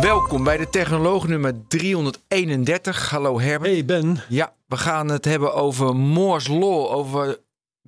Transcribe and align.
Welkom 0.00 0.44
bij 0.44 0.56
de 0.56 0.68
Technoloog 0.70 1.28
nummer 1.28 1.66
331. 1.68 3.10
Hallo 3.10 3.40
Herbert. 3.40 3.72
Hey 3.72 3.84
Ben. 3.84 4.18
Ja, 4.28 4.54
we 4.66 4.76
gaan 4.76 5.08
het 5.08 5.24
hebben 5.24 5.54
over 5.54 5.96
Moore's 5.96 6.48
Law, 6.48 6.86
over 6.92 7.38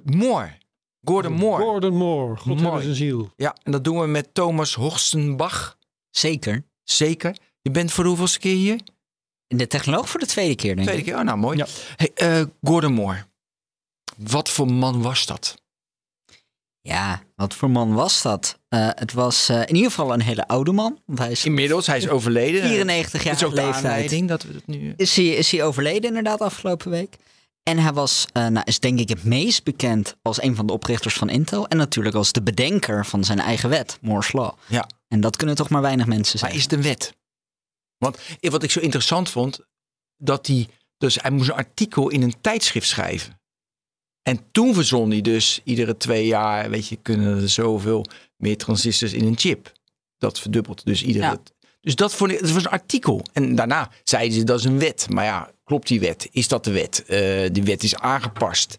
Moore. 0.04 0.56
Gordon 1.04 1.32
Moore. 1.32 1.62
Gordon 1.62 1.95
Moore. 1.96 2.37
God 2.37 2.46
Mooi. 2.46 2.60
hebben 2.62 2.82
zijn 2.82 2.95
ziel. 2.95 3.32
Ja, 3.37 3.56
en 3.62 3.73
dat 3.73 3.84
doen 3.84 4.01
we 4.01 4.06
met 4.06 4.34
Thomas 4.34 4.74
Horstenbach. 4.74 5.78
Zeker. 6.10 6.64
Zeker. 6.84 7.37
Je 7.62 7.70
bent 7.70 7.92
voor 7.92 8.02
de 8.04 8.09
hoeveelste 8.10 8.38
keer 8.38 8.56
hier? 8.56 8.80
In 9.46 9.56
de 9.56 9.66
technoloog 9.66 10.09
voor 10.09 10.20
de 10.20 10.26
tweede 10.26 10.54
keer, 10.54 10.74
denk 10.74 10.87
Tweede 10.88 11.02
ik. 11.04 11.09
keer? 11.09 11.18
Oh, 11.18 11.24
nou 11.24 11.38
mooi. 11.38 11.56
Ja. 11.56 11.66
Hey, 11.96 12.10
eh, 12.15 12.42
Gordon 12.62 12.92
Moore. 12.92 13.24
Wat 14.16 14.51
voor 14.51 14.73
man 14.73 15.02
was 15.02 15.26
dat? 15.26 15.62
Ja, 16.80 17.23
wat 17.38 17.55
voor 17.55 17.70
man 17.70 17.95
was 17.95 18.23
dat? 18.23 18.59
Eh, 18.69 18.88
het 18.95 19.12
was 19.12 19.48
eh, 19.48 19.60
in 19.60 19.74
ieder 19.74 19.91
geval 19.91 20.12
een 20.12 20.20
hele 20.23 20.46
oude 20.46 20.73
man. 20.73 20.98
Want 21.06 21.19
hij 21.19 21.30
is 21.30 21.45
Inmiddels, 21.45 21.87
hij 21.87 21.96
is 21.96 22.09
overleden. 22.09 22.62
94 22.62 23.23
jaar 23.23 23.33
Dat 23.33 23.42
is 23.42 23.48
ook 23.48 23.55
de 23.55 23.62
leeftijd. 23.62 23.84
aanleiding 23.84 24.29
dat 24.29 24.42
we 24.42 24.52
het 24.55 24.66
nu... 24.66 24.95
Is 24.96 25.16
hij, 25.16 25.27
is 25.27 25.51
hij 25.51 25.65
overleden 25.65 26.09
inderdaad 26.09 26.41
afgelopen 26.41 26.91
week. 26.91 27.16
En 27.62 27.79
hij 27.79 27.93
was, 27.93 28.27
eh, 28.32 28.46
nou, 28.46 28.62
is 28.65 28.80
denk 28.80 28.99
ik 28.99 29.09
het 29.09 29.24
meest 29.24 29.65
bekend 29.65 30.16
als 30.23 30.43
een 30.43 30.57
van 30.57 30.66
de 30.66 30.73
oprichters 30.73 31.15
van 31.15 31.29
Intel. 31.29 31.68
En 31.68 31.77
natuurlijk 31.77 32.15
als 32.15 32.32
de 32.32 32.43
bedenker 32.43 33.07
van 33.07 33.24
zijn 33.24 33.38
eigen 33.38 33.68
wet, 33.68 33.99
Moore's 34.01 34.32
Law. 34.32 34.52
Ja. 34.66 34.88
En 35.09 35.21
dat 35.21 35.37
kunnen 35.37 35.55
toch 35.57 35.68
maar 35.68 35.82
weinig 35.82 36.07
mensen 36.07 36.38
Maar 36.40 36.49
zijn. 36.51 36.60
is 36.60 36.62
het 36.62 36.73
een 36.73 36.82
wet? 36.82 37.12
Want 37.99 38.18
wat 38.40 38.62
ik 38.62 38.71
zo 38.71 38.80
interessant 38.80 39.30
vond, 39.30 39.60
dat 40.16 40.46
hij, 40.46 40.68
dus 40.96 41.18
hij 41.23 41.30
moest 41.30 41.49
een 41.49 41.55
artikel 41.55 42.09
in 42.09 42.23
een 42.23 42.34
tijdschrift 42.40 42.88
schrijven. 42.88 43.37
En 44.29 44.40
toen 44.51 44.74
verzon 44.74 45.10
hij 45.10 45.21
dus 45.21 45.60
iedere 45.65 45.96
twee 45.96 46.26
jaar, 46.26 46.71
weet 46.71 46.88
je, 46.88 46.96
kunnen 46.96 47.43
er 47.43 47.48
zoveel 47.48 48.07
meer 48.37 48.57
transistors 48.57 49.12
in 49.12 49.24
een 49.24 49.38
chip. 49.38 49.73
Dat 50.18 50.40
verdubbelt 50.40 50.84
dus 50.84 51.02
iedere. 51.02 51.24
Ja. 51.24 51.38
Dus 51.80 51.95
dat 51.95 52.15
vond 52.15 52.30
ik, 52.30 52.38
het 52.38 52.52
was 52.52 52.65
een 52.65 52.71
artikel. 52.71 53.23
En 53.32 53.54
daarna 53.54 53.90
zeiden 54.04 54.38
ze 54.38 54.45
dat 54.45 54.59
is 54.59 54.65
een 54.65 54.79
wet. 54.79 55.06
Maar 55.10 55.24
ja, 55.24 55.51
klopt 55.65 55.88
die 55.88 56.01
wet? 56.01 56.29
Is 56.30 56.49
dat 56.49 56.65
de 56.65 56.71
wet? 56.71 57.04
Eh, 57.04 57.49
die 57.52 57.62
wet 57.62 57.82
is 57.82 57.96
aangepast. 57.96 58.79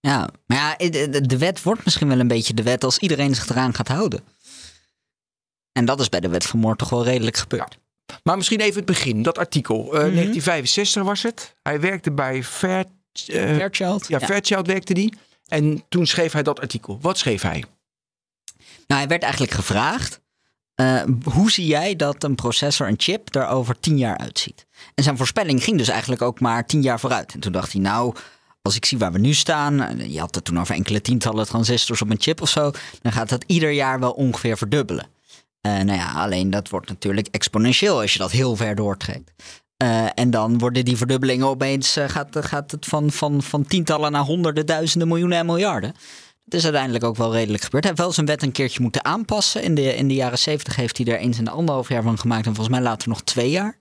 Ja, 0.00 0.28
maar 0.46 0.58
ja, 0.58 0.88
de, 1.20 1.38
wet 1.38 1.62
wordt 1.62 1.84
misschien 1.84 2.08
wel 2.08 2.20
een 2.20 2.28
beetje 2.28 2.54
de 2.54 2.62
wet 2.62 2.84
als 2.84 2.98
iedereen 2.98 3.34
zich 3.34 3.48
eraan 3.48 3.74
gaat 3.74 3.88
houden. 3.88 4.20
En 5.72 5.84
dat 5.84 6.00
is 6.00 6.08
bij 6.08 6.20
de 6.20 6.28
wet 6.28 6.46
van 6.46 6.58
Moore 6.58 6.76
toch 6.76 6.88
wel 6.88 7.04
redelijk 7.04 7.36
gebeurd. 7.36 7.78
Maar 8.22 8.36
misschien 8.36 8.60
even 8.60 8.76
het 8.76 8.84
begin, 8.84 9.22
dat 9.22 9.38
artikel. 9.38 9.76
Mhm. 9.76 9.94
Eh, 9.94 10.00
1965 10.00 11.02
was 11.02 11.22
het. 11.22 11.54
Hij 11.62 11.80
werkte 11.80 12.12
bij 12.12 12.42
Fair, 12.44 12.84
eh, 13.12 13.56
Fairchild? 13.56 14.08
Ja, 14.08 14.20
Fairchild 14.20 14.66
werkte 14.66 14.94
die. 14.94 15.14
En 15.46 15.84
toen 15.88 16.06
schreef 16.06 16.32
hij 16.32 16.42
dat 16.42 16.60
artikel. 16.60 16.98
Wat 17.00 17.18
schreef 17.18 17.42
hij? 17.42 17.64
Nou, 18.86 19.00
hij 19.00 19.08
werd 19.08 19.22
eigenlijk 19.22 19.52
gevraagd: 19.52 20.20
eh, 20.74 21.02
hoe 21.24 21.50
zie 21.50 21.66
jij 21.66 21.96
dat 21.96 22.24
een 22.24 22.34
processor, 22.34 22.88
een 22.88 22.94
chip, 23.00 23.34
er 23.34 23.46
over 23.46 23.80
tien 23.80 23.98
jaar 23.98 24.18
uitziet? 24.18 24.66
En 24.94 25.04
zijn 25.04 25.16
voorspelling 25.16 25.62
ging 25.62 25.78
dus 25.78 25.88
eigenlijk 25.88 26.22
ook 26.22 26.40
maar 26.40 26.66
tien 26.66 26.82
jaar 26.82 27.00
vooruit. 27.00 27.34
En 27.34 27.40
toen 27.40 27.52
dacht 27.52 27.72
hij: 27.72 27.80
Nou, 27.80 28.14
als 28.62 28.76
ik 28.76 28.84
zie 28.84 28.98
waar 28.98 29.12
we 29.12 29.18
nu 29.18 29.32
staan, 29.32 29.98
je 30.10 30.20
had 30.20 30.34
het 30.34 30.44
toen 30.44 30.60
over 30.60 30.74
enkele 30.74 31.00
tientallen 31.00 31.46
transistors 31.46 32.02
op 32.02 32.10
een 32.10 32.20
chip 32.20 32.40
of 32.40 32.48
zo, 32.48 32.70
dan 33.02 33.12
gaat 33.12 33.28
dat 33.28 33.44
ieder 33.46 33.70
jaar 33.70 34.00
wel 34.00 34.12
ongeveer 34.12 34.56
verdubbelen. 34.56 35.06
Eh, 35.60 35.72
nou 35.72 35.98
ja, 35.98 36.12
alleen 36.12 36.50
dat 36.50 36.68
wordt 36.68 36.88
natuurlijk 36.88 37.28
exponentieel 37.30 38.00
als 38.00 38.12
je 38.12 38.18
dat 38.18 38.30
heel 38.30 38.56
ver 38.56 38.74
doortrekt. 38.74 39.32
Eh, 39.80 40.06
en 40.14 40.30
dan 40.30 40.58
worden 40.58 40.84
die 40.84 40.96
verdubbelingen 40.96 41.46
opeens, 41.46 41.96
eh, 41.96 42.08
gaat, 42.08 42.36
gaat 42.40 42.70
het 42.70 42.86
van, 42.86 43.10
van, 43.10 43.42
van 43.42 43.64
tientallen 43.64 44.12
naar 44.12 44.22
honderden, 44.22 44.66
duizenden, 44.66 45.08
miljoenen 45.08 45.38
en 45.38 45.46
miljarden. 45.46 45.94
Het 46.44 46.54
is 46.54 46.64
uiteindelijk 46.64 47.04
ook 47.04 47.16
wel 47.16 47.32
redelijk 47.32 47.62
gebeurd. 47.62 47.84
Hij 47.84 47.92
heeft 47.92 48.04
wel 48.04 48.14
zijn 48.14 48.26
wet 48.26 48.42
een 48.42 48.52
keertje 48.52 48.82
moeten 48.82 49.04
aanpassen. 49.04 49.62
In 49.62 49.74
de, 49.74 49.96
in 49.96 50.08
de 50.08 50.14
jaren 50.14 50.38
zeventig 50.38 50.76
heeft 50.76 50.96
hij 50.96 51.06
er 51.06 51.18
eens 51.18 51.38
en 51.38 51.48
anderhalf 51.48 51.88
jaar 51.88 52.02
van 52.02 52.18
gemaakt. 52.18 52.46
En 52.46 52.54
volgens 52.54 52.76
mij 52.76 52.84
later 52.84 53.08
nog 53.08 53.22
twee 53.22 53.50
jaar. 53.50 53.78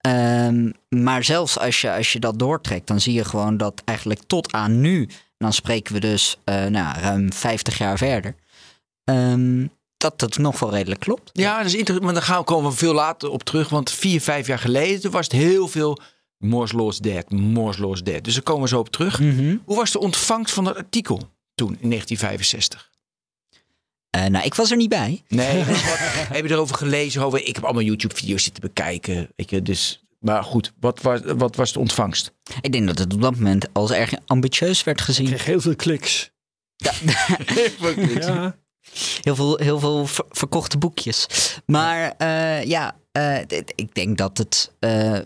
Ehm, 0.00 0.70
maar 0.88 1.24
zelfs 1.24 1.58
als 1.58 1.80
je, 1.80 1.92
als 1.92 2.12
je 2.12 2.20
dat 2.20 2.38
doortrekt, 2.38 2.86
dan 2.86 3.00
zie 3.00 3.14
je 3.14 3.24
gewoon 3.24 3.56
dat 3.56 3.82
eigenlijk 3.84 4.20
tot 4.26 4.52
aan 4.52 4.80
nu, 4.80 5.02
en 5.02 5.08
dan 5.38 5.52
spreken 5.52 5.94
we 5.94 6.00
dus 6.00 6.36
eh, 6.44 6.64
nou, 6.64 6.98
ruim 7.00 7.32
50 7.32 7.78
jaar 7.78 7.98
verder, 7.98 8.34
ehm, 9.04 9.66
dat 9.96 10.20
het 10.20 10.38
nog 10.38 10.58
wel 10.58 10.70
redelijk 10.70 11.00
klopt. 11.00 11.30
Ja, 11.32 11.56
dat 11.56 11.66
is 11.66 11.72
interessant. 11.74 12.04
Maar 12.04 12.14
daar 12.14 12.22
gaan 12.22 12.38
we 12.38 12.44
komen 12.44 12.70
we 12.70 12.76
veel 12.76 12.94
later 12.94 13.30
op 13.30 13.42
terug. 13.42 13.68
Want 13.68 13.90
vier, 13.90 14.20
vijf 14.20 14.46
jaar 14.46 14.58
geleden 14.58 15.10
was 15.10 15.24
het 15.24 15.32
heel 15.32 15.68
veel 15.68 15.98
Moore's 16.38 16.72
Law 16.72 16.88
is 16.88 16.98
dead, 16.98 17.30
Moore's 17.30 17.78
Law 17.78 17.92
is 17.92 18.02
dead. 18.02 18.24
Dus 18.24 18.34
daar 18.34 18.42
komen 18.42 18.62
we 18.62 18.68
zo 18.68 18.78
op 18.78 18.88
terug. 18.88 19.20
Mhm. 19.20 19.56
Hoe 19.64 19.76
was 19.76 19.90
de 19.92 19.98
ontvangst 19.98 20.54
van 20.54 20.64
dat 20.64 20.76
artikel 20.76 21.16
toen 21.54 21.76
in 21.80 21.88
1965? 21.88 22.90
Eh, 24.10 24.24
nou, 24.24 24.44
ik 24.44 24.54
was 24.54 24.70
er 24.70 24.76
niet 24.76 24.88
bij. 24.88 25.22
Nee, 25.28 25.62
heb 26.36 26.46
je 26.46 26.52
erover 26.52 26.76
gelezen? 26.76 27.22
Over, 27.22 27.46
ik 27.46 27.54
heb 27.54 27.64
allemaal 27.64 27.82
YouTube-video's 27.82 28.42
zitten 28.42 28.62
bekijken. 28.62 29.28
Weet 29.36 29.50
je, 29.50 29.62
dus, 29.62 30.04
maar 30.20 30.44
goed, 30.44 30.72
wat 30.80 31.00
was, 31.02 31.20
wat 31.24 31.56
was 31.56 31.72
de 31.72 31.78
ontvangst? 31.78 32.32
Ik 32.60 32.72
denk 32.72 32.86
dat 32.86 32.98
het 32.98 33.14
op 33.14 33.22
dat 33.22 33.34
moment 33.34 33.66
als 33.72 33.90
erg 33.90 34.12
ambitieus 34.26 34.84
werd 34.84 34.98
Ik 34.98 35.04
gezien. 35.04 35.26
kreeg 35.26 35.44
heel 35.44 35.60
veel 35.60 35.76
kliks. 35.76 36.30
Ja. 36.76 36.92
Heel 37.46 37.70
veel, 37.78 38.52
heel 39.56 39.78
veel 39.78 40.06
ver- 40.06 40.24
verkochte 40.30 40.78
boekjes. 40.78 41.26
Maar 41.66 42.14
eh, 42.18 42.64
ja, 42.64 42.96
eh, 43.12 43.40
ik 43.74 43.94
denk 43.94 44.18
dat, 44.18 44.38
het, 44.38 44.72
eh, 44.78 45.18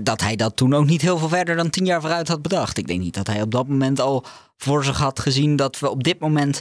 dat 0.00 0.20
hij 0.20 0.36
dat 0.36 0.56
toen 0.56 0.74
ook 0.74 0.86
niet 0.86 1.02
heel 1.02 1.18
veel 1.18 1.28
verder 1.28 1.56
dan 1.56 1.70
tien 1.70 1.86
jaar 1.86 2.00
vooruit 2.00 2.28
had 2.28 2.42
bedacht. 2.42 2.78
Ik 2.78 2.86
denk 2.86 3.00
niet 3.00 3.14
dat 3.14 3.26
hij 3.26 3.42
op 3.42 3.50
dat 3.50 3.68
moment 3.68 4.00
al 4.00 4.24
voor 4.56 4.84
zich 4.84 4.98
had 4.98 5.20
gezien 5.20 5.56
dat 5.56 5.78
we 5.78 5.90
op 5.90 6.02
dit 6.02 6.18
moment 6.18 6.60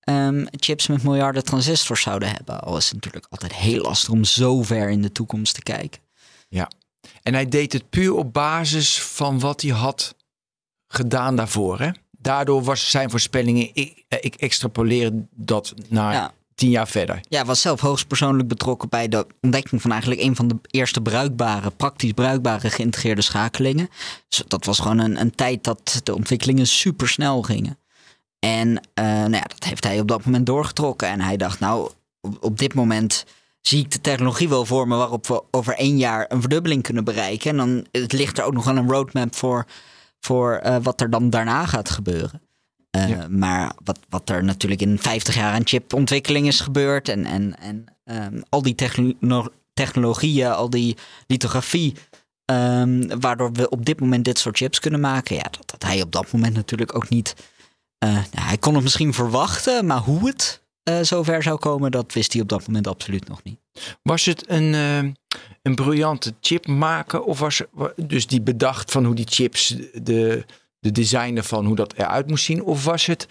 ehm, 0.00 0.46
chips 0.50 0.86
met 0.86 1.02
miljarden 1.02 1.44
transistors 1.44 2.02
zouden 2.02 2.28
hebben. 2.28 2.60
Al 2.60 2.76
is 2.76 2.84
het 2.84 2.94
natuurlijk 2.94 3.26
altijd 3.30 3.54
heel 3.54 3.82
lastig 3.82 4.10
om 4.10 4.24
zo 4.24 4.62
ver 4.62 4.90
in 4.90 5.02
de 5.02 5.12
toekomst 5.12 5.54
te 5.54 5.62
kijken. 5.62 6.02
En 7.22 7.34
hij 7.34 7.48
deed 7.48 7.72
het 7.72 7.90
puur 7.90 8.14
op 8.14 8.32
basis 8.32 9.02
van 9.02 9.40
wat 9.40 9.60
hij 9.60 9.70
had 9.70 10.14
gedaan 10.86 11.36
daarvoor. 11.36 11.80
Hè? 11.80 11.90
Daardoor 12.24 12.62
was 12.62 12.90
zijn 12.90 13.10
voorspellingen, 13.10 13.70
ik, 13.72 14.04
eh, 14.08 14.18
ik 14.20 14.34
extrapoleer 14.34 15.10
dat 15.30 15.74
naar 15.88 16.12
Ja. 16.12 16.32
tien 16.54 16.70
jaar 16.70 16.88
verder. 16.88 17.20
Ja, 17.28 17.44
was 17.44 17.60
zelf 17.60 17.80
hoogstpersoonlijk 17.80 18.48
betrokken 18.48 18.88
bij 18.88 19.08
de 19.08 19.26
ontdekking 19.40 19.82
van 19.82 19.90
eigenlijk 19.90 20.20
een 20.20 20.36
van 20.36 20.48
de 20.48 20.56
eerste 20.70 21.00
bruikbare, 21.00 21.70
praktisch 21.70 22.12
bruikbare 22.12 22.70
geïntegreerde 22.70 23.22
schakelingen. 23.22 23.88
Dus 24.28 24.42
dat 24.48 24.64
was 24.64 24.78
gewoon 24.78 24.98
een, 24.98 25.20
een 25.20 25.34
tijd 25.34 25.64
dat 25.64 26.00
de 26.02 26.14
ontwikkelingen 26.14 26.66
super 26.66 27.08
snel 27.08 27.42
gingen. 27.42 27.78
En 28.38 28.80
eh, 28.94 29.04
nou 29.04 29.32
ja, 29.32 29.44
dat 29.46 29.64
heeft 29.64 29.84
hij 29.84 30.00
op 30.00 30.08
dat 30.08 30.24
moment 30.24 30.46
doorgetrokken. 30.46 31.08
En 31.08 31.20
hij 31.20 31.36
dacht, 31.36 31.60
nou, 31.60 31.90
op, 32.20 32.44
op 32.44 32.58
dit 32.58 32.74
moment 32.74 33.24
zie 33.60 33.80
ik 33.80 33.90
de 33.90 34.00
technologie 34.00 34.48
wel 34.48 34.64
voor 34.66 34.88
me 34.88 34.96
waarop 34.96 35.26
we 35.26 35.42
over 35.50 35.74
één 35.74 35.96
jaar 35.98 36.24
een 36.28 36.40
verdubbeling 36.40 36.82
kunnen 36.82 37.04
bereiken. 37.04 37.50
En 37.50 37.56
dan 37.56 37.86
het 37.92 38.12
ligt 38.12 38.38
er 38.38 38.44
ook 38.44 38.52
nog 38.54 38.64
wel 38.64 38.76
een 38.76 38.90
roadmap 38.90 39.34
voor, 39.34 39.66
voor 40.24 40.52
eh, 40.54 40.76
wat 40.82 41.00
er 41.00 41.10
dan 41.10 41.30
daarna 41.30 41.66
gaat 41.66 41.90
gebeuren. 41.90 42.42
Eh, 42.90 43.08
Ja. 43.08 43.26
Maar 43.28 43.72
wat, 43.84 43.98
wat 44.08 44.28
er 44.30 44.44
natuurlijk 44.44 44.80
in 44.80 44.98
50 44.98 45.34
jaar 45.34 45.52
aan 45.52 45.66
chipontwikkeling 45.66 46.46
is 46.46 46.60
gebeurd. 46.60 47.08
En, 47.08 47.24
en, 47.24 47.58
en 47.60 47.84
ehm, 48.04 48.40
al 48.48 48.62
die 48.62 48.74
techno- 48.74 49.48
technologieën, 49.74 50.50
al 50.52 50.70
die 50.70 50.96
lithografie. 51.26 51.94
ehm, 52.44 53.18
waardoor 53.20 53.52
we 53.52 53.68
op 53.68 53.84
dit 53.84 54.00
moment 54.00 54.24
dit 54.24 54.38
soort 54.38 54.56
chips 54.56 54.78
kunnen 54.80 55.00
maken. 55.00 55.36
Ja, 55.36 55.42
dat 55.42 55.70
had 55.70 55.82
hij 55.82 56.02
op 56.02 56.12
dat 56.12 56.32
moment 56.32 56.54
natuurlijk 56.54 56.94
ook 56.96 57.08
niet. 57.08 57.34
eh, 57.98 58.12
nou, 58.12 58.46
hij 58.46 58.58
kon 58.58 58.74
het 58.74 58.82
misschien 58.82 59.14
verwachten, 59.14 59.86
maar 59.86 59.98
hoe 60.00 60.26
het 60.28 60.62
eh, 60.84 60.98
zover 61.02 61.42
zou 61.42 61.58
komen, 61.58 61.90
dat 61.90 62.12
wist 62.12 62.32
hij 62.32 62.42
op 62.42 62.48
dat 62.48 62.66
moment 62.66 62.86
absoluut 62.86 63.28
nog 63.28 63.42
niet. 63.42 63.58
Was 64.02 64.24
het 64.24 64.50
een, 64.50 64.74
eh, 64.74 64.98
een 65.62 65.74
briljante 65.74 66.34
chip 66.40 66.66
maken? 66.66 67.24
Of 67.24 67.38
was 67.38 67.62
wa- 67.72 67.92
dus 67.96 68.26
die 68.26 68.40
bedacht 68.42 68.90
van 68.90 69.04
hoe 69.04 69.14
die 69.14 69.26
chips, 69.28 69.76
de, 70.02 70.44
de 70.80 70.92
design 70.92 71.36
ervan, 71.36 71.64
hoe 71.66 71.76
dat 71.76 71.92
eruit 71.92 72.26
moest 72.28 72.44
zien? 72.44 72.62
Of 72.62 72.84
was 72.84 73.06
het 73.06 73.28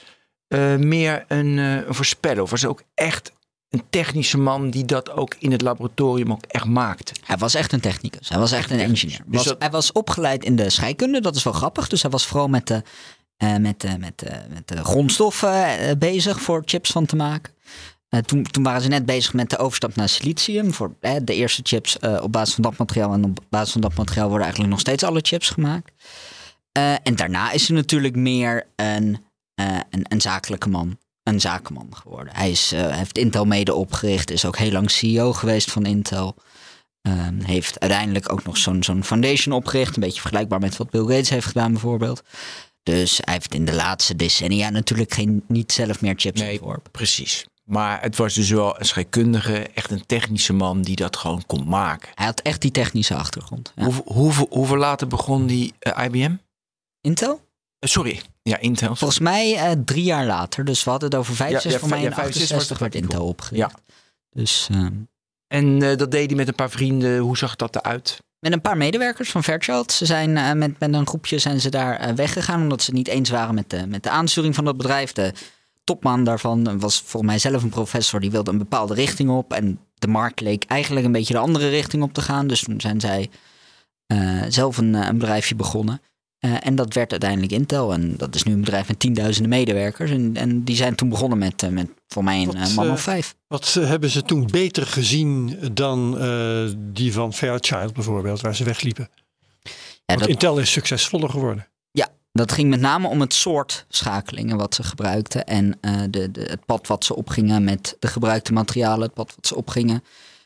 eh, 0.48 0.76
meer 0.76 1.26
een, 1.28 1.58
een 1.58 1.94
voorspeller? 1.94 2.44
Of 2.44 2.50
was 2.50 2.62
het 2.62 2.70
ook 2.70 2.84
echt 2.94 3.32
een 3.70 3.84
technische 3.90 4.38
man 4.38 4.70
die 4.70 4.86
dat 4.86 5.12
ook 5.12 5.36
in 5.40 5.52
het 5.52 5.62
laboratorium 5.62 6.32
ook 6.32 6.46
echt 6.48 6.66
maakte? 6.66 7.14
Hij 7.26 7.38
was 7.38 7.54
echt 7.54 7.72
een 7.72 7.80
technicus. 7.80 8.30
Hij 8.30 8.40
was 8.40 8.52
echt 8.52 8.72
een 8.72 8.80
engineer. 8.80 9.22
Dus 9.26 9.44
dat- 9.44 9.56
Hij 9.60 9.70
was 9.72 9.92
opgeleid 9.92 10.44
in 10.44 10.56
de 10.56 10.70
scheikunde. 10.70 11.22
Dat 11.22 11.36
is 11.36 11.44
wel 11.44 11.54
grappig. 11.54 11.88
Dus 11.88 12.02
hij 12.02 12.12
was 12.12 12.26
vooral 12.26 12.48
met 12.48 12.68
de, 12.68 12.82
met 13.60 13.82
de, 13.82 13.98
met 13.98 14.20
de, 14.20 14.32
met 14.54 14.80
grondstoffen 14.80 15.78
eh, 15.80 15.96
bezig 15.98 16.42
voor 16.42 16.62
chips 16.66 16.92
van 16.92 17.06
te 17.06 17.16
maken. 17.16 17.54
eh, 18.10 18.20
toen, 18.20 18.44
toen 18.44 18.64
waren 18.64 18.82
ze 18.82 18.88
net 18.88 19.06
bezig 19.06 19.34
met 19.34 19.50
de 19.50 19.58
overstap 19.58 19.96
naar 19.96 20.10
silicium. 20.10 20.74
Voor 20.74 20.96
de 21.00 21.34
eerste 21.34 21.62
chips 21.64 22.00
op 22.00 22.32
basis 22.32 22.54
van 22.54 22.64
dat 22.64 22.78
materiaal. 22.78 23.14
En 23.14 23.24
op 23.24 23.40
basis 23.50 23.72
van 23.72 23.82
dat 23.82 23.96
materiaal 23.96 24.28
worden 24.28 24.44
eigenlijk 24.44 24.74
nog 24.74 24.82
steeds 24.82 25.04
alle 25.04 25.20
chips 25.22 25.50
gemaakt. 25.50 25.92
en 27.04 27.16
daarna 27.16 27.52
is 27.52 27.66
ze 27.66 27.74
natuurlijk 27.74 28.16
meer 28.16 28.68
een, 28.76 29.26
een, 29.90 30.06
een 30.08 30.22
zakelijke 30.22 30.70
man 30.70 30.98
een 31.24 31.42
zakenman 31.42 31.96
geworden. 31.96 32.36
Hij 32.36 32.52
is, 32.52 32.72
heeft 32.76 33.18
Intel 33.18 33.46
mede 33.46 33.74
opgericht, 33.74 34.32
is 34.32 34.46
ook 34.46 34.58
heel 34.58 34.72
lang 34.72 34.92
CEO 34.92 35.34
geweest 35.34 35.72
van 35.72 35.86
Intel. 35.86 36.36
Um, 37.08 37.40
heeft 37.42 37.80
uiteindelijk 37.80 38.32
ook 38.32 38.44
nog 38.44 38.58
zo'n 38.58 38.84
zo'n 38.84 39.04
foundation 39.04 39.56
opgericht. 39.56 39.96
Een 39.96 40.02
beetje 40.02 40.22
vergelijkbaar 40.22 40.60
met 40.60 40.78
wat 40.78 40.90
Bill 40.90 41.02
Gates 41.02 41.30
heeft 41.30 41.46
gedaan 41.46 41.72
bijvoorbeeld. 41.72 42.24
Dus 42.84 43.20
hij 43.24 43.34
heeft 43.34 43.54
in 43.54 43.66
de 43.66 43.74
laatste 43.74 44.16
decennia 44.16 44.70
natuurlijk 44.70 45.14
geen, 45.14 45.44
niet 45.48 45.72
zelf 45.72 46.02
meer 46.02 46.14
chips 46.18 46.42
nee, 46.42 46.52
ontworpen. 46.52 46.92
Precies. 46.92 47.46
Maar 47.64 48.02
het 48.02 48.18
was 48.18 48.34
dus 48.34 48.50
wel 48.50 48.80
een 48.80 48.86
scheikundige, 48.86 49.58
echt 49.58 49.92
een 49.92 50.06
technische 50.06 50.54
man 50.54 50.82
die 50.82 50.96
dat 50.96 51.18
gewoon 51.18 51.44
kon 51.46 51.68
maken. 51.68 52.10
Hij 52.14 52.26
had 52.26 52.42
echt 52.42 52.62
die 52.62 52.72
technische 52.72 53.16
achtergrond. 53.16 53.72
Ja. 53.76 53.84
Hoeveel, 53.84 54.04
hoeveel, 54.06 54.48
hoeveel 54.50 54.78
later 54.78 55.08
begon 55.08 55.48
die 55.48 55.74
uh, 55.80 56.04
IBM? 56.06 56.36
Intel? 57.02 57.34
Uh, 57.34 57.90
sorry, 57.90 58.22
ja, 58.42 58.58
Intel. 58.58 58.96
Volgens 58.96 59.20
mij 59.20 59.72
uh, 59.72 59.84
drie 59.86 60.04
jaar 60.04 60.26
later. 60.26 60.66
Dus 60.66 60.84
we 60.84 60.90
hadden 60.90 61.10
het 61.10 61.20
over 61.20 61.36
65, 61.36 61.72
ja, 61.72 61.78
ja, 61.78 61.82
voor 61.82 61.98
mij 61.98 62.06
in 62.06 62.14
68 62.14 62.80
werd 62.80 62.96
Intel 62.96 63.28
opgericht. 63.28 63.72
Ja. 63.72 63.96
Dus... 64.30 64.68
Um, 64.72 65.08
en 65.48 65.82
uh, 65.82 65.98
dat 65.98 66.12
deed 66.12 66.28
hij 66.28 66.36
met 66.36 66.48
een 66.48 66.56
paar 66.56 66.70
vrienden. 66.70 67.18
Hoe 67.18 67.38
zag 67.38 67.56
dat 67.56 67.76
eruit? 67.76 68.20
Met 68.44 68.52
een 68.52 68.62
paar 68.62 68.78
medewerkers 68.78 69.32
van 69.32 69.44
Fairchild. 69.44 69.92
Ze 69.92 70.06
zijn 70.06 70.30
uh, 70.30 70.52
met, 70.52 70.80
met 70.80 70.94
een 70.94 71.08
groepje 71.08 71.40
zijn 71.40 71.62
ze 71.62 71.70
daar 71.70 72.08
uh, 72.08 72.16
weggegaan 72.16 72.62
omdat 72.62 72.82
ze 72.82 72.92
niet 72.92 73.08
eens 73.08 73.30
waren 73.30 73.56
met 73.56 73.70
de, 73.70 73.88
met 73.88 74.04
de 74.04 74.10
aansturing 74.10 74.56
van 74.56 74.66
dat 74.66 74.78
bedrijf. 74.78 75.12
De 75.12 75.34
topman 75.84 76.24
daarvan 76.24 76.80
was 76.80 77.00
volgens 77.00 77.32
mij 77.32 77.40
zelf 77.40 77.64
een 77.64 77.70
professor 77.70 78.20
die 78.20 78.32
wilde 78.32 78.52
een 78.52 78.58
bepaalde 78.58 78.94
richting 78.94 79.30
op. 79.30 79.54
En 79.54 79.80
de 79.96 80.08
markt 80.08 80.42
leek 80.42 80.64
eigenlijk 80.64 81.06
een 81.06 81.12
beetje 81.12 81.34
de 81.34 81.40
andere 81.40 81.70
richting 81.70 82.04
op 82.04 82.14
te 82.14 82.22
gaan. 82.22 82.48
Dus 82.48 82.64
toen 82.64 82.82
zijn 82.82 83.00
zij 83.00 83.30
zelf 84.48 84.78
een, 84.78 84.94
een 84.94 85.18
bedrijfje 85.18 85.56
begonnen. 85.56 86.02
Uh, 86.46 86.56
en 86.60 86.76
dat 86.76 86.94
werd 86.94 87.12
uiteindelijk 87.12 87.52
Intel. 87.52 87.94
En 87.94 88.18
dat 88.18 88.36
is 88.36 88.44
nu 88.44 88.54
een 88.54 88.60
bedrijf 88.60 88.88
met 88.88 89.00
tienduizenden 89.00 89.50
medewerkers. 89.50 90.12
En, 90.12 90.36
en 90.36 90.64
die 90.64 90.76
zijn 90.76 90.96
toen 90.96 91.10
begonnen 91.10 91.38
met, 91.38 91.64
uh, 91.64 91.70
met 91.70 91.88
voor 92.08 92.24
mij 92.24 92.42
een 92.42 92.46
wat, 92.46 92.74
man 92.76 92.92
of 92.92 93.02
vijf. 93.02 93.36
Wat 93.48 93.74
hebben 93.74 94.10
ze 94.10 94.22
toen 94.22 94.48
beter 94.52 94.88
gezien 94.88 95.58
dan 95.74 96.12
die 96.78 97.14
van 97.14 97.34
Fairchild 97.34 97.94
bijvoorbeeld, 97.94 98.42
waar 98.42 98.56
ze 98.56 98.64
wegliepen? 98.64 99.10
Ja, 100.06 100.16
dat, 100.16 100.28
Intel 100.28 100.60
is 100.60 100.72
succesvoller 100.72 101.30
geworden. 101.30 101.68
Ja, 101.92 102.08
dat 102.32 102.52
ging 102.52 102.70
met 102.70 102.80
name 102.80 103.08
om 103.08 103.22
het 103.22 103.34
soort 103.34 103.86
schakelingen 103.90 104.58
wat 104.58 104.76
ze 104.76 104.84
gebruikten. 104.84 105.46
En 105.46 105.78
de, 106.10 106.32
de, 106.32 106.42
het 106.42 106.66
pad 106.66 106.88
wat 106.88 107.06
ze 107.06 107.16
opgingen 107.16 107.64
met 107.64 107.96
de 108.00 108.08
gebruikte 108.08 108.54
materialen. 108.54 109.02
Het 109.02 109.14
pad 109.14 109.34
wat 109.36 109.48
ze 109.48 109.56
opgingen 109.56 110.04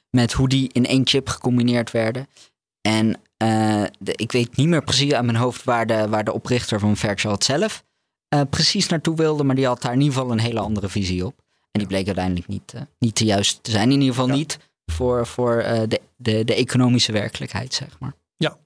met 0.09 0.33
hoe 0.33 0.47
die 0.47 0.69
in 0.71 0.85
één 0.85 1.07
chip 1.07 1.29
gecombineerd 1.29 1.91
werden. 1.91 2.27
En 2.81 3.19
uh, 3.43 3.83
de, 3.99 4.13
ik 4.15 4.31
weet 4.31 4.55
niet 4.55 4.67
meer 4.67 4.83
precies 4.83 5.13
aan 5.13 5.25
mijn 5.25 5.37
hoofd 5.37 5.63
waar 5.63 5.87
de, 5.87 6.09
waar 6.09 6.23
de 6.23 6.33
oprichter 6.33 6.79
van 6.79 6.97
Fairchild 6.97 7.43
zelf 7.43 7.83
uh, 8.29 8.41
precies 8.49 8.87
naartoe 8.87 9.15
wilde. 9.15 9.43
Maar 9.43 9.55
die 9.55 9.65
had 9.65 9.81
daar 9.81 9.93
in 9.93 10.01
ieder 10.01 10.13
geval 10.13 10.31
een 10.31 10.39
hele 10.39 10.59
andere 10.59 10.89
visie 10.89 11.25
op. 11.25 11.35
En 11.71 11.79
die 11.79 11.87
bleek 11.87 12.05
uiteindelijk 12.05 12.47
niet, 12.47 12.73
uh, 12.75 12.81
niet 12.99 13.15
te 13.15 13.25
juist 13.25 13.63
te 13.63 13.71
zijn. 13.71 13.91
In 13.91 14.01
ieder 14.01 14.15
geval 14.15 14.35
niet 14.35 14.57
voor, 14.85 15.27
voor 15.27 15.55
de, 15.87 16.01
de, 16.15 16.43
de 16.43 16.55
economische 16.55 17.11
werkelijkheid, 17.11 17.73
zeg 17.73 17.99
maar. 17.99 18.13
Ja. 18.37 18.57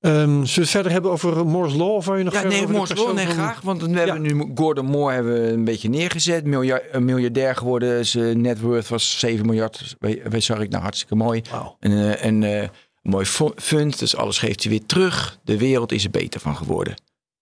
Um, 0.00 0.46
zullen 0.46 0.54
we 0.54 0.60
het 0.60 0.70
verder 0.70 0.92
hebben 0.92 1.10
over 1.10 1.46
Moore's 1.46 1.74
Law? 1.74 1.90
Of 1.90 2.06
je 2.06 2.22
nog 2.22 2.32
ja, 2.32 2.42
nee, 2.42 2.68
Moore's 2.68 2.94
Law, 2.94 3.14
nee, 3.14 3.26
graag. 3.26 3.60
Want 3.60 3.82
we 3.82 3.98
hebben 3.98 4.22
nu 4.22 4.52
Gordon 4.54 4.86
Moore 4.86 5.14
hebben 5.14 5.32
we 5.32 5.48
een 5.48 5.64
beetje 5.64 5.88
neergezet. 5.88 6.44
Miljard, 6.44 6.82
een 6.90 7.04
miljardair 7.04 7.56
geworden. 7.56 8.06
Zijn 8.06 8.40
net 8.40 8.60
worth 8.60 8.88
was 8.88 9.18
7 9.18 9.46
miljard. 9.46 9.96
Weet, 10.00 10.44
zag 10.44 10.60
ik 10.60 10.70
nou 10.70 10.82
hartstikke 10.82 11.14
mooi. 11.14 11.42
Wow. 11.50 11.76
En, 11.80 12.18
en 12.20 12.70
mooi 13.02 13.26
fund, 13.56 13.98
dus 13.98 14.16
alles 14.16 14.38
geeft 14.38 14.62
hij 14.62 14.70
weer 14.70 14.86
terug. 14.86 15.38
De 15.44 15.58
wereld 15.58 15.92
is 15.92 16.04
er 16.04 16.10
beter 16.10 16.40
van 16.40 16.56
geworden. 16.56 16.94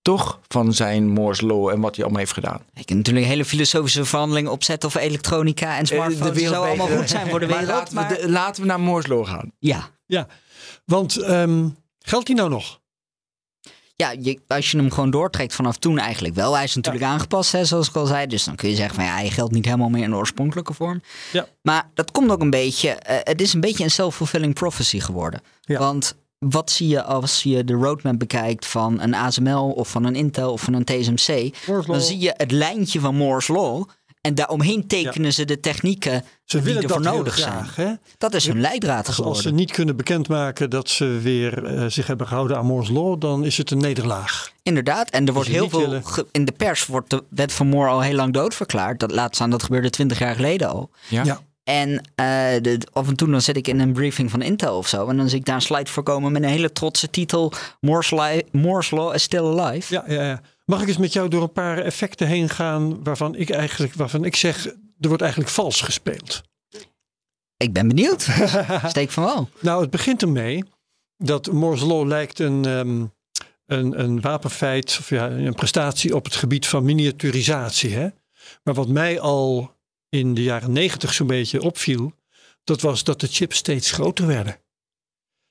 Toch? 0.03 0.41
Van 0.49 0.75
zijn 0.75 1.09
Moore's 1.09 1.41
Law 1.41 1.69
en 1.69 1.81
wat 1.81 1.95
hij 1.95 2.05
allemaal 2.05 2.21
heeft 2.21 2.33
gedaan. 2.33 2.63
Ik 2.75 2.87
kan 2.87 2.97
natuurlijk 2.97 3.25
een 3.25 3.31
hele 3.31 3.45
filosofische 3.45 4.05
verhandeling 4.05 4.49
opzetten 4.49 4.89
of 4.89 4.95
elektronica 4.95 5.77
en 5.77 5.81
eh, 5.81 5.87
smartphones 5.87 6.39
de 6.39 6.49
zou 6.49 6.67
allemaal 6.67 6.99
goed 6.99 7.09
zijn 7.09 7.31
voor 7.31 7.41
de 7.41 7.47
wereld. 7.47 7.93
maar 7.93 8.05
laten, 8.05 8.27
We 8.27 8.31
laten 8.31 8.63
we 8.63 8.69
naar 8.69 8.81
Moore's 8.81 9.07
Law 9.07 9.27
gaan. 9.27 9.53
Ja. 9.59 9.91
Ja, 10.07 10.27
want 10.85 11.29
um, 11.29 11.77
geldt 11.99 12.27
die 12.27 12.37
nou 12.37 12.49
nog? 12.49 12.81
Ja, 14.01 14.15
je, 14.21 14.41
als 14.47 14.71
je 14.71 14.77
hem 14.77 14.91
gewoon 14.91 15.11
doortrekt 15.11 15.55
vanaf 15.55 15.77
toen 15.77 15.99
eigenlijk 15.99 16.35
wel. 16.35 16.55
Hij 16.55 16.65
is 16.65 16.75
natuurlijk 16.75 17.05
aangepast, 17.05 17.53
hè, 17.53 17.65
zoals 17.65 17.89
ik 17.89 17.97
al 17.97 18.07
zei. 18.07 18.27
Dus 18.27 18.45
dan 18.45 18.55
kun 18.55 18.69
je 18.69 18.75
zeggen 18.75 18.95
van 18.95 19.05
ja, 19.05 19.15
hij 19.15 19.31
geldt 19.31 19.53
niet 19.53 19.65
helemaal 19.65 19.89
meer 19.89 20.03
in 20.03 20.11
de 20.11 20.17
oorspronkelijke 20.17 20.75
vorm. 20.75 21.03
Ja. 21.33 21.47
Maar 21.63 21.91
dat 21.95 22.11
komt 22.11 22.31
ook 22.31 22.41
een 22.41 22.51
beetje, 22.51 22.89
uh, 22.89 23.17
het 23.23 23.41
is 23.41 23.53
een 23.53 23.61
beetje 23.61 23.85
een 23.85 23.91
self-fulfilling 23.91 24.55
prophecy 24.55 25.01
geworden. 25.01 25.41
Ja. 25.61 25.79
Want 25.79 26.15
wat 26.39 26.71
zie 26.71 26.89
je 26.89 27.03
als 27.03 27.43
je 27.43 27.65
de 27.65 27.73
roadmap 27.73 28.19
bekijkt 28.19 28.67
van 28.67 29.01
een 29.01 29.15
ASML 29.15 29.71
of 29.71 29.89
van 29.89 30.05
een 30.05 30.15
Intel 30.15 30.53
of 30.53 30.61
van 30.61 30.75
een 30.75 30.85
TSMC? 30.85 31.55
Dan 31.87 32.01
zie 32.01 32.19
je 32.19 32.35
het 32.37 32.51
lijntje 32.51 33.01
van 33.01 33.15
Moore's 33.15 33.49
Law. 33.49 33.89
En 34.21 34.35
daaromheen 34.35 34.87
tekenen 34.87 35.33
ze 35.33 35.45
de 35.45 35.61
technieken 35.61 36.25
ze 36.45 36.63
die 36.63 36.79
ervoor 36.79 37.01
nodig 37.01 37.35
graag, 37.35 37.75
zijn. 37.75 37.89
Hè? 37.89 37.95
Dat 38.19 38.35
is 38.35 38.47
hun 38.47 38.61
leidraad 38.61 39.07
als, 39.07 39.15
geworden. 39.15 39.43
Als 39.43 39.53
ze 39.53 39.55
niet 39.55 39.71
kunnen 39.71 39.97
bekendmaken 39.97 40.71
dat 40.71 40.89
ze 40.89 41.19
weer 41.23 41.73
uh, 41.73 41.87
zich 41.87 42.07
hebben 42.07 42.27
gehouden 42.27 42.57
aan 42.57 42.67
Moore's 42.67 42.89
Law, 42.89 43.21
dan 43.21 43.45
is 43.45 43.57
het 43.57 43.71
een 43.71 43.79
nederlaag. 43.79 44.53
Inderdaad, 44.63 45.11
en 45.11 45.27
er 45.27 45.33
wordt 45.33 45.49
heel 45.49 45.69
veel. 45.69 46.03
In 46.31 46.45
de 46.45 46.53
pers 46.53 46.87
wordt 46.87 47.11
de 47.11 47.25
wet 47.29 47.53
van 47.53 47.67
Moore 47.67 47.91
al 47.91 48.01
heel 48.01 48.15
lang 48.15 48.33
doodverklaard. 48.33 49.01
Dat 49.01 49.11
laat 49.11 49.35
staan, 49.35 49.51
dat 49.51 49.63
gebeurde 49.63 49.91
twintig 49.91 50.19
jaar 50.19 50.35
geleden 50.35 50.69
al. 50.69 50.91
Ja. 51.09 51.25
ja. 51.25 51.41
En 51.65 51.89
uh, 51.91 51.97
de, 52.63 52.81
af 52.93 53.09
en 53.09 53.17
toe 53.17 53.31
dan 53.31 53.43
zit 53.43 53.57
ik 53.57 53.69
in 53.69 53.81
een 53.81 53.93
briefing 53.93 54.31
van 54.31 54.43
Intel 54.43 54.77
of 54.77 54.89
zo. 54.89 55.09
En 55.09 55.17
dan 55.17 55.29
zie 55.29 55.39
ik 55.39 55.45
daar 55.45 55.55
een 55.55 55.63
slide 55.63 55.91
voorkomen 55.91 56.33
met 56.33 56.43
een 56.43 56.49
hele 56.49 56.73
trotse 56.73 57.11
titel: 57.11 57.53
Moore's, 57.81 58.13
Moore's 58.51 58.91
Law 58.91 59.15
is 59.15 59.23
still 59.23 59.59
alive. 59.59 59.95
Ja, 59.95 60.05
ja, 60.07 60.23
ja. 60.23 60.41
Mag 60.71 60.83
ik 60.83 60.89
eens 60.89 60.97
met 60.97 61.13
jou 61.13 61.29
door 61.29 61.43
een 61.43 61.53
paar 61.53 61.79
effecten 61.79 62.27
heen 62.27 62.49
gaan 62.49 63.05
waarvan 63.05 63.35
ik 63.35 63.51
eigenlijk 63.51 63.95
waarvan 63.95 64.25
ik 64.25 64.37
zeg 64.37 64.67
er 65.01 65.09
wordt 65.09 65.23
eigenlijk 65.23 65.53
vals 65.53 65.81
gespeeld? 65.81 66.43
Ik 67.57 67.73
ben 67.73 67.89
benieuwd. 67.89 68.23
Steek 68.87 69.11
van 69.11 69.25
wel. 69.25 69.49
Nou, 69.61 69.81
het 69.81 69.91
begint 69.91 70.23
ermee 70.23 70.65
dat 71.17 71.53
Moore's 71.53 71.83
Law 71.83 72.07
lijkt 72.07 72.39
een, 72.39 72.65
um, 72.65 73.13
een, 73.67 74.01
een 74.01 74.21
wapenfeit 74.21 74.97
of 75.01 75.09
ja, 75.09 75.31
een 75.31 75.55
prestatie 75.55 76.15
op 76.15 76.25
het 76.25 76.35
gebied 76.35 76.67
van 76.67 76.85
miniaturisatie. 76.85 77.95
Hè? 77.95 78.09
Maar 78.63 78.75
wat 78.75 78.89
mij 78.89 79.21
al 79.21 79.75
in 80.09 80.35
de 80.35 80.43
jaren 80.43 80.73
negentig 80.73 81.13
zo'n 81.13 81.27
beetje 81.27 81.63
opviel, 81.63 82.13
dat 82.65 82.81
was 82.81 83.05
dat 83.05 83.21
de 83.21 83.27
chips 83.27 83.57
steeds 83.57 83.91
groter 83.91 84.27
werden. 84.27 84.59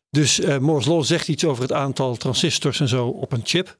Dus 0.10 0.40
uh, 0.40 0.58
Moore's 0.58 0.86
Law 0.86 1.04
zegt 1.04 1.28
iets 1.28 1.46
over 1.46 1.62
het 1.62 1.74
aantal 1.74 2.16
transistors 2.16 2.80
en 2.80 2.88
zo 2.88 3.08
op 3.08 3.32
een 3.32 3.46
chip. 3.46 3.78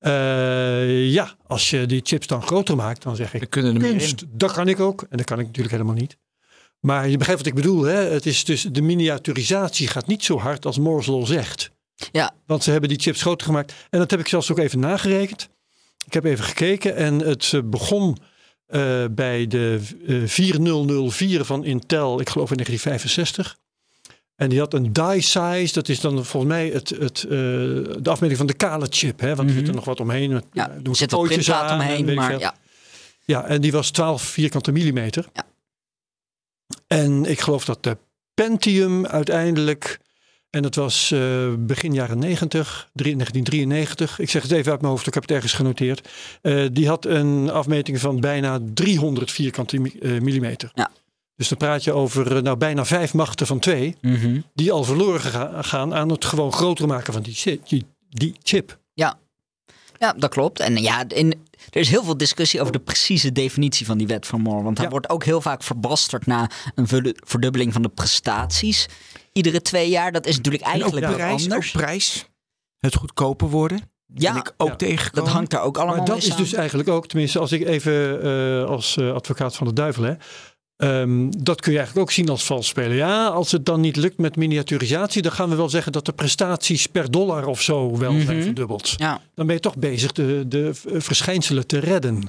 Uh, 0.00 1.12
ja, 1.12 1.34
als 1.46 1.70
je 1.70 1.86
die 1.86 2.00
chips 2.04 2.26
dan 2.26 2.42
groter 2.42 2.76
maakt, 2.76 3.02
dan 3.02 3.16
zeg 3.16 3.34
ik, 3.34 3.50
kunnen 3.50 3.74
er 3.74 3.80
kunst, 3.80 4.24
dat 4.28 4.52
kan 4.52 4.68
ik 4.68 4.80
ook. 4.80 5.06
En 5.10 5.16
dat 5.16 5.26
kan 5.26 5.38
ik 5.38 5.46
natuurlijk 5.46 5.74
helemaal 5.74 5.94
niet. 5.94 6.16
Maar 6.80 7.08
je 7.08 7.16
begrijpt 7.16 7.42
wat 7.42 7.50
ik 7.52 7.62
bedoel. 7.62 7.82
Hè? 7.82 7.94
Het 7.94 8.26
is 8.26 8.44
dus, 8.44 8.62
de 8.62 8.82
miniaturisatie 8.82 9.88
gaat 9.88 10.06
niet 10.06 10.24
zo 10.24 10.38
hard 10.38 10.66
als 10.66 10.78
Moore's 10.78 11.06
Law 11.06 11.26
zegt. 11.26 11.70
Ja. 12.12 12.34
Want 12.46 12.62
ze 12.62 12.70
hebben 12.70 12.88
die 12.88 13.00
chips 13.00 13.20
groter 13.20 13.46
gemaakt. 13.46 13.74
En 13.90 13.98
dat 13.98 14.10
heb 14.10 14.20
ik 14.20 14.28
zelfs 14.28 14.50
ook 14.50 14.58
even 14.58 14.78
nagerekend. 14.78 15.48
Ik 16.06 16.12
heb 16.12 16.24
even 16.24 16.44
gekeken 16.44 16.96
en 16.96 17.18
het 17.18 17.52
eh, 17.52 17.60
begon 17.64 18.16
uh, 18.68 19.04
bij 19.10 19.46
de 19.46 19.80
uh, 20.06 20.26
4004 20.26 21.44
van 21.44 21.64
Intel, 21.64 22.20
ik 22.20 22.28
geloof 22.28 22.50
in 22.50 22.56
1965. 22.56 23.58
En 24.40 24.48
die 24.48 24.58
had 24.58 24.74
een 24.74 24.92
die 24.92 25.20
size, 25.20 25.72
dat 25.72 25.88
is 25.88 26.00
dan 26.00 26.24
volgens 26.24 26.52
mij 26.52 26.68
het, 26.68 26.88
het, 26.88 27.22
uh, 27.22 27.30
de 27.30 28.10
afmeting 28.10 28.38
van 28.38 28.46
de 28.46 28.54
kale 28.54 28.86
chip. 28.90 29.20
Hè? 29.20 29.34
Want 29.34 29.40
mm 29.40 29.46
-hmm. 29.46 29.54
er 29.54 29.58
zit 29.58 29.68
er 29.68 29.74
nog 29.74 29.84
wat 29.84 30.00
omheen. 30.00 30.42
Ja, 30.52 30.70
er 30.70 30.96
zit 30.96 31.12
een 31.12 31.22
printplaat 31.22 31.72
omheen, 31.72 32.14
maar 32.14 32.38
ja. 32.38 32.54
Ja, 33.24 33.44
en 33.44 33.60
die 33.60 33.72
was 33.72 33.90
12 33.90 34.22
vierkante 34.22 34.72
millimeter. 34.72 35.28
Ja. 35.32 35.46
En 36.86 37.24
ik 37.24 37.40
geloof 37.40 37.64
dat 37.64 37.82
de 37.82 37.96
Pentium 38.34 39.06
uiteindelijk, 39.06 39.98
en 40.50 40.62
dat 40.62 40.74
was 40.74 41.10
uh, 41.10 41.54
begin 41.58 41.94
jaren 41.94 42.18
90, 42.18 42.88
1993. 42.92 44.18
Ik 44.18 44.30
zeg 44.30 44.42
het 44.42 44.50
even 44.50 44.70
uit 44.70 44.80
mijn 44.80 44.92
hoofd, 44.92 45.06
ik 45.06 45.14
heb 45.14 45.22
het 45.22 45.32
ergens 45.32 45.52
genoteerd. 45.52 46.08
Uh, 46.42 46.68
die 46.72 46.88
had 46.88 47.04
een 47.04 47.50
afmeting 47.50 48.00
van 48.00 48.20
bijna 48.20 48.60
300 48.74 49.30
vierkante 49.30 49.78
millimeter. 50.20 50.70
Ja. 50.74 50.90
Dus 51.40 51.48
dan 51.48 51.58
praat 51.58 51.84
je 51.84 51.92
over 51.92 52.42
nou, 52.42 52.56
bijna 52.56 52.84
vijf 52.84 53.14
machten 53.14 53.46
van 53.46 53.58
twee, 53.58 53.96
mm 54.00 54.14
-hmm. 54.14 54.44
die 54.54 54.72
al 54.72 54.84
verloren 54.84 55.64
gaan 55.64 55.94
aan 55.94 56.08
het 56.08 56.24
gewoon 56.24 56.52
groter 56.52 56.86
maken 56.86 57.12
van 57.12 57.22
die 57.22 57.34
chip. 57.34 57.68
Die, 57.68 57.86
die 58.08 58.34
chip. 58.42 58.78
Ja. 58.92 59.18
ja, 59.98 60.12
dat 60.12 60.30
klopt. 60.30 60.60
En 60.60 60.76
ja, 60.76 61.04
in, 61.08 61.46
er 61.70 61.80
is 61.80 61.88
heel 61.88 62.04
veel 62.04 62.16
discussie 62.16 62.60
over 62.60 62.72
de 62.72 62.78
precieze 62.78 63.32
definitie 63.32 63.86
van 63.86 63.98
die 63.98 64.06
wet 64.06 64.26
van 64.26 64.40
Moore. 64.40 64.62
Want 64.62 64.76
dat 64.76 64.84
ja. 64.84 64.90
wordt 64.90 65.08
ook 65.08 65.24
heel 65.24 65.40
vaak 65.40 65.62
verbasterd 65.62 66.26
na 66.26 66.50
een 66.74 67.14
verdubbeling 67.14 67.72
van 67.72 67.82
de 67.82 67.88
prestaties. 67.88 68.86
Iedere 69.32 69.62
twee 69.62 69.88
jaar, 69.88 70.12
dat 70.12 70.26
is 70.26 70.36
natuurlijk 70.36 70.64
eigenlijk 70.64 71.06
en 71.06 71.10
ook 71.10 71.16
prijs, 71.16 71.42
anders. 71.42 71.66
Ook 71.66 71.82
prijs, 71.82 72.28
het 72.78 72.94
goedkoper 72.94 73.48
worden. 73.48 73.80
ben 74.06 74.36
ik 74.36 74.54
ook 74.56 74.68
ja. 74.68 74.76
tegengekomen. 74.76 75.24
Dat 75.24 75.34
hangt 75.34 75.50
daar 75.50 75.62
ook 75.62 75.76
allemaal 75.76 75.96
Maar 75.96 76.06
dat 76.06 76.18
mee 76.18 76.26
is 76.26 76.36
dus 76.36 76.52
eigenlijk 76.52 76.88
ook, 76.88 77.06
tenminste 77.06 77.38
als 77.38 77.52
ik 77.52 77.66
even 77.66 78.22
eh, 78.22 78.64
als 78.64 78.96
eh, 78.96 79.12
advocaat 79.12 79.56
van 79.56 79.66
de 79.66 79.72
duivel 79.72 80.02
hè. 80.02 80.14
Ehm, 80.80 81.30
dat 81.38 81.60
kun 81.60 81.72
je 81.72 81.78
eigenlijk 81.78 82.08
ook 82.08 82.14
zien 82.14 82.28
als 82.28 82.44
vals 82.44 82.66
spelen. 82.66 82.96
Ja, 82.96 83.26
als 83.26 83.52
het 83.52 83.66
dan 83.66 83.80
niet 83.80 83.96
lukt 83.96 84.18
met 84.18 84.36
miniaturisatie, 84.36 85.22
dan 85.22 85.32
gaan 85.32 85.48
we 85.48 85.56
wel 85.56 85.68
zeggen 85.68 85.92
dat 85.92 86.04
de 86.06 86.12
prestaties 86.12 86.86
per 86.86 87.10
dollar 87.10 87.46
of 87.46 87.62
zo 87.62 87.98
wel 87.98 88.12
zijn 88.20 88.36
Mhm. 88.36 88.42
verdubbeld. 88.44 88.94
Ja. 88.96 89.20
Dan 89.34 89.46
ben 89.46 89.54
je 89.54 89.60
toch 89.60 89.76
bezig 89.76 90.12
de, 90.12 90.44
de 90.48 90.70
verschijnselen 90.84 91.66
te 91.66 91.78
redden. 91.78 92.26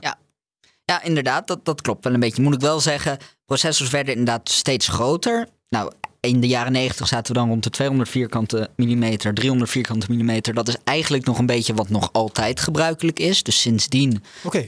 Ja, 0.86 1.04
inderdaad, 1.04 1.48
dat, 1.48 1.66
dat 1.66 1.82
klopt 1.82 2.04
wel 2.04 2.14
een 2.14 2.20
beetje. 2.20 2.42
Moet 2.42 2.54
ik 2.54 2.60
wel 2.60 2.80
zeggen, 2.80 3.18
processors 3.46 3.90
werden 3.90 4.14
inderdaad 4.16 4.50
steeds 4.50 4.88
groter. 4.88 5.48
Nou, 5.70 5.92
in 6.20 6.40
de 6.42 6.48
jaren 6.48 6.72
90 6.72 7.08
zaten 7.08 7.34
we 7.34 7.40
dan 7.40 7.50
rond 7.50 7.64
de 7.64 7.70
200 7.70 8.10
vierkante 8.10 8.70
millimeter, 8.76 9.34
300 9.34 9.72
vierkante 9.72 10.06
millimeter. 10.10 10.54
Dat 10.54 10.68
is 10.68 10.76
eigenlijk 10.84 11.26
nog 11.26 11.38
een 11.40 11.46
beetje 11.46 11.74
wat 11.74 11.90
nog 11.90 12.10
altijd 12.12 12.60
gebruikelijk 12.60 13.20
is. 13.20 13.44
Dus 13.44 13.62
sindsdien 13.62 14.24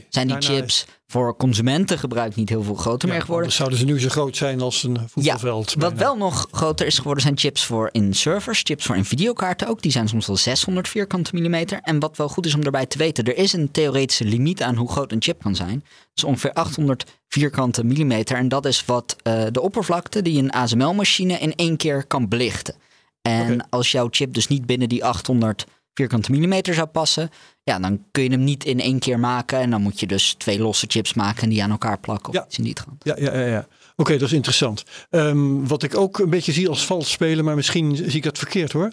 zijn 0.08 0.26
die 0.26 0.36
chips 0.40 0.86
voor 1.06 1.36
consumentengebruik 1.36 2.34
niet 2.34 2.48
heel 2.48 2.62
veel 2.62 2.74
groter 2.74 3.08
Ja, 3.08 3.14
meer 3.14 3.24
geworden. 3.24 3.52
zouden 3.52 3.78
ze 3.78 3.84
nu 3.84 4.00
zo 4.00 4.08
groot 4.08 4.36
zijn 4.36 4.60
als 4.60 4.82
een 4.82 4.98
voetbalveld. 5.08 5.74
Wat 5.74 5.78
bijna. 5.78 5.96
wel 5.96 6.16
nog 6.16 6.46
groter 6.50 6.86
is 6.86 6.96
geworden 6.96 7.22
zijn 7.22 7.38
chips 7.38 7.64
voor 7.64 7.88
in 7.92 8.14
servers, 8.14 8.60
chips 8.62 8.84
voor 8.84 8.96
in 8.96 9.04
videokaarten 9.04 9.68
ook. 9.68 9.82
Die 9.82 9.92
zijn 9.92 10.08
soms 10.08 10.26
wel 10.26 10.36
600 10.36 10.88
vierkante 10.88 11.30
millimeter. 11.34 11.78
En 11.82 11.98
wat 11.98 12.16
wel 12.16 12.28
goed 12.28 12.46
is 12.46 12.54
om 12.54 12.62
daarbij 12.62 12.86
te 12.86 12.98
weten, 12.98 13.24
er 13.24 13.36
is 13.36 13.52
een 13.52 13.70
theoretische 13.70 14.24
limiet 14.24 14.62
aan 14.62 14.76
hoe 14.76 14.90
groot 14.90 15.12
een 15.12 15.22
chip 15.22 15.42
kan 15.42 15.54
zijn. 15.54 15.78
Dat 15.84 16.14
is 16.14 16.24
ongeveer 16.24 16.52
800 16.52 17.04
vierkante 17.28 17.84
millimeter. 17.84 18.36
En 18.36 18.48
dat 18.48 18.66
is 18.66 18.84
wat 18.84 19.16
eh, 19.22 19.44
de 19.52 19.60
oppervlakte 19.60 20.22
die 20.22 20.38
een 20.38 20.52
ASML-machine 20.52 21.38
in 21.38 21.54
één 21.54 21.76
keer 21.76 22.06
kan 22.06 22.28
belichten. 22.28 22.74
En 23.22 23.68
als 23.70 23.90
jouw 23.90 24.08
chip 24.10 24.34
dus 24.34 24.48
niet 24.48 24.66
binnen 24.66 24.88
die 24.88 25.04
800 25.04 25.66
vierkante 25.94 26.30
millimeter 26.30 26.74
zou 26.74 26.86
passen, 26.86 27.30
ja, 27.64 27.78
dan 27.78 28.04
kun 28.10 28.22
je 28.22 28.30
hem 28.30 28.44
niet 28.44 28.64
in 28.64 28.80
één 28.80 28.98
keer 28.98 29.18
maken. 29.20 29.58
En 29.58 29.70
dan 29.70 29.82
moet 29.82 30.00
je 30.00 30.06
dus 30.06 30.34
twee 30.38 30.58
losse 30.60 30.86
chips 30.88 31.14
maken 31.14 31.42
en 31.42 31.48
die 31.48 31.62
aan 31.62 31.70
elkaar 31.70 31.98
plakken 32.00 32.28
of 32.28 32.34
Ja. 32.34 32.44
iets 32.46 32.58
in 32.58 32.64
die 32.64 32.74
trant. 32.74 33.04
Ja, 33.04 33.16
ja, 33.18 33.32
ja. 33.38 33.46
ja. 33.46 33.66
Oké, 33.96 34.12
dat 34.12 34.28
is 34.28 34.32
interessant. 34.32 34.82
Ehm, 35.10 35.64
wat 35.66 35.82
ik 35.82 35.96
ook 35.96 36.18
een 36.18 36.30
beetje 36.30 36.52
zie 36.52 36.68
als 36.68 36.86
vals 36.86 37.10
spelen, 37.10 37.44
maar 37.44 37.54
misschien 37.54 37.96
zie 37.96 38.06
ik 38.16 38.22
dat 38.22 38.38
verkeerd 38.38 38.72
hoor. 38.72 38.92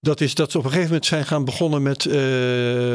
Dat 0.00 0.20
is 0.20 0.34
dat 0.34 0.50
ze 0.50 0.58
op 0.58 0.64
een 0.64 0.70
gegeven 0.70 0.90
moment 0.90 1.06
zijn 1.08 1.24
gaan 1.26 1.44
begonnen 1.44 1.82
met 1.82 2.06
eh, 2.06 2.12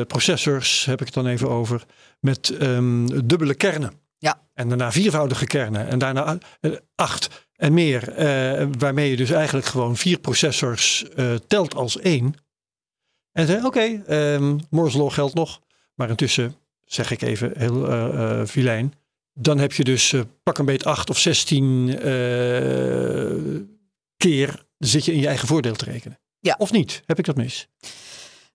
processors, 0.07 0.86
heb 0.86 1.00
ik 1.00 1.05
het 1.05 1.15
dan 1.15 1.27
even 1.27 1.50
over, 1.50 1.84
met 2.19 2.50
ehm, 2.50 3.05
dubbele 3.25 3.53
kernen. 3.53 3.91
Ja. 4.17 4.41
En 4.53 4.69
daarna 4.69 4.91
viervoudige 4.91 5.46
kernen 5.46 5.88
en 5.88 6.00
daarna 6.00 6.38
eh, 6.60 6.72
acht 6.96 7.46
en 7.55 7.74
meer. 7.74 8.10
eh, 8.13 8.67
waarmee 8.77 9.10
je 9.10 9.15
dus 9.17 9.29
eigenlijk 9.31 9.67
gewoon 9.67 9.96
vier 9.98 10.19
processors 10.19 11.05
telt 11.48 11.75
als 11.75 12.00
één. 12.00 12.34
En 13.38 13.48
zei, 13.48 13.65
oké, 13.65 14.03
ehm 14.08 14.58
Moore's 14.70 14.94
Law 14.94 15.12
geldt 15.12 15.34
nog. 15.36 15.60
Maar 15.96 16.10
intussen, 16.10 16.56
zeg 16.86 17.12
ik 17.12 17.22
even 17.22 17.51
heel 17.58 17.88
eh 17.89 18.46
filijn, 18.46 18.94
dan 19.34 19.58
heb 19.58 19.74
je 19.74 19.84
dus 19.84 20.13
eh, 20.13 20.22
pak 20.44 20.58
een 20.58 20.65
beet 20.65 20.86
8 20.86 21.10
of 21.10 21.17
16 21.17 21.89
eh, 22.00 23.62
keer 24.17 24.65
zit 24.77 25.06
je 25.06 25.13
in 25.13 25.20
je 25.20 25.27
eigen 25.27 25.48
voordeel 25.48 25.75
te 25.75 25.86
rekenen. 25.86 26.20
Ja. 26.39 26.56
Of 26.58 26.72
niet? 26.72 27.03
Heb 27.06 27.20
ik 27.20 27.25
dat 27.25 27.36
mis? 27.36 27.67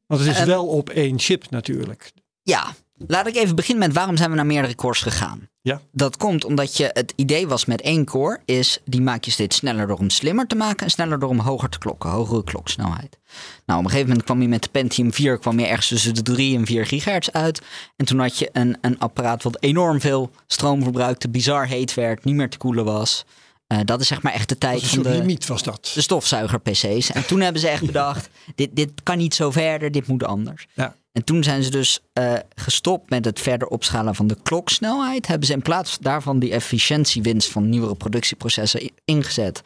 Want 0.06 0.20
het 0.20 0.30
is 0.30 0.36
Ehm, 0.36 0.46
wel 0.46 0.66
op 0.66 0.90
één 0.90 1.18
chip 1.18 1.50
natuurlijk. 1.50 2.12
Ja, 2.42 2.74
laat 3.06 3.26
ik 3.26 3.36
even 3.36 3.56
beginnen 3.56 3.86
met 3.86 3.96
waarom 3.96 4.16
zijn 4.16 4.30
we 4.30 4.36
naar 4.36 4.46
meerdere 4.46 4.74
cores 4.74 5.00
gegaan. 5.00 5.48
Ja. 5.60 5.80
Dat 5.92 6.16
komt 6.16 6.44
omdat 6.44 6.76
je 6.76 6.90
het 6.92 7.12
idee 7.16 7.48
was 7.48 7.64
met 7.64 7.80
één 7.80 8.04
core, 8.04 8.40
is 8.44 8.78
die 8.84 9.00
maak 9.00 9.24
je 9.24 9.30
steeds 9.30 9.56
sneller 9.56 9.86
door 9.86 9.98
hem 9.98 10.10
slimmer 10.10 10.46
te 10.46 10.54
maken 10.54 10.84
en 10.84 10.90
sneller 10.90 11.18
door 11.18 11.28
hem 11.28 11.38
hoger 11.38 11.68
te 11.68 11.78
klokken, 11.78 12.10
hogere 12.10 12.44
kloksnelheid. 12.44 13.18
Nou, 13.66 13.78
op 13.78 13.84
een 13.84 13.90
gegeven 13.90 14.08
moment 14.08 14.24
kwam 14.24 14.42
je 14.42 14.48
met 14.48 14.62
de 14.62 14.68
Pentium 14.68 15.12
4 15.12 15.38
kwam 15.38 15.58
je 15.58 15.66
ergens 15.66 15.88
tussen 15.88 16.14
de 16.14 16.22
3 16.22 16.56
en 16.56 16.66
4 16.66 16.86
gigahertz 16.86 17.28
uit. 17.28 17.62
En 17.96 18.06
toen 18.06 18.18
had 18.18 18.38
je 18.38 18.48
een, 18.52 18.76
een 18.80 18.98
apparaat 18.98 19.42
wat 19.42 19.62
enorm 19.62 20.00
veel 20.00 20.30
stroom 20.46 20.82
verbruikte, 20.82 21.28
bizar 21.28 21.66
heet 21.66 21.94
werd, 21.94 22.24
niet 22.24 22.34
meer 22.34 22.50
te 22.50 22.58
koelen 22.58 22.84
was. 22.84 23.24
Eh, 23.66 23.78
dat 23.84 24.00
is 24.00 24.06
zeg 24.06 24.22
maar 24.22 24.32
echt 24.32 24.48
de 24.48 24.58
tijd 24.58 24.82
van 24.82 25.02
de, 25.02 25.08
limiet 25.08 25.46
was 25.46 25.62
dat. 25.62 25.90
de 25.94 26.00
stofzuiger-PC's. 26.00 27.10
En 27.12 27.26
toen 27.26 27.40
hebben 27.40 27.60
ze 27.60 27.68
echt 27.68 27.86
bedacht: 27.92 28.28
dit, 28.54 28.76
dit 28.76 28.90
kan 29.02 29.18
niet 29.18 29.34
zo 29.34 29.50
verder, 29.50 29.90
dit 29.90 30.06
moet 30.06 30.24
anders. 30.24 30.66
Ja. 30.74 30.94
En 31.12 31.24
toen 31.24 31.42
zijn 31.42 31.62
ze 31.62 31.70
dus 31.70 32.00
eh, 32.12 32.34
gestopt 32.54 33.10
met 33.10 33.24
het 33.24 33.40
verder 33.40 33.68
opschalen 33.68 34.14
van 34.14 34.26
de 34.26 34.36
kloksnelheid. 34.42 35.26
Hebben 35.26 35.46
ze 35.46 35.52
in 35.52 35.62
plaats 35.62 35.98
daarvan 35.98 36.38
die 36.38 36.52
efficiëntiewinst 36.52 37.50
van 37.50 37.68
nieuwere 37.68 37.94
productieprocessen 37.94 38.90
ingezet. 39.04 39.62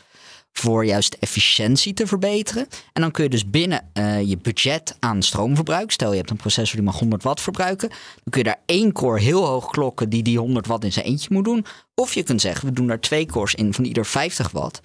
Voor 0.53 0.85
juist 0.85 1.15
efficiëntie 1.15 1.95
te 1.95 2.07
verbeteren. 2.07 2.67
En 2.93 3.03
dan 3.03 3.11
kun 3.11 3.25
je 3.25 3.31
dus 3.31 3.51
binnen 3.51 3.89
eh, 3.93 4.23
je 4.23 4.37
budget 4.37 4.97
aan 5.01 5.23
stroomverbruik. 5.23 5.91
Stel 5.91 6.11
je 6.11 6.17
hebt 6.17 6.31
een 6.31 6.37
processor 6.37 6.77
die 6.77 6.85
mag 6.85 6.99
100 6.99 7.23
watt 7.23 7.41
verbruiken. 7.41 7.89
Dan 7.89 8.31
kun 8.31 8.39
je 8.39 8.49
daar 8.49 8.63
één 8.67 8.93
core 8.93 9.21
heel 9.21 9.45
hoog 9.45 9.71
klokken 9.71 10.09
die 10.09 10.23
die 10.23 10.39
100 10.39 10.67
watt 10.67 10.85
in 10.85 10.93
zijn 10.93 11.07
eentje 11.07 11.29
moet 11.31 11.45
doen. 11.45 11.65
Of 11.95 12.15
je 12.15 12.23
kunt 12.23 12.41
zeggen, 12.41 12.69
we 12.69 12.75
doen 12.75 12.87
daar 12.87 13.01
twee 13.01 13.27
cores 13.27 13.55
in 13.55 13.75
van 13.75 13.85
ieder 13.85 14.07
50 14.07 14.51
watt. 14.51 14.81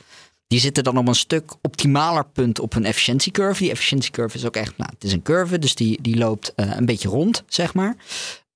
Die 0.51 0.59
zitten 0.59 0.83
dan 0.83 0.97
op 0.97 1.07
een 1.07 1.15
stuk 1.15 1.51
optimaler 1.61 2.25
punt 2.25 2.59
op 2.59 2.75
een 2.75 2.85
efficiëntiecurve. 2.85 3.61
Die 3.61 3.71
efficiëntiecurve 3.71 4.37
is 4.37 4.45
ook 4.45 4.55
echt, 4.55 4.77
nou, 4.77 4.89
het 4.93 5.03
is 5.03 5.13
een 5.13 5.21
curve, 5.21 5.59
dus 5.59 5.75
die, 5.75 6.01
die 6.01 6.17
loopt 6.17 6.53
eh, 6.55 6.75
een 6.75 6.85
beetje 6.85 7.09
rond, 7.09 7.43
zeg 7.47 7.73
maar. 7.73 7.95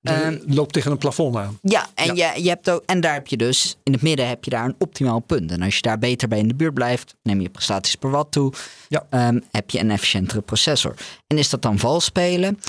Ehm, 0.02 0.38
loopt 0.48 0.74
tegen 0.74 0.92
een 0.92 0.98
plafond 0.98 1.36
aan. 1.36 1.60
ja, 1.62 1.88
en, 1.94 2.16
Je, 2.16 2.32
je 2.44 2.50
hebt 2.50 2.70
ook, 2.70 2.84
en 2.86 3.00
daar 3.02 3.14
heb 3.14 3.28
je 3.28 3.38
dus, 3.38 3.78
in 3.84 3.94
het 3.94 4.02
midden 4.02 4.28
heb 4.28 4.44
je 4.44 4.50
daar 4.50 4.66
een 4.66 4.75
optimaal 4.80 5.20
punt. 5.20 5.52
En 5.52 5.62
als 5.62 5.75
je 5.75 5.82
daar 5.82 5.98
beter 6.00 6.28
bij 6.28 6.40
in 6.40 6.48
de 6.48 6.56
buurt 6.56 6.74
blijft, 6.74 7.16
neem 7.24 7.42
je 7.42 7.50
prestaties 7.50 7.96
per 7.96 8.10
watt 8.10 8.32
toe, 8.32 8.54
Ja. 8.88 9.06
ehm, 9.10 9.40
heb 9.52 9.70
je 9.70 9.80
een 9.80 9.92
efficiëntere 9.92 10.42
processor. 10.42 10.94
En 11.28 11.38
is 11.38 11.50
dat 11.50 11.62
dan 11.62 11.80
vals 11.80 12.06
spelen? 12.06 12.60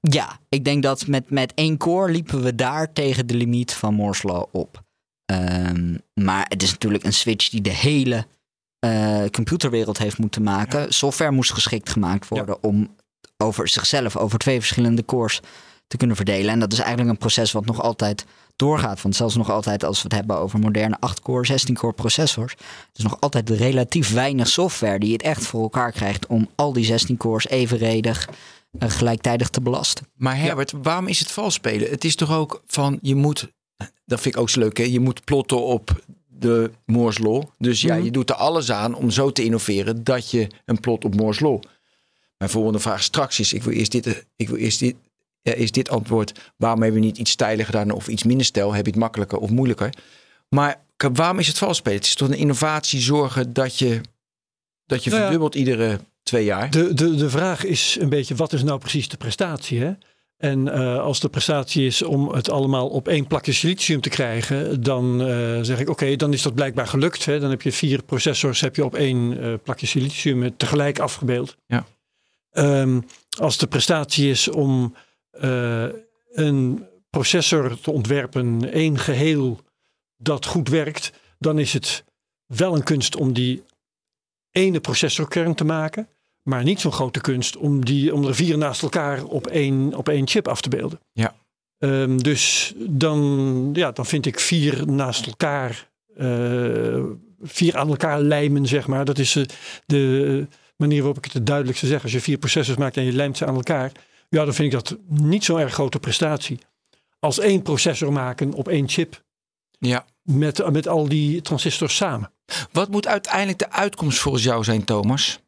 Ja, 0.00 0.38
ik 0.48 0.64
denk 0.64 0.82
dat 0.82 1.06
met, 1.06 1.30
met 1.30 1.52
één 1.54 1.76
core 1.76 2.12
liepen 2.12 2.42
we 2.42 2.54
daar 2.54 2.92
tegen 2.92 3.26
de 3.26 3.34
limiet 3.34 3.72
van 3.72 3.94
Moore's 3.94 4.22
Law 4.22 4.44
op. 4.52 4.82
Ehm, 5.26 5.94
maar 6.14 6.46
het 6.48 6.62
is 6.62 6.70
natuurlijk 6.70 7.04
een 7.04 7.12
switch 7.12 7.48
die 7.48 7.60
de 7.60 7.74
hele 7.74 8.26
eh, 8.80 9.24
computerwereld 9.30 9.98
heeft 9.98 10.18
moeten 10.18 10.42
maken. 10.42 10.92
Software 10.92 11.30
moest 11.30 11.52
geschikt 11.52 11.90
gemaakt 11.90 12.28
worden 12.28 12.62
om 12.62 12.96
over 13.36 13.68
zichzelf, 13.68 14.16
over 14.16 14.38
twee 14.38 14.58
verschillende 14.58 15.04
cores 15.04 15.40
te 15.86 15.96
kunnen 15.96 16.16
verdelen. 16.16 16.50
En 16.50 16.60
dat 16.60 16.72
is 16.72 16.78
eigenlijk 16.78 17.10
een 17.10 17.18
proces 17.18 17.52
wat 17.52 17.66
nog 17.66 17.82
altijd 17.82 18.26
doorgaat. 18.56 19.02
Want 19.02 19.16
zelfs 19.16 19.36
nog 19.36 19.50
altijd 19.50 19.84
als 19.84 19.96
we 19.96 20.02
het 20.02 20.12
hebben 20.12 20.36
over 20.36 20.58
moderne 20.58 20.98
8-core, 21.08 21.46
16-core 21.52 21.92
processors, 21.92 22.54
is 22.94 23.02
nog 23.02 23.20
altijd 23.20 23.50
relatief 23.50 24.12
weinig 24.12 24.48
software 24.48 24.98
die 24.98 25.12
het 25.12 25.22
echt 25.22 25.46
voor 25.46 25.62
elkaar 25.62 25.92
krijgt 25.92 26.26
om 26.26 26.48
al 26.54 26.72
die 26.72 26.84
16 26.84 27.16
cores 27.16 27.48
evenredig 27.48 28.28
eh, 28.78 28.90
gelijktijdig 28.90 29.48
te 29.48 29.60
belasten. 29.60 30.06
Maar 30.14 30.36
Herbert, 30.36 30.72
waarom 30.82 31.06
is 31.06 31.18
het 31.18 31.30
vals 31.30 31.54
spelen? 31.54 31.90
Het 31.90 32.04
is 32.04 32.14
toch 32.14 32.32
ook 32.32 32.62
van, 32.66 32.98
je 33.02 33.14
moet, 33.14 33.52
dat 34.04 34.20
vind 34.20 34.34
ik 34.34 34.40
ook 34.40 34.50
zo 34.50 34.60
leuk 34.60 34.76
hè, 34.76 34.84
je 34.84 35.00
moet 35.00 35.24
plotten 35.24 35.62
op 35.62 36.02
de 36.40 36.70
Moore's 36.86 37.18
Law. 37.18 37.42
Dus 37.58 37.80
ja, 37.80 37.94
Mhm. 37.94 38.04
je 38.04 38.10
doet 38.10 38.30
er 38.30 38.36
alles 38.36 38.70
aan 38.72 38.94
om 38.94 39.10
zo 39.10 39.30
te 39.32 39.44
innoveren 39.44 40.04
dat 40.04 40.30
je 40.30 40.46
een 40.64 40.80
plot 40.80 41.04
op 41.04 41.14
Moore's 41.16 41.40
Law. 41.40 41.62
Mijn 42.38 42.50
volgende 42.50 42.78
vraag 42.78 43.02
straks 43.02 43.40
is, 43.40 43.52
ik 43.52 43.62
wil 43.62 43.72
eerst 43.72 43.92
dit, 43.92 44.06
eh, 44.06 44.14
ik 44.36 44.48
wil 44.48 44.56
eerst 44.58 44.78
dit, 44.78 44.94
ja, 45.42 45.52
is 45.52 45.70
dit 45.72 45.88
antwoord, 45.88 46.52
waarom 46.56 46.82
hebben 46.82 47.00
we 47.00 47.06
niet 47.06 47.18
iets 47.18 47.30
stijler 47.30 47.64
gedaan 47.64 47.90
of 47.90 48.08
iets 48.08 48.22
minder 48.22 48.46
stijl? 48.46 48.72
Heb 48.74 48.84
je 48.84 48.90
het 48.90 49.00
makkelijker 49.00 49.38
of 49.38 49.50
moeilijker? 49.50 49.94
Maar 50.48 50.80
waarom 51.12 51.38
is 51.38 51.46
het 51.46 51.58
vals 51.58 51.76
spelen? 51.76 51.98
Het 51.98 52.06
is 52.06 52.14
toch 52.14 52.28
een 52.28 52.34
innovatie 52.36 53.00
zorgen 53.00 53.52
dat 53.52 53.78
je, 53.78 54.00
dat 54.86 55.04
je 55.04 55.10
Nou 55.10 55.22
ja. 55.22 55.28
verdubbelt 55.28 55.54
iedere 55.54 56.00
twee 56.22 56.44
jaar? 56.44 56.70
De, 56.70 56.94
de, 56.94 57.14
de 57.14 57.30
vraag 57.30 57.64
is 57.64 57.96
een 58.00 58.08
beetje, 58.08 58.34
wat 58.34 58.52
is 58.52 58.62
nou 58.62 58.78
precies 58.78 59.08
de 59.08 59.16
prestatie? 59.16 59.80
Hè? 59.80 59.92
En 60.40 60.72
eh, 60.72 60.98
als 60.98 61.20
de 61.20 61.28
prestatie 61.28 61.86
is 61.86 62.02
om 62.02 62.32
het 62.32 62.50
allemaal 62.50 62.88
op 62.88 63.08
één 63.08 63.26
plakje 63.26 63.52
silicium 63.52 64.00
te 64.00 64.08
krijgen, 64.08 64.82
dan 64.82 65.22
eh, 65.22 65.58
zeg 65.60 65.80
ik 65.80 65.88
oké, 65.88 66.16
dan 66.16 66.32
is 66.32 66.42
dat 66.42 66.54
blijkbaar 66.54 66.86
gelukt. 66.86 67.24
Hè? 67.24 67.40
Dan 67.40 67.50
heb 67.50 67.62
je 67.62 67.72
vier 67.72 68.02
processors 68.02 68.60
heb 68.60 68.76
je 68.76 68.84
op 68.84 68.94
één 68.94 69.40
eh, 69.40 69.54
plakje 69.62 69.86
silicium 69.86 70.56
tegelijk 70.56 70.98
afgebeeld. 70.98 71.56
Ja. 71.66 71.86
Ehm, 72.50 73.00
als 73.38 73.58
de 73.58 73.66
prestatie 73.66 74.30
is 74.30 74.48
om 74.48 74.94
een 76.30 76.86
processor 77.10 77.80
te 77.80 77.90
ontwerpen, 77.90 78.72
één 78.72 78.98
geheel 78.98 79.60
dat 80.16 80.46
goed 80.46 80.68
werkt, 80.68 81.12
dan 81.38 81.58
is 81.58 81.72
het 81.72 82.04
wel 82.46 82.74
een 82.74 82.84
kunst 82.84 83.16
om 83.16 83.32
die 83.32 83.62
ene 84.50 84.80
processorkern 84.80 85.54
te 85.54 85.64
maken. 85.64 86.08
Maar 86.42 86.62
niet 86.62 86.80
zo'n 86.80 86.92
grote 86.92 87.20
kunst 87.20 87.56
om, 87.56 87.84
die, 87.84 88.14
om 88.14 88.24
er 88.26 88.34
vier 88.34 88.58
naast 88.58 88.82
elkaar 88.82 89.24
op 89.24 89.46
één, 89.46 89.94
op 89.94 90.08
één 90.08 90.28
chip 90.28 90.48
af 90.48 90.60
te 90.60 90.68
beelden. 90.68 91.00
Ja. 91.12 91.34
Ehm, 91.78 92.16
dus 92.16 92.72
dan, 92.76 93.70
ja, 93.72 93.92
dan 93.92 94.06
vind 94.06 94.26
ik 94.26 94.40
vier 94.40 94.86
naast 94.86 95.26
elkaar, 95.26 95.88
eh, 96.16 97.02
vier 97.42 97.76
aan 97.76 97.88
elkaar 97.88 98.20
lijmen, 98.20 98.66
zeg 98.66 98.86
maar. 98.86 99.04
Dat 99.04 99.18
is 99.18 99.36
eh, 99.36 99.44
de 99.86 100.46
manier 100.76 100.98
waarop 100.98 101.18
ik 101.18 101.24
het 101.24 101.32
het 101.32 101.46
duidelijkste 101.46 101.86
zeg. 101.86 102.02
Als 102.02 102.12
je 102.12 102.20
vier 102.20 102.38
processors 102.38 102.78
maakt 102.78 102.96
en 102.96 103.04
je 103.04 103.12
lijmt 103.12 103.36
ze 103.36 103.46
aan 103.46 103.54
elkaar, 103.54 103.92
ja, 104.28 104.44
dan 104.44 104.54
vind 104.54 104.72
ik 104.72 104.78
dat 104.84 104.98
niet 105.08 105.44
zo'n 105.44 105.60
erg 105.60 105.72
grote 105.72 105.98
prestatie. 105.98 106.58
Als 107.18 107.38
één 107.38 107.62
processor 107.62 108.12
maken 108.12 108.52
op 108.52 108.68
één 108.68 108.88
chip 108.88 109.22
Ja. 109.78 110.04
met, 110.22 110.70
met 110.70 110.88
al 110.88 111.08
die 111.08 111.40
transistors 111.40 111.96
samen. 111.96 112.32
Wat 112.72 112.88
moet 112.88 113.06
uiteindelijk 113.06 113.58
de 113.58 113.70
uitkomst 113.70 114.18
volgens 114.18 114.44
jou 114.44 114.64
zijn, 114.64 114.84
Thomas? 114.84 115.40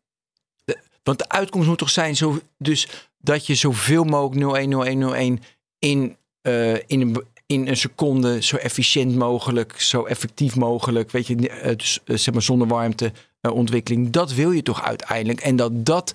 Want 1.03 1.19
de 1.19 1.29
uitkomst 1.29 1.69
moet 1.69 1.79
toch 1.79 1.91
zijn 1.91 2.17
zo, 2.17 2.41
dus 2.59 2.89
dat 3.19 3.47
je 3.47 3.55
zoveel 3.55 4.05
mogelijk 4.05 4.41
010101 4.41 5.43
in, 5.79 6.17
eh, 6.43 6.75
in, 6.75 7.01
een, 7.01 7.25
in 7.47 7.69
een 7.69 7.77
seconde 7.77 8.43
zo 8.43 8.57
efficiënt 8.57 9.17
mogelijk, 9.17 9.81
zo 9.81 10.05
effectief 10.05 10.57
mogelijk, 10.57 11.11
weet 11.11 11.27
je, 11.27 11.49
eh, 11.49 11.77
dus, 11.77 11.99
eh, 12.05 12.17
zeg 12.17 12.35
maar 12.35 12.43
zonder 12.43 12.69
warmteontwikkeling. 12.69 14.11
dat 14.11 14.33
wil 14.33 14.51
je 14.51 14.63
toch 14.63 14.83
uiteindelijk. 14.83 15.41
En 15.41 15.57
dat 15.57 15.87
dat 15.87 16.15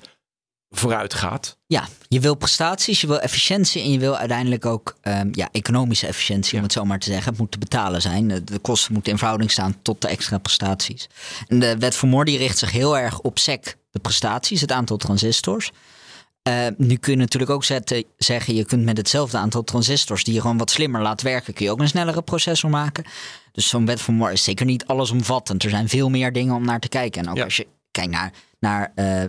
vooruit 0.69 1.13
gaat. 1.13 1.57
Ja, 1.67 1.87
je 2.07 2.19
wil 2.19 2.35
prestaties, 2.35 3.01
je 3.01 3.07
wil 3.07 3.19
efficiëntie 3.19 3.81
en 3.81 3.91
je 3.91 3.99
wil 3.99 4.17
uiteindelijk 4.17 4.65
ook 4.65 4.97
ehm, 5.01 5.29
ja, 5.31 5.49
economische 5.51 6.07
efficiëntie, 6.07 6.57
om 6.57 6.63
het 6.63 6.71
zo 6.71 6.85
maar 6.85 6.99
te 6.99 7.09
zeggen. 7.09 7.29
Het 7.31 7.39
moet 7.39 7.51
te 7.51 7.57
betalen 7.57 8.01
zijn. 8.01 8.27
De, 8.27 8.59
kosten 8.61 8.93
moeten 8.93 9.11
in 9.11 9.17
verhouding 9.17 9.51
staan 9.51 9.75
tot 9.81 10.01
de 10.01 10.07
extra 10.07 10.37
prestaties. 10.37 11.07
En 11.47 11.59
de 11.59 11.77
wet 11.77 11.95
van 11.95 12.09
Moore 12.09 12.25
die 12.25 12.37
richt 12.37 12.57
zich 12.57 12.71
heel 12.71 12.97
erg 12.97 13.19
op 13.19 13.39
SEC, 13.39 13.77
de 13.97 14.03
prestaties, 14.03 14.61
het 14.61 14.71
aantal 14.71 14.97
transistors. 14.97 15.71
Eh, 16.41 16.67
nu 16.77 16.95
kun 16.95 17.11
je 17.11 17.17
natuurlijk 17.17 17.51
ook 17.51 17.63
zetten, 17.63 18.03
zeggen, 18.17 18.55
je 18.55 18.65
kunt 18.65 18.83
met 18.83 18.97
hetzelfde 18.97 19.37
aantal 19.37 19.63
transistors 19.63 20.23
die 20.23 20.33
je 20.33 20.41
gewoon 20.41 20.57
wat 20.57 20.71
slimmer 20.71 21.01
laat 21.01 21.21
werken, 21.21 21.53
kun 21.53 21.65
je 21.65 21.71
ook 21.71 21.79
een 21.79 21.87
snellere 21.87 22.21
processor 22.21 22.69
maken. 22.69 23.03
Dus 23.51 23.69
zo'n 23.69 23.85
wet 23.85 24.01
van 24.01 24.13
Moore 24.13 24.33
is 24.33 24.43
zeker 24.43 24.65
niet 24.65 24.85
allesomvattend. 24.85 25.63
Er 25.63 25.69
zijn 25.69 25.89
veel 25.89 26.09
meer 26.09 26.33
dingen 26.33 26.55
om 26.55 26.65
naar 26.65 26.79
te 26.79 26.87
kijken. 26.87 27.21
En 27.21 27.29
ook 27.29 27.37
Ja. 27.37 27.43
als 27.43 27.57
je 27.57 27.67
kijkt 27.91 28.11
naar, 28.11 28.31
naar 28.59 28.91
eh, 28.95 29.23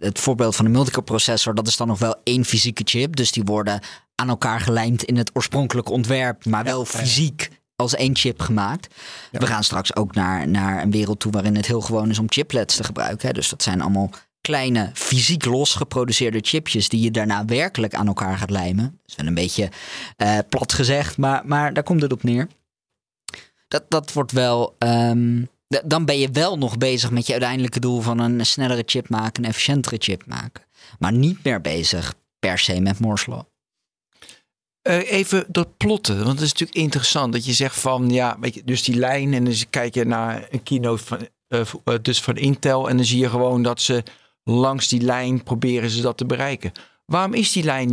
het 0.00 0.18
voorbeeld 0.18 0.56
van 0.56 0.64
een 0.64 0.70
multicore 0.70 1.04
processor, 1.04 1.54
dat 1.54 1.66
is 1.66 1.76
dan 1.76 1.88
nog 1.88 1.98
wel 1.98 2.16
één 2.24 2.44
fysieke 2.44 2.82
chip. 2.84 3.16
Dus 3.16 3.32
die 3.32 3.44
worden 3.44 3.80
aan 4.14 4.28
elkaar 4.28 4.60
gelijmd 4.60 5.02
in 5.02 5.16
het 5.16 5.30
oorspronkelijke 5.32 5.92
ontwerp, 5.92 6.44
maar 6.44 6.64
wel 6.64 6.80
ja. 6.80 6.84
fysiek 6.98 7.48
als 7.80 7.94
één 7.94 8.16
chip 8.16 8.40
gemaakt. 8.40 8.94
Ja. 9.30 9.38
We 9.38 9.46
gaan 9.46 9.64
straks 9.64 9.96
ook 9.96 10.14
naar, 10.14 10.48
naar 10.48 10.82
een 10.82 10.90
wereld 10.90 11.20
toe 11.20 11.32
waarin 11.32 11.56
het 11.56 11.66
heel 11.66 11.80
gewoon 11.80 12.10
is 12.10 12.18
om 12.18 12.30
chiplets 12.30 12.76
te 12.76 12.84
gebruiken. 12.84 13.28
Hè. 13.28 13.32
Dus 13.32 13.48
dat 13.48 13.62
zijn 13.62 13.80
allemaal 13.80 14.10
kleine, 14.40 14.90
fysiek 14.94 15.44
los 15.44 15.74
geproduceerde 15.74 16.38
chipjes 16.42 16.88
die 16.88 17.00
je 17.00 17.10
daarna 17.10 17.44
werkelijk 17.44 17.94
aan 17.94 18.06
elkaar 18.06 18.38
gaat 18.38 18.50
lijmen. 18.50 18.84
Dat 18.84 19.10
is 19.10 19.14
wel 19.14 19.26
een 19.26 19.34
beetje 19.34 19.68
eh, 20.16 20.38
plat 20.48 20.72
gezegd, 20.72 21.16
maar, 21.16 21.42
maar 21.44 21.72
daar 21.72 21.82
komt 21.82 22.02
het 22.02 22.12
op 22.12 22.22
neer. 22.22 22.48
Dat, 23.68 23.84
dat 23.88 24.12
wordt 24.12 24.32
wel. 24.32 24.74
ehm, 24.78 25.42
dan 25.84 26.04
ben 26.04 26.18
je 26.18 26.30
wel 26.30 26.58
nog 26.58 26.78
bezig 26.78 27.10
met 27.10 27.26
je 27.26 27.32
uiteindelijke 27.32 27.80
doel 27.80 28.00
van 28.00 28.18
een 28.18 28.46
snellere 28.46 28.82
chip 28.86 29.08
maken, 29.08 29.42
een 29.42 29.50
efficiëntere 29.50 29.96
chip 29.98 30.26
maken. 30.26 30.64
Maar 30.98 31.12
niet 31.12 31.44
meer 31.44 31.60
bezig 31.60 32.14
per 32.38 32.58
se 32.58 32.80
met 32.80 32.98
Moore's 32.98 33.26
Law. 33.26 33.42
Eh, 34.90 35.12
even 35.12 35.44
dat 35.48 35.76
plotten, 35.76 36.16
want 36.16 36.28
het 36.28 36.40
is 36.40 36.52
natuurlijk 36.52 36.78
interessant 36.78 37.32
dat 37.32 37.44
je 37.44 37.52
zegt 37.52 37.80
van 37.80 38.10
ja, 38.10 38.36
weet 38.40 38.54
je, 38.54 38.64
dus 38.64 38.82
die 38.82 38.94
lijn 38.94 39.34
en 39.34 39.44
dan 39.44 39.54
kijk 39.70 39.94
je 39.94 40.04
naar 40.04 40.48
een 40.50 40.62
keynote 40.62 41.04
van, 41.04 41.28
eh, 41.48 41.60
eh, 41.84 41.94
dus 42.02 42.20
van 42.20 42.36
Intel 42.36 42.88
en 42.88 42.96
dan 42.96 43.06
zie 43.06 43.18
je 43.18 43.28
gewoon 43.28 43.62
dat 43.62 43.80
ze 43.80 44.02
langs 44.44 44.88
die 44.88 45.00
lijn 45.00 45.42
proberen 45.42 45.90
ze 45.90 46.02
dat 46.02 46.16
te 46.16 46.24
bereiken. 46.24 46.72
Waarom 47.06 47.34
is 47.34 47.52
die 47.52 47.62
lijn 47.62 47.88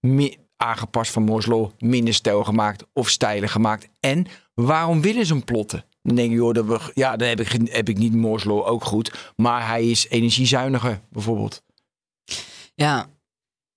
niet 0.00 0.38
aangepast 0.56 1.10
van 1.10 1.22
Moore's 1.22 1.70
minder 1.78 2.14
stijl 2.14 2.44
gemaakt 2.44 2.84
of 2.92 3.08
stijler 3.08 3.48
gemaakt? 3.48 3.88
En 4.00 4.26
waarom 4.54 5.00
willen 5.00 5.26
ze 5.26 5.32
hem 5.32 5.44
plotten? 5.44 5.84
Dan 6.02 6.16
denk 6.16 6.30
je, 6.30 6.36
joh, 6.36 6.54
dat 6.54 6.66
we, 6.66 6.80
ja, 6.94 7.16
dan 7.16 7.28
heb 7.28 7.40
ik, 7.40 7.72
heb 7.72 7.88
ik 7.88 7.98
niet 7.98 8.14
Moore's 8.14 8.46
ook 8.46 8.84
goed, 8.84 9.32
maar 9.36 9.66
hij 9.66 9.90
is 9.90 10.08
energiezuiniger 10.08 11.00
bijvoorbeeld. 11.10 11.62
Ja, 12.74 13.10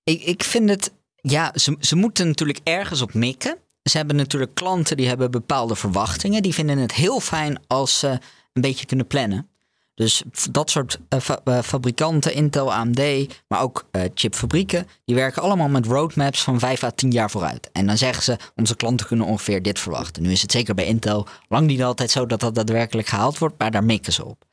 ik, 0.03 0.21
ik 0.21 0.43
vind 0.43 0.69
het. 0.69 0.91
Ja, 1.27 1.51
ze, 1.55 1.75
ze 1.79 1.95
moeten 1.95 2.27
natuurlijk 2.27 2.59
ergens 2.63 3.01
op 3.01 3.13
mikken. 3.13 3.57
Ze 3.83 3.97
hebben 3.97 4.15
natuurlijk 4.15 4.53
klanten 4.53 4.97
die 4.97 5.07
hebben 5.07 5.31
bepaalde 5.31 5.75
verwachtingen. 5.75 6.41
Die 6.41 6.53
vinden 6.53 6.77
het 6.77 6.93
heel 6.93 7.19
fijn 7.19 7.59
als 7.67 7.99
ze 7.99 8.07
een 8.53 8.61
beetje 8.61 8.85
kunnen 8.85 9.07
plannen. 9.07 9.47
Dus 9.95 10.23
dat 10.51 10.69
soort 10.69 10.99
eh, 11.09 11.19
eh, 11.43 11.59
fabrikanten, 11.61 12.33
Intel, 12.33 12.73
AMD, 12.73 13.01
maar 13.47 13.61
ook 13.61 13.87
eh, 13.91 14.01
chipfabrieken, 14.13 14.87
die 15.05 15.15
werken 15.15 15.41
allemaal 15.41 15.69
met 15.69 15.85
roadmaps 15.85 16.43
van 16.43 16.59
5 16.59 16.83
à 16.83 16.89
10 16.89 17.11
jaar 17.11 17.31
vooruit. 17.31 17.69
En 17.71 17.85
dan 17.87 17.97
zeggen 17.97 18.23
ze, 18.23 18.37
onze 18.55 18.75
klanten 18.75 19.07
kunnen 19.07 19.25
ongeveer 19.25 19.61
dit 19.61 19.79
verwachten. 19.79 20.23
Nu 20.23 20.31
is 20.31 20.41
het 20.41 20.51
zeker 20.51 20.75
bij 20.75 20.85
Intel 20.85 21.27
lang 21.47 21.67
niet 21.67 21.83
altijd 21.83 22.11
zo 22.11 22.25
dat 22.25 22.39
dat 22.39 22.55
daadwerkelijk 22.55 23.07
gehaald 23.07 23.37
wordt, 23.37 23.55
maar 23.57 23.71
daar 23.71 23.83
mikken 23.83 24.13
ze 24.13 24.25
op. 24.25 24.45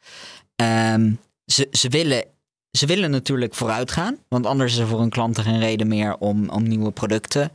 Ehm, 0.56 1.12
ze, 1.46 1.68
ze 1.70 1.88
willen 1.88 2.24
ze 2.70 2.86
willen 2.86 3.10
natuurlijk 3.10 3.54
vooruit 3.54 3.90
gaan, 3.92 4.16
want 4.28 4.46
anders 4.46 4.72
is 4.72 4.78
er 4.78 4.86
voor 4.86 5.00
hun 5.00 5.08
klanten 5.10 5.44
geen 5.44 5.58
reden 5.58 5.88
meer 5.88 6.16
om, 6.16 6.48
om 6.48 6.62
nieuwe 6.62 6.90
producten 6.90 7.50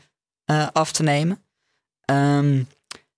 eh, 0.46 0.68
af 0.74 0.92
te 0.92 1.04
nemen. 1.04 1.40
Ehm, 2.06 2.64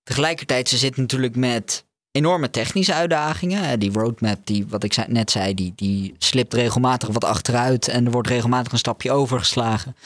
tegelijkertijd, 0.02 0.68
ze 0.68 0.76
zitten 0.76 1.02
natuurlijk 1.02 1.36
met 1.36 1.84
enorme 2.10 2.50
technische 2.50 2.94
uitdagingen. 2.94 3.62
Eh, 3.70 3.78
Die 3.78 3.92
roadmap, 3.92 4.38
die, 4.46 4.66
wat 4.66 4.84
ik 4.84 5.06
net 5.08 5.30
zei, 5.30 5.54
die, 5.54 5.72
die 5.76 6.14
slipt 6.18 6.54
regelmatig 6.54 7.08
wat 7.08 7.24
achteruit 7.24 7.88
en 7.88 8.04
er 8.04 8.10
wordt 8.10 8.28
regelmatig 8.28 8.72
een 8.72 8.78
stapje 8.78 9.12
overgeslagen. 9.12 9.96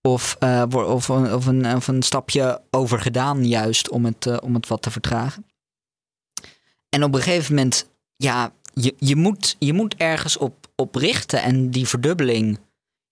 Of, 0.00 0.36
wo- 0.68 0.82
of, 0.92 1.08
een, 1.08 1.34
of, 1.34 1.46
een, 1.46 1.74
of 1.76 1.88
een 1.88 2.02
stapje 2.02 2.60
overgedaan, 2.70 3.46
juist 3.46 3.88
om 3.90 4.04
het, 4.04 4.40
om 4.40 4.54
het 4.54 4.66
wat 4.66 4.82
te 4.82 4.90
vertragen. 4.90 5.46
En 6.88 7.04
op 7.04 7.14
een 7.14 7.22
gegeven 7.22 7.54
moment, 7.54 7.86
ja, 8.16 8.52
je, 8.72 8.94
je, 8.98 9.16
moet, 9.16 9.56
je 9.58 9.72
moet 9.72 9.94
ergens 9.96 10.36
op, 10.36 10.65
op 10.76 10.94
richten. 10.94 11.42
En 11.42 11.70
die 11.70 11.88
verdubbeling 11.88 12.58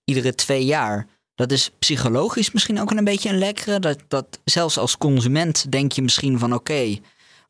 iedere 0.04 0.34
twee 0.34 0.64
jaar, 0.64 1.06
dat 1.34 1.52
is 1.52 1.70
psychologisch 1.78 2.52
misschien 2.52 2.80
ook 2.80 2.90
een 2.90 3.04
beetje 3.04 3.28
een 3.28 3.38
lekkere. 3.38 3.78
Dat, 3.78 3.98
dat 4.08 4.40
zelfs 4.44 4.78
als 4.78 4.98
consument 4.98 5.72
denk 5.72 5.92
je 5.92 6.02
misschien 6.02 6.38
van 6.38 6.54
oké, 6.54 6.98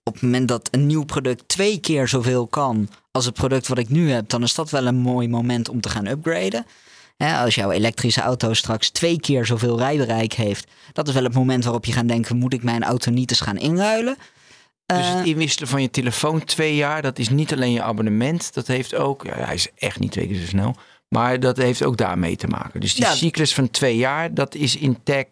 op 0.03 0.12
het 0.12 0.22
moment 0.22 0.48
dat 0.48 0.68
een 0.70 0.87
nieuw 0.87 1.05
product 1.05 1.48
twee 1.48 1.81
keer 1.81 2.09
zoveel 2.09 2.46
kan 2.46 2.88
als 3.11 3.24
het 3.24 3.35
product 3.35 3.68
wat 3.68 3.79
ik 3.79 3.88
nu 3.88 4.11
heb, 4.11 4.29
dan 4.29 4.42
is 4.42 4.55
dat 4.55 4.70
wel 4.70 4.87
een 4.87 4.96
mooi 4.96 5.29
moment 5.29 5.68
om 5.68 5.81
te 5.81 5.88
gaan 5.88 6.07
upgraden. 6.07 6.66
Als 7.18 7.55
jouw 7.55 7.70
elektrische 7.70 8.20
auto 8.20 8.53
straks 8.53 8.90
twee 8.90 9.20
keer 9.20 9.46
zoveel 9.46 9.79
rijbereik 9.79 10.33
heeft, 10.33 10.70
dat 10.92 11.09
is 11.09 11.14
wel 11.14 11.22
het 11.22 11.35
moment 11.35 11.64
waarop 11.64 11.85
je 11.85 11.92
gaat 11.92 12.09
denken: 12.09 12.37
moet 12.37 12.53
ik 12.53 12.62
mijn 12.62 12.85
auto 12.85 13.11
niet 13.11 13.31
eens 13.31 13.40
gaan 13.40 13.57
inruilen? 13.57 14.16
Dus 14.87 14.99
Eh, 14.99 15.14
het 15.16 15.27
inwisselen 15.27 15.68
van 15.68 15.83
je 15.83 15.90
telefoon 15.90 16.44
twee 16.44 16.75
jaar, 16.77 17.03
dat 17.03 17.18
is 17.18 17.29
niet 17.29 17.53
alleen 17.53 17.73
je 17.73 17.83
abonnement. 17.83 18.55
Dat 18.55 18.66
heeft 18.66 18.94
ook, 18.94 19.25
ja, 19.25 19.35
hij 19.44 19.55
is 19.55 19.68
echt 19.77 19.99
niet 19.99 20.12
twee 20.12 20.27
keer 20.27 20.40
zo 20.40 20.47
snel. 20.47 20.77
Maar 21.09 21.40
dat 21.40 21.57
heeft 21.57 21.85
ook 21.85 21.97
daarmee 21.97 22.37
te 22.37 22.47
maken. 22.47 22.81
Dus 22.81 22.94
die 22.94 23.05
Ja. 23.05 23.14
cyclus 23.14 23.55
van 23.55 23.70
twee 23.70 23.97
jaar, 23.97 24.35
dat 24.35 24.55
is 24.55 24.77
in 24.77 24.99
tech 25.03 25.27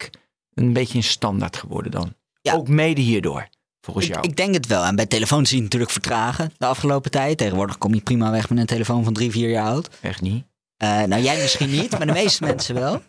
een 0.55 0.73
beetje 0.73 0.97
een 0.99 1.05
standaard 1.05 1.57
geworden 1.57 1.91
dan. 1.91 2.15
Ja. 2.43 2.55
Ook 2.55 2.69
mede 2.69 3.01
hierdoor, 3.01 3.49
volgens 3.81 4.07
Ik, 4.07 4.13
jou. 4.13 4.27
ik 4.29 4.37
denk 4.37 4.55
het 4.55 4.67
wel. 4.67 4.85
En 4.85 4.97
bij 4.97 5.07
telefoons 5.07 5.49
zie 5.49 5.57
je 5.59 5.63
natuurlijk 5.63 5.91
vertragen 5.93 6.53
de 6.59 6.67
afgelopen 6.67 7.11
tijd. 7.11 7.39
Tegenwoordig 7.39 7.79
kom 7.79 7.95
je 7.95 8.01
prima 8.01 8.31
weg 8.31 8.49
met 8.49 8.59
een 8.59 8.67
telefoon 8.67 9.05
van 9.05 9.13
drie, 9.13 9.31
vier 9.31 9.51
jaar 9.51 9.67
oud. 9.67 9.89
Echt 10.01 10.21
niet. 10.21 10.45
Eh, 10.77 11.03
nou, 11.03 11.23
jij 11.23 11.41
misschien 11.41 11.71
niet, 11.71 11.91
maar 11.91 12.07
de 12.07 12.13
meeste 12.13 12.45
mensen 12.53 12.75
wel. 12.75 13.03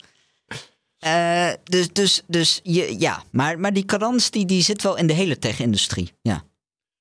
Eh, 1.04 1.50
dus 1.64 1.94
dus, 1.94 2.22
dus 2.28 2.60
je, 2.64 3.00
ja, 3.00 3.24
maar, 3.32 3.60
maar 3.60 3.74
die 3.74 3.86
cadans 3.86 4.30
die, 4.32 4.46
die 4.46 4.62
zit 4.62 4.82
wel 4.82 4.98
in 4.98 5.08
de 5.08 5.14
hele 5.14 5.40
tech-industrie. 5.40 6.12
Ja. 6.22 6.44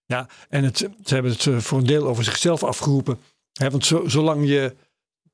Ja, 0.07 0.29
en 0.49 0.65
het, 0.65 0.79
ze 0.79 1.15
hebben 1.15 1.33
het 1.33 1.47
eh, 1.47 1.59
voor 1.59 1.79
een 1.79 1.87
deel 1.87 2.07
over 2.07 2.25
zichzelf 2.25 2.65
afgeroepen. 2.65 3.19
Hè, 3.53 3.71
want 3.71 3.87
zo, 3.87 4.09
zolang 4.09 4.49
je 4.49 4.77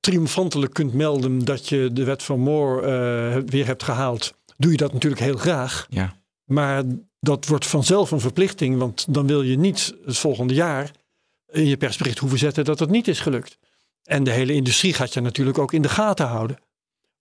triomfantelijk 0.01 0.73
kunt 0.73 0.95
melden 0.95 1.45
dat 1.45 1.69
je 1.69 1.91
de 1.93 2.05
wet 2.05 2.23
van 2.23 2.41
Moore 2.41 2.81
eh, 2.81 3.43
weer 3.47 3.67
hebt 3.67 3.83
gehaald, 3.83 4.35
doe 4.57 4.71
je 4.71 4.77
dat 4.77 4.93
natuurlijk 4.93 5.23
heel 5.23 5.37
graag. 5.37 5.87
Ja. 5.91 6.17
Maar 6.45 6.85
dat 7.21 7.47
wordt 7.47 7.67
vanzelf 7.67 8.11
een 8.11 8.21
verplichting, 8.21 8.79
want 8.79 9.15
dan 9.15 9.27
wil 9.27 9.43
je 9.43 9.59
niet 9.59 9.95
het 10.05 10.19
volgende 10.19 10.55
jaar 10.55 10.91
in 11.51 11.67
je 11.67 11.77
persbericht 11.77 12.19
hoeven 12.19 12.39
zetten 12.39 12.65
dat 12.65 12.79
het 12.79 12.91
niet 12.91 13.09
is 13.09 13.21
gelukt. 13.21 13.59
En 14.03 14.25
de 14.25 14.31
hele 14.31 14.53
industrie 14.53 14.95
gaat 14.95 15.15
je 15.15 15.21
natuurlijk 15.21 15.59
ook 15.59 15.73
in 15.73 15.83
de 15.83 15.89
gaten 15.89 16.27
houden. 16.27 16.59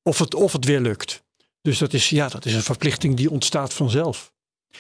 Of 0.04 0.20
het, 0.20 0.36
of 0.36 0.52
het 0.52 0.66
weer 0.66 0.80
lukt. 0.80 1.26
Dus 1.62 1.78
dat 1.78 1.94
is, 1.94 2.10
ja, 2.10 2.28
dat 2.28 2.46
is 2.46 2.54
een 2.54 2.62
verplichting 2.62 3.16
die 3.16 3.32
ontstaat 3.32 3.74
vanzelf, 3.74 4.32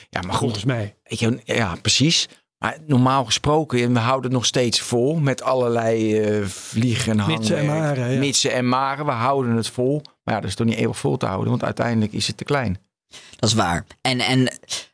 Ja, 0.09 0.21
maar 0.21 0.31
goed. 0.31 0.39
volgens 0.39 0.65
mij. 0.65 0.95
Je, 1.03 1.39
ja, 1.43 1.75
precies. 1.81 2.27
Maar 2.57 2.77
normaal 2.87 3.25
gesproken, 3.25 3.81
en 3.81 3.93
we 3.93 3.99
houden 3.99 4.23
het 4.23 4.33
nog 4.33 4.45
steeds 4.45 4.79
vol 4.79 5.15
met 5.15 5.41
allerlei 5.41 6.19
eh, 6.19 6.43
vliegen 6.45 7.11
en 7.11 7.19
hangen. 7.19 7.37
Mitsen 7.37 7.57
en 7.57 7.65
maren, 7.65 8.11
ja. 8.11 8.19
Mitsen 8.19 8.51
en 8.53 8.67
maren, 8.69 9.05
we 9.05 9.11
houden 9.11 9.55
het 9.55 9.67
vol. 9.69 10.01
Maar 10.23 10.33
ja, 10.35 10.39
dat 10.41 10.49
is 10.49 10.55
toch 10.55 10.67
niet 10.67 10.77
eeuwig 10.77 10.97
vol 10.97 11.17
te 11.17 11.25
houden, 11.25 11.49
want 11.49 11.63
uiteindelijk 11.63 12.13
is 12.13 12.27
het 12.27 12.37
te 12.37 12.43
klein. 12.43 12.79
Dat 13.39 13.49
is 13.49 13.55
waar. 13.55 13.85
En, 14.01 14.19
en 14.19 14.39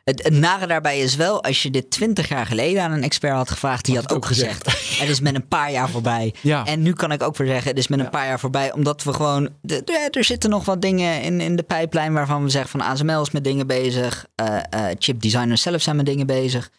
het, 0.04 0.24
het 0.24 0.34
nare 0.34 0.68
daarbij 0.68 1.00
is 1.00 1.16
wel, 1.16 1.44
als 1.44 1.64
je 1.64 1.70
dit 1.72 1.92
twintig 1.92 2.30
jaar 2.30 2.46
geleden 2.46 2.84
aan 2.84 2.92
een 2.92 3.04
expert 3.04 3.34
had 3.34 3.50
gevraagd, 3.50 3.86
die 3.86 3.96
had, 3.96 4.04
Had 4.04 4.14
ook 4.14 4.26
gezegd: 4.26 4.66
het 5.00 5.10
is 5.10 5.20
met 5.20 5.36
een 5.36 5.48
paar 5.48 5.72
jaar 5.72 5.90
voorbij. 5.90 6.34
Ja. 6.42 6.66
En 6.66 6.82
nu 6.82 6.94
kan 6.94 7.12
ik 7.12 7.24
ook 7.24 7.38
weer 7.38 7.48
zeggen: 7.48 7.70
het 7.70 7.78
is 7.78 7.88
met 7.88 8.00
een 8.00 8.10
paar 8.10 8.28
jaar 8.28 8.40
voorbij, 8.40 8.74
omdat 8.74 9.04
we 9.04 9.14
gewoon. 9.14 9.50
de- 9.62 10.10
er 10.12 10.24
zitten 10.24 10.50
nog 10.50 10.66
wat 10.66 10.82
dingen 10.82 11.22
in, 11.22 11.42
in 11.42 11.56
de 11.56 11.64
pijplijn 11.64 12.14
waarvan 12.14 12.44
we 12.44 12.50
zeggen: 12.50 12.80
van 12.80 12.82
ASML 12.90 13.22
is 13.22 13.32
met 13.32 13.44
dingen 13.44 13.68
bezig, 13.68 14.26
eh 14.36 14.58
eh, 14.70 14.96
chipdesigners 15.00 15.62
zelf 15.62 15.82
zijn 15.82 15.96
met 15.96 16.06
dingen 16.06 16.28
bezig. 16.28 16.70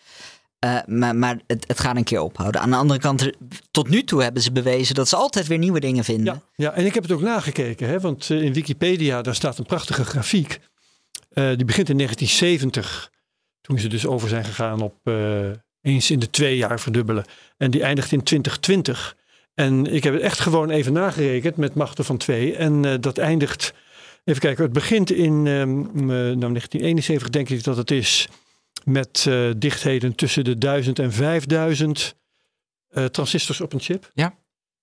Eh, 0.59 0.77
maar 0.87 1.17
maar 1.17 1.39
het, 1.47 1.65
het 1.69 1.81
gaat 1.81 1.97
een 1.97 2.05
keer 2.05 2.21
ophouden. 2.21 2.61
Aan 2.61 2.71
de 2.71 2.77
andere 2.77 3.01
kant, 3.01 3.31
tot 3.71 3.89
nu 3.89 4.05
toe 4.05 4.23
hebben 4.23 4.43
ze 4.43 4.53
bewezen 4.53 4.95
dat 4.95 5.09
ze 5.09 5.17
altijd 5.17 5.47
weer 5.47 5.59
nieuwe 5.59 5.81
dingen 5.81 6.05
vinden. 6.05 6.43
Ja, 6.57 6.65
ja, 6.65 6.73
en 6.73 6.87
ik 6.87 6.95
heb 6.95 7.03
het 7.03 7.13
ook 7.13 7.21
nagekeken, 7.21 7.89
hè, 7.89 8.01
want 8.01 8.31
in 8.31 8.53
Wikipedia 8.53 9.23
daar 9.23 9.35
staat 9.35 9.59
een 9.59 9.67
prachtige 9.67 10.05
grafiek. 10.05 10.61
Eh, 11.35 11.57
die 11.57 11.65
begint 11.65 11.89
in 11.89 11.97
1970, 11.97 13.11
toen 13.61 13.79
ze 13.79 13.89
dus 13.89 14.07
over 14.07 14.29
zijn 14.29 14.45
gegaan 14.45 14.81
op 14.81 14.97
eh, 15.03 15.51
eens 15.81 16.11
in 16.11 16.19
de 16.19 16.31
twee 16.31 16.57
jaar 16.57 16.81
verdubbelen. 16.81 17.25
En 17.57 17.71
die 17.71 17.83
eindigt 17.83 18.13
in 18.13 18.23
2020. 18.23 19.17
En 19.55 19.87
ik 19.95 20.05
heb 20.05 20.13
het 20.13 20.23
echt 20.23 20.41
gewoon 20.41 20.71
even 20.71 20.93
nagerekend 20.93 21.57
met 21.57 21.75
machten 21.75 22.05
van 22.05 22.17
twee. 22.17 22.57
En 22.57 22.85
eh, 22.85 22.95
dat 23.01 23.19
eindigt, 23.19 23.75
even 24.25 24.41
kijken, 24.41 24.65
het 24.65 24.73
begint 24.73 25.11
in 25.11 25.47
ehm, 25.47 26.07
nou, 26.07 26.39
1971 26.39 27.31
denk 27.31 27.49
ik 27.49 27.65
dat 27.65 27.77
het 27.77 27.91
is, 27.91 28.29
met 28.85 29.25
uh, 29.29 29.51
dichtheden 29.57 30.15
tussen 30.15 30.45
de 30.45 30.59
1000 30.59 30.99
en 30.99 31.13
5000 31.13 32.15
uh, 32.91 33.05
transistors 33.05 33.61
op 33.61 33.73
een 33.73 33.81
chip. 33.81 34.11
Ja. 34.15 34.35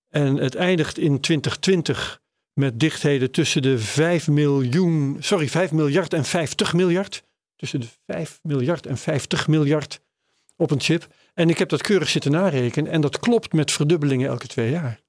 En 0.08 0.36
het 0.36 0.54
eindigt 0.54 0.98
in 0.98 1.20
2020 1.20 2.21
met 2.54 2.80
dichtheden 2.80 3.30
tussen 3.30 3.62
de 3.62 3.78
5 3.78 4.28
miljoen, 4.28 5.16
sorry, 5.20 5.48
5 5.48 5.72
miljard 5.72 6.12
en 6.12 6.24
50 6.24 6.72
miljard. 6.72 7.22
Tussen 7.56 7.80
de 7.80 7.86
5 8.06 8.38
miljard 8.42 8.86
en 8.86 8.98
50 8.98 9.48
miljard 9.48 10.00
op 10.56 10.70
een 10.70 10.80
chip. 10.80 11.06
En 11.34 11.48
ik 11.48 11.58
heb 11.58 11.68
dat 11.68 11.82
keurig 11.82 12.08
zitten 12.08 12.30
narekenen 12.30 12.92
en 12.92 13.00
dat 13.00 13.18
klopt 13.18 13.52
met 13.52 13.70
verdubbelingen 13.70 14.28
elke 14.28 14.46
twee 14.46 14.70
jaar. 14.70 15.00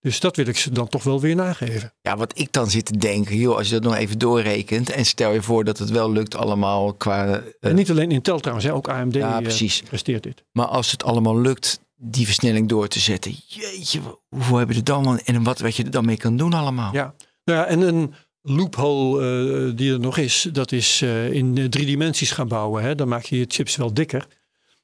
Dus 0.00 0.20
dat 0.20 0.36
wil 0.36 0.46
ik 0.46 0.56
ze 0.56 0.70
dan 0.70 0.88
toch 0.88 1.02
wel 1.02 1.20
weer 1.20 1.34
nageven. 1.34 1.92
Ja, 2.00 2.16
wat 2.16 2.38
ik 2.38 2.52
dan 2.52 2.70
zit 2.70 2.84
te 2.84 2.96
denken, 2.96 3.36
joh, 3.36 3.56
als 3.56 3.68
je 3.68 3.74
dat 3.74 3.82
nog 3.82 3.94
even 3.94 4.18
doorrekent 4.18 4.90
en 4.90 5.04
stel 5.04 5.32
je 5.32 5.42
voor 5.42 5.64
dat 5.64 5.78
het 5.78 5.90
wel 5.90 6.12
lukt 6.12 6.34
allemaal 6.34 6.94
qua... 6.94 7.26
Uh, 7.28 7.42
en 7.60 7.74
niet 7.74 7.90
alleen 7.90 8.10
Intel 8.10 8.38
trouwens, 8.38 8.66
hè, 8.66 8.74
ook 8.74 8.88
AMD 8.88 9.14
ja, 9.14 9.40
precies. 9.40 9.82
Uh, 9.82 9.88
presteert 9.88 10.22
dit. 10.22 10.44
Maar 10.52 10.66
als 10.66 10.90
het 10.90 11.04
allemaal 11.04 11.40
lukt 11.40 11.80
die 11.96 12.26
versnelling 12.26 12.68
door 12.68 12.88
te 12.88 13.00
zetten, 13.00 13.34
jeetje, 13.46 14.00
hoeveel 14.28 14.56
hebben 14.56 14.74
je 14.74 14.80
er 14.80 14.86
dan 14.86 15.18
en 15.18 15.42
wat, 15.42 15.58
wat 15.58 15.76
je 15.76 15.84
er 15.84 15.90
dan 15.90 16.04
mee 16.04 16.16
kan 16.16 16.36
doen 16.36 16.52
allemaal? 16.52 16.92
Ja, 16.92 17.14
nou 17.44 17.58
ja 17.58 17.66
en 17.66 17.80
een 17.80 18.14
loophole 18.42 19.68
uh, 19.68 19.76
die 19.76 19.92
er 19.92 20.00
nog 20.00 20.18
is, 20.18 20.48
dat 20.52 20.72
is 20.72 21.02
in 21.30 21.70
drie 21.70 21.86
dimensies 21.86 22.30
gaan 22.30 22.48
bouwen. 22.48 22.82
Hè. 22.82 22.94
Dan 22.94 23.08
maak 23.08 23.24
je 23.24 23.38
je 23.38 23.44
chips 23.48 23.76
wel 23.76 23.94
dikker. 23.94 24.26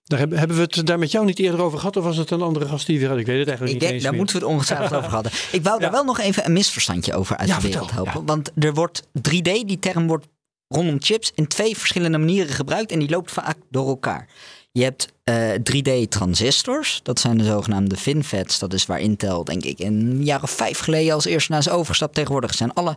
Daar 0.04 0.18
hebben, 0.18 0.38
hebben 0.38 0.56
we 0.56 0.62
het 0.62 0.86
daar 0.86 0.98
met 0.98 1.10
jou 1.10 1.24
niet 1.24 1.38
eerder 1.38 1.60
over 1.60 1.78
gehad? 1.78 1.96
Of 1.96 2.04
was 2.04 2.16
het 2.16 2.30
een 2.30 2.42
andere 2.42 2.66
gast 2.66 2.86
die 2.86 2.98
weer 2.98 3.08
had? 3.08 3.18
Ik 3.18 3.26
weet 3.26 3.38
het 3.38 3.48
eigenlijk 3.48 3.76
ik 3.76 3.80
niet 3.80 3.80
denk, 3.80 3.92
eens 3.92 4.02
Daar 4.02 4.10
meer. 4.12 4.20
moeten 4.20 4.40
we 4.40 4.44
het 4.44 4.54
ongetwijfeld 4.54 4.98
over 4.98 5.10
hadden. 5.10 5.32
Ik 5.52 5.62
wou 5.62 5.80
daar 5.80 5.90
wel 5.90 6.04
nog 6.04 6.20
even 6.20 6.44
een 6.44 6.52
misverstandje 6.52 7.14
over 7.14 7.36
uit 7.36 7.48
Ja, 7.48 7.56
de 7.56 7.62
wereld 7.68 7.90
helpen. 7.90 8.26
Want 8.26 8.50
er 8.58 8.74
wordt 8.74 9.02
3D, 9.18 9.42
die 9.42 9.78
term 9.78 10.06
wordt 10.06 10.26
rondom 10.68 10.96
chips 11.02 11.32
in 11.34 11.46
twee 11.46 11.76
verschillende 11.76 12.18
manieren 12.18 12.54
gebruikt. 12.54 12.92
En 12.92 12.98
die 12.98 13.10
loopt 13.10 13.32
vaak 13.32 13.56
door 13.70 13.88
elkaar. 13.88 14.28
Je 14.72 14.82
hebt 14.82 15.12
eh, 15.24 15.50
3D-transistors. 15.54 17.00
Dat 17.02 17.20
zijn 17.20 17.38
de 17.38 17.44
zogenaamde 17.44 17.96
FinFETs. 17.96 18.58
Dat 18.58 18.72
is 18.72 18.86
waar 18.86 19.00
Intel, 19.00 19.44
denk 19.44 19.64
ik, 19.64 19.78
een 19.78 20.24
jaar 20.24 20.42
of 20.42 20.50
vijf 20.50 20.78
geleden 20.78 21.14
als 21.14 21.24
eerste 21.24 21.50
naar 21.50 21.60
is 21.60 21.68
overgestapt. 21.68 22.14
Tegenwoordig 22.14 22.54
zijn 22.54 22.72
alle 22.72 22.96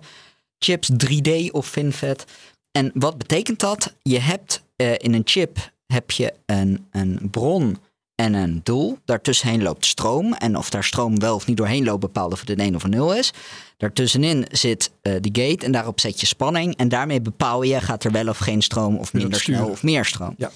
chips 0.60 0.90
3D 0.92 1.52
of 1.52 1.68
FinFET. 1.68 2.26
En 2.72 2.92
wat 2.94 3.18
betekent 3.18 3.60
dat? 3.60 3.94
Je 4.02 4.20
hebt 4.20 4.64
eh, 4.76 4.94
in 4.98 5.14
een 5.14 5.22
chip 5.26 5.72
heb 5.86 6.12
je 6.12 6.34
een, 6.46 6.88
een 6.92 7.28
bron 7.32 7.78
en 8.16 8.34
een 8.34 8.62
doel. 8.64 8.98
Daartussenheen 9.06 9.64
loopt 9.64 9.86
stroom. 9.86 10.34
En 10.34 10.58
of 10.58 10.70
daar 10.70 10.84
stroom 10.84 11.20
wel 11.20 11.36
of 11.36 11.48
niet 11.48 11.58
doorheen 11.58 11.84
loopt, 11.84 12.00
bepaalt 12.00 12.34
of 12.34 12.40
het 12.40 12.50
een 12.50 12.60
1 12.60 12.76
of 12.76 12.84
een 12.84 12.90
0 12.90 13.16
is. 13.16 13.34
Daartussenin 13.78 14.46
zit 14.52 14.92
eh 15.02 15.14
de 15.22 15.42
gate 15.42 15.66
en 15.66 15.72
daarop 15.72 16.00
zet 16.00 16.20
je 16.20 16.26
spanning. 16.26 16.76
En 16.76 16.90
daarmee 16.90 17.22
bepaal 17.22 17.64
je, 17.64 17.82
gaat 17.82 18.04
er 18.04 18.12
wel 18.12 18.28
of 18.28 18.38
geen 18.38 18.62
stroom 18.62 18.98
of 18.98 19.14
minder 19.14 19.40
snel 19.40 19.68
of 19.68 19.84
meer 19.84 20.06
stroom 20.06 20.34
Ja. 20.38 20.52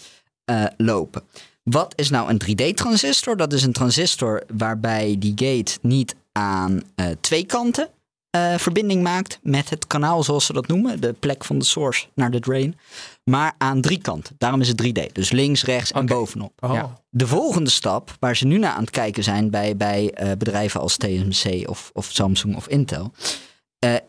Eh, 0.50 0.64
lopen. 0.78 1.24
Wat 1.64 1.94
is 1.96 2.10
nou 2.10 2.30
een 2.30 2.42
3D-transistor? 2.42 3.38
Dat 3.38 3.54
is 3.54 3.64
een 3.64 3.74
transistor 3.74 4.44
waarbij 4.58 5.16
die 5.20 5.34
gate 5.36 5.78
niet 5.82 6.16
aan 6.32 6.82
eh, 6.96 7.06
twee 7.22 7.46
kanten 7.46 7.90
eh, 8.30 8.58
verbinding 8.58 9.04
maakt 9.04 9.40
met 9.42 9.70
het 9.70 9.88
kanaal, 9.88 10.24
zoals 10.24 10.46
ze 10.46 10.54
dat 10.54 10.68
noemen, 10.68 11.02
de 11.02 11.14
plek 11.14 11.46
van 11.46 11.60
de 11.60 11.66
source 11.66 12.08
naar 12.14 12.32
de 12.32 12.40
drain, 12.40 12.80
maar 13.24 13.54
aan 13.58 13.82
drie 13.82 14.02
kanten. 14.02 14.36
Daarom 14.38 14.62
is 14.62 14.68
het 14.68 14.84
3D, 14.84 15.12
dus 15.12 15.32
links, 15.32 15.64
rechts 15.64 15.92
en 15.92 16.06
bovenop. 16.06 16.54
Oh. 16.60 16.74
Ja. 16.74 17.02
De 17.10 17.28
volgende 17.28 17.70
stap, 17.70 18.16
waar 18.20 18.36
ze 18.36 18.46
nu 18.46 18.58
naar 18.58 18.74
aan 18.74 18.82
het 18.82 18.90
kijken 18.90 19.24
zijn 19.24 19.50
bij, 19.50 19.78
bij 19.78 20.14
bedrijven 20.38 20.80
als 20.82 20.98
TSMC 20.98 21.70
of, 21.70 21.92
of 21.94 22.06
Samsung 22.12 22.56
of 22.56 22.68
Intel, 22.68 23.12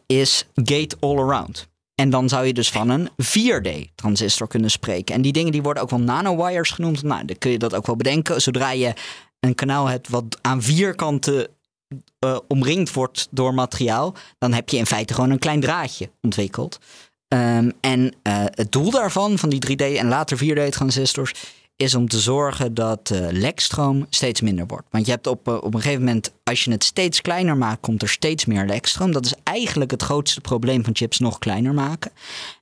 is 0.06 0.46
gate 0.54 0.96
all 1.00 1.18
around. 1.18 1.68
En 2.00 2.10
dan 2.10 2.28
zou 2.28 2.46
je 2.46 2.52
dus 2.52 2.70
van 2.70 2.88
een 2.88 3.08
4D-transistor 3.08 4.48
kunnen 4.48 4.70
spreken. 4.70 5.14
En 5.14 5.22
die 5.22 5.32
dingen 5.32 5.52
die 5.52 5.62
worden 5.62 5.82
ook 5.82 5.90
wel 5.90 6.00
nanowires 6.00 6.70
genoemd. 6.70 7.02
Nou, 7.02 7.24
dan 7.24 7.38
kun 7.38 7.50
je 7.50 7.58
dat 7.58 7.74
ook 7.74 7.86
wel 7.86 7.96
bedenken. 7.96 8.42
Zodra 8.42 8.70
je 8.70 8.92
een 9.40 9.54
kanaal 9.54 9.86
hebt 9.86 10.08
wat 10.08 10.38
aan 10.40 10.62
vier 10.62 10.94
kanten 10.94 11.48
eh, 12.18 12.38
omringd 12.48 12.92
wordt 12.92 13.28
door 13.30 13.54
materiaal, 13.54 14.14
dan 14.38 14.52
heb 14.52 14.68
je 14.68 14.76
in 14.76 14.86
feite 14.86 15.14
gewoon 15.14 15.30
een 15.30 15.38
klein 15.38 15.60
draadje 15.60 16.10
ontwikkeld. 16.20 16.78
Ehm, 17.28 17.70
en 17.80 18.14
eh, 18.22 18.44
het 18.44 18.72
doel 18.72 18.90
daarvan, 18.90 19.38
van 19.38 19.48
die 19.48 19.60
3D 19.60 19.96
en 19.96 20.08
later 20.08 20.38
4D-transistors, 20.38 21.32
is 21.80 21.94
om 21.94 22.08
te 22.08 22.20
zorgen 22.20 22.74
dat 22.74 23.10
eh, 23.10 23.26
lekstroom 23.30 24.06
steeds 24.10 24.40
minder 24.40 24.66
wordt. 24.66 24.86
Want 24.90 25.06
je 25.06 25.10
hebt 25.10 25.26
op, 25.26 25.48
eh, 25.48 25.54
op 25.54 25.74
een 25.74 25.80
gegeven 25.80 26.04
moment, 26.04 26.32
als 26.44 26.64
je 26.64 26.70
het 26.70 26.84
steeds 26.84 27.20
kleiner 27.20 27.56
maakt, 27.56 27.80
komt 27.80 28.02
er 28.02 28.08
steeds 28.08 28.44
meer 28.44 28.66
lekstroom. 28.66 29.12
Dat 29.12 29.24
is 29.24 29.34
eigenlijk 29.42 29.90
het 29.90 30.02
grootste 30.02 30.40
probleem 30.40 30.84
van 30.84 30.96
chips 30.96 31.18
nog 31.18 31.38
kleiner 31.38 31.74
maken. 31.74 32.10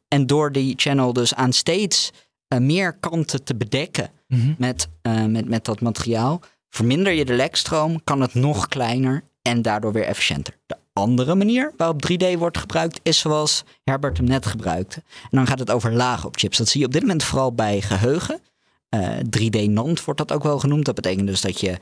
En 0.08 0.26
door 0.26 0.52
die 0.52 0.74
channel 0.76 1.12
dus 1.12 1.34
aan 1.34 1.52
steeds 1.52 2.10
eh, 2.48 2.58
meer 2.58 2.92
kanten 2.92 3.44
te 3.44 3.54
bedekken 3.54 4.10
Mhm. 4.28 4.54
met, 4.58 4.88
met, 5.28 5.48
met 5.48 5.64
dat 5.64 5.80
materiaal, 5.80 6.40
verminder 6.70 7.12
je 7.12 7.24
de 7.24 7.32
lekstroom, 7.34 8.04
kan 8.04 8.20
het 8.20 8.34
nog 8.34 8.68
kleiner 8.68 9.22
en 9.42 9.62
daardoor 9.62 9.92
weer 9.92 10.04
efficiënter. 10.04 10.54
De 10.66 10.76
andere 10.92 11.34
manier 11.34 11.72
waarop 11.76 12.02
3D 12.02 12.36
wordt 12.38 12.58
gebruikt 12.58 13.00
is 13.02 13.18
zoals 13.18 13.64
Herbert 13.84 14.16
hem 14.16 14.26
net 14.26 14.46
gebruikte. 14.46 15.02
En 15.22 15.28
dan 15.30 15.46
gaat 15.46 15.58
het 15.58 15.70
over 15.70 15.92
lagen 15.92 16.28
op 16.28 16.36
chips. 16.36 16.58
Dat 16.58 16.68
zie 16.68 16.80
je 16.80 16.86
op 16.86 16.92
dit 16.92 17.02
moment 17.02 17.24
vooral 17.24 17.52
bij 17.52 17.80
geheugen. 17.80 18.40
Eh, 18.88 19.08
3D-NAND 19.30 20.04
wordt 20.04 20.20
dat 20.20 20.32
ook 20.32 20.42
wel 20.42 20.58
genoemd. 20.58 20.84
Dat 20.84 20.94
betekent 20.94 21.26
dus 21.26 21.40
dat 21.40 21.60
je 21.60 21.78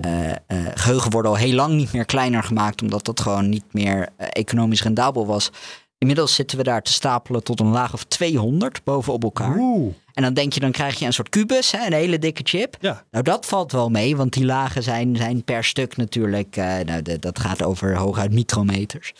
eh, 0.00 0.30
eh, 0.30 0.36
geheugen 0.74 1.10
wordt 1.10 1.28
al 1.28 1.36
heel 1.36 1.54
lang 1.54 1.74
niet 1.74 1.92
meer 1.92 2.04
kleiner 2.04 2.42
gemaakt, 2.42 2.82
omdat 2.82 3.04
dat 3.04 3.20
gewoon 3.20 3.48
niet 3.48 3.64
meer 3.72 4.08
eh, 4.16 4.26
economisch 4.30 4.82
rendabel 4.82 5.26
was. 5.26 5.50
Inmiddels 5.98 6.34
zitten 6.34 6.56
we 6.58 6.62
daar 6.64 6.82
te 6.82 6.92
stapelen 6.92 7.42
tot 7.42 7.60
een 7.60 7.70
laag 7.70 7.92
of 7.92 8.04
200 8.04 8.84
bovenop 8.84 9.22
elkaar. 9.22 9.56
Oeh, 9.58 9.94
En 10.14 10.22
dan 10.22 10.34
denk 10.34 10.52
je, 10.52 10.60
dan 10.60 10.70
krijg 10.70 10.98
je 10.98 11.06
een 11.06 11.12
soort 11.12 11.28
kubus, 11.28 11.70
hè, 11.72 11.86
een 11.86 11.92
hele 11.92 12.18
dikke 12.18 12.40
chip. 12.44 12.76
ja. 12.80 13.04
Nou, 13.10 13.24
dat 13.24 13.46
valt 13.46 13.72
wel 13.72 13.88
mee, 13.88 14.16
want 14.16 14.32
die 14.32 14.44
lagen 14.44 14.82
zijn, 14.82 15.16
zijn 15.16 15.44
per 15.44 15.64
stuk 15.64 15.96
natuurlijk. 15.96 16.56
eh, 16.56 16.78
nou, 16.86 17.02
de- 17.02 17.18
dat 17.18 17.38
gaat 17.38 17.62
over 17.62 17.96
hooguit 17.96 18.32
micrometers. 18.32 19.12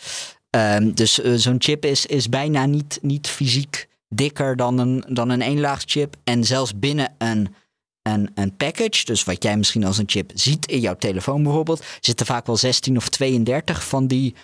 Ehm, 0.49 0.91
dus 0.93 1.21
eh, 1.21 1.33
zo'n 1.35 1.55
chip 1.61 1.85
is, 1.85 2.05
is 2.05 2.29
bijna 2.29 2.65
niet, 2.65 2.99
niet 3.01 3.27
fysiek 3.27 3.87
dikker 4.13 4.55
dan 4.55 4.77
een, 4.77 5.03
dan 5.07 5.29
een 5.29 5.41
eenlaagschip. 5.41 6.15
En 6.23 6.43
zelfs 6.43 6.79
binnen 6.79 7.15
een, 7.17 7.55
een, 8.01 8.31
een 8.35 8.55
package, 8.55 9.05
dus 9.05 9.23
wat 9.23 9.43
jij 9.43 9.57
misschien 9.57 9.85
als 9.85 9.97
een 9.97 10.09
chip 10.09 10.31
ziet 10.33 10.65
in 10.65 10.79
jouw 10.79 10.95
telefoon 10.95 11.43
bijvoorbeeld, 11.43 11.83
zitten 11.99 12.25
vaak 12.25 12.45
wel 12.45 12.57
16 12.57 12.97
of 12.97 13.09
32 13.09 13.87
van 13.87 14.07
die, 14.07 14.35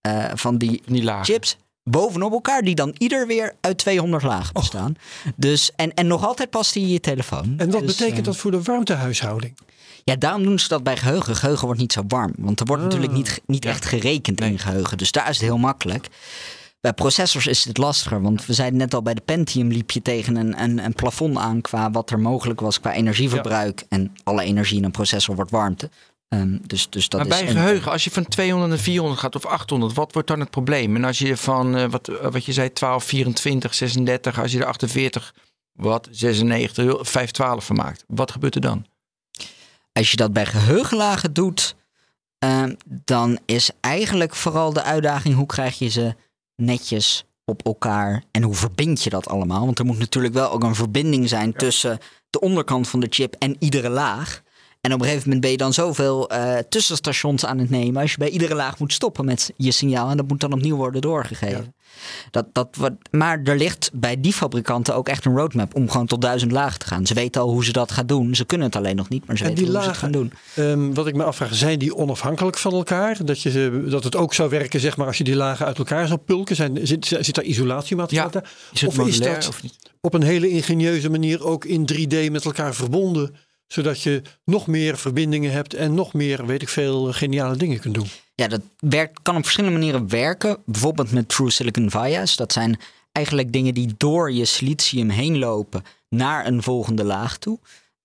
eh, 0.00 0.30
van 0.34 0.58
die 0.58 0.82
Die 0.86 1.10
chips 1.22 1.56
bovenop 1.82 2.32
elkaar, 2.32 2.62
die 2.62 2.74
dan 2.74 2.94
ieder 2.98 3.26
weer 3.26 3.54
uit 3.60 3.78
200 3.78 4.22
lagen 4.22 4.52
bestaan. 4.52 4.94
Dus, 5.36 5.70
en, 5.76 5.94
en 5.94 6.06
nog 6.06 6.26
altijd 6.26 6.50
past 6.50 6.72
die 6.72 6.82
in 6.82 6.92
je 6.92 7.00
telefoon. 7.00 7.54
En 7.56 7.70
wat 7.70 7.80
Dus, 7.80 7.96
betekent 7.96 8.18
eh, 8.18 8.24
dat 8.24 8.36
voor 8.36 8.50
de 8.50 8.62
warmtehuishouding? 8.62 9.54
ja, 10.04 10.16
daarom 10.16 10.42
doen 10.42 10.58
ze 10.58 10.68
dat 10.68 10.82
bij 10.82 10.96
geheugen. 10.96 11.36
Geheugen 11.36 11.64
wordt 11.64 11.80
niet 11.80 11.92
zo 11.92 12.02
warm. 12.08 12.32
Want 12.38 12.60
er 12.60 12.66
wordt 12.66 12.82
Ah, 12.82 12.88
natuurlijk 12.88 13.16
niet, 13.16 13.40
niet 13.46 13.64
echt 13.64 13.84
gerekend 13.84 14.40
in 14.40 14.58
geheugen. 14.58 14.98
Dus 14.98 15.12
daar 15.12 15.28
is 15.28 15.36
het 15.36 15.46
heel 15.46 15.58
makkelijk. 15.58 16.08
Bij 16.80 16.92
processors 16.92 17.46
is 17.46 17.64
het 17.64 17.78
lastiger. 17.78 18.22
Want 18.22 18.46
we 18.46 18.52
zeiden 18.52 18.78
net 18.78 18.94
al, 18.94 19.02
bij 19.02 19.14
de 19.14 19.20
Pentium 19.20 19.68
liep 19.68 19.90
je 19.90 20.02
tegen 20.02 20.36
een, 20.36 20.62
een, 20.62 20.84
een 20.84 20.92
plafond 20.92 21.36
aan... 21.36 21.60
qua 21.60 21.90
wat 21.90 22.10
er 22.10 22.20
mogelijk 22.20 22.60
was 22.60 22.80
qua 22.80 22.92
energieverbruik. 22.92 23.84
En 23.88 24.12
alle 24.24 24.42
energie 24.42 24.78
in 24.78 24.84
een 24.84 24.90
processor 24.90 25.34
wordt 25.34 25.50
warmte. 25.50 25.90
Ehm, 26.28 26.58
dus, 26.66 26.90
dus 26.90 27.08
dat 27.08 27.20
maar 27.20 27.28
bij 27.28 27.46
geheugen, 27.46 27.92
als 27.92 28.04
je 28.04 28.10
van 28.10 28.24
200 28.24 28.70
naar 28.70 28.80
400 28.80 29.20
gaat 29.20 29.36
of 29.36 29.46
800, 29.46 29.94
wat 29.94 30.12
wordt 30.12 30.28
dan 30.28 30.40
het 30.40 30.50
probleem? 30.50 30.96
En 30.96 31.04
als 31.04 31.18
je 31.18 31.36
van, 31.36 31.76
eh, 31.76 31.90
wat, 31.90 32.08
eh, 32.08 32.30
wat 32.30 32.44
je 32.44 32.52
zei, 32.52 32.72
12, 32.72 33.04
24, 33.04 33.74
36, 33.74 34.40
als 34.40 34.52
je 34.52 34.58
er 34.58 34.64
48, 34.64 35.34
wat, 35.72 36.08
96, 36.10 36.84
512 37.08 37.66
van 37.66 37.76
maakt, 37.76 38.04
wat 38.06 38.30
gebeurt 38.30 38.54
er 38.54 38.60
dan? 38.60 38.86
Als 39.92 40.10
je 40.10 40.16
dat 40.16 40.32
bij 40.32 40.46
geheugenlagen 40.46 41.32
doet... 41.32 41.76
ehm, 42.38 42.74
dan 42.86 43.38
is 43.44 43.70
eigenlijk 43.80 44.34
vooral 44.34 44.72
de 44.72 44.82
uitdaging... 44.82 45.34
hoe 45.34 45.46
krijg 45.46 45.78
je 45.78 45.88
ze 45.88 46.14
netjes 46.60 47.24
op 47.44 47.64
elkaar 47.64 48.24
en 48.30 48.42
hoe 48.42 48.54
verbind 48.54 49.02
je 49.02 49.10
dat 49.10 49.28
allemaal? 49.28 49.64
Want 49.64 49.78
er 49.78 49.84
moet 49.84 49.98
natuurlijk 49.98 50.34
wel 50.34 50.50
ook 50.50 50.62
een 50.62 50.74
verbinding 50.74 51.28
zijn 51.28 51.52
tussen 51.52 51.98
de 52.30 52.40
onderkant 52.40 52.88
van 52.88 53.00
de 53.00 53.06
chip 53.10 53.34
en 53.38 53.56
iedere 53.58 53.88
laag. 53.88 54.42
En 54.80 54.92
op 54.92 54.98
een 55.00 55.04
gegeven 55.06 55.22
moment 55.24 55.40
ben 55.40 55.50
je 55.50 55.56
dan 55.56 55.72
zoveel 55.72 56.28
eh, 56.30 56.56
tussenstations 56.68 57.46
aan 57.46 57.58
het 57.58 57.70
nemen. 57.70 58.02
Als 58.02 58.10
je 58.10 58.18
bij 58.18 58.28
iedere 58.28 58.54
laag 58.54 58.78
moet 58.78 58.92
stoppen 58.92 59.24
met 59.24 59.50
je 59.56 59.70
signaal. 59.70 60.10
En 60.10 60.16
dat 60.16 60.28
moet 60.28 60.40
dan 60.40 60.52
opnieuw 60.52 60.76
worden 60.76 61.00
doorgegeven. 61.00 61.74
Dat, 62.30 62.46
dat, 62.52 62.68
wat, 62.78 62.92
maar 63.10 63.40
er 63.44 63.56
ligt 63.56 63.90
bij 63.94 64.20
die 64.20 64.32
fabrikanten 64.32 64.94
ook 64.94 65.08
echt 65.08 65.24
een 65.24 65.36
roadmap 65.36 65.74
om 65.74 65.90
gewoon 65.90 66.06
tot 66.06 66.22
duizend 66.22 66.52
lagen 66.52 66.78
te 66.78 66.86
gaan. 66.86 67.06
Ze 67.06 67.14
weten 67.14 67.40
al 67.40 67.48
hoe 67.50 67.64
ze 67.64 67.72
dat 67.72 67.92
gaan 67.92 68.06
doen. 68.06 68.34
Ze 68.34 68.44
kunnen 68.44 68.66
het 68.66 68.76
alleen 68.76 68.96
nog 68.96 69.08
niet, 69.08 69.26
maar 69.26 69.36
ze 69.36 69.42
En 69.44 69.48
weten 69.48 69.64
die 69.64 69.72
hoe 69.74 69.82
ze 69.82 69.88
het 69.88 69.98
gaan 69.98 70.10
doen. 70.10 70.32
Ehm, 70.54 70.92
wat 70.94 71.06
ik 71.06 71.14
me 71.14 71.24
afvraag, 71.24 71.54
zijn 71.54 71.78
die 71.78 71.96
onafhankelijk 71.96 72.58
van 72.58 72.72
elkaar? 72.72 73.24
Dat, 73.24 73.42
je, 73.42 73.84
dat 73.88 74.04
het 74.04 74.16
ook 74.16 74.34
zou 74.34 74.50
werken, 74.50 74.80
zeg 74.80 74.96
maar, 74.96 75.06
als 75.06 75.18
je 75.18 75.24
die 75.24 75.36
lagen 75.36 75.66
uit 75.66 75.78
elkaar 75.78 76.06
zou 76.06 76.18
pulken? 76.18 76.56
Zijn, 76.56 76.78
zit, 76.86 77.06
zit 77.06 77.34
daar 77.34 77.44
isolatiemateriaal 77.44 78.30
Ja. 78.32 78.42
Is 78.72 78.80
het 78.80 78.98
Of 78.98 79.06
is 79.06 79.18
dat- 79.20 79.48
of 79.48 79.62
niet? 79.62 79.76
Op 80.00 80.14
een 80.14 80.22
hele 80.22 80.48
ingenieuze 80.48 81.10
manier 81.10 81.44
ook 81.44 81.64
in 81.64 81.84
3D 81.92 82.30
met 82.30 82.44
elkaar 82.44 82.74
verbonden, 82.74 83.34
zodat 83.72 84.02
je 84.02 84.22
nog 84.44 84.66
meer 84.66 84.98
verbindingen 84.98 85.52
hebt 85.52 85.74
en 85.74 85.94
nog 85.94 86.12
meer, 86.12 86.46
weet 86.46 86.62
ik 86.62 86.68
veel, 86.68 87.12
geniale 87.12 87.56
dingen 87.56 87.80
kunt 87.80 87.94
doen. 87.94 88.08
Ja, 88.34 88.48
dat 88.48 88.60
werkt, 88.78 89.22
kan 89.22 89.36
op 89.36 89.42
verschillende 89.42 89.78
manieren 89.78 90.08
werken. 90.08 90.58
Bijvoorbeeld 90.66 91.12
met 91.12 91.28
True 91.28 91.50
Silicon 91.50 91.90
Vias. 91.90 92.36
Dat 92.36 92.52
zijn 92.52 92.80
eigenlijk 93.12 93.52
dingen 93.52 93.74
die 93.74 93.94
door 93.96 94.32
je 94.32 94.44
silicium 94.44 95.08
heen 95.08 95.38
lopen 95.38 95.82
naar 96.08 96.46
een 96.46 96.62
volgende 96.62 97.04
laag 97.04 97.38
toe. 97.38 97.58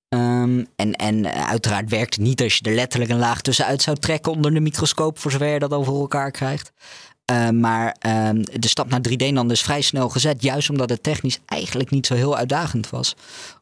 Ehm, 0.09 0.63
en, 0.75 0.93
en 0.93 1.33
uiteraard 1.33 1.89
werkt 1.89 2.15
het 2.15 2.23
niet 2.23 2.41
als 2.41 2.57
je 2.57 2.63
er 2.63 2.75
letterlijk 2.75 3.11
een 3.11 3.19
laag 3.19 3.41
tussenuit 3.41 3.81
zou 3.81 3.97
trekken 3.97 4.31
onder 4.31 4.53
de 4.53 4.59
microscoop, 4.59 5.19
voor 5.19 5.31
zover 5.31 5.47
je 5.47 5.59
dat 5.59 5.73
over 5.73 5.93
elkaar 5.93 6.31
krijgt. 6.31 6.71
Uh, 7.31 7.49
maar 7.49 7.95
uh, 8.05 8.29
de 8.33 8.67
stap 8.67 8.89
naar 8.89 9.01
3D 9.09 9.33
dan 9.33 9.47
dus 9.47 9.61
vrij 9.61 9.81
snel 9.81 10.09
gezet. 10.09 10.41
Juist 10.41 10.69
omdat 10.69 10.89
het 10.89 11.03
technisch 11.03 11.39
eigenlijk 11.45 11.89
niet 11.89 12.07
zo 12.07 12.13
heel 12.13 12.37
uitdagend 12.37 12.89
was. 12.89 13.15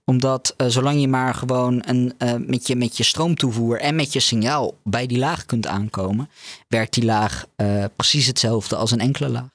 Omdat 0.06 0.54
uh, 0.58 0.67
zolang 0.67 1.02
je 1.02 1.08
maar 1.08 1.34
gewoon 1.34 1.84
een, 1.86 2.13
eh, 2.17 2.34
met, 2.38 2.67
je, 2.67 2.76
met 2.76 2.97
je 2.97 3.04
stroomtoevoer 3.04 3.80
en 3.80 3.95
met 3.95 4.13
je 4.13 4.19
signaal 4.19 4.78
bij 4.84 5.08
die 5.08 5.17
laag 5.17 5.45
kunt 5.45 5.67
aankomen, 5.67 6.30
werkt 6.67 6.93
die 6.93 7.06
laag 7.06 7.45
precies 7.95 8.28
hetzelfde 8.28 8.76
als 8.76 8.91
een 8.91 8.99
enkele 8.99 9.30
laag. 9.30 9.49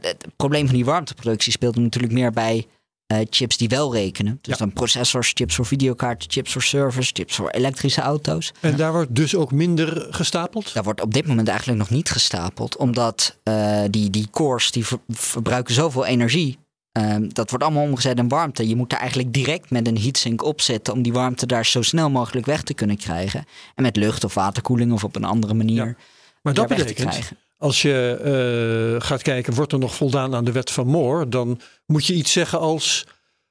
het 0.00 0.26
probleem 0.36 0.66
van 0.66 0.74
die 0.74 0.84
warmteproductie 0.84 1.52
speelt 1.52 1.76
natuurlijk 1.76 2.12
meer 2.12 2.32
bij 2.32 2.66
uh, 3.12 3.18
chips 3.30 3.56
die 3.56 3.68
wel 3.68 3.94
rekenen. 3.94 4.38
Dus 4.42 4.58
dan 4.58 4.72
processors, 4.72 5.30
chips 5.34 5.54
voor 5.54 5.66
videokaarten, 5.66 6.30
chips 6.30 6.52
voor 6.52 6.62
servers, 6.62 7.10
chips 7.12 7.36
voor 7.36 7.50
elektrische 7.50 8.00
auto's. 8.00 8.52
En 8.60 8.76
daar 8.76 8.92
wordt 8.92 9.14
dus 9.14 9.34
ook 9.34 9.52
minder 9.52 10.06
gestapeld? 10.10 10.74
Daar 10.74 10.82
wordt 10.82 11.00
op 11.00 11.14
dit 11.14 11.26
moment 11.26 11.48
eigenlijk 11.48 11.78
nog 11.78 11.90
niet 11.90 12.10
gestapeld. 12.10 12.76
Omdat 12.76 13.38
uh, 13.44 13.82
die, 13.90 14.10
die 14.10 14.30
cores 14.30 14.70
die 14.70 14.86
ver, 14.86 14.98
verbruiken 15.08 15.74
zoveel 15.74 16.06
energie. 16.06 16.58
Uh, 16.98 17.16
dat 17.28 17.50
wordt 17.50 17.64
allemaal 17.64 17.82
omgezet 17.82 18.18
in 18.18 18.28
warmte. 18.28 18.68
Je 18.68 18.76
moet 18.76 18.90
daar 18.90 19.00
eigenlijk 19.00 19.32
direct 19.32 19.70
met 19.70 19.86
een 19.86 19.98
heatsink 19.98 20.44
op 20.44 20.60
zetten 20.60 20.92
om 20.92 21.02
die 21.02 21.12
warmte 21.12 21.46
daar 21.46 21.66
zo 21.66 21.82
snel 21.82 22.10
mogelijk 22.10 22.46
weg 22.46 22.62
te 22.62 22.74
kunnen 22.74 22.96
krijgen. 22.96 23.44
En 23.74 23.82
met 23.82 23.96
lucht 23.96 24.24
of 24.24 24.34
waterkoeling 24.34 24.92
of 24.92 25.04
op 25.04 25.16
een 25.16 25.24
andere 25.24 25.54
manier. 25.54 25.86
Ja. 25.86 25.94
Maar 26.42 26.54
dat 26.54 26.68
betekent, 26.68 27.32
als 27.58 27.82
je 27.82 28.20
uh, 28.98 29.06
gaat 29.06 29.22
kijken, 29.22 29.54
wordt 29.54 29.72
er 29.72 29.78
nog 29.78 29.94
voldaan 29.94 30.34
aan 30.34 30.44
de 30.44 30.52
wet 30.52 30.70
van 30.70 30.86
Moore, 30.86 31.28
dan 31.28 31.60
moet 31.86 32.06
je 32.06 32.14
iets 32.14 32.32
zeggen 32.32 32.58
als 32.58 33.06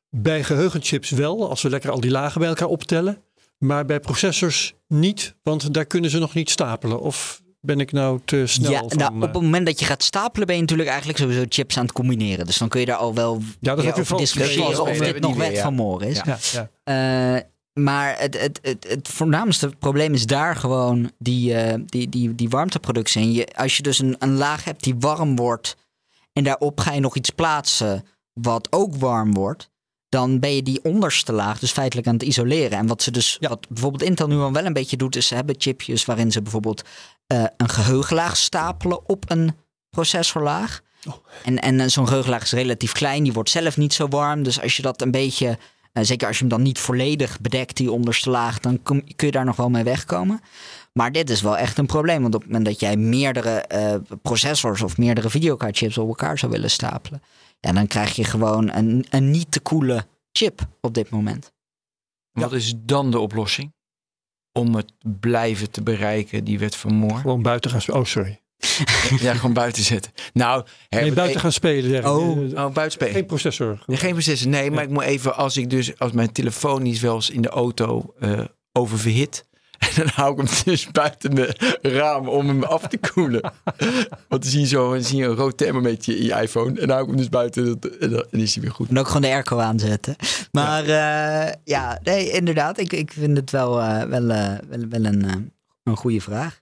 bij 0.09 0.43
geheugenchips 0.43 1.09
wel, 1.09 1.49
als 1.49 1.61
we 1.61 1.69
lekker 1.69 1.91
al 1.91 1.99
die 1.99 2.11
lagen 2.11 2.39
bij 2.39 2.49
elkaar 2.49 2.67
optellen, 2.67 3.21
maar 3.57 3.85
bij 3.85 3.99
processors 3.99 4.73
niet, 4.87 5.35
want 5.43 5.73
daar 5.73 5.85
kunnen 5.85 6.09
ze 6.09 6.19
nog 6.19 6.33
niet 6.33 6.49
stapelen. 6.49 6.99
Of 6.99 7.41
ben 7.59 7.79
ik 7.79 7.91
nou 7.91 8.19
te 8.25 8.43
snel? 8.45 8.71
Ja, 8.71 8.83
van, 8.87 8.97
nou, 8.97 9.15
op 9.15 9.21
het 9.21 9.33
moment 9.33 9.65
dat 9.65 9.79
je 9.79 9.85
gaat 9.85 10.03
stapelen, 10.03 10.47
ben 10.47 10.55
je 10.55 10.61
natuurlijk 10.61 10.89
eigenlijk 10.89 11.19
sowieso 11.19 11.45
chips 11.49 11.77
aan 11.77 11.83
het 11.83 11.93
combineren. 11.93 12.45
Dus 12.45 12.57
dan 12.57 12.69
kun 12.69 12.79
je 12.79 12.85
daar 12.85 12.95
al 12.95 13.13
wel 13.13 13.41
ja, 13.59 13.75
dat 13.75 13.99
over 13.99 14.17
discussiëren 14.17 14.81
of 14.81 14.97
dit 14.97 15.19
nog 15.19 15.35
wet 15.35 15.59
van 15.59 15.73
Moore 15.73 16.07
is. 16.07 16.21
Ja, 16.25 16.37
ja. 16.83 17.35
Uh, 17.35 17.41
maar 17.79 18.19
het, 18.19 18.41
het, 18.41 18.59
het, 18.61 18.85
het 18.89 19.07
voornaamste 19.07 19.69
probleem 19.79 20.13
is 20.13 20.25
daar 20.25 20.55
gewoon 20.55 21.11
die, 21.17 21.53
uh, 21.53 21.73
die, 21.85 22.09
die, 22.09 22.35
die 22.35 22.49
warmteproductie. 22.49 23.21
En 23.21 23.31
je, 23.31 23.47
als 23.55 23.77
je 23.77 23.83
dus 23.83 23.99
een, 23.99 24.15
een 24.19 24.35
laag 24.35 24.63
hebt 24.63 24.83
die 24.83 24.95
warm 24.99 25.35
wordt 25.35 25.75
en 26.33 26.43
daarop 26.43 26.79
ga 26.79 26.93
je 26.93 26.99
nog 26.99 27.15
iets 27.15 27.29
plaatsen 27.29 28.05
wat 28.33 28.67
ook 28.71 28.95
warm 28.95 29.33
wordt, 29.33 29.69
dan 30.09 30.39
ben 30.39 30.55
je 30.55 30.63
die 30.63 30.83
onderste 30.83 31.31
laag 31.33 31.59
dus 31.59 31.71
feitelijk 31.71 32.07
aan 32.07 32.13
het 32.13 32.23
isoleren. 32.23 32.77
En 32.77 32.87
wat 32.87 33.01
ze 33.01 33.11
dus, 33.11 33.37
ja. 33.39 33.49
wat 33.49 33.67
bijvoorbeeld 33.69 34.03
Intel 34.03 34.27
nu 34.27 34.35
al 34.35 34.51
wel 34.51 34.65
een 34.65 34.73
beetje 34.73 34.97
doet, 34.97 35.15
is 35.15 35.27
ze 35.27 35.35
hebben 35.35 35.55
chipjes 35.57 36.05
waarin 36.05 36.31
ze 36.31 36.41
bijvoorbeeld 36.41 36.83
uh, 37.33 37.45
een 37.57 37.69
geheugenlaag 37.69 38.37
stapelen 38.37 39.09
op 39.09 39.23
een 39.27 39.55
processorlaag. 39.89 40.81
Oh. 41.07 41.13
En, 41.43 41.59
en 41.59 41.91
zo'n 41.91 42.07
geheugenlaag 42.07 42.41
is 42.43 42.51
relatief 42.51 42.91
klein, 42.91 43.23
die 43.23 43.33
wordt 43.33 43.49
zelf 43.49 43.77
niet 43.77 43.93
zo 43.93 44.07
warm. 44.07 44.43
Dus 44.43 44.61
als 44.61 44.75
je 44.75 44.81
dat 44.81 45.01
een 45.01 45.11
beetje 45.11 45.57
zeker 46.03 46.27
als 46.27 46.35
je 46.37 46.41
hem 46.41 46.53
dan 46.53 46.61
niet 46.61 46.79
volledig 46.79 47.39
bedekt, 47.41 47.77
die 47.77 47.91
onderste 47.91 48.29
laag, 48.29 48.59
dan 48.59 48.83
kun, 48.83 49.15
kun 49.15 49.27
je 49.27 49.33
daar 49.33 49.45
nog 49.45 49.55
wel 49.55 49.69
mee 49.69 49.83
wegkomen. 49.83 50.41
Maar 50.93 51.11
dit 51.11 51.29
is 51.29 51.41
wel 51.41 51.57
echt 51.57 51.77
een 51.77 51.85
probleem. 51.85 52.21
Want 52.21 52.35
op 52.35 52.41
het 52.41 52.49
moment 52.49 52.69
dat 52.69 52.79
jij 52.79 52.97
meerdere 52.97 53.65
uh, 53.73 54.17
processors 54.21 54.81
of 54.81 54.97
meerdere 54.97 55.29
videokaartchips 55.29 55.97
op 55.97 56.07
elkaar 56.07 56.37
zou 56.37 56.51
willen 56.51 56.71
stapelen, 56.71 57.21
ja, 57.59 57.71
dan 57.71 57.87
krijg 57.87 58.15
je 58.15 58.23
gewoon 58.23 58.71
een, 58.71 59.05
een 59.09 59.31
niet 59.31 59.51
te 59.51 59.59
koele 59.59 60.05
chip 60.31 60.67
op 60.81 60.93
dit 60.93 61.09
moment. 61.09 61.53
Wat 62.31 62.53
is 62.53 62.73
dan 62.77 63.11
de 63.11 63.19
oplossing? 63.19 63.73
Om 64.51 64.75
het 64.75 64.91
blijven 65.19 65.71
te 65.71 65.83
bereiken, 65.83 66.43
die 66.43 66.59
wet 66.59 66.75
van 66.75 66.93
Moore? 66.93 67.15
Gewoon 67.15 67.41
buiten 67.41 67.71
gaan. 67.71 67.95
Oh, 67.95 68.05
sorry. 68.05 68.41
ja, 69.25 69.33
gewoon 69.33 69.53
buiten 69.53 69.83
zetten. 69.83 70.11
Nou, 70.33 70.65
nee, 70.89 71.13
buiten 71.13 71.39
gaan 71.39 71.51
spelen. 71.51 71.89
Zeg. 71.89 72.05
Oh, 72.05 72.37
oh, 72.37 72.53
buiten 72.53 72.91
spelen. 72.91 73.13
Geen 73.13 73.25
processor. 73.25 73.83
Nee, 73.85 73.97
geen 73.97 74.11
processor. 74.11 74.49
Nee, 74.49 74.71
maar 74.71 74.83
ik 74.83 74.89
moet 74.89 75.03
even, 75.03 75.35
als 75.35 75.57
ik 75.57 75.69
dus, 75.69 75.99
als 75.99 76.11
mijn 76.11 76.31
telefoon 76.31 76.81
niet 76.83 76.99
wel 76.99 77.15
eens 77.15 77.29
in 77.29 77.41
de 77.41 77.49
auto 77.49 78.13
uh, 78.19 78.39
oververhit. 78.71 79.45
En 79.79 79.89
dan 80.01 80.07
hou 80.13 80.31
ik 80.31 80.37
hem 80.37 80.57
dus 80.65 80.91
buiten 80.91 81.35
de 81.35 81.77
raam 81.81 82.27
om 82.27 82.47
hem 82.47 82.63
af 82.63 82.87
te 82.87 82.97
koelen. 82.97 83.41
Want 84.29 84.41
dan 84.43 84.43
zie 84.43 84.59
je 84.59 84.67
zo 84.67 84.93
dan 84.93 85.03
zie 85.03 85.17
je 85.17 85.25
een 85.25 85.35
rood 85.35 85.57
thermometer 85.57 86.17
in 86.17 86.23
je 86.23 86.41
iPhone. 86.41 86.69
En 86.69 86.87
dan 86.87 86.89
hou 86.89 87.01
ik 87.01 87.07
hem 87.07 87.17
dus 87.17 87.29
buiten 87.29 87.79
en 87.99 88.09
dan 88.09 88.25
is 88.31 88.53
hij 88.53 88.63
weer 88.63 88.73
goed. 88.73 88.89
En 88.89 88.99
ook 88.99 89.07
gewoon 89.07 89.21
de 89.21 89.27
airco 89.27 89.59
aanzetten. 89.59 90.15
Maar 90.51 90.87
ja, 90.87 91.47
uh, 91.47 91.53
ja 91.63 91.99
nee, 92.03 92.31
inderdaad. 92.31 92.79
Ik, 92.79 92.93
ik 92.93 93.11
vind 93.11 93.37
het 93.37 93.51
wel, 93.51 93.79
uh, 93.79 94.03
wel, 94.03 94.25
wel, 94.27 94.87
wel 94.89 95.05
een, 95.05 95.51
een 95.83 95.97
goede 95.97 96.21
vraag. 96.21 96.61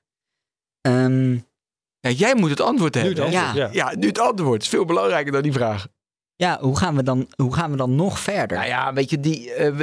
Um, 0.82 1.46
ja, 2.10 2.10
jij 2.10 2.36
moet 2.36 2.50
het 2.50 2.62
antwoord 2.62 2.94
hebben. 2.96 3.14
Nu 3.14 3.22
het 3.22 3.36
antwoord, 3.36 3.74
ja. 3.74 3.90
ja. 3.90 3.96
nu 3.98 4.08
het 4.08 4.20
antwoord. 4.20 4.62
is 4.62 4.68
veel 4.68 4.86
belangrijker 4.86 5.32
dan 5.32 5.42
die 5.42 5.52
vraag. 5.52 5.88
Ja, 6.36 6.58
hoe 6.62 6.78
gaan 6.78 6.96
we 6.96 7.04
dan, 7.04 7.28
hoe 7.36 7.54
gaan 7.54 7.72
we 7.72 7.78
dan 7.78 7.96
nog 7.96 8.20
verder? 8.20 8.58
Nou 8.58 8.70
ja, 8.70 8.94
weet 8.94 9.10
je, 9.10 9.20
die, 9.20 9.58
uh, 9.60 9.80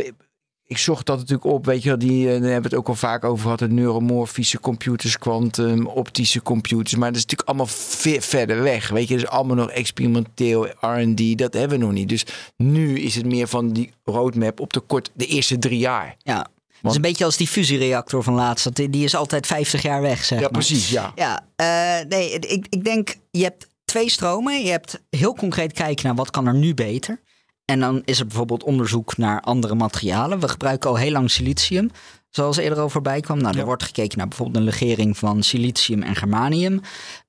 ik 0.64 0.78
zocht 0.78 1.06
dat 1.06 1.16
natuurlijk 1.18 1.44
op. 1.44 1.66
Weet 1.66 1.82
je, 1.82 1.96
die, 1.96 2.24
uh, 2.24 2.26
daar 2.26 2.40
hebben 2.40 2.62
we 2.62 2.68
het 2.68 2.74
ook 2.74 2.88
al 2.88 2.94
vaak 2.94 3.24
over 3.24 3.42
gehad. 3.42 3.60
Het 3.60 3.70
neuromorfische 3.70 4.60
computers, 4.60 5.18
quantum, 5.18 5.86
optische 5.86 6.42
computers. 6.42 6.94
Maar 6.94 7.08
dat 7.08 7.16
is 7.16 7.22
natuurlijk 7.22 7.48
allemaal 7.48 7.66
ver, 7.66 8.22
verder 8.22 8.62
weg. 8.62 8.88
Weet 8.88 9.08
je, 9.08 9.14
dat 9.14 9.24
is 9.24 9.30
allemaal 9.30 9.56
nog 9.56 9.70
experimenteel, 9.70 10.66
R&D. 10.80 11.38
Dat 11.38 11.54
hebben 11.54 11.78
we 11.78 11.84
nog 11.84 11.92
niet. 11.92 12.08
Dus 12.08 12.26
nu 12.56 12.98
is 12.98 13.14
het 13.14 13.26
meer 13.26 13.46
van 13.46 13.72
die 13.72 13.92
roadmap 14.04 14.60
op 14.60 14.72
de 14.72 14.80
kort, 14.80 15.10
de 15.14 15.26
eerste 15.26 15.58
drie 15.58 15.78
jaar. 15.78 16.16
Ja, 16.18 16.46
het 16.82 16.90
is 16.90 16.96
een 16.96 17.02
beetje 17.02 17.24
als 17.24 17.36
die 17.36 17.46
fusiereactor 17.46 18.22
van 18.22 18.34
laatst. 18.34 18.74
Die 18.74 19.04
is 19.04 19.14
altijd 19.14 19.46
50 19.46 19.82
jaar 19.82 20.02
weg, 20.02 20.24
zeg 20.24 20.38
ja, 20.38 20.44
maar. 20.44 20.52
precies, 20.52 20.90
ja. 20.90 21.12
Ja, 21.14 21.46
uh, 21.56 22.08
nee, 22.08 22.32
ik, 22.32 22.66
ik 22.68 22.84
denk, 22.84 23.14
je 23.30 23.42
hebt 23.42 23.68
twee 23.84 24.10
stromen. 24.10 24.64
Je 24.64 24.70
hebt 24.70 25.00
heel 25.10 25.34
concreet 25.34 25.72
kijken 25.72 26.06
naar 26.06 26.14
wat 26.14 26.30
kan 26.30 26.46
er 26.46 26.54
nu 26.54 26.74
beter. 26.74 27.20
En 27.64 27.80
dan 27.80 28.02
is 28.04 28.20
er 28.20 28.26
bijvoorbeeld 28.26 28.62
onderzoek 28.62 29.16
naar 29.16 29.40
andere 29.40 29.74
materialen. 29.74 30.40
We 30.40 30.48
gebruiken 30.48 30.90
al 30.90 30.96
heel 30.96 31.10
lang 31.10 31.30
silicium, 31.30 31.90
zoals 32.30 32.56
eerder 32.56 32.78
al 32.78 32.88
voorbij 32.88 33.20
kwam. 33.20 33.38
Nou, 33.38 33.52
er 33.52 33.58
ja. 33.58 33.64
wordt 33.64 33.82
gekeken 33.82 34.18
naar 34.18 34.28
bijvoorbeeld 34.28 34.56
een 34.56 34.64
legering 34.64 35.18
van 35.18 35.42
silicium 35.42 36.02
en 36.02 36.16
germanium. 36.16 36.80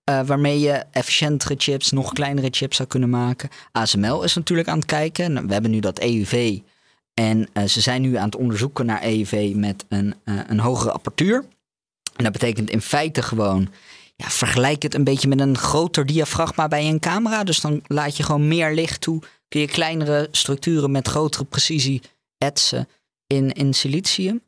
Uh, 0.10 0.22
waarmee 0.26 0.60
je 0.60 0.84
efficiëntere 0.92 1.56
chips, 1.58 1.92
nog 1.92 2.14
kleinere 2.14 2.48
chips 2.52 2.76
zou 2.76 2.88
kunnen 2.88 3.10
maken. 3.10 3.50
ASML 3.72 4.24
is 4.24 4.36
natuurlijk 4.36 4.68
aan 4.68 4.78
het 4.78 4.86
kijken. 4.86 5.48
We 5.48 5.54
hebben 5.54 5.72
nu 5.72 5.80
dat 5.80 6.00
EUV 6.00 6.60
en 7.13 7.50
uh, 7.54 7.63
ze 7.63 7.82
zijn 7.82 8.02
nu 8.02 8.15
aan 8.15 8.26
het 8.26 8.36
onderzoeken 8.36 8.86
naar 8.86 9.04
EUV 9.04 9.52
met 9.56 9.86
een, 9.89 10.15
uh, 10.26 10.39
een 10.47 10.60
hogere 10.60 10.91
apparatuur. 10.91 11.45
En 12.15 12.24
dat 12.24 12.32
betekent 12.32 12.69
in 12.69 12.82
feite 12.82 13.21
gewoon, 13.21 13.69
ja, 14.15 14.30
vergelijk 14.30 14.84
het 14.84 14.93
een 14.93 15.04
beetje 15.04 15.28
met 15.28 15.39
een 15.39 15.58
groter 15.58 16.06
diafragma 16.06 16.67
bij 16.67 16.88
een 16.88 17.00
camera. 17.00 17.43
Dus 17.43 17.62
dan 17.62 17.82
laat 17.88 18.17
je 18.17 18.24
gewoon 18.24 18.47
meer 18.47 18.74
licht 18.74 19.02
toe. 19.02 19.21
Kun 19.47 19.62
je 19.62 19.67
kleinere 19.67 20.28
structuren 20.32 20.91
met 20.91 21.08
grotere 21.08 21.43
precisie 21.43 22.02
etsen 22.38 22.88
in, 23.28 23.52
in 23.52 23.74
silicium. 23.74 24.41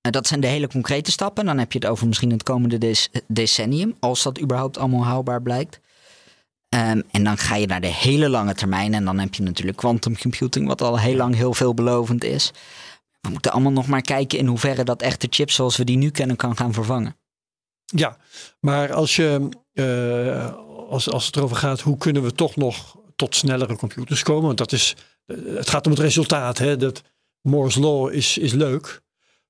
Dat 0.00 0.26
zijn 0.26 0.40
de 0.40 0.46
hele 0.46 0.68
concrete 0.68 1.10
stappen. 1.10 1.44
Dan 1.44 1.58
heb 1.58 1.72
je 1.72 1.78
het 1.78 1.88
over 1.88 2.06
misschien 2.06 2.30
het 2.30 2.42
komende 2.42 2.78
dec 2.78 3.08
decennium, 3.26 3.96
als 4.00 4.22
dat 4.22 4.40
überhaupt 4.40 4.78
allemaal 4.78 5.04
haalbaar 5.04 5.42
blijkt. 5.42 5.80
Um, 6.74 7.02
en 7.10 7.24
dan 7.24 7.38
ga 7.38 7.56
je 7.56 7.66
naar 7.66 7.80
de 7.80 7.86
hele 7.86 8.28
lange 8.28 8.54
termijn. 8.54 8.94
En 8.94 9.04
dan 9.04 9.18
heb 9.18 9.34
je 9.34 9.42
natuurlijk 9.42 9.76
quantum 9.76 10.18
computing, 10.18 10.66
wat 10.66 10.82
al 10.82 10.98
heel 10.98 11.16
lang 11.16 11.34
heel 11.34 11.54
veelbelovend 11.54 12.24
is. 12.24 12.52
We 13.20 13.28
moeten 13.28 13.52
allemaal 13.52 13.72
nog 13.72 13.86
maar 13.86 14.02
kijken 14.02 14.38
in 14.38 14.46
hoeverre 14.46 14.84
dat 14.84 15.02
echte 15.02 15.26
chips 15.30 15.54
zoals 15.54 15.76
we 15.76 15.84
die 15.84 15.96
nu 15.96 16.10
kennen 16.10 16.36
kan 16.36 16.56
gaan 16.56 16.72
vervangen. 16.72 17.16
Ja, 17.84 18.16
maar 18.60 18.92
als, 18.92 19.16
je, 19.16 19.48
uh, 19.72 20.54
als, 20.88 21.10
als 21.10 21.26
het 21.26 21.36
erover 21.36 21.56
gaat, 21.56 21.80
hoe 21.80 21.96
kunnen 21.96 22.22
we 22.22 22.32
toch 22.32 22.56
nog 22.56 22.96
tot 23.16 23.34
snellere 23.34 23.76
computers 23.76 24.22
komen? 24.22 24.44
Want 24.44 24.58
dat 24.58 24.72
is, 24.72 24.96
het 25.46 25.70
gaat 25.70 25.86
om 25.86 25.92
het 25.92 26.00
resultaat. 26.00 26.58
Hè? 26.58 26.76
Dat 26.76 27.02
Moore's 27.40 27.74
Law 27.74 28.12
is, 28.12 28.38
is 28.38 28.52
leuk. 28.52 29.02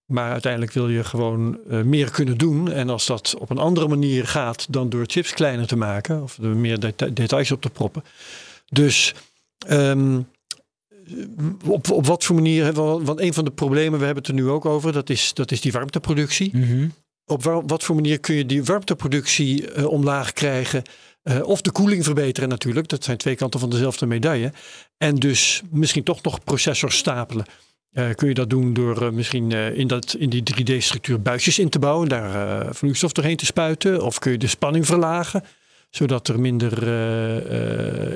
Maar 0.06 0.32
uiteindelijk 0.32 0.72
wil 0.72 0.88
je 0.88 1.04
gewoon 1.04 1.58
uh, 1.68 1.82
meer 1.82 2.10
kunnen 2.10 2.38
doen. 2.38 2.70
En 2.70 2.88
als 2.88 3.06
dat 3.06 3.34
op 3.38 3.50
een 3.50 3.58
andere 3.58 3.88
manier 3.88 4.26
gaat 4.26 4.72
dan 4.72 4.88
door 4.88 5.04
chips 5.06 5.32
kleiner 5.32 5.66
te 5.66 5.76
maken, 5.76 6.22
of 6.22 6.38
er 6.38 6.56
meer 6.56 6.80
deta 6.80 7.06
details 7.06 7.50
op 7.50 7.60
te 7.60 7.70
proppen. 7.70 8.04
Dus 8.68 9.14
um, 9.70 10.26
op, 11.66 11.90
op 11.90 12.06
wat 12.06 12.24
voor 12.24 12.34
manier, 12.34 12.72
want 12.72 13.20
een 13.20 13.34
van 13.34 13.44
de 13.44 13.50
problemen, 13.50 13.98
we 13.98 14.04
hebben 14.04 14.22
het 14.24 14.32
er 14.32 14.38
nu 14.38 14.48
ook 14.48 14.64
over, 14.64 14.92
dat 14.92 15.10
is, 15.10 15.34
dat 15.34 15.50
is 15.50 15.60
die 15.60 15.72
warmteproductie. 15.72 16.50
Mm 16.52 16.62
-hmm. 16.62 16.92
Op 17.26 17.42
wat 17.66 17.82
voor 17.82 17.94
manier 17.94 18.20
kun 18.20 18.34
je 18.34 18.46
die 18.46 18.64
warmteproductie 18.64 19.74
uh, 19.76 19.86
omlaag 19.86 20.32
krijgen? 20.32 20.82
Uh, 21.22 21.46
of 21.48 21.60
de 21.60 21.70
koeling 21.70 22.04
verbeteren 22.04 22.48
natuurlijk. 22.48 22.88
Dat 22.88 23.04
zijn 23.04 23.16
twee 23.16 23.34
kanten 23.34 23.60
van 23.60 23.70
dezelfde 23.70 24.06
medaille. 24.06 24.52
En 24.96 25.14
dus 25.14 25.62
misschien 25.70 26.02
toch 26.02 26.22
nog 26.22 26.44
processors 26.44 26.96
stapelen. 26.96 27.44
Uh, 27.94 28.10
kun 28.14 28.28
je 28.28 28.34
dat 28.34 28.50
doen 28.50 28.72
door 28.72 29.02
uh, 29.02 29.10
misschien 29.10 29.50
uh, 29.50 29.78
in, 29.78 29.86
dat, 29.86 30.14
in 30.18 30.30
die 30.30 30.42
3D-structuur 30.54 31.22
buisjes 31.22 31.58
in 31.58 31.68
te 31.68 31.78
bouwen, 31.78 32.08
daar 32.08 32.74
vloeistof 32.74 33.12
doorheen 33.12 33.36
te 33.36 33.44
spuiten? 33.46 34.02
Of 34.02 34.18
kun 34.18 34.32
je 34.32 34.38
de 34.38 34.46
spanning 34.46 34.86
verlagen, 34.86 35.44
zodat 35.90 36.28
er 36.28 36.40
minder 36.40 36.72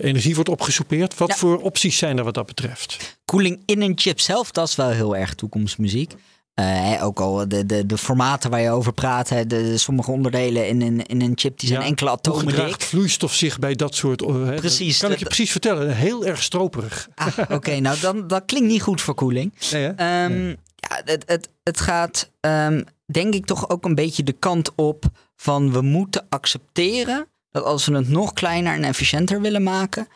energie 0.05 0.35
wordt 0.35 0.51
opgesoupeerd? 0.51 1.19
Wat 1.19 1.29
Ja. 1.29 1.35
voor 1.37 1.61
opties 1.61 1.99
zijn 1.99 2.19
er 2.19 2.25
wat 2.25 2.35
dat 2.35 2.47
betreft? 2.47 3.19
Koeling 3.25 3.63
in 3.67 3.83
een 3.83 3.93
chip 3.99 4.21
zelf, 4.21 4.51
dat 4.51 4.69
is 4.69 4.77
wel 4.77 4.91
heel 4.91 5.17
erg 5.17 5.35
toekomstmuziek. 5.35 6.15
Eh, 6.59 6.65
hè, 6.67 7.03
ook 7.03 7.21
al 7.21 7.49
de, 7.49 7.67
de, 7.67 7.87
de 7.87 7.99
formaten 7.99 8.51
waar 8.51 8.61
je 8.61 8.71
over 8.71 8.93
praat, 8.93 9.29
hè, 9.29 9.47
de, 9.47 9.77
sommige 9.79 10.11
onderdelen 10.11 10.69
in 10.69 10.83
een, 10.83 11.07
in 11.07 11.21
een 11.23 11.33
chip, 11.35 11.59
die 11.59 11.69
zijn 11.69 11.81
Ja, 11.81 11.87
enkele 11.87 12.11
atomen 12.11 12.47
dik. 12.67 12.81
vloeistof 12.83 13.35
zich 13.35 13.59
bij 13.59 13.75
dat 13.75 13.95
soort... 13.95 14.23
eh, 14.23 14.45
hè, 14.45 14.55
Precies, 14.55 14.99
Kan 14.99 15.11
ik 15.11 15.19
je 15.19 15.25
dat- 15.25 15.35
precies 15.35 15.51
vertellen. 15.53 15.95
Heel 15.97 16.25
erg 16.27 16.43
stroperig. 16.43 17.09
Ah, 17.15 17.39
Oké, 17.51 17.79
nou 17.81 18.01
dan, 18.01 18.27
dat 18.27 18.43
klinkt 18.47 18.69
niet 18.69 18.83
goed 18.83 19.01
voor 19.01 19.15
koeling. 19.15 19.53
Nee, 19.71 19.83
hè? 19.83 19.89
Ehm, 19.91 20.49
ja, 20.75 21.01
het, 21.05 21.23
het, 21.27 21.49
het 21.63 21.81
gaat 21.81 22.31
ehm, 22.41 22.83
denk 23.07 23.35
ik 23.35 23.47
toch 23.47 23.69
ook 23.71 23.85
een 23.85 23.95
beetje 23.95 24.23
de 24.23 24.33
kant 24.33 24.71
op 24.75 25.05
van 25.37 25.73
we 25.73 25.81
moeten 25.81 26.27
accepteren 26.29 27.27
dat 27.51 27.65
als 27.65 27.87
we 27.87 27.95
het 27.97 28.09
nog 28.09 28.33
kleiner 28.33 28.75
en 28.75 28.85
efficiënter 28.85 29.41
willen 29.41 29.63
maken, 29.63 30.09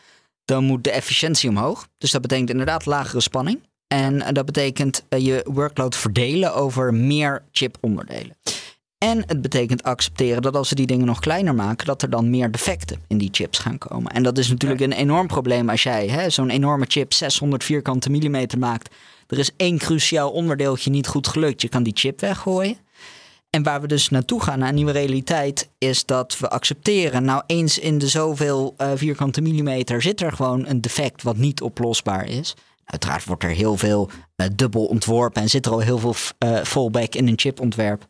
dan 0.45 0.63
moet 0.63 0.83
de 0.83 0.91
efficiëntie 0.91 1.49
omhoog. 1.49 1.87
Dus 1.97 2.11
dat 2.11 2.21
betekent 2.21 2.49
inderdaad 2.49 2.85
lagere 2.85 3.21
spanning. 3.21 3.59
En 3.93 4.21
eh, 4.21 4.33
dat 4.33 4.45
betekent 4.45 5.03
eh, 5.09 5.19
je 5.19 5.45
workload 5.51 5.95
verdelen 5.95 6.55
over 6.55 6.93
meer 6.93 7.43
chiponderdelen. 7.51 8.35
En 8.97 9.23
het 9.27 9.41
betekent 9.41 9.83
accepteren 9.83 10.41
dat 10.41 10.55
als 10.55 10.69
we 10.69 10.75
die 10.75 10.85
dingen 10.85 11.05
nog 11.05 11.19
kleiner 11.19 11.55
maken, 11.55 11.85
dat 11.85 12.01
er 12.01 12.09
dan 12.09 12.29
meer 12.29 12.51
defecten 12.51 12.99
in 13.07 13.17
die 13.17 13.29
chips 13.31 13.59
gaan 13.59 13.77
komen. 13.77 14.11
En 14.11 14.23
dat 14.23 14.37
is 14.37 14.49
natuurlijk 14.49 14.81
een 14.81 14.91
enorm 14.91 15.27
probleem 15.27 15.69
als 15.69 15.83
jij 15.83 16.07
hè, 16.07 16.29
zo'n 16.29 16.49
enorme 16.49 16.85
chip 16.87 17.13
600 17.13 17.63
vierkante 17.63 18.09
millimeter 18.09 18.59
maakt. 18.59 18.95
Er 19.27 19.39
is 19.39 19.51
één 19.57 19.77
cruciaal 19.77 20.31
onderdeeltje 20.31 20.89
niet 20.89 21.07
goed 21.07 21.27
gelukt. 21.27 21.61
Je 21.61 21.69
kan 21.69 21.83
die 21.83 21.95
chip 21.95 22.19
weggooien. 22.19 22.77
En 23.49 23.63
waar 23.63 23.81
we 23.81 23.87
dus 23.87 24.09
naartoe 24.09 24.41
gaan, 24.41 24.59
naar 24.59 24.69
een 24.69 24.75
nieuwe 24.75 24.91
realiteit, 24.91 25.69
is 25.77 26.05
dat 26.05 26.39
we 26.39 26.49
accepteren, 26.49 27.23
nou 27.23 27.43
eens 27.45 27.79
in 27.79 27.97
de 27.97 28.07
zoveel 28.07 28.73
eh, 28.77 28.91
vierkante 28.95 29.41
millimeter 29.41 30.01
zit 30.01 30.21
er 30.21 30.31
gewoon 30.31 30.67
een 30.67 30.81
defect 30.81 31.23
wat 31.23 31.37
niet 31.37 31.61
oplosbaar 31.61 32.27
is. 32.27 32.55
Uiteraard 32.85 33.25
wordt 33.25 33.43
er 33.43 33.49
heel 33.49 33.77
veel 33.77 34.09
eh, 34.35 34.47
dubbel 34.55 34.85
ontworpen 34.85 35.41
en 35.41 35.49
zit 35.49 35.65
er 35.65 35.71
al 35.71 35.79
heel 35.79 35.97
veel 35.97 36.15
eh, 36.37 36.63
fallback 36.63 37.15
in 37.15 37.27
een 37.27 37.39
chipontwerp. 37.39 38.07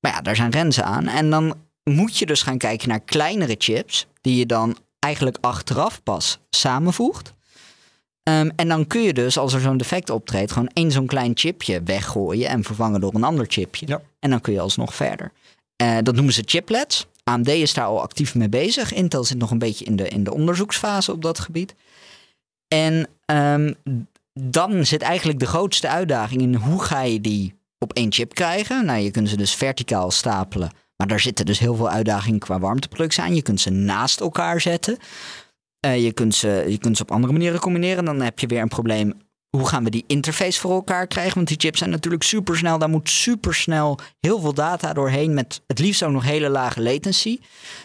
Maar 0.00 0.12
ja, 0.12 0.20
daar 0.20 0.36
zijn 0.36 0.52
grenzen 0.52 0.84
aan. 0.84 1.06
En 1.06 1.30
dan 1.30 1.54
moet 1.84 2.18
je 2.18 2.26
dus 2.26 2.42
gaan 2.42 2.58
kijken 2.58 2.88
naar 2.88 3.00
kleinere 3.00 3.54
chips, 3.58 4.06
die 4.20 4.36
je 4.36 4.46
dan 4.46 4.76
eigenlijk 4.98 5.38
achteraf 5.40 6.02
pas 6.02 6.38
samenvoegt. 6.50 7.34
Ehm, 8.22 8.50
en 8.56 8.68
dan 8.68 8.86
kun 8.86 9.02
je 9.02 9.12
dus, 9.12 9.38
als 9.38 9.52
er 9.52 9.60
zo'n 9.60 9.76
defect 9.76 10.10
optreedt, 10.10 10.52
gewoon 10.52 10.70
één 10.72 10.92
zo'n 10.92 11.06
klein 11.06 11.32
chipje 11.34 11.82
weggooien 11.82 12.48
en 12.48 12.64
vervangen 12.64 13.00
door 13.00 13.14
een 13.14 13.24
ander 13.24 13.46
chipje. 13.48 13.86
Ja. 13.88 14.00
En 14.18 14.30
dan 14.30 14.40
kun 14.40 14.52
je 14.52 14.60
alsnog 14.60 14.94
verder. 14.94 15.32
Eh, 15.76 15.96
dat 16.02 16.14
noemen 16.14 16.34
ze 16.34 16.42
chiplets. 16.44 17.06
AMD 17.24 17.48
is 17.48 17.74
daar 17.74 17.84
al 17.84 18.00
actief 18.00 18.34
mee 18.34 18.48
bezig. 18.48 18.92
Intel 18.92 19.24
zit 19.24 19.38
nog 19.38 19.50
een 19.50 19.58
beetje 19.58 19.84
in 19.84 19.96
de, 19.96 20.08
in 20.08 20.24
de 20.24 20.32
onderzoeksfase 20.32 21.12
op 21.12 21.22
dat 21.22 21.38
gebied. 21.38 21.74
En 22.68 23.08
ehm, 23.26 23.72
dan 24.32 24.86
zit 24.86 25.02
eigenlijk 25.02 25.38
de 25.38 25.46
grootste 25.46 25.88
uitdaging 25.88 26.42
in 26.42 26.54
hoe 26.54 26.82
ga 26.82 27.02
je 27.02 27.20
die 27.20 27.54
op 27.78 27.92
één 27.92 28.12
chip 28.12 28.34
krijgen. 28.34 28.84
Nou, 28.84 28.98
je 28.98 29.10
kunt 29.10 29.28
ze 29.28 29.36
dus 29.36 29.54
verticaal 29.54 30.10
stapelen. 30.10 30.70
Maar 30.96 31.06
daar 31.06 31.20
zitten 31.20 31.46
dus 31.46 31.58
heel 31.58 31.74
veel 31.74 31.90
uitdagingen 31.90 32.40
qua 32.40 32.58
warmteproductie 32.58 33.22
aan. 33.22 33.34
Je 33.34 33.42
kunt 33.42 33.60
ze 33.60 33.70
naast 33.70 34.20
elkaar 34.20 34.60
zetten. 34.60 34.96
Eh, 35.80 36.04
je, 36.04 36.12
kunt 36.12 36.34
ze, 36.34 36.64
je 36.68 36.78
kunt 36.78 36.96
ze 36.96 37.02
op 37.02 37.10
andere 37.10 37.32
manieren 37.32 37.60
combineren. 37.60 38.04
Dan 38.04 38.20
heb 38.20 38.38
je 38.38 38.46
weer 38.46 38.60
een 38.60 38.68
probleem. 38.68 39.12
Hoe 39.56 39.68
gaan 39.68 39.84
we 39.84 39.90
die 39.90 40.04
interface 40.06 40.60
voor 40.60 40.70
elkaar 40.70 41.06
krijgen? 41.06 41.34
Want 41.34 41.48
die 41.48 41.56
chips 41.58 41.78
zijn 41.78 41.90
natuurlijk 41.90 42.22
supersnel. 42.22 42.78
Daar 42.78 42.88
moet 42.88 43.10
supersnel 43.10 43.98
heel 44.20 44.40
veel 44.40 44.54
data 44.54 44.92
doorheen. 44.92 45.34
Met 45.34 45.62
het 45.66 45.78
liefst 45.78 46.02
ook 46.02 46.12
nog 46.12 46.24
hele 46.24 46.48
lage 46.48 46.82
latency. 46.82 47.38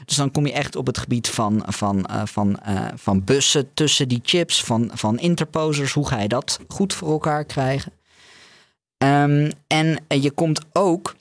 Dus 0.05 0.15
dan 0.15 0.31
kom 0.31 0.45
je 0.45 0.53
echt 0.53 0.75
op 0.75 0.87
het 0.87 0.97
gebied 0.97 1.29
van, 1.29 1.63
van, 1.67 2.05
eh, 2.05 2.21
van, 2.25 2.59
eh, 2.59 2.85
van 2.95 3.23
bussen 3.23 3.73
tussen 3.73 4.07
die 4.07 4.19
chips. 4.23 4.63
Van, 4.63 4.91
van 4.93 5.19
interposers. 5.19 5.93
Hoe 5.93 6.07
ga 6.07 6.19
je 6.19 6.27
dat 6.27 6.59
goed 6.67 6.93
voor 6.93 7.11
elkaar 7.11 7.45
krijgen? 7.45 7.91
Ehm, 8.97 9.51
en 9.67 10.03
eh, 10.07 10.23
je 10.23 10.31
komt 10.31 10.61
ook 10.73 11.15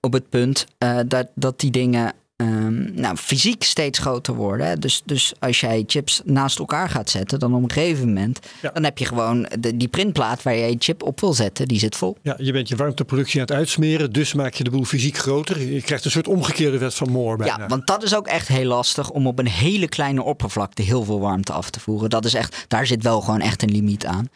op 0.00 0.12
het 0.12 0.28
punt 0.28 0.66
dat, 1.06 1.26
dat 1.34 1.60
die 1.60 1.70
dingen 1.70 2.12
ehm, 2.40 3.00
nou, 3.00 3.16
fysiek 3.16 3.62
steeds 3.62 3.98
groter 3.98 4.34
worden. 4.34 4.66
Hè. 4.66 4.76
Dus, 4.78 5.02
dus 5.04 5.32
als 5.38 5.60
jij 5.60 5.84
chips 5.86 6.20
naast 6.24 6.58
elkaar 6.58 6.88
gaat 6.88 7.10
zetten, 7.10 7.38
dan 7.38 7.54
op 7.54 7.62
een 7.62 7.70
gegeven 7.72 8.06
moment, 8.06 8.38
Ja. 8.62 8.70
dan 8.70 8.84
heb 8.84 8.98
je 8.98 9.04
gewoon 9.04 9.46
de, 9.58 9.76
die 9.76 9.88
printplaat 9.88 10.42
waar 10.42 10.56
jij 10.56 10.70
je 10.70 10.76
chip 10.78 11.02
op 11.02 11.20
wil 11.20 11.32
zetten, 11.32 11.68
die 11.68 11.78
zit 11.78 11.96
vol. 11.96 12.16
Ja, 12.22 12.34
je 12.38 12.52
bent 12.52 12.68
je 12.68 12.76
warmteproductie 12.76 13.40
aan 13.40 13.46
het 13.46 13.56
uitsmeren, 13.56 14.12
dus 14.12 14.34
maak 14.34 14.54
je 14.54 14.64
de 14.64 14.70
boel 14.70 14.84
fysiek 14.84 15.16
groter. 15.16 15.60
Je 15.60 15.82
krijgt 15.82 16.04
een 16.04 16.10
soort 16.10 16.28
omgekeerde 16.28 16.78
wet 16.78 16.94
van 16.94 17.10
Moore 17.10 17.36
bijna. 17.36 17.58
Ja, 17.58 17.66
want 17.66 17.86
dat 17.86 18.02
is 18.02 18.14
ook 18.14 18.26
echt 18.26 18.48
heel 18.48 18.64
lastig 18.64 19.10
om 19.10 19.26
op 19.26 19.38
een 19.38 19.48
hele 19.48 19.88
kleine 19.88 20.22
oppervlakte 20.22 20.82
heel 20.82 21.04
veel 21.04 21.20
warmte 21.20 21.52
af 21.52 21.70
te 21.70 21.80
voeren. 21.80 22.10
Dat 22.10 22.24
is 22.24 22.34
echt, 22.34 22.64
daar 22.68 22.86
zit 22.86 23.02
wel 23.02 23.20
gewoon 23.20 23.40
echt 23.40 23.62
een 23.62 23.70
limiet 23.70 24.06
aan. 24.06 24.28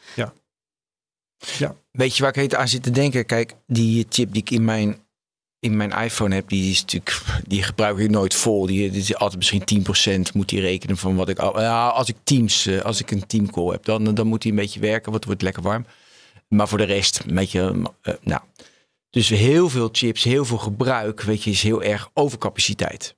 Weet 1.90 2.16
je 2.16 2.22
waar 2.22 2.30
ik 2.30 2.40
heet 2.40 2.54
aan 2.54 2.68
zit 2.68 2.82
te 2.82 2.90
denken? 2.90 3.26
Kijk, 3.26 3.54
die 3.66 4.06
chip 4.08 4.32
die 4.32 4.42
ik 4.42 4.50
in 4.50 4.64
mijn, 4.64 4.96
in 5.64 5.76
mijn 5.76 5.90
iPhone 5.90 6.34
heb, 6.34 6.48
die 6.48 6.70
is 6.70 6.80
natuurlijk, 6.80 7.22
die 7.46 7.62
gebruik 7.62 7.98
ik 7.98 8.10
nooit 8.10 8.34
vol. 8.34 8.66
Die, 8.66 8.90
is 8.90 9.16
altijd 9.16 9.36
misschien 9.36 10.26
10% 10.30 10.32
moet 10.34 10.48
die 10.48 10.60
rekenen 10.60 10.96
van 10.96 11.16
wat 11.16 11.28
ik. 11.28 11.40
Ja, 11.40 11.88
als 11.88 12.08
ik 12.08 12.16
teams, 12.24 12.66
eh, 12.66 12.80
als 12.80 13.00
ik 13.00 13.10
een 13.10 13.26
teamcall 13.26 13.70
heb, 13.70 13.84
dan, 13.84 14.14
dan 14.14 14.26
moet 14.26 14.42
die 14.42 14.50
een 14.50 14.56
beetje 14.56 14.80
werken, 14.80 15.04
want 15.04 15.14
het 15.14 15.24
wordt 15.24 15.42
lekker 15.42 15.62
warm. 15.62 15.86
Maar 16.48 16.68
voor 16.68 16.78
de 16.78 16.84
rest, 16.84 17.22
een 17.26 17.34
beetje, 17.34 17.90
eh, 18.02 18.14
nou. 18.22 18.40
Dus 19.10 19.28
heel 19.28 19.68
veel 19.68 19.88
chips, 19.92 20.24
heel 20.24 20.44
veel 20.44 20.58
gebruik, 20.58 21.22
weet 21.22 21.42
je, 21.42 21.50
is 21.50 21.62
heel 21.62 21.82
erg 21.82 22.10
overcapaciteit. 22.14 23.14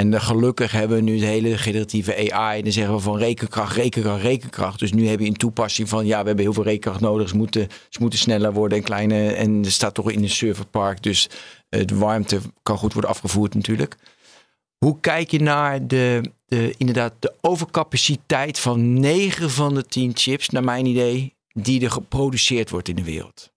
En 0.00 0.20
gelukkig 0.20 0.72
hebben 0.72 0.96
we 0.96 1.02
nu 1.02 1.18
de 1.18 1.26
hele 1.26 1.58
generatieve 1.58 2.32
AI. 2.32 2.58
En 2.58 2.64
dan 2.64 2.72
zeggen 2.72 2.94
we 2.94 3.00
van 3.00 3.18
rekenkracht, 3.18 3.76
rekenkracht, 3.76 4.22
rekenkracht. 4.22 4.78
Dus 4.78 4.92
nu 4.92 5.08
heb 5.08 5.20
je 5.20 5.26
een 5.26 5.36
toepassing 5.36 5.88
van 5.88 6.06
ja, 6.06 6.20
we 6.20 6.26
hebben 6.26 6.44
heel 6.44 6.52
veel 6.52 6.62
rekenkracht 6.62 7.00
nodig. 7.00 7.28
Ze 7.28 7.36
moeten, 7.36 8.18
sneller 8.18 8.52
worden 8.52 8.78
en 8.78 8.84
kleine. 8.84 9.32
En 9.32 9.64
er 9.64 9.70
staat 9.70 9.94
toch 9.94 10.10
in 10.10 10.22
een 10.22 10.30
serverpark. 10.30 11.02
Dus 11.02 11.28
eh, 11.68 11.86
de 11.86 11.96
warmte 11.96 12.40
kan 12.62 12.78
goed 12.78 12.92
worden 12.92 13.10
afgevoerd 13.10 13.54
natuurlijk. 13.54 13.96
Hoe 14.78 15.00
kijk 15.00 15.30
je 15.30 15.40
naar 15.40 15.86
de, 15.86 16.20
de, 16.46 16.74
inderdaad, 16.76 17.12
de 17.18 17.34
overcapaciteit 17.40 18.58
van 18.58 19.00
9 19.00 19.50
van 19.50 19.74
de 19.74 19.84
10 19.84 20.10
chips, 20.14 20.48
naar 20.48 20.64
mijn 20.64 20.86
idee, 20.86 21.34
die 21.52 21.84
er 21.84 21.90
geproduceerd 21.90 22.70
wordt 22.70 22.88
in 22.88 22.96
de 22.96 23.04
wereld? 23.04 23.52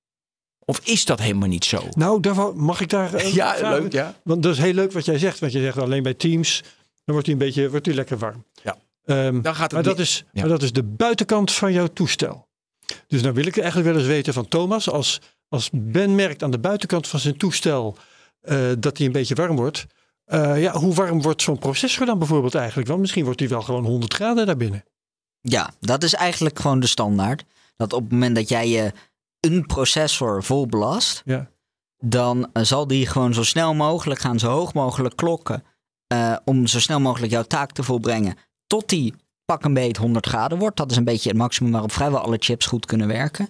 Of 0.66 0.80
is 0.84 1.06
dat 1.06 1.20
helemaal 1.20 1.48
niet 1.48 1.66
zo? 1.66 1.84
Nou, 1.92 2.20
daarvan 2.20 2.58
mag 2.58 2.82
ik 2.82 2.90
daar. 2.90 3.14
eh, 3.14 3.34
Ja, 3.42 3.56
vragen? 3.56 3.82
leuk, 3.82 3.92
ja. 3.92 4.16
Want 4.24 4.44
dat 4.44 4.52
is 4.54 4.60
heel 4.60 4.74
leuk 4.74 4.92
wat 4.92 5.06
jij 5.06 5.18
zegt. 5.18 5.40
Want 5.40 5.52
je 5.52 5.60
zegt 5.60 5.78
alleen 5.78 6.04
bij 6.04 6.14
Teams, 6.14 6.62
dan 6.62 7.02
wordt 7.06 7.26
hij 7.26 7.34
een 7.36 7.42
beetje 7.42 7.70
wordt 7.70 7.86
hij 7.86 7.96
lekker 7.96 8.18
warm. 8.18 8.46
Ja. 8.64 8.78
Ehm, 9.06 9.42
Dan 9.42 9.54
gaat 9.56 9.64
het 9.64 9.72
maar, 9.72 9.84
dat 9.84 10.00
is, 10.00 10.24
ja. 10.32 10.40
maar 10.42 10.50
dat 10.50 10.62
is 10.62 10.72
de 10.72 10.84
buitenkant 10.84 11.52
van 11.52 11.74
jouw 11.74 11.88
toestel. 11.88 12.48
Dus 13.08 13.22
dan 13.22 13.34
wil 13.34 13.46
ik 13.46 13.58
eigenlijk 13.58 13.90
wel 13.90 13.98
eens 14.00 14.08
weten 14.08 14.34
van 14.34 14.48
Thomas, 14.48 14.90
als, 14.90 15.20
als 15.50 15.70
Ben 15.74 16.16
merkt 16.16 16.44
aan 16.44 16.52
de 16.52 16.60
buitenkant 16.60 17.08
van 17.08 17.20
zijn 17.20 17.38
toestel 17.38 17.98
eh, 18.42 18.58
dat 18.80 18.98
hij 18.98 19.06
een 19.06 19.12
beetje 19.14 19.36
warm 19.36 19.56
wordt. 19.56 19.86
eh, 20.26 20.62
ja, 20.62 20.74
hoe 20.74 20.94
warm 20.94 21.22
wordt 21.22 21.42
zo'n 21.42 21.60
processor 21.60 22.06
dan 22.06 22.18
bijvoorbeeld 22.20 22.56
eigenlijk? 22.56 22.88
Want 22.88 23.00
misschien 23.02 23.24
wordt 23.24 23.40
hij 23.40 23.50
wel 23.50 23.62
gewoon 23.62 23.86
100 23.86 24.14
graden 24.14 24.46
daarbinnen. 24.46 24.84
Ja, 25.42 25.74
dat 25.80 26.04
is 26.04 26.14
eigenlijk 26.14 26.60
gewoon 26.60 26.80
de 26.80 26.88
standaard. 26.88 27.44
Dat 27.76 27.94
op 27.94 28.02
het 28.04 28.12
moment 28.12 28.36
dat 28.36 28.50
jij 28.50 28.70
je 28.70 28.92
een 29.50 29.66
processor 29.66 30.44
vol 30.44 30.68
belast, 30.68 31.22
Ja. 31.26 31.50
dan 32.00 32.50
eh, 32.54 32.64
zal 32.64 32.88
die 32.88 33.08
gewoon 33.08 33.34
zo 33.34 33.44
snel 33.44 33.74
mogelijk 33.74 34.20
gaan, 34.20 34.40
zo 34.40 34.50
hoog 34.50 34.74
mogelijk 34.74 35.16
klokken. 35.16 35.64
eh, 36.08 36.36
om 36.46 36.68
zo 36.68 36.80
snel 36.80 37.00
mogelijk 37.00 37.32
jouw 37.32 37.44
taak 37.44 37.72
te 37.72 37.84
volbrengen. 37.84 38.36
Tot 38.68 38.90
die 38.90 39.14
pak 39.46 39.64
een 39.64 39.74
beet 39.74 39.98
100 39.98 40.26
graden 40.26 40.58
wordt. 40.58 40.78
Dat 40.78 40.92
is 40.92 40.98
een 40.98 41.04
beetje 41.04 41.30
het 41.30 41.38
maximum 41.38 41.72
waarop 41.72 41.92
vrijwel 41.92 42.20
alle 42.20 42.38
chips 42.40 42.66
goed 42.66 42.86
kunnen 42.86 43.08
werken. 43.08 43.48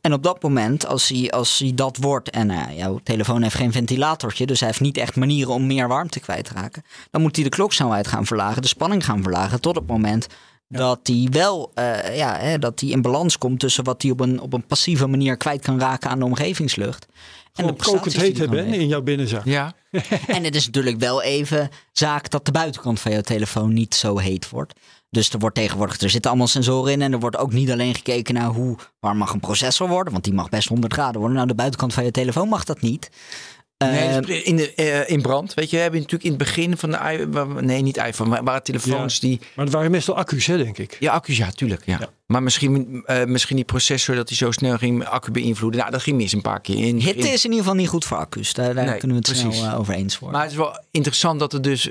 En 0.00 0.12
op 0.12 0.22
dat 0.22 0.42
moment, 0.42 0.86
als 0.86 1.08
hij, 1.08 1.30
als 1.30 1.58
hij 1.58 1.72
dat 1.74 1.96
wordt 1.96 2.30
en 2.30 2.50
eh, 2.50 2.76
jouw 2.76 2.98
telefoon 3.02 3.42
heeft 3.42 3.54
geen 3.54 3.72
ventilatortje, 3.72 4.46
dus 4.46 4.58
hij 4.60 4.68
heeft 4.68 4.80
niet 4.80 4.96
echt 4.96 5.16
manieren 5.16 5.52
om 5.52 5.66
meer 5.66 5.88
warmte 5.88 6.20
kwijt 6.20 6.44
te 6.44 6.54
raken, 6.54 6.82
dan 7.10 7.22
moet 7.22 7.34
hij 7.34 7.44
de 7.44 7.50
kloksnelheid 7.50 8.06
gaan 8.06 8.26
verlagen, 8.26 8.62
de 8.62 8.68
spanning 8.68 9.04
gaan 9.04 9.22
verlagen, 9.22 9.60
tot 9.60 9.74
het 9.76 9.86
moment 9.86 10.26
dat 10.68 11.00
hij 11.02 11.28
wel 11.30 11.70
eh, 11.74 12.16
ja, 12.16 12.36
hè, 12.38 12.58
dat 12.58 12.80
hij 12.80 12.88
in 12.88 13.02
balans 13.02 13.38
komt 13.38 13.60
tussen 13.60 13.84
wat 13.84 14.02
hij 14.02 14.10
op 14.10 14.20
een, 14.20 14.40
op 14.40 14.52
een 14.52 14.66
passieve 14.66 15.06
manier 15.06 15.36
kwijt 15.36 15.62
kan 15.62 15.80
raken 15.80 16.10
aan 16.10 16.18
de 16.18 16.24
omgevingslucht. 16.24 17.06
En 17.54 17.66
de 17.66 17.72
Gewoon 17.76 17.76
kokend 17.76 18.02
prestaties 18.02 18.38
die 18.38 18.48
heet 18.48 18.54
hebben 18.54 18.80
in 18.80 18.88
jouw 18.88 19.02
binnenzak. 19.02 19.44
Ja, 19.44 19.74
En 20.26 20.44
het 20.44 20.54
is 20.54 20.66
natuurlijk 20.66 20.98
wel 20.98 21.22
even 21.22 21.68
zaak 21.92 22.30
dat 22.30 22.46
de 22.46 22.52
buitenkant 22.52 23.00
van 23.00 23.12
jouw 23.12 23.20
telefoon 23.20 23.72
niet 23.72 23.94
zo 23.94 24.18
heet 24.18 24.48
wordt. 24.48 24.72
Dus 25.10 25.30
er 25.30 25.38
wordt 25.38 25.54
tegenwoordig, 25.54 26.00
er 26.00 26.10
zitten 26.10 26.30
allemaal 26.30 26.48
sensoren 26.48 26.92
in. 26.92 27.02
En 27.02 27.12
er 27.12 27.18
wordt 27.18 27.36
ook 27.36 27.52
niet 27.52 27.70
alleen 27.70 27.94
gekeken 27.94 28.34
naar 28.34 28.48
hoe 28.48 28.76
warm 29.00 29.18
mag 29.18 29.32
een 29.32 29.40
processor 29.40 29.88
worden. 29.88 30.12
Want 30.12 30.24
die 30.24 30.32
mag 30.32 30.48
best 30.48 30.68
100 30.68 30.92
graden 30.92 31.18
worden. 31.18 31.36
Nou, 31.36 31.48
de 31.48 31.54
buitenkant 31.54 31.94
van 31.94 32.04
je 32.04 32.10
telefoon 32.10 32.48
mag 32.48 32.64
dat 32.64 32.80
niet. 32.80 33.10
Nee, 33.78 34.08
Eh, 34.08 34.20
dus 34.22 34.42
in, 34.42 34.56
de, 34.56 34.74
eh, 34.74 35.10
in 35.10 35.22
brand. 35.22 35.54
Weet 35.54 35.70
je, 35.70 35.76
we 35.76 35.82
hebben 35.82 36.00
natuurlijk 36.00 36.24
in 36.30 36.34
het 36.34 36.44
begin 36.44 36.76
van 36.76 36.90
de 36.90 37.58
nee, 37.60 37.82
niet 37.82 37.96
iPhone, 37.96 38.30
maar 38.30 38.44
waren 38.44 38.62
telefoons 38.62 39.20
die. 39.20 39.40
Maar 39.54 39.64
het 39.64 39.74
waren 39.74 39.90
meestal 39.90 40.16
accu's, 40.16 40.46
hè, 40.46 40.56
denk 40.56 40.78
ik. 40.78 40.96
Ja, 41.00 41.12
accu's, 41.12 41.36
ja, 41.36 41.50
tuurlijk. 41.50 41.86
Ja. 41.86 41.96
Ja. 42.00 42.08
Maar 42.26 42.42
misschien, 42.42 43.02
eh, 43.06 43.24
misschien 43.24 43.56
die 43.56 43.64
processor 43.64 44.14
dat 44.14 44.28
die 44.28 44.36
zo 44.36 44.50
snel 44.50 44.78
ging 44.78 45.04
accu 45.04 45.30
beïnvloeden. 45.30 45.80
Nou, 45.80 45.92
dat 45.92 46.02
ging 46.02 46.16
mis 46.16 46.32
een 46.32 46.40
paar 46.42 46.60
keer 46.60 46.86
in. 46.86 46.96
hitte 46.96 47.26
in- 47.26 47.32
is 47.32 47.44
in 47.44 47.50
ieder 47.50 47.64
geval 47.64 47.74
niet 47.80 47.88
goed 47.88 48.04
voor 48.04 48.16
accu's. 48.16 48.52
Daar, 48.52 48.74
daar 48.74 48.84
Nee, 48.84 48.98
kunnen 48.98 49.16
we 49.22 49.22
het 49.28 49.40
precies. 49.40 49.58
snel 49.58 49.70
eh, 49.72 49.78
over 49.78 49.94
eens 49.94 50.18
worden. 50.18 50.38
Maar 50.38 50.42
het 50.48 50.56
is 50.56 50.62
wel 50.64 50.78
interessant 50.90 51.38
dat 51.40 51.52
er 51.52 51.62
dus, 51.62 51.90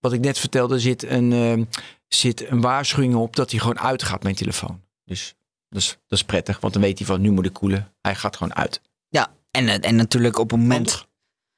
wat 0.00 0.12
ik 0.12 0.20
net 0.20 0.38
vertelde, 0.38 0.78
zit 0.80 1.02
een, 1.02 1.32
eh, 1.32 1.78
zit 2.08 2.50
een 2.50 2.60
waarschuwing 2.60 3.14
op 3.14 3.36
dat 3.36 3.50
hij 3.50 3.60
gewoon 3.60 3.78
uitgaat, 3.80 4.22
mijn 4.22 4.34
telefoon. 4.34 4.80
Dus 5.04 5.34
dat 5.68 5.82
is, 5.82 5.88
dat 6.08 6.18
is 6.18 6.24
prettig, 6.24 6.60
want 6.60 6.72
dan 6.72 6.82
weet 6.82 6.98
hij 6.98 7.06
van 7.06 7.20
nu 7.20 7.30
moet 7.30 7.46
ik 7.46 7.52
koelen. 7.52 7.92
Hij 8.00 8.14
gaat 8.14 8.36
gewoon 8.36 8.54
uit. 8.54 8.80
Ja, 9.08 9.30
en, 9.50 9.80
en 9.82 9.96
natuurlijk 9.96 10.38
op 10.38 10.50
het 10.50 10.60
moment 10.60 10.90
Handig. 10.90 11.06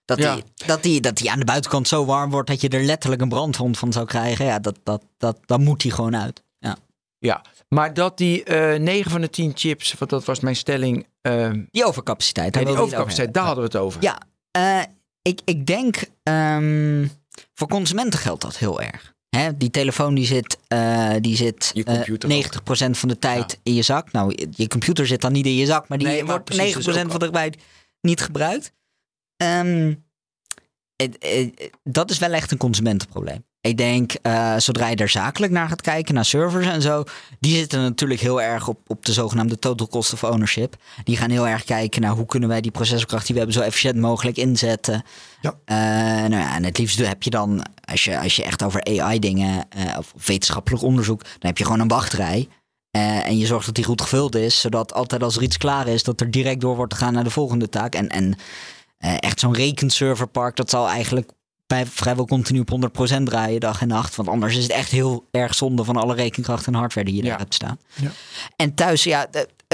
Dat 0.07 0.19
Ja. 0.19 0.33
hij 0.33 0.43
dat 0.67 0.83
die, 0.83 1.01
dat 1.01 1.17
die 1.17 1.31
aan 1.31 1.39
de 1.39 1.45
buitenkant 1.45 1.89
zo 1.89 2.05
warm 2.05 2.31
wordt 2.31 2.49
dat 2.49 2.61
je 2.61 2.69
er 2.69 2.83
letterlijk 2.83 3.23
een 3.23 3.29
brandwond 3.29 3.79
van 3.79 3.93
zou 3.93 4.07
krijgen. 4.07 4.45
Ja, 4.45 4.59
dat, 4.59 4.79
dat, 4.83 5.03
dat, 5.19 5.39
dan 5.47 5.63
moet 5.63 5.83
hij 5.83 5.91
gewoon 5.93 6.17
uit. 6.17 6.43
Ja. 6.59 6.77
Ja, 7.19 7.43
maar 7.69 7.95
dat 7.95 8.19
die 8.19 8.45
eh 8.45 8.81
9 8.81 9.11
van 9.11 9.21
de 9.21 9.31
10 9.31 9.53
chips, 9.55 9.95
want 9.99 10.11
dat 10.11 10.25
was 10.25 10.41
mijn 10.41 10.57
stelling, 10.57 11.07
eh, 11.21 11.51
Die 11.71 11.85
overcapaciteit. 11.85 12.53
daar 12.53 12.63
nee, 12.65 12.73
die 12.73 12.83
overcapaciteit, 12.83 13.35
daar 13.35 13.45
hadden 13.45 13.65
we 13.65 13.71
het 13.79 13.87
over. 13.87 14.03
Ja, 14.03 14.19
eh, 14.51 14.83
ik, 15.23 15.41
ik 15.45 15.67
denk 15.67 15.97
ehm, 16.23 17.07
voor 17.55 17.69
consumenten 17.69 18.19
geldt 18.21 18.43
dat 18.43 18.57
heel 18.59 18.81
erg. 18.83 19.15
Hè, 19.29 19.57
die 19.57 19.71
telefoon 19.71 20.15
die 20.15 20.27
zit, 20.27 20.59
eh, 20.69 21.11
die 21.21 21.37
zit 21.37 21.71
Je 21.75 21.85
eh, 21.85 21.95
computer 21.95 22.29
90% 22.29 22.99
van 22.99 23.09
de 23.09 23.19
tijd 23.19 23.59
in 23.63 23.75
je 23.75 23.83
zak. 23.83 24.13
Nou, 24.13 24.47
je- 24.57 24.69
computer 24.69 25.07
zit 25.07 25.21
dan 25.21 25.33
niet 25.33 25.47
in 25.47 25.55
je 25.55 25.67
zak, 25.67 25.89
maar 25.89 25.99
die 25.99 26.07
Nee, 26.07 26.17
maar 26.23 26.31
wordt 26.31 26.45
precies, 26.45 26.75
90% 26.75 26.85
dus 26.85 27.11
van 27.11 27.21
de 27.21 27.31
tijd 27.31 27.57
niet 28.01 28.21
gebruikt. 28.21 28.73
Ehm, 29.37 29.95
het- 30.97 31.16
het- 31.18 31.70
dat 31.82 32.11
is 32.11 32.18
wel 32.18 32.32
echt 32.32 32.53
een 32.53 32.59
consumentenprobleem. 32.59 33.45
Ik 33.61 33.76
denk, 33.76 34.12
eh, 34.12 34.57
zodra 34.57 34.89
je 34.89 34.97
er 34.97 35.09
zakelijk 35.09 35.53
naar 35.53 35.68
gaat 35.68 35.80
kijken, 35.80 36.14
naar 36.14 36.24
servers 36.24 36.66
en 36.66 36.82
zo, 36.82 37.05
die 37.41 37.57
zitten 37.57 37.80
natuurlijk 37.82 38.20
heel 38.20 38.43
erg 38.43 38.68
op, 38.68 38.78
op 38.87 39.05
de 39.07 39.12
zogenaamde 39.12 39.59
total 39.59 39.89
cost 39.89 40.12
of 40.12 40.24
ownership. 40.24 40.76
Die 41.05 41.16
gaan 41.16 41.30
heel 41.30 41.49
erg 41.49 41.64
kijken 41.64 42.01
naar 42.01 42.11
hoe 42.12 42.26
kunnen 42.26 42.49
wij 42.49 42.61
die 42.61 42.70
processorkracht 42.70 43.24
die 43.26 43.34
we 43.34 43.41
hebben 43.41 43.61
zo 43.61 43.66
efficiënt 43.66 43.97
mogelijk 43.97 44.37
inzetten. 44.37 45.03
Ja. 45.41 45.59
Eh, 45.64 45.76
nou 46.28 46.43
ja, 46.43 46.55
en 46.55 46.64
het 46.64 46.78
liefst 46.78 47.07
heb 47.07 47.22
je 47.22 47.30
dan, 47.30 47.62
als 47.84 48.05
je, 48.05 48.18
als 48.20 48.37
je 48.37 48.45
echt 48.45 48.62
over 48.62 48.84
AI-dingen 48.84 49.66
eh, 49.68 49.99
of 49.99 50.12
wetenschappelijk 50.26 50.82
onderzoek, 50.82 51.22
dan 51.22 51.32
heb 51.39 51.59
je 51.59 51.64
gewoon 51.64 51.80
een 51.80 51.89
wachtrij. 51.89 52.49
En 52.91 53.39
je 53.39 53.47
zorgt 53.47 53.66
dat 53.66 53.74
die 53.74 53.84
goed 53.84 54.01
gevuld 54.01 54.34
is, 54.34 54.61
zodat 54.61 54.93
altijd 54.95 55.22
als 55.22 55.37
er 55.37 55.43
iets 55.43 55.57
klaar 55.57 55.87
is, 55.89 56.03
dat 56.03 56.20
er 56.20 56.30
direct 56.30 56.61
door 56.61 56.76
wordt 56.76 56.95
gegaan 56.95 57.12
naar 57.12 57.24
de 57.24 57.30
volgende 57.30 57.68
taak. 57.68 57.95
En, 57.95 58.09
en 58.09 58.37
eh, 58.99 59.14
echt 59.18 59.40
zo'n 59.40 59.55
rekenserverpark, 59.55 60.57
dat 60.57 60.70
zal 60.70 60.88
eigenlijk 60.88 61.30
bij 61.66 61.86
vrijwel 61.86 62.26
continu 62.26 62.61
op 62.61 62.70
100% 63.18 63.22
draaien 63.22 63.61
dag 63.61 63.80
en 63.80 63.88
nacht. 63.88 64.16
Want 64.16 64.28
anders 64.28 64.57
is 64.57 64.62
het 64.62 64.72
echt 64.72 64.90
heel 64.90 65.24
erg 65.30 65.55
zonde 65.55 65.84
van 65.84 65.97
alle 65.97 66.14
rekenkracht 66.14 66.66
en 66.66 66.74
hardware 66.74 67.07
die 67.07 67.16
je 67.16 67.22
Ja. 67.22 67.28
daar 67.28 67.38
hebt 67.38 67.55
staan. 67.55 67.78
Ja. 67.94 68.11
En 68.57 68.74
thuis, 68.74 69.05
ja, 69.05 69.26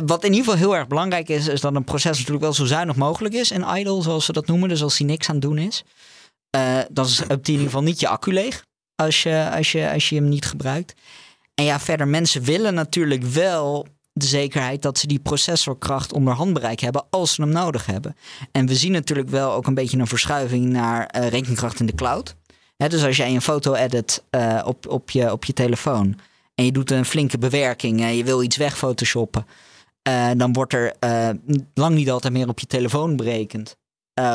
wat 0.04 0.24
in 0.24 0.30
ieder 0.32 0.44
geval 0.44 0.58
heel 0.60 0.76
erg 0.76 0.86
belangrijk 0.86 1.28
is, 1.28 1.46
is 1.48 1.60
dat 1.60 1.74
een 1.74 1.84
proces 1.84 2.16
natuurlijk 2.16 2.44
wel 2.44 2.52
zo 2.52 2.64
zuinig 2.64 2.96
mogelijk 2.96 3.34
is. 3.34 3.50
En 3.50 3.76
idle, 3.76 4.02
zoals 4.02 4.24
ze 4.24 4.32
dat 4.32 4.46
noemen, 4.46 4.68
dus 4.68 4.82
als 4.82 4.98
hij 4.98 5.06
niks 5.06 5.28
aan 5.28 5.34
het 5.34 5.44
doen 5.44 5.58
is. 5.58 5.84
Eh, 6.50 6.78
dan 6.90 7.04
is 7.04 7.20
in 7.20 7.40
ieder 7.44 7.64
geval 7.64 7.82
niet 7.82 8.00
je 8.00 8.08
accu 8.08 8.32
leeg 8.32 8.64
als 8.94 9.22
je, 9.22 9.50
als, 9.54 9.72
je, 9.72 9.90
als 9.92 10.08
je 10.08 10.14
hem 10.14 10.28
niet 10.28 10.46
gebruikt. 10.46 10.94
En 11.54 11.64
ja, 11.64 11.80
verder, 11.80 12.08
mensen 12.08 12.42
willen 12.42 12.74
natuurlijk 12.74 13.22
wel 13.22 13.86
de 14.12 14.26
zekerheid 14.26 14.82
dat 14.82 14.98
ze 14.98 15.06
die 15.06 15.18
processorkracht 15.18 16.12
onder 16.12 16.34
handbereik 16.34 16.80
hebben 16.80 17.04
als 17.10 17.34
ze 17.34 17.42
hem 17.42 17.50
nodig 17.50 17.86
hebben. 17.86 18.16
En 18.52 18.66
we 18.66 18.74
zien 18.74 18.92
natuurlijk 18.92 19.28
wel 19.28 19.52
ook 19.52 19.66
een 19.66 19.74
beetje 19.74 19.98
een 19.98 20.06
verschuiving 20.06 20.64
naar 20.64 21.06
eh, 21.06 21.28
rekenkracht 21.28 21.80
in 21.80 21.86
de 21.86 21.94
cloud. 21.94 22.34
Dus 22.76 23.04
als 23.04 23.16
jij 23.16 23.34
een 23.34 23.42
foto 23.42 23.74
edit 23.74 24.24
eh, 24.30 24.62
op, 24.64 24.88
op, 24.88 25.10
je, 25.10 25.32
op 25.32 25.44
je 25.44 25.52
telefoon 25.52 26.18
en 26.54 26.64
je 26.64 26.72
doet 26.72 26.90
een 26.90 27.04
flinke 27.04 27.38
bewerking 27.38 28.00
en 28.00 28.16
je 28.16 28.24
wil 28.24 28.42
iets 28.42 28.56
wegphotoshoppen, 28.56 29.46
eh, 30.02 30.30
dan 30.36 30.52
wordt 30.52 30.72
er 30.72 30.94
lang 31.74 31.94
niet 31.94 32.10
altijd 32.10 32.32
meer 32.32 32.48
op 32.48 32.60
je 32.60 32.66
telefoon 32.66 33.16
berekend 33.16 33.76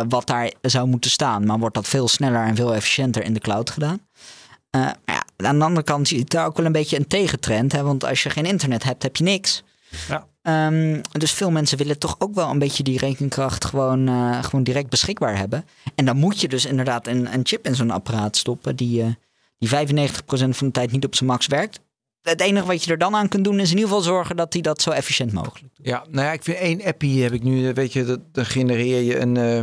wat 0.08 0.28
daar 0.28 0.54
zou 0.62 0.88
moeten 0.88 1.12
staan. 1.12 1.46
Maar 1.46 1.60
wordt 1.60 1.76
dat 1.76 1.88
veel 1.88 2.08
sneller 2.08 2.46
en 2.46 2.56
veel 2.56 2.76
efficiënter 2.76 3.24
in 3.24 3.34
de 3.34 3.40
cloud 3.40 3.70
gedaan. 3.70 4.00
Ja, 4.72 5.26
aan 5.38 5.60
de 5.60 5.66
andere 5.66 5.84
kant 5.84 6.08
zie 6.08 6.18
je 6.18 6.24
daar 6.24 6.46
ook 6.46 6.58
wel 6.58 6.66
een 6.66 6.72
beetje 6.72 6.98
een 6.98 7.08
tegentrend. 7.08 7.72
Hè? 7.72 7.84
Want 7.84 8.06
als 8.06 8.24
je 8.24 8.30
geen 8.30 8.46
internet 8.46 8.84
hebt, 8.84 9.04
heb 9.04 9.16
je 9.16 9.24
niks. 9.24 9.64
Ja. 10.08 10.28
Ehm, 10.42 11.02
dus 11.12 11.32
veel 11.32 11.52
mensen 11.52 11.78
willen 11.78 12.00
toch 12.00 12.16
ook 12.20 12.36
wel 12.36 12.50
een 12.50 12.60
beetje 12.60 12.84
die 12.84 12.98
rekenkracht 12.98 13.66
gewoon, 13.66 14.08
eh, 14.08 14.44
gewoon 14.44 14.64
direct 14.64 14.90
beschikbaar 14.90 15.38
hebben. 15.38 15.66
En 15.96 16.06
dan 16.06 16.18
moet 16.18 16.42
je 16.42 16.48
dus 16.48 16.66
inderdaad 16.66 17.08
een, 17.08 17.34
een 17.34 17.46
chip 17.46 17.66
in 17.66 17.76
zo'n 17.76 17.92
apparaat 17.92 18.38
stoppen 18.38 18.76
die, 18.76 19.02
eh, 19.02 19.08
die 19.58 19.70
95% 19.70 20.58
van 20.58 20.68
de 20.68 20.74
tijd 20.74 20.92
niet 20.92 21.06
op 21.06 21.16
zijn 21.16 21.30
max 21.30 21.48
werkt. 21.48 21.80
Het 22.30 22.42
enige 22.42 22.66
wat 22.66 22.84
je 22.84 22.92
er 22.92 22.98
dan 22.98 23.16
aan 23.16 23.30
kunt 23.30 23.44
doen 23.44 23.60
is 23.60 23.72
in 23.72 23.76
ieder 23.76 23.90
geval 23.90 24.04
zorgen 24.04 24.36
dat 24.36 24.54
hij 24.54 24.62
dat 24.62 24.82
zo 24.82 24.90
efficiënt 24.90 25.32
mogelijk 25.32 25.60
doet. 25.60 25.86
Ja, 25.88 26.06
nou 26.10 26.26
ja, 26.26 26.32
ik 26.32 26.44
vind 26.44 26.58
één 26.58 26.84
appie 26.84 27.24
heb 27.24 27.34
ik 27.34 27.44
nu, 27.44 27.68
eh, 27.68 27.74
weet 27.74 27.94
je, 27.94 28.06
dat, 28.06 28.20
dan 28.32 28.46
genereer 28.46 29.02
je 29.02 29.20
een, 29.20 29.38
eh, 29.38 29.58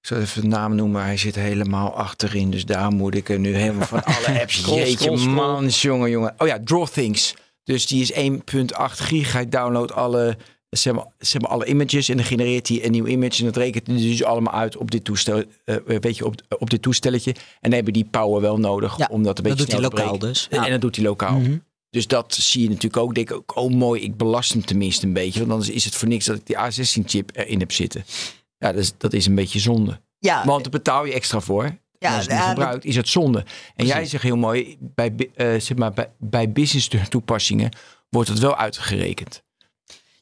ik 0.00 0.06
zal 0.12 0.18
even 0.18 0.42
de 0.42 0.48
naam 0.48 0.74
noemen, 0.74 1.02
hij 1.02 1.16
zit 1.16 1.34
helemaal 1.34 1.94
achterin, 1.94 2.50
dus 2.50 2.64
daar 2.64 2.90
moet 2.90 3.14
ik 3.14 3.28
er 3.28 3.38
nu 3.38 3.54
helemaal 3.54 3.86
van 3.86 4.04
alle 4.14 4.40
apps, 4.40 4.64
jeetje 4.64 5.16
man, 5.16 5.68
jongen, 5.68 6.10
jongen. 6.10 6.34
Oh 6.38 6.46
ja, 6.46 6.60
Draw 6.64 6.86
Things, 6.86 7.34
dus 7.66 7.86
die 7.86 8.00
is 8.02 8.12
1.8 8.12 8.28
gig, 8.92 9.32
hij 9.32 9.48
downloadt 9.48 9.92
alle, 9.92 10.36
zeg 10.70 10.94
maar, 10.94 11.06
zeg 11.18 11.40
maar, 11.42 11.50
alle 11.50 11.66
images 11.66 12.08
en 12.08 12.16
dan 12.16 12.26
genereert 12.26 12.68
hij 12.68 12.84
een 12.84 12.90
nieuw 12.90 13.06
image 13.06 13.38
en 13.38 13.44
dat 13.44 13.56
rekent 13.56 13.86
hij 13.86 13.96
dus 13.96 14.24
allemaal 14.24 14.54
uit 14.54 14.76
op 14.76 14.90
dit 14.90 15.04
toestel, 15.04 15.42
eh, 15.64 15.76
weet 16.00 16.16
je, 16.16 16.24
op, 16.26 16.34
op 16.58 16.70
dit 16.70 16.82
toestelletje. 16.82 17.30
En 17.30 17.40
dan 17.60 17.72
hebben 17.72 17.92
die 17.92 18.08
power 18.10 18.40
wel 18.40 18.58
nodig 18.58 18.96
Ja, 18.98 19.08
om 19.10 19.22
dat 19.22 19.38
een 19.38 19.44
Dat 19.44 19.56
beetje 19.56 19.58
doet 19.64 19.72
hij 19.72 19.90
lokaal 19.90 20.18
dus. 20.18 20.46
En- 20.50 20.58
Ja. 20.58 20.64
En 20.64 20.70
dat 20.70 20.80
doet 20.80 20.96
hij 20.96 21.04
lokaal. 21.04 21.38
Mhm. 21.38 21.56
Dus 21.90 22.06
dat 22.06 22.34
zie 22.34 22.62
je 22.62 22.68
natuurlijk 22.68 22.96
ook. 22.96 23.14
Denk 23.14 23.30
ik 23.30 23.36
ook, 23.36 23.56
oh 23.56 23.72
mooi, 23.72 24.02
ik 24.02 24.16
belast 24.16 24.52
hem 24.52 24.64
tenminste 24.64 25.06
een 25.06 25.12
beetje. 25.12 25.38
Want 25.40 25.50
anders 25.52 25.70
is 25.70 25.84
het 25.84 25.94
voor 25.94 26.08
niks 26.08 26.24
dat 26.24 26.36
ik 26.36 26.46
die 26.46 26.56
A16-chip 26.56 27.30
erin 27.36 27.58
heb 27.58 27.72
zitten. 27.72 28.04
Ja, 28.58 28.72
dat 28.72 28.82
is, 28.82 28.92
dat 28.98 29.12
is 29.12 29.26
een 29.26 29.34
beetje 29.34 29.58
zonde. 29.58 30.00
Ja, 30.18 30.44
Want 30.44 30.62
daar 30.62 30.72
betaal 30.72 31.04
je 31.06 31.12
extra 31.12 31.40
voor. 31.40 31.78
Ja, 31.98 32.14
als 32.16 32.24
je 32.24 32.30
het 32.30 32.38
ja, 32.40 32.46
niet 32.48 32.56
gebruikt, 32.58 32.84
is 32.84 32.96
het 32.96 33.08
zonde. 33.08 33.44
En 33.76 33.86
jij 33.86 34.04
zegt 34.06 34.22
heel 34.22 34.36
mooi, 34.36 34.76
bij, 34.80 35.14
bi- 35.14 35.30
eh, 35.34 35.60
zeg 35.60 35.76
maar, 35.76 35.92
bij, 35.92 36.08
bij 36.18 36.52
business 36.52 36.90
toepassingen 37.08 37.70
wordt 38.08 38.28
het 38.28 38.38
wel 38.38 38.56
uitgerekend. 38.56 39.44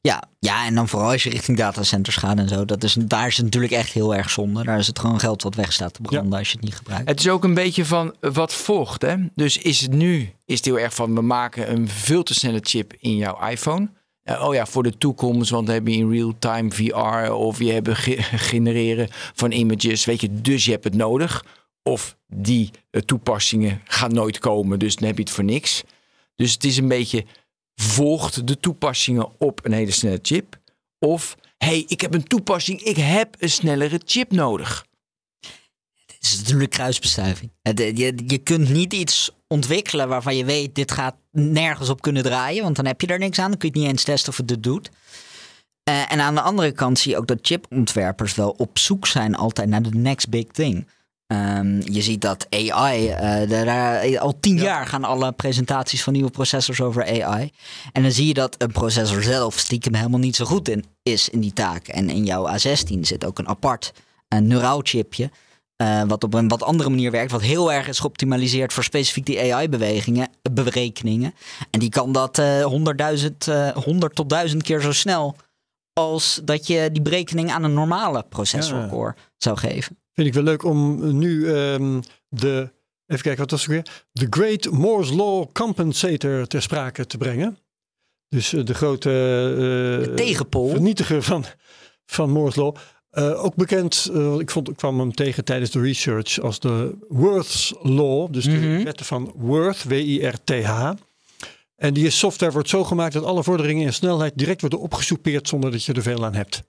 Ja, 0.01 0.23
ja, 0.39 0.67
en 0.67 0.75
dan 0.75 0.89
vooral 0.89 1.11
als 1.11 1.23
je 1.23 1.31
richting 1.31 1.57
datacenters 1.59 2.17
gaat 2.17 2.39
en 2.39 2.49
zo. 2.49 2.65
Dat 2.65 2.83
is, 2.85 2.93
daar 2.99 3.27
is 3.27 3.37
het 3.37 3.45
natuurlijk 3.45 3.73
echt 3.73 3.93
heel 3.93 4.15
erg 4.15 4.31
zonde. 4.31 4.65
Daar 4.65 4.79
is 4.79 4.87
het 4.87 4.99
gewoon 4.99 5.21
geld 5.21 5.43
wat 5.43 5.55
weg 5.55 5.73
staat 5.73 5.95
te 5.95 6.01
branden 6.03 6.39
als 6.39 6.49
je 6.49 6.55
het 6.57 6.65
niet 6.65 6.75
gebruikt. 6.77 7.09
Het 7.09 7.21
is 7.21 7.29
ook 7.29 7.45
een 7.45 7.55
beetje 7.55 7.85
van 7.85 8.15
wat 8.21 8.55
volgt. 8.55 9.03
Hè? 9.03 9.15
Dus 9.35 9.59
is 9.59 9.81
het 9.81 9.93
nu 9.93 10.33
is 10.45 10.57
het 10.57 10.65
heel 10.65 10.79
erg 10.79 10.95
van 10.95 11.15
we 11.15 11.21
maken 11.21 11.71
een 11.73 11.89
veel 11.89 12.23
te 12.23 12.35
snelle 12.35 12.59
chip 12.63 12.93
in 12.99 13.17
jouw 13.17 13.49
iPhone. 13.49 13.91
Eh, 14.23 14.43
oh 14.49 14.55
ja, 14.55 14.67
voor 14.67 14.83
de 14.83 14.99
toekomst, 14.99 15.51
want 15.51 15.67
dan 15.67 15.75
heb 15.75 15.87
je 15.87 15.95
in 15.95 16.11
real-time 16.11 16.71
VR 16.71 17.33
of 17.33 17.59
je 17.59 17.73
hebt 17.73 17.89
ge- 17.93 18.23
genereren 18.51 19.09
van 19.35 19.51
images. 19.53 20.05
Weet 20.05 20.21
je, 20.21 20.41
dus 20.41 20.65
je 20.65 20.71
hebt 20.71 20.85
het 20.85 20.95
nodig. 20.95 21.45
Of 21.89 22.17
die 22.27 22.71
eh, 22.91 23.01
toepassingen 23.01 23.81
gaan 23.85 24.13
nooit 24.15 24.39
komen, 24.39 24.79
dus 24.79 24.97
dan 24.97 25.07
heb 25.07 25.17
je 25.17 25.23
het 25.23 25.33
voor 25.33 25.45
niks. 25.45 25.83
Dus 26.37 26.53
het 26.53 26.65
is 26.65 26.77
een 26.77 26.89
beetje 26.89 27.25
volgt 27.75 28.47
de 28.47 28.61
toepassingen 28.61 29.41
op 29.41 29.65
een 29.65 29.73
hele 29.73 29.91
snelle 29.91 30.19
chip. 30.23 30.57
Of 30.99 31.37
hey, 31.59 31.85
ik 31.89 32.01
heb 32.01 32.15
een 32.15 32.25
toepassing, 32.25 32.81
ik 32.83 32.97
heb 32.97 33.37
een 33.39 33.51
snellere 33.51 34.01
chip 34.05 34.31
nodig. 34.33 34.87
Het 36.07 36.33
is 36.33 36.39
natuurlijk 36.39 36.71
kruisbestuiving. 36.71 37.51
Het- 37.63 37.79
Je, 37.79 38.23
je 38.27 38.39
kunt 38.39 38.69
niet 38.69 38.93
iets 38.93 39.31
ontwikkelen 39.49 40.09
waarvan 40.09 40.37
je 40.37 40.45
weet, 40.45 40.75
dit 40.75 40.93
gaat 40.93 41.17
nergens 41.31 41.89
op 41.89 42.01
kunnen 42.03 42.23
draaien. 42.23 42.63
Want 42.63 42.77
dan 42.77 42.87
heb 42.87 43.01
je 43.01 43.07
er 43.07 43.19
niks 43.19 43.39
aan. 43.39 43.51
Dan 43.51 43.59
kun 43.59 43.69
je 43.69 43.75
het 43.75 43.83
niet 43.85 43.93
eens 43.93 44.05
testen 44.05 44.31
of 44.33 44.37
het 44.37 44.49
dit 44.49 44.63
doet. 44.63 44.91
Eh, 45.83 46.13
en 46.13 46.21
aan 46.21 46.35
de 46.35 46.41
andere 46.41 46.73
kant 46.73 46.99
zie 46.99 47.11
je 47.11 47.17
ook 47.19 47.27
dat 47.27 47.39
chipontwerpers 47.43 48.35
wel 48.35 48.51
op 48.51 48.79
zoek 48.79 49.07
zijn 49.07 49.35
altijd 49.35 49.69
naar 49.69 49.83
de 49.83 49.91
next 49.95 50.29
big 50.29 50.45
thing. 50.47 50.87
Ehm, 51.35 51.93
je 51.93 52.03
ziet 52.03 52.21
dat 52.21 52.47
AI, 52.51 53.09
eh, 53.09 53.49
daar- 53.51 54.19
al 54.19 54.41
tien 54.41 54.57
jaar 54.57 54.87
gaan 54.87 55.05
alle 55.05 55.33
presentaties 55.33 56.03
van 56.03 56.13
nieuwe 56.13 56.31
processors 56.31 56.81
over 56.81 57.03
AI. 57.23 57.51
En 57.93 58.03
dan 58.03 58.13
zie 58.13 58.27
je 58.27 58.35
dat 58.35 58.55
een 58.59 58.73
processor 58.73 59.23
zelf 59.23 59.59
stiekem 59.59 59.95
helemaal 59.95 60.19
niet 60.21 60.37
zo 60.37 60.45
goed 60.45 60.69
in, 60.69 60.85
is 61.03 61.29
in 61.29 61.41
die 61.41 61.53
taak. 61.53 61.89
En 61.89 62.11
in 62.11 62.25
jouw 62.25 62.47
A16 62.49 63.01
zit 63.01 63.25
ook 63.25 63.39
een 63.39 63.49
apart 63.49 63.93
een 64.29 64.47
neuraal 64.47 64.81
chipje. 64.83 65.31
eh, 65.77 66.03
wat 66.07 66.25
op 66.25 66.35
een 66.35 66.49
wat 66.49 66.63
andere 66.63 66.91
manier 66.91 67.11
werkt. 67.11 67.31
Wat 67.31 67.41
heel 67.43 67.73
erg 67.73 67.89
is 67.89 67.99
geoptimaliseerd 67.99 68.73
voor 68.73 68.85
specifiek 68.85 69.27
die 69.27 69.53
AI-bewegingen, 69.55 70.29
berekeningen. 70.53 71.35
En 71.71 71.81
die 71.81 71.89
kan 71.89 72.13
dat 72.13 72.39
eh 72.39 72.65
100.000, 72.65 73.49
eh 73.49 73.69
100 73.71 74.15
tot 74.15 74.29
1000 74.29 74.63
keer 74.63 74.81
zo 74.81 74.93
snel. 74.93 75.37
als 75.93 76.41
dat 76.45 76.67
je 76.67 76.89
die 76.93 77.03
berekening 77.03 77.51
aan 77.51 77.63
een 77.65 77.75
normale 77.75 78.25
processorcore 78.29 79.15
zou 79.39 79.57
geven. 79.59 79.99
Vind 80.15 80.27
ik 80.29 80.35
wel 80.35 80.43
leuk 80.43 80.63
om 80.65 81.13
nu 81.19 81.49
ehm, 81.55 82.01
de, 82.29 82.71
even 83.07 83.23
kijken 83.23 83.37
wat 83.37 83.51
was 83.51 83.61
het 83.61 83.71
weer, 83.71 84.05
de 84.13 84.27
Great 84.31 84.71
Moore's 84.71 85.11
Law 85.11 85.53
Compensator 85.53 86.47
ter 86.47 86.63
sprake 86.63 87.07
te 87.07 87.19
brengen. 87.19 87.59
Dus 88.29 88.53
eh, 88.53 88.65
de 88.65 88.75
grote 88.75 89.11
eh, 89.11 90.05
De 90.09 90.13
tegenpol. 90.15 90.69
vernietiger 90.69 91.23
van, 91.23 91.45
van 92.07 92.31
Moore's 92.31 92.55
Law. 92.55 92.77
Uh, 93.19 93.45
ook 93.45 93.55
bekend, 93.55 94.11
uh, 94.13 94.39
ik, 94.39 94.51
vond, 94.51 94.69
ik 94.69 94.77
kwam 94.77 94.99
hem 94.99 95.13
tegen 95.15 95.45
tijdens 95.45 95.71
de 95.71 95.81
research 95.81 96.41
als 96.41 96.59
de 96.61 96.97
Worth's 97.09 97.75
Law. 97.83 98.33
Dus 98.33 98.47
Mhm. 98.47 98.61
de 98.61 98.83
wetten 98.85 99.07
van 99.07 99.33
Worth, 99.37 99.85
W-I-R-T-H. 99.85 100.91
En 101.77 101.95
die 101.95 102.11
software 102.11 102.53
wordt 102.53 102.69
zo 102.69 102.85
gemaakt 102.85 103.13
dat 103.13 103.25
alle 103.25 103.43
vorderingen 103.43 103.87
in 103.87 103.93
snelheid 103.93 104.33
direct 104.39 104.61
worden 104.61 104.79
opgesoupeerd 104.81 105.49
zonder 105.49 105.71
dat 105.71 105.85
je 105.85 105.93
er 105.93 106.03
veel 106.03 106.25
aan 106.25 106.35
hebt. 106.35 106.63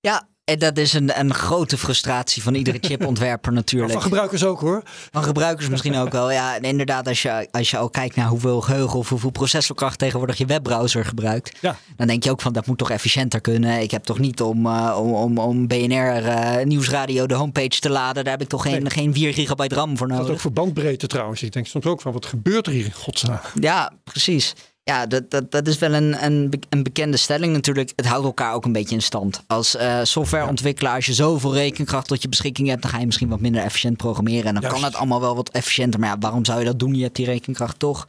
Ja, 0.00 0.28
en 0.44 0.58
dat 0.58 0.78
is 0.78 0.92
een, 0.92 1.18
een 1.20 1.34
grote 1.34 1.78
frustratie 1.78 2.42
van 2.42 2.54
iedere 2.54 2.78
chipontwerper 2.80 3.52
Maar 3.52 3.60
natuurlijk. 3.62 3.92
van 3.92 4.02
gebruikers 4.02 4.44
ook 4.44 4.60
hoor. 4.60 4.82
Van 5.10 5.22
gebruikers 5.24 5.68
misschien 5.68 5.96
ook 5.96 6.12
wel. 6.12 6.30
Ja, 6.30 6.56
en 6.56 6.62
inderdaad, 6.62 7.08
als 7.08 7.22
je, 7.22 7.48
als 7.50 7.70
je 7.70 7.76
al 7.76 7.90
kijkt 7.90 8.16
naar 8.16 8.26
hoeveel 8.28 8.60
geheugen 8.60 8.98
of 8.98 9.08
hoeveel 9.08 9.30
processorkracht 9.30 9.98
tegenwoordig 9.98 10.38
je 10.38 10.46
webbrowser 10.46 11.04
gebruikt. 11.04 11.58
Ja. 11.60 11.76
Dan 11.96 12.06
denk 12.06 12.24
je 12.24 12.30
ook 12.30 12.40
van 12.40 12.52
dat 12.52 12.66
moet 12.66 12.78
toch 12.78 12.90
efficiënter 12.90 13.40
kunnen. 13.40 13.80
Ik 13.80 13.90
heb 13.90 14.04
toch 14.04 14.18
niet 14.18 14.40
om, 14.42 14.66
eh, 14.66 14.96
om, 15.00 15.14
om, 15.14 15.38
om 15.38 15.66
BNR 15.66 16.24
eh, 16.26 16.64
Nieuwsradio 16.64 17.26
de 17.26 17.34
homepage 17.34 17.80
te 17.80 17.90
laden. 17.90 18.22
Daar 18.24 18.32
heb 18.32 18.42
ik 18.42 18.48
toch 18.48 18.62
geen, 18.62 18.82
Nee. 18.82 18.90
geen 18.90 19.14
4 19.14 19.32
gigabyte 19.32 19.74
RAM 19.74 19.96
voor 19.96 20.08
Dat 20.08 20.16
nodig. 20.16 20.32
ook 20.32 20.40
voor 20.40 20.52
bandbreedte 20.52 21.06
trouwens. 21.06 21.42
Ik 21.42 21.52
denk 21.52 21.66
soms 21.66 21.84
ook 21.84 22.00
van 22.00 22.12
wat 22.12 22.26
gebeurt 22.26 22.66
er 22.66 22.72
hier 22.72 22.84
in 22.84 22.92
godsnaam. 22.92 23.40
Ja, 23.60 23.92
precies. 24.04 24.54
Ja, 24.84 25.06
dat, 25.06 25.30
dat, 25.30 25.50
dat 25.50 25.66
is 25.66 25.78
wel 25.78 25.92
een, 25.92 26.24
een, 26.24 26.52
een 26.68 26.82
bekende 26.82 27.16
stelling 27.16 27.52
natuurlijk. 27.52 27.92
Het 27.96 28.06
houdt 28.06 28.24
elkaar 28.24 28.54
ook 28.54 28.64
een 28.64 28.72
beetje 28.72 28.94
in 28.94 29.02
stand. 29.02 29.42
Als 29.46 29.76
eh, 29.76 29.98
softwareontwikkelaar, 30.02 30.94
als 30.94 31.06
je 31.06 31.12
zoveel 31.14 31.54
rekenkracht 31.54 32.06
tot 32.08 32.22
je 32.22 32.28
beschikking 32.28 32.68
hebt, 32.68 32.82
dan 32.82 32.90
ga 32.90 32.98
je 32.98 33.06
misschien 33.06 33.28
wat 33.28 33.40
minder 33.40 33.62
efficiënt 33.62 33.96
programmeren. 33.96 34.44
En 34.44 34.52
dan 34.54 34.62
Juist. 34.62 34.76
kan 34.76 34.84
het 34.84 34.94
allemaal 34.96 35.20
wel 35.20 35.36
wat 35.36 35.48
efficiënter. 35.50 36.00
Maar 36.00 36.08
ja, 36.08 36.16
waarom 36.20 36.44
zou 36.44 36.58
je 36.58 36.64
dat 36.64 36.78
doen? 36.78 36.94
Je 36.94 37.02
hebt 37.02 37.16
die 37.16 37.24
rekenkracht 37.26 37.78
toch. 37.78 38.08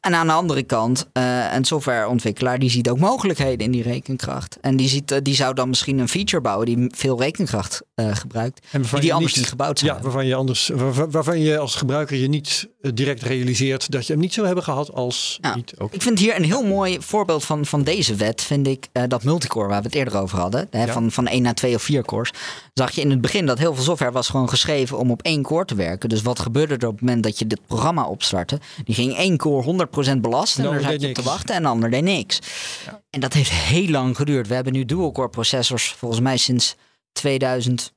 En 0.00 0.14
aan 0.14 0.26
de 0.26 0.32
andere 0.32 0.62
kant, 0.62 1.08
eh, 1.12 1.52
een 1.54 1.64
softwareontwikkelaar 1.64 2.58
die 2.58 2.70
ziet 2.70 2.88
ook 2.90 2.98
mogelijkheden 2.98 3.58
in 3.66 3.70
die 3.70 3.82
rekenkracht. 3.82 4.58
En 4.60 4.76
die, 4.76 4.88
ziet, 4.88 5.10
eh, 5.10 5.18
die 5.22 5.34
zou 5.34 5.54
dan 5.54 5.68
misschien 5.68 5.98
een 5.98 6.08
feature 6.08 6.42
bouwen 6.42 6.66
die 6.66 6.86
veel 6.94 7.20
rekenkracht 7.20 7.82
gebruikt. 8.12 8.66
En 8.70 8.82
Die 8.82 9.02
je 9.02 9.12
anders 9.12 9.34
niet 9.34 9.48
gebouwd 9.48 9.78
zou 9.78 9.92
Ja, 9.92 10.00
waarvan 10.02 10.26
je, 10.26 10.34
anders, 10.34 10.70
waar- 10.74 11.10
waarvan 11.10 11.40
je 11.40 11.58
als 11.58 11.74
gebruiker 11.74 12.16
je 12.16 12.28
niet 12.28 12.68
direct 12.94 13.22
realiseert 13.22 13.90
dat 13.90 14.06
je 14.06 14.12
hem 14.12 14.22
niet 14.22 14.32
zou 14.34 14.46
hebben 14.46 14.64
gehad 14.64 14.92
als 14.92 15.38
Ja. 15.40 15.54
niet 15.54 15.72
ook. 15.78 15.92
Ik 15.92 16.02
vind 16.16 16.22
hier 16.22 16.36
een 16.36 16.44
heel 16.44 16.62
mooi 16.66 17.00
voorbeeld 17.00 17.44
van, 17.44 17.66
van 17.66 17.82
deze 17.82 18.14
wet, 18.14 18.42
vind 18.42 18.66
ik 18.66 18.88
eh, 18.92 19.02
dat 19.08 19.24
multicore 19.24 19.68
waar 19.68 19.80
we 19.80 19.86
het 19.86 19.94
eerder 19.94 20.16
over 20.16 20.38
hadden. 20.38 20.66
Hè, 20.70 20.84
Ja. 20.84 20.92
van, 20.92 21.10
van 21.10 21.26
1 21.26 21.42
naar 21.42 21.54
2 21.54 21.74
of 21.74 21.82
4 21.82 22.04
cores. 22.04 22.30
Zag 22.74 22.90
je 22.90 23.00
in 23.00 23.10
het 23.10 23.20
begin 23.20 23.46
dat 23.46 23.58
heel 23.58 23.74
veel 23.74 23.84
software 23.84 24.12
was 24.12 24.28
gewoon 24.28 24.48
geschreven 24.48 24.98
om 24.98 25.10
op 25.10 25.22
één 25.22 25.42
core 25.42 25.64
te 25.64 25.74
werken. 25.74 26.08
Dus 26.08 26.22
wat 26.22 26.38
gebeurde 26.38 26.76
er 26.76 26.86
op 26.86 26.92
het 26.92 27.00
moment 27.00 27.22
dat 27.22 27.38
je 27.38 27.46
dit 27.46 27.66
programma 27.66 28.04
opstartte? 28.06 28.60
Die 28.84 28.94
ging 28.94 29.16
één 29.16 29.36
core 29.36 29.86
100% 30.16 30.20
belasten 30.20 30.64
En 30.64 30.70
daar 30.70 30.78
ander 30.78 30.90
zat 30.92 31.00
je 31.00 31.08
op 31.08 31.14
te 31.14 31.22
wachten 31.22 31.54
en 31.54 31.62
de 31.62 31.68
ander 31.68 31.90
deed 31.90 32.02
niks. 32.02 32.38
En 33.10 33.20
dat 33.20 33.32
heeft 33.32 33.50
heel 33.50 33.88
lang 33.88 34.16
geduurd. 34.16 34.46
We 34.48 34.54
hebben 34.54 34.72
nu 34.72 34.84
dual 34.84 35.12
core 35.12 35.28
processors 35.28 35.92
volgens 35.98 36.20
mij 36.20 36.36
sinds 36.36 36.76
2000. 37.12 37.92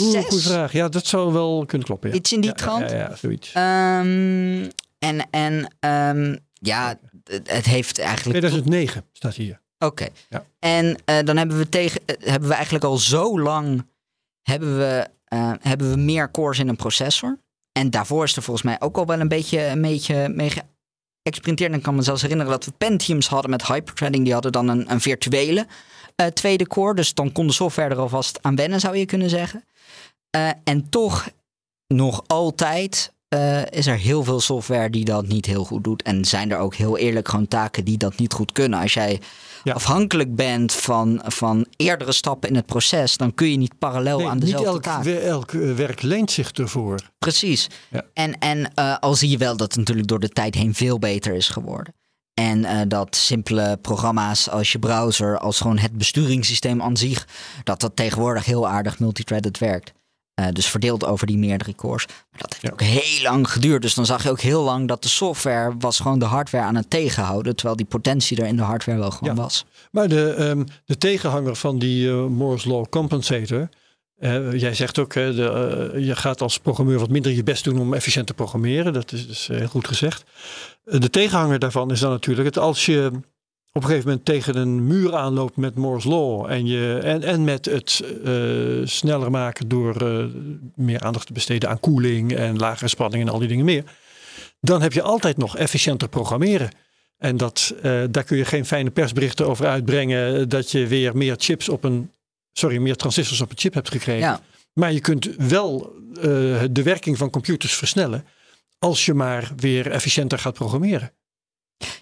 Oeh, 0.00 0.20
goede 0.22 0.42
vraag. 0.42 0.72
Ja, 0.72 0.88
dat 0.88 1.06
zou 1.06 1.32
wel 1.32 1.64
kunnen 1.66 1.86
kloppen. 1.86 2.10
Ja. 2.10 2.14
Iets 2.16 2.32
in 2.32 2.40
die 2.40 2.50
Ja, 2.50 2.56
trant? 2.56 2.90
Ja, 2.90 2.96
ja, 2.96 3.08
ja, 3.08 3.16
zoiets. 3.16 3.52
Ehm, 3.52 4.68
en 4.98 5.26
en 5.30 5.74
ehm, 5.80 6.36
ja, 6.66 6.98
het, 7.24 7.66
heeft 7.66 7.98
eigenlijk 7.98 8.38
2009 8.38 9.04
staat 9.12 9.34
hier. 9.34 9.60
Oké. 9.78 10.06
Ja. 10.28 10.44
En 10.58 10.96
eh, 11.04 11.18
dan 11.24 11.36
hebben 11.36 11.58
we, 11.58 11.68
tegen, 11.68 12.00
eh, 12.06 12.16
hebben 12.30 12.48
we 12.48 12.54
eigenlijk 12.54 12.84
al 12.84 12.96
zo 12.96 13.40
lang 13.40 13.86
hebben 14.42 14.78
we, 14.78 15.08
eh, 15.24 15.52
hebben 15.60 15.90
we 15.90 15.96
meer 15.96 16.30
cores 16.30 16.58
in 16.58 16.68
een 16.68 16.76
processor. 16.76 17.38
En 17.72 17.90
daarvoor 17.90 18.24
is 18.24 18.36
er 18.36 18.42
volgens 18.42 18.66
mij 18.66 18.80
ook 18.80 18.96
al 18.96 19.06
wel 19.06 19.20
een 19.20 19.28
beetje, 19.28 19.66
een 19.66 19.82
beetje 19.82 20.28
mee 20.28 20.50
geëxperimenteerd. 20.50 21.70
En 21.70 21.76
ik 21.76 21.82
kan 21.82 21.94
me 21.94 22.02
zelfs 22.02 22.22
herinneren 22.22 22.52
dat 22.52 22.64
we 22.64 22.72
Pentiums 22.78 23.28
hadden 23.28 23.50
met 23.50 23.66
hyperthreading. 23.66 24.24
Die 24.24 24.32
hadden 24.32 24.52
dan 24.52 24.68
een, 24.68 24.90
een 24.90 25.00
virtuele 25.00 25.66
tweede 26.34 26.66
core. 26.66 26.94
Dus 26.94 27.14
dan 27.14 27.32
kon 27.32 27.46
de 27.46 27.52
software 27.52 27.90
er 27.90 28.00
alvast 28.00 28.38
aan 28.42 28.56
wennen, 28.56 28.80
zou 28.80 28.96
je 28.96 29.06
kunnen 29.06 29.30
zeggen. 29.30 29.64
En 30.64 30.88
toch 30.88 31.28
nog 31.86 32.24
altijd 32.26 33.12
eh, 33.34 33.78
is 33.78 33.86
er 33.86 33.96
heel 33.96 34.24
veel 34.24 34.40
software 34.40 34.90
die 34.90 35.04
dat 35.04 35.26
niet 35.26 35.46
heel 35.46 35.64
goed 35.64 35.84
doet. 35.84 36.02
En 36.02 36.24
zijn 36.24 36.50
er 36.50 36.58
ook 36.58 36.74
heel 36.74 36.98
eerlijk 36.98 37.28
gewoon 37.28 37.48
taken 37.48 37.84
die 37.84 37.98
dat 37.98 38.16
niet 38.18 38.32
goed 38.32 38.52
kunnen. 38.52 38.80
Als 38.80 38.94
jij 38.94 39.20
Ja. 39.64 39.72
afhankelijk 39.72 40.34
bent 40.34 40.72
van, 40.72 41.20
van 41.24 41.66
eerdere 41.76 42.12
stappen 42.12 42.48
in 42.48 42.54
het 42.54 42.66
proces, 42.66 43.16
dan 43.16 43.34
kun 43.34 43.50
je 43.50 43.56
niet 43.56 43.78
parallel 43.78 44.18
Nee, 44.18 44.26
aan 44.26 44.34
niet 44.34 44.42
dezelfde 44.44 44.68
elk, 44.70 44.82
taak. 44.82 45.02
we- 45.02 45.18
elk 45.18 45.52
eh, 45.52 45.72
werk 45.74 46.02
leent 46.02 46.30
zich 46.30 46.50
ervoor. 46.52 47.00
Precies. 47.18 47.66
Ja. 47.90 48.02
En, 48.12 48.38
en 48.38 48.74
eh, 48.74 48.96
al 48.98 49.14
zie 49.14 49.30
je 49.30 49.36
wel 49.38 49.56
dat 49.56 49.68
het 49.68 49.76
natuurlijk 49.76 50.08
door 50.08 50.20
de 50.20 50.28
tijd 50.28 50.54
heen 50.54 50.74
veel 50.74 50.98
beter 50.98 51.34
is 51.34 51.48
geworden. 51.48 51.94
En 52.34 52.88
dat 52.88 53.16
simpele 53.16 53.78
programma's 53.82 54.48
als 54.50 54.72
je 54.72 54.78
browser, 54.78 55.38
als 55.38 55.60
gewoon 55.60 55.78
het 55.78 55.92
besturingssysteem 55.92 56.82
aan 56.82 56.96
zich, 56.96 57.26
dat 57.64 57.80
dat 57.80 57.96
tegenwoordig 57.96 58.44
heel 58.44 58.68
aardig 58.68 58.98
multithreaded 58.98 59.58
werkt. 59.58 59.92
Eh, 60.34 60.46
dus 60.52 60.66
verdeeld 60.66 61.04
over 61.04 61.26
die 61.26 61.38
meerdere 61.38 61.74
cores. 61.74 62.06
Maar 62.06 62.40
dat 62.40 62.50
heeft 62.52 62.62
Ja. 62.62 62.70
ook 62.72 62.80
heel 62.82 63.22
lang 63.22 63.50
geduurd. 63.50 63.82
Dus 63.82 63.94
dan 63.94 64.06
zag 64.06 64.22
je 64.22 64.30
ook 64.30 64.40
heel 64.40 64.62
lang 64.62 64.88
dat 64.88 65.02
de 65.02 65.08
software 65.08 65.74
was 65.78 66.00
gewoon 66.00 66.18
de 66.18 66.24
hardware 66.24 66.64
aan 66.64 66.74
het 66.74 66.90
tegenhouden. 66.90 67.54
Terwijl 67.56 67.76
die 67.76 67.86
potentie 67.86 68.36
er 68.40 68.46
in 68.46 68.56
de 68.56 68.62
hardware 68.62 68.98
wel 68.98 69.10
gewoon 69.10 69.34
Ja. 69.34 69.42
was. 69.42 69.64
Maar 69.90 70.08
de, 70.08 70.30
ehm, 70.34 70.64
de 70.84 70.98
tegenhanger 70.98 71.56
van 71.56 71.78
die 71.78 72.08
eh, 72.10 72.26
Moore's 72.26 72.64
Law 72.64 72.84
compensator. 72.88 73.68
eh, 74.18 74.52
jij 74.60 74.74
zegt 74.74 74.98
ook, 74.98 75.14
hè, 75.14 75.34
de, 75.34 75.92
je 75.98 76.16
gaat 76.16 76.40
als 76.40 76.58
programmeur 76.58 76.98
wat 76.98 77.08
minder 77.10 77.32
je 77.32 77.42
best 77.42 77.64
doen 77.64 77.78
om 77.78 77.94
efficiënt 77.94 78.26
te 78.26 78.34
programmeren. 78.34 78.92
Dat 78.92 79.12
is 79.12 79.26
dus 79.26 79.46
heel 79.46 79.66
goed 79.68 79.86
gezegd. 79.88 80.24
De 80.84 81.10
tegenhanger 81.10 81.58
daarvan 81.58 81.90
is 81.90 82.00
dan 82.00 82.10
natuurlijk 82.10 82.54
dat 82.54 82.64
als 82.64 82.86
je 82.86 83.10
op 83.76 83.82
een 83.82 83.88
gegeven 83.88 84.08
moment 84.08 84.26
tegen 84.26 84.56
een 84.56 84.86
muur 84.86 85.14
aanloopt 85.14 85.56
met 85.56 85.74
Moore's 85.74 86.04
Law 86.04 86.50
en, 86.50 86.66
je, 86.66 87.00
en, 87.02 87.22
en 87.22 87.44
met 87.44 87.64
het 87.64 88.02
eh, 88.24 88.32
sneller 88.84 89.30
maken 89.30 89.68
door 89.68 89.96
eh, 89.96 90.24
meer 90.74 91.00
aandacht 91.00 91.26
te 91.26 91.32
besteden 91.32 91.68
aan 91.68 91.80
koeling 91.80 92.34
en 92.34 92.58
lagere 92.58 92.88
spanning 92.88 93.22
en 93.22 93.28
al 93.28 93.38
die 93.38 93.48
dingen 93.48 93.64
meer, 93.64 93.84
dan 94.60 94.82
heb 94.82 94.92
je 94.92 95.02
altijd 95.02 95.36
nog 95.36 95.56
efficiënter 95.56 96.08
programmeren. 96.08 96.70
En 97.18 97.36
dat, 97.36 97.74
eh, 97.82 98.02
daar 98.10 98.24
kun 98.24 98.36
je 98.36 98.44
geen 98.44 98.66
fijne 98.66 98.90
persberichten 98.90 99.46
over 99.46 99.66
uitbrengen 99.66 100.48
dat 100.48 100.70
je 100.70 100.86
weer 100.86 101.16
meer 101.16 101.34
chips 101.38 101.68
op 101.68 101.84
een, 101.84 102.10
sorry, 102.52 102.78
meer 102.78 102.96
transistors 102.96 103.40
op 103.40 103.50
een 103.50 103.58
chip 103.58 103.74
hebt 103.74 103.90
gekregen. 103.90 104.20
Ja. 104.20 104.40
Maar 104.72 104.92
je 104.92 105.00
kunt 105.00 105.28
wel 105.36 105.92
de 106.70 106.82
werking 106.82 107.18
van 107.18 107.30
computers 107.30 107.74
versnellen 107.74 108.24
als 108.78 109.04
je 109.04 109.14
maar 109.14 109.52
weer 109.56 109.90
efficiënter 109.90 110.38
gaat 110.38 110.54
programmeren. 110.54 111.12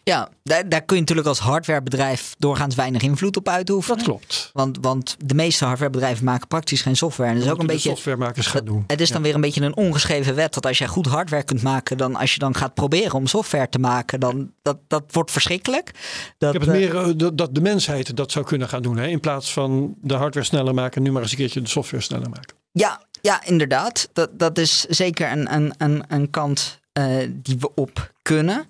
Ja, 0.05 0.29
daar, 0.43 0.69
daar 0.69 0.83
kun 0.83 0.95
je 0.95 1.01
natuurlijk 1.01 1.29
als 1.29 1.39
hardwarebedrijf 1.39 2.35
doorgaans 2.39 2.75
weinig 2.75 3.03
invloed 3.03 3.37
op 3.37 3.49
uitoefenen. 3.49 3.97
Dat 3.97 4.07
klopt. 4.07 4.51
Want, 4.53 4.79
want 4.81 5.17
de 5.25 5.35
meeste 5.35 5.65
hardwarebedrijven 5.65 6.25
maken 6.25 6.49
praktisch 6.49 6.83
geen 6.83 6.97
software. 6.97 7.29
En 7.31 7.37
dat 7.37 7.45
is 7.45 7.51
ook 7.53 7.61
een 7.61 7.67
beetje. 7.67 7.89
softwaremakers 7.89 8.47
gaan 8.47 8.65
doen. 8.65 8.85
Het 8.87 9.01
is 9.01 9.11
dan 9.11 9.23
weer 9.23 9.35
een 9.35 9.41
beetje 9.41 9.61
een 9.63 9.77
ongeschreven 9.77 10.35
wet 10.35 10.55
dat 10.55 10.67
als 10.67 10.79
jij 10.79 10.87
goed 10.87 11.07
hardware 11.07 11.43
kunt 11.43 11.63
maken, 11.63 11.97
dan 11.99 12.17
als 12.17 12.33
je 12.33 12.39
dan 12.39 12.55
gaat 12.57 12.75
proberen 12.75 13.13
om 13.13 13.27
software 13.27 13.69
te 13.69 13.79
maken, 13.79 14.21
dan 14.21 14.53
dat, 14.63 14.79
dat 14.89 15.03
wordt 15.11 15.31
verschrikkelijk. 15.31 15.91
Dat, 16.39 16.55
Ik 16.55 16.61
heb 16.61 16.69
het 16.71 16.81
eh, 16.81 16.93
meer 16.93 17.09
eh, 17.09 17.13
dat- 17.17 17.39
dat 17.39 17.55
de 17.55 17.61
mensheid 17.61 18.17
dat 18.17 18.33
zou 18.33 18.45
kunnen 18.45 18.69
gaan 18.69 18.83
doen. 18.83 18.97
Hè? 18.97 19.07
In 19.07 19.21
plaats 19.21 19.53
van 19.53 19.95
de 20.01 20.15
hardware 20.15 20.47
sneller 20.47 20.75
maken, 20.75 21.03
nu 21.03 21.13
maar 21.13 21.23
eens 21.23 21.31
een 21.31 21.37
keertje 21.37 21.61
de 21.61 21.69
software 21.69 22.03
sneller 22.03 22.29
maken. 22.31 22.55
ja, 22.73 23.03
ja, 23.21 23.45
inderdaad. 23.45 24.09
Dat, 24.13 24.39
dat 24.39 24.59
is 24.59 24.81
zeker 24.85 25.31
een, 25.33 25.55
een, 25.55 25.75
een, 25.79 26.05
een 26.09 26.31
kant 26.31 26.81
eh, 26.93 27.17
die 27.31 27.57
we 27.59 27.71
op 27.75 28.13
kunnen. 28.23 28.65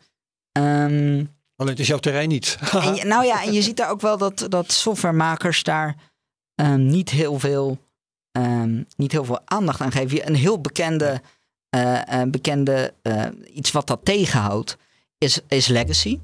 Ehm, 0.53 1.25
Alleen 1.57 1.73
het 1.75 1.81
is 1.83 1.87
jouw 1.87 1.99
terrein 1.99 2.29
niet. 2.29 2.59
en 2.73 2.95
je- 2.95 3.05
nou 3.05 3.25
ja, 3.25 3.43
en 3.45 3.53
je 3.53 3.63
ziet 3.63 3.77
daar 3.77 3.91
ook 3.91 4.01
wel 4.01 4.19
dat, 4.19 4.47
dat 4.49 4.73
softwaremakers 4.73 5.63
daar 5.63 5.97
ehm, 6.55 6.87
niet, 6.87 7.11
heel 7.11 7.39
veel, 7.39 7.79
ehm, 8.33 8.83
niet 8.97 9.13
heel 9.13 9.25
veel 9.25 9.41
aandacht 9.45 9.81
aan 9.81 9.93
geven. 9.93 10.27
Een 10.27 10.35
heel 10.35 10.61
bekende, 10.61 11.21
eh, 11.69 12.21
eh, 12.23 12.31
bekende 12.31 12.95
eh, 13.03 13.27
iets 13.55 13.71
wat 13.73 13.87
dat 13.87 14.01
tegenhoudt, 14.03 14.77
is, 15.19 15.41
is 15.49 15.67
legacy. 15.67 16.19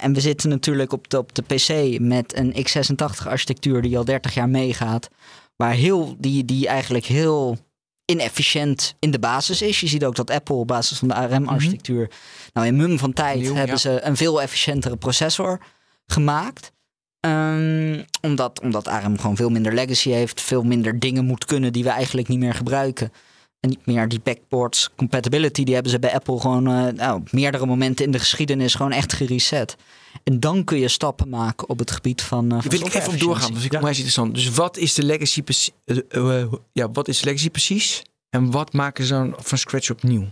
En 0.00 0.12
we 0.12 0.20
zitten 0.20 0.48
natuurlijk 0.48 0.92
op 0.92 1.08
de, 1.08 1.18
op 1.18 1.34
de 1.34 1.42
PC 1.42 1.98
met 2.00 2.36
een 2.36 2.52
x86 2.54 3.26
architectuur 3.28 3.82
die 3.82 3.98
al 3.98 4.04
30 4.04 4.34
jaar 4.34 4.48
meegaat. 4.48 5.08
Waar 5.56 5.72
heel, 5.72 6.14
die, 6.18 6.44
die 6.44 6.68
eigenlijk 6.68 7.04
heel 7.04 7.58
inefficiënt 8.06 8.94
in 8.98 9.10
de 9.10 9.18
basis 9.18 9.62
is. 9.62 9.80
Je 9.80 9.86
ziet 9.86 10.04
ook 10.04 10.16
dat 10.16 10.30
Apple 10.30 10.54
op 10.54 10.66
basis 10.66 10.98
van 10.98 11.08
de 11.08 11.14
ARM-architectuur... 11.14 12.10
Nou, 12.52 12.66
in 12.66 12.76
mum 12.76 12.98
van 12.98 13.12
tijd 13.12 13.40
Nieuw, 13.40 13.54
hebben 13.54 13.74
ja. 13.74 13.80
ze 13.80 14.00
een 14.02 14.16
veel 14.16 14.42
efficiëntere 14.42 14.96
processor 14.96 15.60
gemaakt. 16.06 16.72
Ehm, 17.20 18.02
omdat, 18.20 18.60
omdat 18.60 18.88
ARM 18.88 19.18
gewoon 19.18 19.36
veel 19.36 19.50
minder 19.50 19.74
legacy 19.74 20.10
heeft. 20.10 20.40
Veel 20.40 20.62
minder 20.62 20.98
dingen 20.98 21.24
moet 21.24 21.44
kunnen 21.44 21.72
die 21.72 21.84
we 21.84 21.90
eigenlijk 21.90 22.28
niet 22.28 22.38
meer 22.38 22.54
gebruiken. 22.54 23.12
En 23.60 23.68
niet 23.68 23.86
meer 23.86 24.08
die 24.08 24.20
backports 24.20 24.90
compatibility. 24.96 25.64
Die 25.64 25.74
hebben 25.74 25.92
ze 25.92 25.98
bij 25.98 26.14
Apple 26.14 26.40
gewoon 26.40 26.66
eh, 26.66 26.92
nou, 26.92 27.16
op 27.20 27.32
meerdere 27.32 27.66
momenten 27.66 28.04
in 28.04 28.10
de 28.10 28.18
geschiedenis 28.18 28.74
gewoon 28.74 28.92
echt 28.92 29.12
gereset. 29.12 29.76
En 30.24 30.40
dan 30.40 30.64
kun 30.64 30.78
je 30.78 30.88
stappen 30.88 31.28
maken 31.28 31.68
op 31.68 31.78
het 31.78 31.90
gebied 31.90 32.22
van. 32.22 32.50
eh 32.50 32.56
Ik 32.56 32.62
van 32.62 32.70
wil 32.70 32.86
ik 32.86 32.94
even 32.94 33.12
op 33.12 33.18
doorgaan, 33.18 33.52
vind 33.52 33.64
ik 33.64 33.72
onwijs 33.74 33.96
interessant. 33.96 34.34
Dus 34.34 34.50
wat 34.50 34.76
is 34.76 34.94
de 34.94 35.02
legacy, 35.04 35.42
precies- 35.42 35.70
eh, 35.84 35.98
eh, 36.42 36.52
ja, 36.72 36.90
wat 36.90 37.08
is 37.08 37.22
legacy 37.22 37.50
precies? 37.50 38.02
En 38.30 38.50
wat 38.50 38.72
maken 38.72 39.04
ze 39.04 39.12
dan 39.12 39.34
van 39.38 39.58
scratch 39.58 39.90
opnieuw? 39.90 40.24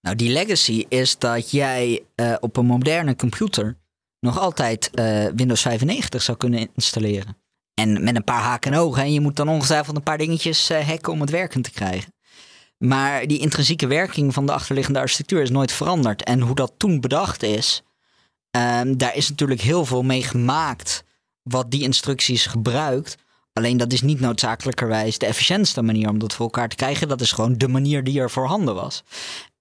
Nou, 0.00 0.16
die 0.16 0.30
legacy 0.30 0.84
is 0.88 1.18
dat 1.18 1.50
jij 1.50 2.02
eh, 2.14 2.34
op 2.40 2.56
een 2.56 2.66
moderne 2.66 3.16
computer 3.16 3.76
nog 4.20 4.38
altijd 4.38 4.90
eh, 4.90 5.26
Windows 5.34 5.62
95 5.62 6.22
zou 6.22 6.36
kunnen 6.38 6.68
installeren. 6.74 7.36
En 7.74 8.04
met 8.04 8.16
een 8.16 8.24
paar 8.24 8.42
haken 8.42 8.72
en 8.72 8.78
ogen. 8.78 9.02
En 9.02 9.12
je 9.12 9.20
moet 9.20 9.36
dan 9.36 9.48
ongetwijfeld 9.48 9.96
een 9.96 10.02
paar 10.02 10.18
dingetjes 10.18 10.70
uh, 10.70 10.78
hacken 10.88 11.12
om 11.12 11.20
het 11.20 11.30
werkend 11.30 11.64
te 11.64 11.70
krijgen. 11.70 12.12
Maar 12.78 13.26
die 13.26 13.38
intrinsieke 13.38 13.86
werking 13.86 14.34
van 14.34 14.46
de 14.46 14.52
achterliggende 14.52 14.98
architectuur 14.98 15.42
is 15.42 15.50
nooit 15.50 15.72
veranderd. 15.72 16.22
En 16.24 16.40
hoe 16.40 16.54
dat 16.54 16.72
toen 16.76 17.00
bedacht 17.00 17.42
is, 17.42 17.82
um, 18.50 18.96
daar 18.96 19.16
is 19.16 19.28
natuurlijk 19.28 19.60
heel 19.60 19.84
veel 19.84 20.02
mee 20.02 20.22
gemaakt 20.22 21.04
wat 21.42 21.70
die 21.70 21.82
instructies 21.82 22.46
gebruikt. 22.46 23.16
Alleen 23.52 23.76
dat 23.76 23.92
is 23.92 24.02
niet 24.02 24.20
noodzakelijkerwijs 24.20 25.18
de 25.18 25.26
efficiëntste 25.26 25.82
manier 25.82 26.08
om 26.08 26.18
dat 26.18 26.34
voor 26.34 26.44
elkaar 26.44 26.68
te 26.68 26.76
krijgen. 26.76 27.08
Dat 27.08 27.20
is 27.20 27.32
gewoon 27.32 27.58
de 27.58 27.68
manier 27.68 28.04
die 28.04 28.20
er 28.20 28.30
voorhanden 28.30 28.74
was. 28.74 29.02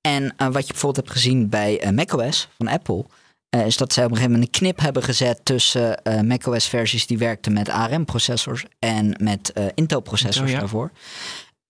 En 0.02 0.24
uh, 0.24 0.48
wat 0.48 0.68
je 0.68 0.72
bijvoorbeeld 0.72 1.06
hebt 1.06 1.20
gezien 1.20 1.50
bij 1.50 1.86
uh, 1.86 1.90
macOS 1.90 2.48
van 2.58 2.68
Apple. 2.68 3.06
Uh, 3.56 3.66
is 3.66 3.78
dat 3.78 3.94
zij 3.94 4.04
op 4.04 4.10
een 4.10 4.16
gegeven 4.16 4.36
moment 4.40 4.56
een 4.56 4.62
knip 4.62 4.80
hebben 4.80 5.04
gezet 5.04 5.40
tussen 5.44 6.02
macOS-versies 6.26 7.08
die 7.08 7.18
werkten 7.18 7.54
met 7.54 7.70
ARM-processors 7.70 8.66
en 8.80 9.16
met 9.24 9.54
Intel-processors 9.76 10.52
ja. 10.52 10.60
daarvoor. 10.60 10.92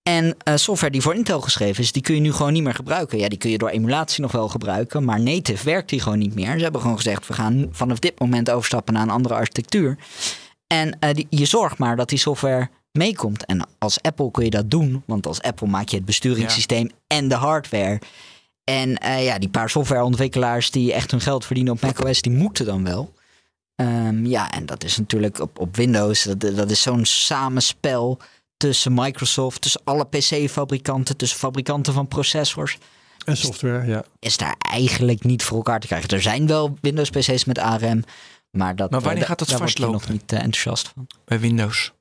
En 0.08 0.36
software 0.56 0.92
die 0.92 1.02
voor 1.02 1.16
Intel 1.16 1.42
geschreven 1.42 1.84
is, 1.84 1.92
die 1.92 2.02
kun 2.02 2.16
je 2.16 2.22
nu 2.22 2.32
gewoon 2.32 2.54
niet 2.54 2.64
meer 2.64 2.74
gebruiken. 2.74 3.18
Ja, 3.18 3.30
die 3.30 3.38
kun 3.38 3.50
je 3.50 3.58
door 3.58 3.70
emulatie 3.70 4.22
nog 4.22 4.32
wel 4.32 4.48
gebruiken, 4.48 5.04
maar 5.06 5.22
native 5.22 5.66
werkt 5.66 5.90
die 5.90 6.00
gewoon 6.00 6.18
niet 6.18 6.36
meer. 6.36 6.58
Ze 6.58 6.64
hebben 6.64 6.82
gewoon 6.82 6.96
gezegd, 6.96 7.28
we 7.28 7.34
gaan 7.34 7.68
vanaf 7.72 8.00
dit 8.00 8.20
moment 8.20 8.50
overstappen 8.50 8.94
naar 8.94 9.04
een 9.04 9.10
andere 9.10 9.34
architectuur. 9.34 9.98
En 10.68 10.98
uh, 11.00 11.14
die, 11.14 11.28
je 11.30 11.46
zorgt 11.46 11.78
maar 11.78 11.96
dat 11.96 12.10
die 12.10 12.18
software 12.18 12.70
meekomt. 12.92 13.46
En 13.46 13.68
als 13.78 14.02
Apple 14.02 14.32
kun 14.32 14.44
je 14.44 14.50
dat 14.50 14.72
doen, 14.72 15.04
want 15.06 15.28
als 15.28 15.42
Apple 15.42 15.68
maak 15.68 15.90
je 15.90 15.96
het 15.96 16.06
besturingssysteem 16.06 16.86
ja. 16.86 17.18
en 17.18 17.28
de 17.28 17.36
hardware. 17.36 18.00
En 18.64 18.90
uh, 19.04 19.24
ja, 19.24 19.40
die 19.40 19.50
paar 19.50 19.70
softwareontwikkelaars 19.70 20.72
die 20.72 20.94
echt 20.94 21.12
hun 21.12 21.22
geld 21.22 21.46
verdienen 21.46 21.74
op 21.74 21.82
macOS, 21.82 22.22
die 22.22 22.32
moeten 22.32 22.66
dan 22.66 22.84
wel. 22.84 23.14
Um, 23.76 24.26
ja, 24.26 24.52
en 24.52 24.66
dat 24.66 24.84
is 24.84 24.98
natuurlijk 24.98 25.40
op, 25.40 25.60
op 25.60 25.76
Windows, 25.76 26.24
dat, 26.24 26.42
dat 26.42 26.72
is 26.72 26.82
zo'n 26.82 27.06
samenspel 27.06 28.20
tussen 28.58 28.94
Microsoft, 28.94 29.62
tussen 29.62 29.82
alle 29.84 30.06
PC-fabrikanten, 30.06 31.18
tussen 31.18 31.40
fabrikanten 31.40 31.94
van 31.94 32.08
processors. 32.08 32.78
En 33.26 33.38
software, 33.38 33.88
ja. 33.88 34.04
Is 34.20 34.38
daar 34.38 34.56
eigenlijk 34.58 35.24
niet 35.24 35.44
voor 35.44 35.58
elkaar 35.58 35.80
te 35.80 35.88
krijgen. 35.88 36.10
Er 36.10 36.22
zijn 36.22 36.48
wel 36.48 36.78
Windows-PC's 36.82 37.46
met 37.46 37.58
ARM. 37.58 38.04
Maar, 38.52 38.76
dat, 38.76 38.92
maar 38.92 39.02
wanneer 39.02 39.22
uh, 39.22 39.28
gaat 39.28 39.40
dat 39.40 39.48
daar 39.48 39.58
vastlopen? 39.58 39.96
word 39.96 40.08
nog 40.08 40.20
niet 40.20 40.32
uh, 40.32 40.40
enthousiast 40.40 40.92
van. 40.94 41.08
Bij 41.26 41.40
Windows. 41.40 41.94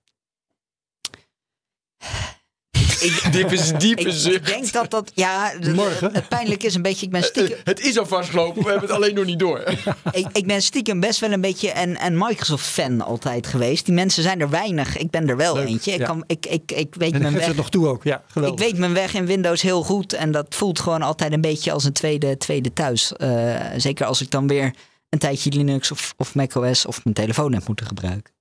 Ik, 3.07 3.23
diepe, 3.33 3.77
diepe 3.79 4.01
ik, 4.03 4.13
zucht. 4.13 4.35
ik 4.37 4.47
denk 4.47 4.73
dat 4.73 4.91
dat, 4.91 5.11
ja, 5.15 5.53
Morgen. 5.75 6.13
het 6.15 6.29
pijnlijk 6.29 6.63
is 6.63 6.75
een 6.75 6.83
beetje, 6.83 7.07
ik 7.07 7.13
ben 7.13 7.23
stiekem, 7.23 7.57
Het 7.65 7.81
is 7.81 7.99
al 7.99 8.07
vastgelopen, 8.07 8.63
we 8.63 8.71
hebben 8.71 8.89
het 8.89 8.97
alleen 8.99 9.15
nog 9.15 9.25
niet 9.25 9.39
door. 9.39 9.61
ik, 10.13 10.27
ik 10.33 10.47
ben 10.47 10.63
stiekem 10.63 11.01
best 11.01 11.21
wel 11.21 11.33
een 11.33 11.41
beetje 11.41 11.73
een, 11.83 12.05
een 12.05 12.19
Microsoft-fan 12.19 13.01
altijd 13.01 13.47
geweest. 13.47 13.85
Die 13.85 13.95
mensen 13.95 14.23
zijn 14.23 14.41
er 14.41 14.51
weinig, 14.51 14.97
ik 14.97 15.11
ben 15.11 15.29
er 15.29 15.37
wel 15.37 15.55
Leuk, 15.55 15.67
eentje. 15.69 15.93
Ik, 15.93 15.99
ja. 15.99 16.07
kan, 16.07 16.25
ik, 16.27 16.47
ik, 16.47 16.73
ik 16.73 16.95
weet 16.95 17.13
En 17.13 17.21
mijn 17.23 17.33
ik 17.33 17.39
weg. 17.39 17.49
het 17.49 17.57
nog 17.57 17.71
toe 17.71 17.87
ook. 17.89 18.05
Ja, 18.05 18.17
Ik 18.17 18.23
geweldig. 18.33 18.61
weet 18.61 18.79
mijn 18.79 18.93
weg 18.95 19.15
in 19.15 19.27
Windows 19.27 19.63
heel 19.63 19.83
goed 19.83 20.13
en 20.13 20.31
dat 20.31 20.47
voelt 20.55 20.81
gewoon 20.81 21.03
altijd 21.03 21.33
een 21.33 21.41
beetje 21.41 21.73
als 21.73 21.85
een 21.85 21.93
tweede, 21.93 22.37
tweede 22.37 22.73
thuis. 22.73 23.13
Uh, 23.19 23.55
zeker 23.77 24.07
als 24.07 24.21
ik 24.21 24.31
dan 24.31 24.47
weer 24.47 24.75
een 25.09 25.19
tijdje 25.19 25.51
Linux 25.51 25.91
of, 25.91 26.15
of 26.17 26.35
macOS 26.35 26.87
of 26.87 27.05
mijn 27.05 27.15
telefoon 27.17 27.53
heb 27.53 27.67
moeten 27.67 27.87
gebruiken. 27.87 28.35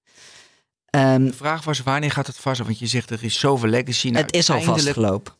Um, 0.96 1.26
De 1.26 1.34
vraag 1.34 1.64
was 1.64 1.80
wanneer 1.80 2.12
gaat 2.12 2.28
het 2.28 2.38
vast? 2.38 2.62
Want 2.62 2.80
je 2.80 2.88
zegt 2.88 3.10
er 3.10 3.24
is 3.24 3.40
zoveel 3.40 3.70
legacy. 3.70 4.10
Nou, 4.10 4.26
het 4.26 4.36
is 4.36 4.50
al 4.50 4.62
vastgelopen. 4.62 5.34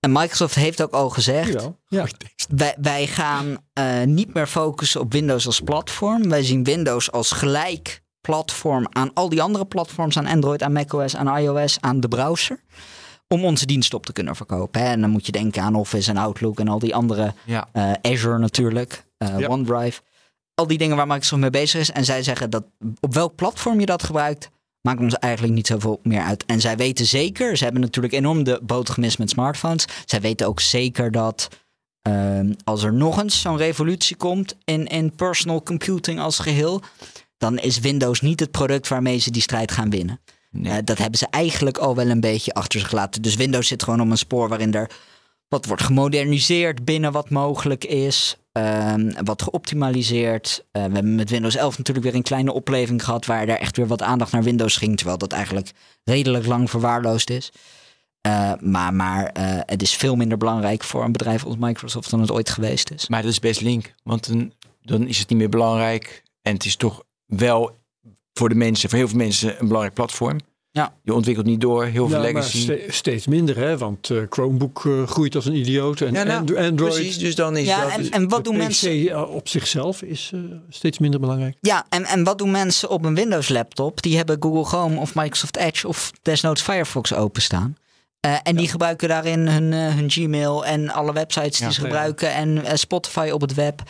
En 0.00 0.12
Microsoft 0.12 0.54
heeft 0.54 0.82
ook 0.82 0.92
al 0.92 1.10
gezegd. 1.10 1.68
Ja. 1.88 2.06
wij, 2.48 2.74
wij 2.80 3.06
gaan 3.06 3.56
uh, 3.78 4.02
niet 4.02 4.34
meer 4.34 4.46
focussen 4.46 5.00
op 5.00 5.12
Windows 5.12 5.46
als 5.46 5.60
platform. 5.60 6.28
Wij 6.28 6.42
zien 6.42 6.64
Windows 6.64 7.12
als 7.12 7.32
gelijk 7.32 8.02
platform 8.20 8.86
aan 8.90 9.10
al 9.14 9.28
die 9.28 9.42
andere 9.42 9.66
platforms, 9.66 10.18
aan 10.18 10.26
Android, 10.26 10.62
aan 10.62 10.72
macOS, 10.72 11.16
aan 11.16 11.38
iOS, 11.38 11.76
aan 11.80 12.00
de 12.00 12.08
browser. 12.08 12.60
Om 13.28 13.44
onze 13.44 13.66
dienst 13.66 13.94
op 13.94 14.06
te 14.06 14.12
kunnen 14.12 14.36
verkopen. 14.36 14.80
Hè. 14.80 14.86
En 14.86 15.00
dan 15.00 15.10
moet 15.10 15.26
je 15.26 15.32
denken 15.32 15.62
aan 15.62 15.74
Office 15.74 16.10
en 16.10 16.16
Outlook 16.16 16.60
en 16.60 16.68
al 16.68 16.78
die 16.78 16.94
andere 16.94 17.34
Ja. 17.44 17.68
uh, 17.72 17.92
Azure 18.02 18.38
natuurlijk, 18.38 19.04
uh, 19.18 19.38
Ja. 19.38 19.46
OneDrive. 19.48 20.00
Al 20.54 20.66
die 20.66 20.78
dingen 20.78 20.96
waar 20.96 21.06
Microsoft 21.06 21.40
mee 21.40 21.50
bezig 21.50 21.80
is. 21.80 21.90
En 21.90 22.04
zij 22.04 22.22
zeggen 22.22 22.50
dat 22.50 22.64
op 23.00 23.14
welk 23.14 23.34
platform 23.34 23.80
je 23.80 23.86
dat 23.86 24.02
gebruikt, 24.02 24.48
maakt 24.86 25.00
ons 25.00 25.14
eigenlijk 25.14 25.54
niet 25.54 25.66
zoveel 25.66 26.00
meer 26.02 26.20
uit. 26.22 26.44
En 26.44 26.60
zij 26.60 26.76
weten 26.76 27.06
zeker, 27.06 27.56
ze 27.56 27.64
hebben 27.64 27.82
natuurlijk 27.82 28.14
enorm 28.14 28.44
de 28.44 28.60
boot 28.62 28.90
gemist 28.90 29.18
met 29.18 29.30
smartphones. 29.30 29.84
Zij 30.04 30.20
weten 30.20 30.46
ook 30.46 30.60
zeker 30.60 31.10
dat 31.10 31.48
um, 32.02 32.56
als 32.64 32.82
er 32.82 32.92
nog 32.92 33.20
eens 33.20 33.40
zo'n 33.40 33.56
revolutie 33.56 34.16
komt 34.16 34.56
in, 34.64 34.86
in 34.86 35.14
personal 35.14 35.62
computing 35.62 36.20
als 36.20 36.38
geheel, 36.38 36.82
dan 37.38 37.58
is 37.58 37.78
Windows 37.78 38.20
niet 38.20 38.40
het 38.40 38.50
product 38.50 38.88
waarmee 38.88 39.18
ze 39.18 39.30
die 39.30 39.42
strijd 39.42 39.70
gaan 39.70 39.90
winnen. 39.90 40.20
Nee. 40.50 40.72
Uh, 40.72 40.78
dat 40.84 40.98
hebben 40.98 41.18
ze 41.18 41.26
eigenlijk 41.30 41.78
al 41.78 41.94
wel 41.94 42.08
een 42.08 42.20
beetje 42.20 42.54
achter 42.54 42.80
zich 42.80 42.88
gelaten. 42.88 43.22
Dus 43.22 43.34
Windows 43.34 43.68
zit 43.68 43.82
gewoon 43.82 44.00
op 44.00 44.10
een 44.10 44.18
spoor 44.18 44.48
waarin 44.48 44.74
er 44.74 44.90
wat 45.48 45.66
wordt 45.66 45.82
gemoderniseerd 45.82 46.84
binnen 46.84 47.12
wat 47.12 47.30
mogelijk 47.30 47.84
is. 47.84 48.36
Um, 48.56 49.24
wat 49.24 49.42
geoptimaliseerd. 49.42 50.64
Uh, 50.72 50.84
we 50.84 50.92
hebben 50.92 51.14
met 51.14 51.30
Windows 51.30 51.56
11 51.56 51.78
natuurlijk 51.78 52.06
weer 52.06 52.14
een 52.14 52.22
kleine 52.22 52.52
opleving 52.52 53.04
gehad. 53.04 53.26
waar 53.26 53.48
er 53.48 53.58
echt 53.58 53.76
weer 53.76 53.86
wat 53.86 54.02
aandacht 54.02 54.32
naar 54.32 54.42
Windows 54.42 54.76
ging. 54.76 54.96
Terwijl 54.96 55.18
dat 55.18 55.32
eigenlijk 55.32 55.70
redelijk 56.04 56.46
lang 56.46 56.70
verwaarloosd 56.70 57.30
is. 57.30 57.52
Uh, 58.26 58.52
maar 58.60 58.94
maar 58.94 59.22
uh, 59.38 59.60
het 59.66 59.82
is 59.82 59.94
veel 59.94 60.16
minder 60.16 60.38
belangrijk 60.38 60.84
voor 60.84 61.04
een 61.04 61.12
bedrijf 61.12 61.44
als 61.44 61.56
Microsoft 61.56 62.10
dan 62.10 62.20
het 62.20 62.30
ooit 62.30 62.50
geweest 62.50 62.90
is. 62.90 63.08
Maar 63.08 63.22
dat 63.22 63.30
is 63.30 63.38
best 63.38 63.60
link. 63.60 63.94
Want 64.02 64.32
dan 64.82 65.06
is 65.06 65.18
het 65.18 65.28
niet 65.28 65.38
meer 65.38 65.48
belangrijk. 65.48 66.22
En 66.42 66.54
het 66.54 66.64
is 66.64 66.76
toch 66.76 67.02
wel 67.26 67.76
voor 68.32 68.48
de 68.48 68.54
mensen, 68.54 68.88
voor 68.88 68.98
heel 68.98 69.08
veel 69.08 69.18
mensen, 69.18 69.60
een 69.60 69.66
belangrijk 69.66 69.94
platform. 69.94 70.38
Ja. 70.76 70.94
Je 71.02 71.14
ontwikkelt 71.14 71.46
niet 71.46 71.60
door, 71.60 71.84
heel 71.84 72.08
veel 72.08 72.20
legacy. 72.20 72.78
Steeds 72.88 73.26
minder, 73.26 73.56
hè? 73.56 73.78
want 73.78 74.10
eh, 74.10 74.18
Chromebook 74.28 74.84
eh, 74.86 75.06
groeit 75.06 75.34
als 75.34 75.46
een 75.46 75.54
idioot. 75.54 76.00
En 76.00 76.12
ja, 76.12 76.22
nou, 76.22 76.56
Android. 76.56 76.94
Precies, 76.94 77.18
dus 77.18 77.34
dan 77.34 77.56
is 77.56 77.66
ja, 77.66 77.82
dat... 77.82 77.90
En, 77.90 78.10
en 78.10 78.28
wat 78.28 78.44
doen 78.44 78.54
PC 78.54 78.60
mensen... 78.60 79.08
Eh, 79.08 79.30
op 79.30 79.48
zichzelf 79.48 80.02
is 80.02 80.32
steeds 80.68 80.98
minder 80.98 81.20
belangrijk. 81.20 81.56
Ja, 81.60 81.86
en, 81.88 82.04
en 82.04 82.24
wat 82.24 82.38
doen 82.38 82.50
mensen 82.50 82.88
op 82.90 83.04
een 83.04 83.14
Windows-laptop? 83.14 84.02
Die 84.02 84.16
hebben 84.16 84.36
Google 84.40 84.64
Chrome 84.64 85.00
of 85.00 85.14
Microsoft 85.14 85.56
Edge 85.56 85.88
of 85.88 86.12
desnoods 86.22 86.62
Firefox 86.62 87.14
openstaan. 87.14 87.76
En 88.42 88.56
die 88.56 88.68
gebruiken 88.68 89.08
daarin 89.08 89.48
hun, 89.48 89.72
hun 89.72 90.10
Gmail 90.10 90.66
en 90.66 90.90
alle 90.90 91.12
websites 91.12 91.58
die 91.58 91.72
ze 91.72 91.80
gebruiken. 91.80 92.34
En 92.34 92.78
Spotify 92.78 93.30
op 93.32 93.40
het 93.40 93.54
web. 93.54 93.82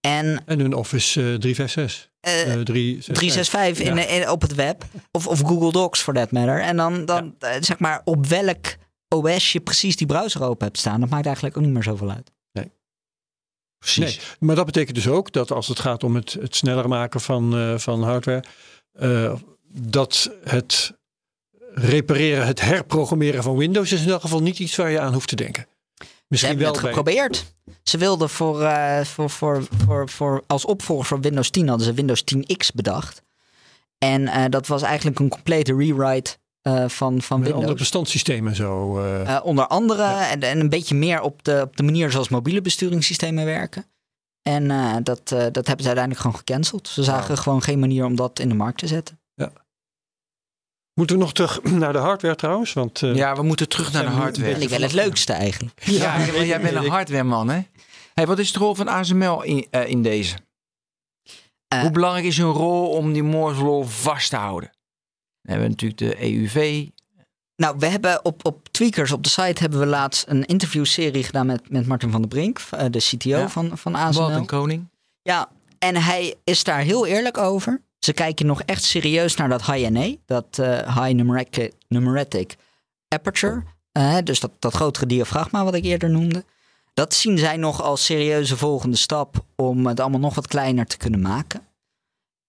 En, 0.00 0.42
en 0.46 0.60
hun 0.60 0.74
Office 0.74 1.20
365. 1.20 2.12
Eh, 2.24 2.52
eh, 2.52 2.58
uh, 2.58 2.64
365 2.64 3.86
in, 3.86 3.98
in, 3.98 4.22
eh, 4.22 4.30
op 4.30 4.40
het 4.42 4.54
web. 4.54 4.84
Of, 5.10 5.26
of 5.26 5.40
Google 5.40 5.72
Docs 5.72 6.00
for 6.00 6.14
that 6.14 6.30
matter. 6.30 6.60
En 6.60 6.76
dan, 6.76 7.04
dan 7.04 7.34
zeg 7.60 7.78
maar 7.78 8.00
op 8.04 8.26
welk 8.26 8.76
OS 9.08 9.52
je 9.52 9.60
precies 9.60 9.96
die 9.96 10.06
browser 10.06 10.42
open 10.42 10.66
hebt 10.66 10.78
staan. 10.78 11.00
Dat 11.00 11.10
maakt 11.10 11.26
eigenlijk 11.26 11.56
ook 11.56 11.62
niet 11.62 11.72
meer 11.72 11.82
zoveel 11.82 12.10
uit. 12.10 12.30
Nee. 12.52 12.72
Precies. 13.78 14.36
Maar 14.38 14.56
dat 14.56 14.66
betekent 14.66 14.96
dus 14.96 15.08
ook 15.08 15.32
dat 15.32 15.52
als 15.52 15.68
het 15.68 15.78
gaat 15.78 16.04
om 16.04 16.14
het, 16.14 16.32
het 16.32 16.56
sneller 16.56 16.88
maken 16.88 17.20
van, 17.20 17.74
van 17.80 18.02
hardware. 18.02 18.44
Dat 19.72 20.30
het 20.44 20.92
repareren, 21.74 22.46
het 22.46 22.60
herprogrammeren 22.60 23.42
van 23.42 23.56
Windows 23.56 23.92
is 23.92 24.02
in 24.02 24.10
elk 24.10 24.20
geval 24.20 24.42
niet 24.42 24.58
iets 24.58 24.76
waar 24.76 24.90
je 24.90 25.00
aan 25.00 25.12
hoeft 25.12 25.28
te 25.28 25.36
denken. 25.36 25.66
Misschien 26.28 26.58
wel 26.58 26.72
het 26.72 26.80
geprobeerd. 26.80 27.54
Ze 27.84 27.98
wilden 27.98 28.28
voor, 28.30 28.60
uh, 28.60 29.00
voor, 29.00 29.30
voor, 29.30 29.64
voor, 29.86 30.08
voor, 30.08 30.42
als 30.46 30.64
opvolger 30.64 31.04
van 31.06 31.20
Windows 31.20 31.50
10 31.50 31.68
hadden 31.68 31.86
ze 31.86 31.92
Windows 31.92 32.22
10X 32.36 32.74
bedacht. 32.74 33.22
En 33.98 34.20
uh, 34.22 34.44
dat 34.48 34.66
was 34.66 34.82
eigenlijk 34.82 35.18
een 35.18 35.28
complete 35.28 35.74
rewrite 35.76 36.36
uh, 36.62 36.88
van, 36.88 37.22
van 37.22 37.40
met 37.40 37.52
Windows. 37.52 37.74
bestandssystemen 37.78 38.50
en 38.50 38.56
zo. 38.56 39.00
eh. 39.00 39.40
onder 39.42 39.66
andere 39.66 40.02
en, 40.04 40.40
en 40.40 40.60
een 40.60 40.68
beetje 40.68 40.94
meer 40.94 41.20
op 41.20 41.44
de, 41.44 41.60
op 41.64 41.76
de 41.76 41.82
manier 41.82 42.10
zoals 42.10 42.28
mobiele 42.28 42.60
besturingssystemen 42.60 43.44
werken. 43.44 43.84
En 44.42 44.68
dat, 45.02 45.28
dat 45.28 45.66
hebben 45.66 45.80
ze 45.80 45.86
uiteindelijk 45.86 46.20
gewoon 46.20 46.36
gecanceld. 46.36 46.88
Ze 46.88 47.02
zagen 47.02 47.34
Wow. 47.34 47.38
gewoon 47.38 47.62
geen 47.62 47.78
manier 47.78 48.04
om 48.04 48.16
dat 48.16 48.38
in 48.38 48.48
de 48.48 48.54
markt 48.54 48.78
te 48.78 48.86
zetten. 48.86 49.18
Moeten 50.94 51.16
we 51.16 51.22
nog 51.22 51.32
terug 51.32 51.62
naar 51.82 51.92
de 51.92 51.98
hardware 51.98 52.34
trouwens? 52.34 52.72
Want, 52.72 53.02
eh, 53.02 53.14
Ja, 53.14 53.36
we 53.36 53.42
moeten 53.42 53.68
terug 53.68 53.92
naar 53.92 54.02
de 54.02 54.08
we 54.08 54.14
hardware. 54.14 54.48
Dat 54.50 54.58
vind 54.58 54.72
ik 54.72 54.78
wel 54.78 54.88
het 54.88 54.96
leukste 54.96 55.32
eigenlijk. 55.32 55.82
Ja, 55.84 56.24
jij 56.24 56.60
bent 56.60 56.74
een 56.76 56.82
ik. 56.84 56.90
hardware 56.90 57.24
man, 57.24 57.48
hè? 57.48 57.60
Hey, 58.14 58.26
wat 58.26 58.38
is 58.38 58.52
de 58.52 58.58
rol 58.58 58.74
van 58.74 58.88
ASML 58.88 59.42
in, 59.42 59.66
eh, 59.70 59.88
in 59.88 60.02
deze? 60.02 60.36
Eh, 61.68 61.80
Hoe 61.80 61.90
belangrijk 61.90 62.26
is 62.26 62.36
hun 62.36 62.50
rol 62.52 62.88
om 62.90 63.12
die 63.12 63.22
Moore's 63.22 63.58
Law 63.58 63.84
vast 63.86 64.30
te 64.30 64.36
houden? 64.36 64.70
Dan 65.42 65.54
hebben 65.58 65.76
we 65.76 65.84
natuurlijk 65.86 66.00
de 66.18 66.22
EUV. 66.24 66.86
Nou, 67.56 67.76
we 67.78 67.86
hebben 67.86 68.24
op, 68.24 68.46
op 68.46 68.68
Tweakers 68.68 69.12
op 69.12 69.22
de 69.22 69.28
site 69.28 69.60
hebben 69.60 69.78
we 69.78 69.86
laatst 69.86 70.24
een 70.28 70.44
interviewserie 70.44 71.22
gedaan 71.24 71.46
met, 71.46 71.70
met 71.70 71.86
Martin 71.86 72.10
van 72.10 72.20
der 72.20 72.30
Brink, 72.30 72.58
uh, 72.74 72.80
de 72.90 72.98
CTO 72.98 73.28
Ja. 73.28 73.48
van, 73.48 73.78
van 73.78 73.92
Wat 73.92 74.00
ASML. 74.00 74.30
een 74.30 74.46
koning. 74.46 74.88
Ja, 75.22 75.48
en 75.78 75.96
hij 75.96 76.34
is 76.44 76.64
daar 76.64 76.80
heel 76.80 77.06
eerlijk 77.06 77.38
over. 77.38 77.80
Ze 78.04 78.12
kijken 78.12 78.46
nog 78.46 78.62
echt 78.62 78.84
serieus 78.84 79.36
naar 79.36 79.48
dat 79.48 79.66
high-NA, 79.66 80.14
dat 80.26 80.58
uh, 80.60 80.66
high 80.96 81.14
numeric, 81.14 81.72
numeric 81.88 82.56
aperture. 83.08 83.62
Uh, 83.92 84.16
dus 84.24 84.40
dat, 84.40 84.50
dat 84.58 84.74
grotere 84.74 85.06
diafragma 85.06 85.64
wat 85.64 85.74
ik 85.74 85.84
eerder 85.84 86.10
noemde. 86.10 86.44
Dat 86.94 87.14
zien 87.14 87.38
zij 87.38 87.56
nog 87.56 87.82
als 87.82 88.04
serieuze 88.04 88.56
volgende 88.56 88.96
stap 88.96 89.44
om 89.56 89.86
het 89.86 90.00
allemaal 90.00 90.20
nog 90.20 90.34
wat 90.34 90.46
kleiner 90.46 90.86
te 90.86 90.96
kunnen 90.96 91.20
maken. 91.20 91.66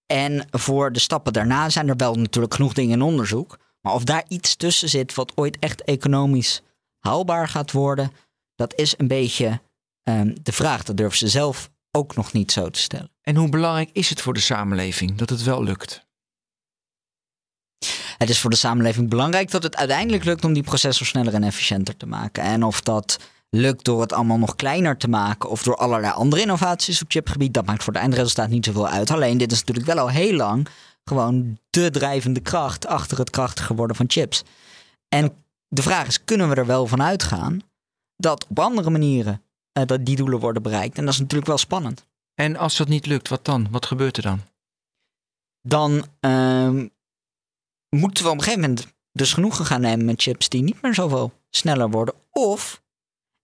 En 0.06 0.48
voor 0.52 0.92
de 0.92 1.00
stappen 1.00 1.34
daarna 1.34 1.70
zijn 1.70 1.90
er 1.90 1.96
wel 1.96 2.16
natuurlijk 2.16 2.54
genoeg 2.54 2.74
dingen 2.74 2.94
in 2.94 3.02
onderzoek. 3.02 3.58
Maar 3.82 3.94
of 3.94 4.04
daar 4.04 4.24
iets 4.28 4.56
tussen 4.56 4.90
zit 4.90 5.14
wat 5.14 5.32
ooit 5.36 5.60
echt 5.60 5.84
economisch 5.84 6.62
haalbaar 7.00 7.48
gaat 7.48 7.72
worden, 7.72 8.12
dat 8.56 8.74
is 8.76 8.94
een 8.98 9.08
beetje 9.08 9.62
ehm, 10.04 10.36
de 10.42 10.52
vraag. 10.52 10.84
Dat 10.84 10.98
durven 10.98 11.18
ze 11.18 11.28
zelf 11.28 11.70
ook 11.96 12.16
nog 12.16 12.34
niet 12.34 12.52
zo 12.52 12.70
te 12.70 12.80
stellen. 12.80 13.12
En 13.22 13.36
hoe 13.36 13.50
belangrijk 13.50 13.90
is 13.94 14.10
het 14.10 14.22
voor 14.22 14.34
de 14.34 14.40
samenleving 14.40 15.18
dat 15.18 15.30
het 15.30 15.44
wel 15.44 15.64
lukt? 15.64 16.06
Het 18.18 18.30
is 18.30 18.40
voor 18.40 18.50
de 18.50 18.56
samenleving 18.56 19.10
belangrijk 19.10 19.52
dat 19.52 19.64
het 19.64 19.76
uiteindelijk 19.76 20.24
lukt 20.24 20.46
om 20.46 20.54
die 20.54 20.64
processor 20.64 21.06
sneller 21.06 21.34
en 21.34 21.44
efficiënter 21.44 21.98
te 21.98 22.06
maken. 22.06 22.44
En 22.44 22.64
of 22.64 22.82
dat 22.82 23.20
lukt 23.50 23.86
door 23.86 24.02
het 24.02 24.14
allemaal 24.14 24.38
nog 24.38 24.56
kleiner 24.56 24.98
te 24.98 25.08
maken 25.08 25.50
of 25.50 25.64
door 25.64 25.76
allerlei 25.76 26.14
andere 26.14 26.42
innovaties 26.42 27.02
op 27.02 27.12
chipgebied, 27.12 27.54
dat 27.54 27.66
maakt 27.66 27.84
voor 27.84 27.94
het 27.94 28.02
eindresultaat 28.02 28.50
niet 28.50 28.66
zoveel 28.66 28.88
uit. 28.88 29.12
Alleen 29.12 29.38
dit 29.38 29.52
is 29.52 29.60
natuurlijk 29.60 29.88
wel 29.88 30.00
al 30.00 30.10
heel 30.10 30.34
lang 30.34 30.68
gewoon 31.04 31.58
de 31.70 31.92
drijvende 31.92 32.40
kracht 32.40 32.88
achter 32.88 33.18
het 33.18 33.30
krachtiger 33.30 33.76
worden 33.76 33.96
van 33.96 34.06
chips. 34.10 34.44
En 35.10 35.34
de 35.68 35.82
vraag 35.82 36.08
is, 36.08 36.24
kunnen 36.24 36.50
we 36.50 36.56
er 36.56 36.66
wel 36.66 36.88
van 36.88 37.04
uitgaan 37.04 37.62
dat 38.16 38.46
op 38.50 38.60
andere 38.60 38.90
manieren 38.90 39.45
dat 39.84 40.06
die 40.06 40.16
doelen 40.16 40.40
worden 40.40 40.62
bereikt? 40.62 40.98
En 40.98 41.06
dat 41.06 41.14
is 41.14 41.20
natuurlijk 41.20 41.48
wel 41.48 41.58
spannend. 41.58 42.06
En 42.34 42.56
als 42.56 42.78
dat 42.78 42.88
niet 42.88 43.06
lukt, 43.06 43.30
wat 43.30 43.46
dan? 43.46 43.68
Wat 43.72 43.86
gebeurt 43.86 44.18
er 44.18 44.24
dan? 44.24 44.42
Dan 45.62 46.06
uh, 46.22 46.84
moeten 47.90 48.24
we 48.24 48.30
op 48.30 48.36
een 48.36 48.44
gegeven 48.44 48.62
moment 48.62 48.88
dus 49.12 49.34
genoegen 49.34 49.66
gaan 49.66 49.82
nemen 49.82 50.06
met 50.06 50.22
chips 50.22 50.50
die 50.50 50.64
niet 50.64 50.82
meer 50.82 50.94
zoveel 50.94 51.34
sneller 51.50 51.90
worden. 51.90 52.14
Of, 52.32 52.82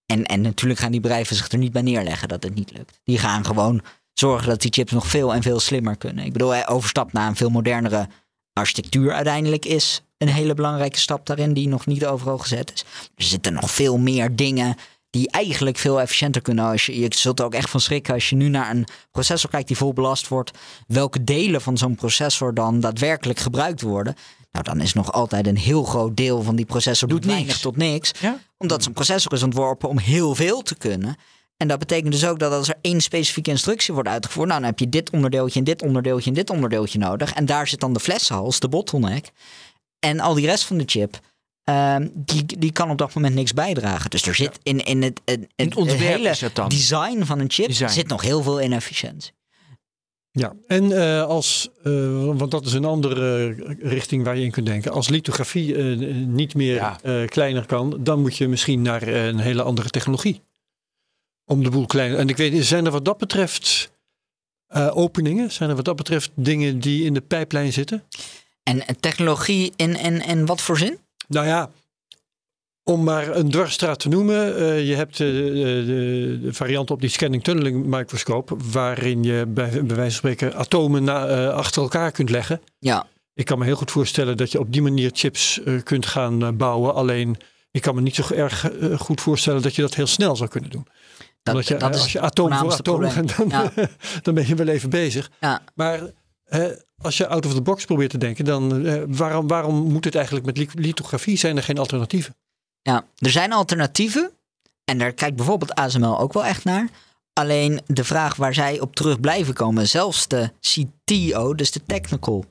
en, 0.06 0.26
en 0.26 0.42
natuurlijk 0.42 0.80
gaan 0.80 0.92
die 0.92 1.02
bedrijven 1.02 1.36
zich 1.36 1.52
er 1.52 1.58
niet 1.58 1.72
bij 1.72 1.82
neerleggen 1.82 2.28
dat 2.28 2.44
het 2.44 2.56
niet 2.56 2.72
lukt. 2.72 3.00
Die 3.04 3.18
gaan 3.18 3.46
gewoon 3.46 3.82
zorgen 4.14 4.48
dat 4.50 4.62
die 4.62 4.72
chips 4.72 4.92
nog 4.92 5.08
veel 5.08 5.34
en 5.34 5.42
veel 5.42 5.60
slimmer 5.60 5.98
kunnen. 5.98 6.26
Ik 6.26 6.34
bedoel, 6.34 6.68
overstap 6.68 7.14
naar 7.14 7.28
een 7.28 7.36
veel 7.36 7.50
modernere 7.50 8.08
architectuur 8.54 9.14
uiteindelijk 9.14 9.66
is 9.66 10.04
een 10.18 10.28
hele 10.28 10.54
belangrijke 10.54 11.00
stap 11.00 11.26
daarin 11.26 11.54
die 11.54 11.68
nog 11.68 11.86
niet 11.86 12.06
overal 12.06 12.38
gezet 12.38 12.72
is. 12.74 12.86
Er 13.16 13.24
zitten 13.24 13.54
nog 13.54 13.72
veel 13.72 13.98
meer 13.98 14.36
dingen 14.36 14.76
die 15.12 15.30
eigenlijk 15.30 15.78
veel 15.78 16.02
efficiënter 16.02 16.42
kunnen. 16.42 16.66
Als 16.66 16.86
je, 16.86 17.00
je 17.00 17.08
zult 17.16 17.40
er 17.40 17.46
ook 17.46 17.54
echt 17.54 17.70
van 17.70 17.80
schrikken 17.80 18.14
als 18.14 18.30
je 18.30 18.36
nu 18.36 18.50
naar 18.50 18.70
een 18.70 18.88
processor 19.12 19.50
kijkt 19.50 19.68
die 19.68 19.78
vol 19.78 19.94
belast 19.94 20.28
wordt. 20.28 20.52
Welke 20.88 21.24
delen 21.24 21.62
van 21.62 21.78
zo'n 21.78 21.96
processor 21.96 22.54
dan 22.54 22.80
daadwerkelijk 22.80 23.40
gebruikt 23.40 23.82
worden. 23.82 24.16
Nou, 24.52 24.66
dan 24.66 24.82
is 24.82 24.94
nog 24.94 25.12
altijd 25.12 25.48
een 25.48 25.58
heel 25.58 25.84
groot 25.84 26.18
deel 26.18 26.42
van 26.42 26.56
die 26.56 26.66
processor 26.66 27.08
doet 27.08 27.26
weinig 27.26 27.60
tot 27.60 27.78
niks. 27.78 28.12
Ja? 28.20 28.40
Omdat 28.58 28.84
zo'n 28.84 28.94
processor 28.94 29.34
is 29.34 29.44
ontworpen 29.44 29.90
om 29.90 29.98
heel 29.98 30.36
veel 30.36 30.62
te 30.62 30.76
kunnen. 30.76 31.16
En 31.58 31.68
dat 31.68 31.80
betekent 31.80 32.12
dus 32.12 32.26
ook 32.26 32.40
dat 32.40 32.52
als 32.52 32.70
er 32.70 32.78
één 32.82 33.02
specifieke 33.02 33.50
instructie 33.50 33.94
wordt 33.94 34.10
uitgevoerd, 34.10 34.48
nou, 34.48 34.60
dan 34.60 34.70
heb 34.70 34.80
je 34.80 34.90
dit 34.90 35.10
onderdeeltje 35.10 35.60
en 35.60 35.66
dit 35.66 35.82
onderdeeltje 35.82 36.30
en 36.30 36.36
dit 36.36 36.50
onderdeeltje 36.50 37.00
nodig. 37.00 37.34
En 37.34 37.46
daar 37.46 37.68
zit 37.68 37.80
dan 37.80 37.94
de 37.94 38.00
flessenhals, 38.00 38.60
de 38.60 38.70
bottleneck. 38.70 39.32
En 40.00 40.20
al 40.20 40.34
die 40.34 40.46
rest 40.46 40.64
van 40.64 40.78
de 40.78 40.84
chip, 40.86 41.20
uh, 41.66 41.96
die, 42.14 42.46
die 42.46 42.72
kan 42.72 42.90
op 42.90 42.98
dat 42.98 43.14
moment 43.14 43.36
niks 43.36 43.54
bijdragen. 43.54 44.10
Dus 44.10 44.28
er 44.28 44.36
zit 44.36 44.60
in, 44.64 44.80
in 44.86 45.02
het, 45.02 45.22
in, 45.26 45.50
in 45.56 45.66
het, 45.66 45.76
het 45.76 45.92
hele 45.92 46.36
design 46.68 47.24
van 47.24 47.40
een 47.40 47.52
chip 47.52 47.68
design. 47.68 47.92
zit 47.92 48.08
nog 48.08 48.22
heel 48.22 48.44
veel 48.44 48.62
inefficiëntie. 48.62 49.32
Ja, 50.34 50.54
en 50.68 50.84
uh, 50.84 51.24
als, 51.24 51.70
uh, 51.84 52.26
want 52.26 52.52
dat 52.52 52.66
is 52.66 52.74
een 52.74 52.86
andere 52.86 53.48
richting 53.80 54.24
waar 54.24 54.38
je 54.38 54.44
in 54.44 54.52
kunt 54.52 54.66
denken. 54.66 54.92
Als 54.92 55.10
lithografie 55.10 55.74
uh, 55.76 56.16
niet 56.28 56.56
meer 56.56 56.76
ja. 56.76 57.26
kleiner 57.26 57.66
kan, 57.66 57.98
dan 58.00 58.22
moet 58.22 58.38
je 58.38 58.48
misschien 58.48 58.82
naar 58.82 59.08
een 59.08 59.40
hele 59.40 59.64
andere 59.64 59.90
technologie. 59.90 60.42
Om 61.46 61.64
de 61.64 61.70
boel 61.70 61.86
kleiner. 61.86 62.18
En 62.20 62.30
ik 62.30 62.38
weet, 62.38 62.66
zijn 62.66 62.86
er 62.86 62.92
wat 62.92 63.06
dat 63.06 63.18
betreft 63.18 63.92
openingen? 64.94 65.52
Zijn 65.52 65.70
er 65.70 65.76
wat 65.76 65.86
dat 65.86 65.96
betreft 65.96 66.32
dingen 66.36 66.80
die 66.80 67.04
in 67.04 67.14
de 67.14 67.22
pijplijn 67.22 67.74
zitten? 67.74 68.04
En 68.64 68.84
technologie 69.00 69.74
in, 69.76 70.00
in, 70.00 70.26
in 70.26 70.46
wat 70.46 70.62
voor 70.62 70.78
zin? 70.78 71.00
Nou 71.32 71.48
ja, 71.48 71.70
om 72.84 73.04
maar 73.04 73.36
een 73.36 73.50
dwarsstraat 73.50 74.00
te 74.00 74.10
noemen. 74.10 74.62
Uh, 74.62 74.88
je 74.88 74.96
hebt 74.96 75.20
uh, 75.20 75.28
de, 75.28 76.40
de, 76.42 76.54
variant 76.54 76.92
op 76.92 77.02
die 77.02 77.10
scanning 77.10 77.44
tunneling 77.44 77.86
microscoop. 77.86 78.58
Waarin 78.72 79.24
je 79.24 79.46
bij, 79.48 79.70
bij 79.70 79.96
wijze 79.96 79.96
van 79.96 80.12
spreken 80.12 80.56
atomen 80.56 81.04
na, 81.04 81.30
uh, 81.30 81.54
achter 81.54 81.82
elkaar 81.82 82.12
kunt 82.12 82.30
leggen. 82.30 82.62
Ja. 82.80 83.08
Ik 83.34 83.46
kan 83.46 83.60
me 83.60 83.66
heel 83.66 83.76
goed 83.76 83.92
voorstellen 83.92 84.38
dat 84.38 84.52
je 84.52 84.60
op 84.60 84.72
die 84.74 84.82
manier 84.82 85.10
chips 85.14 85.62
kunt 85.84 86.06
gaan 86.06 86.58
bouwen. 86.58 86.94
Alleen 86.94 87.38
ik 87.72 87.82
kan 87.82 87.96
me 87.96 88.02
niet 88.02 88.16
zo 88.16 88.34
erg 88.34 88.70
goed 88.98 89.22
voorstellen 89.22 89.62
dat 89.62 89.76
je 89.76 89.82
dat 89.82 89.96
heel 89.96 90.08
snel 90.08 90.36
zou 90.36 90.50
kunnen 90.50 90.70
doen. 90.70 90.88
Dat, 91.44 91.68
je, 91.68 91.78
dat 91.78 91.94
als 91.94 92.12
je 92.12 92.20
atoom 92.20 92.54
voor 92.54 92.72
atoom 92.72 93.10
gaat, 93.10 93.38
dan, 93.38 93.50
ja. 93.50 93.72
dan 94.22 94.34
ben 94.34 94.48
je 94.48 94.56
wel 94.56 94.68
even 94.68 94.90
bezig. 94.90 95.32
Ja. 95.40 95.62
Maar 95.74 96.02
als 97.02 97.18
je 97.18 97.28
out 97.28 97.46
of 97.46 97.54
the 97.54 97.62
box 97.62 97.86
probeert 97.86 98.10
te 98.10 98.18
denken, 98.18 98.46
dan 98.46 99.16
waarom, 99.16 99.48
waarom 99.48 99.76
moet 99.76 100.06
het 100.06 100.16
eigenlijk 100.16 100.46
met 100.46 100.76
lithografie? 100.76 101.38
Zijn 101.38 101.58
er 101.58 101.64
geen 101.64 101.78
alternatieven? 101.78 102.36
Ja, 102.82 103.06
er 103.18 103.30
zijn 103.30 103.54
alternatieven. 103.54 104.32
En 104.86 104.98
daar 104.98 105.12
kijkt 105.12 105.36
bijvoorbeeld 105.36 105.76
ASML 105.76 106.20
ook 106.20 106.34
wel 106.34 106.46
echt 106.46 106.64
naar. 106.64 106.90
Alleen 107.34 107.82
de 107.86 108.04
vraag 108.04 108.36
waar 108.36 108.54
zij 108.54 108.80
op 108.80 108.96
terug 108.96 109.20
blijven 109.20 109.54
komen, 109.54 109.88
zelfs 109.88 110.28
de 110.28 110.52
CTO, 110.60 111.56
dus 111.56 111.72
de 111.72 111.84
technical 111.84 112.46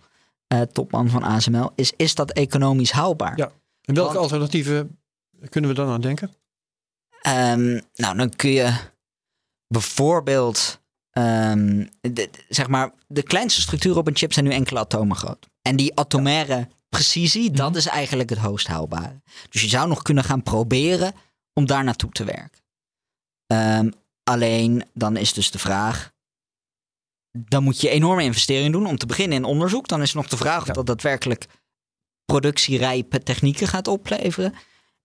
uh, 0.48 0.60
topman 0.60 1.08
van 1.08 1.22
ASML, 1.22 1.70
is: 1.74 1.92
is 1.96 2.14
dat 2.14 2.30
economisch 2.30 2.90
haalbaar? 2.90 3.36
Ja. 3.36 3.50
En 3.84 3.94
welke 3.94 4.12
Want, 4.12 4.22
alternatieven 4.22 4.98
kunnen 5.48 5.70
we 5.70 5.76
dan 5.76 5.88
aan 5.88 6.00
denken? 6.00 6.34
Um, 7.26 7.80
nou, 7.94 8.16
dan 8.16 8.30
kun 8.36 8.50
je 8.50 8.74
bijvoorbeeld, 9.66 10.79
um, 11.12 11.88
de, 12.00 12.30
zeg 12.48 12.68
maar, 12.68 12.92
de 13.06 13.22
kleinste 13.22 13.60
structuren 13.60 13.98
op 13.98 14.06
een 14.06 14.16
chip 14.16 14.32
zijn 14.32 14.44
nu 14.44 14.52
enkele 14.52 14.78
atomen 14.78 15.16
groot. 15.16 15.48
En 15.62 15.76
die 15.76 15.96
atomaire 15.96 16.68
precisie, 16.88 17.50
dat 17.50 17.68
mhm. 17.68 17.78
is 17.78 17.86
eigenlijk 17.86 18.30
het 18.30 18.38
hoogst 18.38 18.66
haalbare. 18.66 19.20
Dus 19.50 19.62
je 19.62 19.68
zou 19.68 19.88
nog 19.88 20.02
kunnen 20.02 20.24
gaan 20.24 20.42
proberen 20.42 21.12
om 21.52 21.66
daar 21.66 21.84
naartoe 21.84 22.10
te 22.10 22.24
werken. 22.24 22.60
Um, 23.46 23.92
alleen 24.22 24.84
dan 24.94 25.16
is 25.16 25.32
dus 25.32 25.50
de 25.50 25.58
vraag. 25.58 26.12
Dan 27.30 27.62
moet 27.62 27.80
je 27.80 27.88
enorme 27.88 28.22
investeringen 28.22 28.72
doen 28.72 28.86
om 28.86 28.98
te 28.98 29.06
beginnen 29.06 29.38
in 29.38 29.44
onderzoek. 29.44 29.88
Dan 29.88 30.02
is 30.02 30.12
nog 30.12 30.28
de 30.28 30.36
vraag 30.36 30.68
of 30.68 30.74
dat 30.74 30.86
daadwerkelijk 30.86 31.46
productierijpe 32.24 33.22
technieken 33.22 33.66
gaat 33.66 33.88
opleveren. 33.88 34.54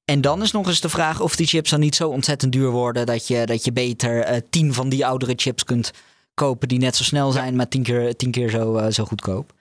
En 0.05 0.21
dan 0.21 0.41
is 0.41 0.51
nog 0.51 0.67
eens 0.67 0.81
de 0.81 0.89
vraag 0.89 1.21
of 1.21 1.35
die 1.35 1.47
chips 1.47 1.69
dan 1.69 1.79
niet 1.79 1.95
zo 1.95 2.09
ontzettend 2.09 2.51
duur 2.51 2.69
worden 2.69 3.05
dat 3.05 3.27
je, 3.27 3.45
dat 3.45 3.65
je 3.65 3.71
beter 3.71 4.31
uh, 4.31 4.37
tien 4.49 4.73
van 4.73 4.89
die 4.89 5.05
oudere 5.05 5.33
chips 5.35 5.63
kunt 5.63 5.91
kopen 6.33 6.67
die 6.67 6.79
net 6.79 6.95
zo 6.95 7.03
snel 7.03 7.31
zijn, 7.31 7.55
maar 7.55 7.67
tien 7.67 7.83
keer, 7.83 8.15
tien 8.15 8.31
keer 8.31 8.49
zo, 8.49 8.77
uh, 8.77 8.91
zo 8.91 9.05
goedkoop. 9.05 9.53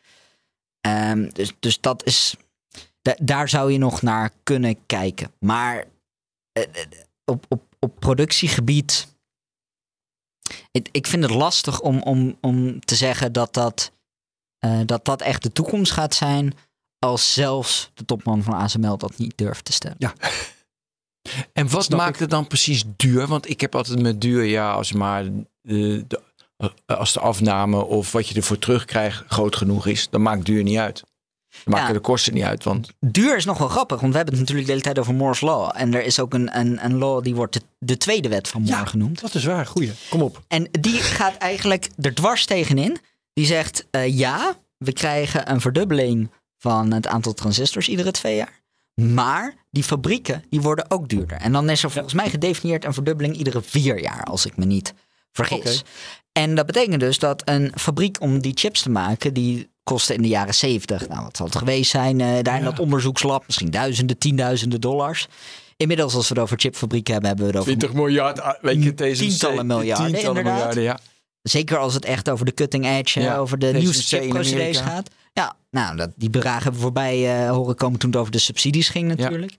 Um, 0.86 1.32
dus, 1.32 1.52
dus 1.60 1.80
dat 1.80 2.04
is. 2.04 2.34
daar 3.22 3.48
zou 3.48 3.72
je 3.72 3.78
nog 3.78 4.02
naar 4.02 4.30
kunnen 4.42 4.86
kijken. 4.86 5.32
Maar 5.38 5.84
uh, 6.58 6.64
op, 7.24 7.46
op, 7.48 7.62
op 7.78 7.98
productiegebied. 7.98 9.12
Ik, 10.70 10.88
ik 10.92 11.06
vind 11.06 11.22
het 11.22 11.32
lastig 11.32 11.80
om, 11.80 12.02
om, 12.02 12.36
om 12.40 12.80
te 12.80 12.94
zeggen 12.94 13.32
dat 13.32 13.54
dat, 13.54 13.92
dat 14.84 15.04
dat 15.04 15.20
echt 15.20 15.42
de 15.42 15.52
toekomst 15.52 15.92
gaat 15.92 16.14
zijn. 16.14 16.54
Als 17.04 17.32
zelfs 17.32 17.90
de 17.94 18.04
topman 18.04 18.42
van 18.42 18.54
ASML 18.54 18.96
dat 18.96 19.18
niet 19.18 19.32
durft 19.36 19.64
te 19.64 19.72
stellen. 19.72 19.96
Ja. 19.98 20.14
En 21.52 21.68
wat 21.68 21.90
maakt 21.90 22.18
het 22.18 22.30
dan 22.30 22.46
precies 22.46 22.84
duur? 22.96 23.26
Want 23.26 23.50
ik 23.50 23.60
heb 23.60 23.74
altijd 23.74 24.00
met 24.00 24.20
duur, 24.20 24.44
ja, 24.44 24.72
als 24.72 24.92
maar 24.92 25.24
de, 25.62 26.04
de 26.08 26.20
eh, 26.56 26.68
als 26.98 27.12
de 27.12 27.20
afname 27.20 27.84
of 27.84 28.12
wat 28.12 28.28
je 28.28 28.34
ervoor 28.34 28.58
terugkrijgt 28.58 29.24
groot 29.28 29.56
genoeg 29.56 29.86
is, 29.86 30.10
dan 30.10 30.22
maakt 30.22 30.44
duur 30.44 30.62
niet 30.62 30.78
uit. 30.78 31.02
Dan 31.64 31.74
maken 31.74 31.94
de 31.94 32.00
kosten 32.00 32.34
niet 32.34 32.42
uit. 32.42 32.64
Want... 32.64 32.92
Duur 33.00 33.36
is 33.36 33.44
nog 33.44 33.58
wel 33.58 33.68
grappig, 33.68 34.00
want 34.00 34.10
we 34.10 34.16
hebben 34.16 34.34
het 34.34 34.42
natuurlijk 34.42 34.66
de 34.66 34.72
hele 34.72 34.84
tijd 34.84 34.98
over 34.98 35.14
Moore's 35.14 35.40
Law. 35.40 35.70
En 35.74 35.94
er 35.94 36.04
is 36.04 36.20
ook 36.20 36.34
een, 36.34 36.58
een, 36.58 36.84
een 36.84 36.98
law 36.98 37.24
die 37.24 37.34
wordt 37.34 37.52
de, 37.52 37.62
de 37.78 37.96
tweede 37.96 38.28
wet 38.28 38.48
van 38.48 38.62
Moore 38.62 38.86
genoemd. 38.86 39.20
Dat 39.20 39.34
is 39.34 39.44
waar, 39.44 39.66
goeie. 39.66 39.92
Kom 40.10 40.22
op. 40.22 40.42
En 40.48 40.68
die 40.80 40.98
gaat 40.98 41.36
eigenlijk 41.36 41.88
er 42.00 42.14
dwars 42.14 42.44
tegenin. 42.44 42.98
Die 43.32 43.46
zegt, 43.46 43.86
uh, 43.90 44.18
ja, 44.18 44.56
we 44.76 44.92
krijgen 44.92 45.50
een 45.50 45.60
verdubbeling 45.60 46.30
van 46.64 46.92
het 46.92 47.06
aantal 47.06 47.32
transistors 47.32 47.88
iedere 47.88 48.10
twee 48.10 48.36
jaar. 48.36 48.60
Maar 48.94 49.54
die 49.70 49.82
fabrieken 49.82 50.44
die 50.50 50.60
worden 50.60 50.90
ook 50.90 51.08
duurder. 51.08 51.36
En 51.36 51.52
dan 51.52 51.70
is 51.70 51.82
er 51.82 51.90
volgens 51.90 52.14
mij 52.14 52.30
gedefinieerd 52.30 52.84
een 52.84 52.94
verdubbeling 52.94 53.36
iedere 53.36 53.62
vier 53.62 54.00
jaar, 54.00 54.24
als 54.24 54.46
ik 54.46 54.56
me 54.56 54.64
niet 54.64 54.94
vergis. 55.32 55.84
En 56.32 56.54
dat 56.54 56.66
betekent 56.66 57.00
dus 57.00 57.18
dat 57.18 57.42
een 57.44 57.72
fabriek 57.74 58.20
om 58.20 58.40
die 58.40 58.52
chips 58.54 58.82
te 58.82 58.90
maken, 58.90 59.34
die 59.34 59.70
kostte 59.82 60.14
in 60.14 60.22
de 60.22 60.28
jaren 60.28 60.54
70, 60.54 61.08
nou 61.08 61.22
wat 61.22 61.36
zal 61.36 61.46
het 61.46 61.56
geweest 61.56 61.90
zijn, 61.90 62.18
uh, 62.18 62.42
daar 62.42 62.58
in 62.58 62.64
dat 62.64 62.78
onderzoekslab, 62.78 63.46
misschien 63.46 63.70
duizenden, 63.70 64.18
tienduizenden 64.18 64.80
dollars. 64.80 65.28
Inmiddels, 65.76 66.14
als 66.14 66.28
we 66.28 66.34
het 66.34 66.42
over 66.42 66.58
chipfabrieken 66.58 67.12
hebben, 67.12 67.30
hebben 67.30 67.46
we 67.46 67.52
het 67.52 67.60
over 67.60 67.78
20 67.78 67.98
miljard, 67.98 68.40
ah, 68.40 68.62
weet 68.62 68.82
je, 68.82 68.94
deze 68.94 69.22
tientallen 69.22 69.66
miljarden, 69.66 70.12
tientallen. 70.12 70.42
Miljarden, 70.42 70.82
ja. 70.82 70.98
Zeker 71.42 71.78
als 71.78 71.94
het 71.94 72.04
echt 72.04 72.30
over 72.30 72.44
de 72.46 72.54
cutting 72.54 72.86
edge, 72.86 73.20
ja, 73.20 73.36
over 73.36 73.58
de 73.58 73.72
nieuwste 73.72 74.16
chipprocedures 74.16 74.78
gaat. 74.78 75.10
Ja, 75.34 75.56
nou, 75.70 75.96
dat, 75.96 76.10
die 76.16 76.30
bedragen 76.30 76.62
hebben 76.62 76.74
we 76.80 76.80
voorbij 76.86 77.44
uh, 77.44 77.50
horen 77.50 77.74
komen 77.74 77.98
toen 77.98 78.10
het 78.10 78.18
over 78.18 78.32
de 78.32 78.38
subsidies 78.38 78.88
ging 78.88 79.08
natuurlijk. 79.08 79.50
Ja. 79.50 79.58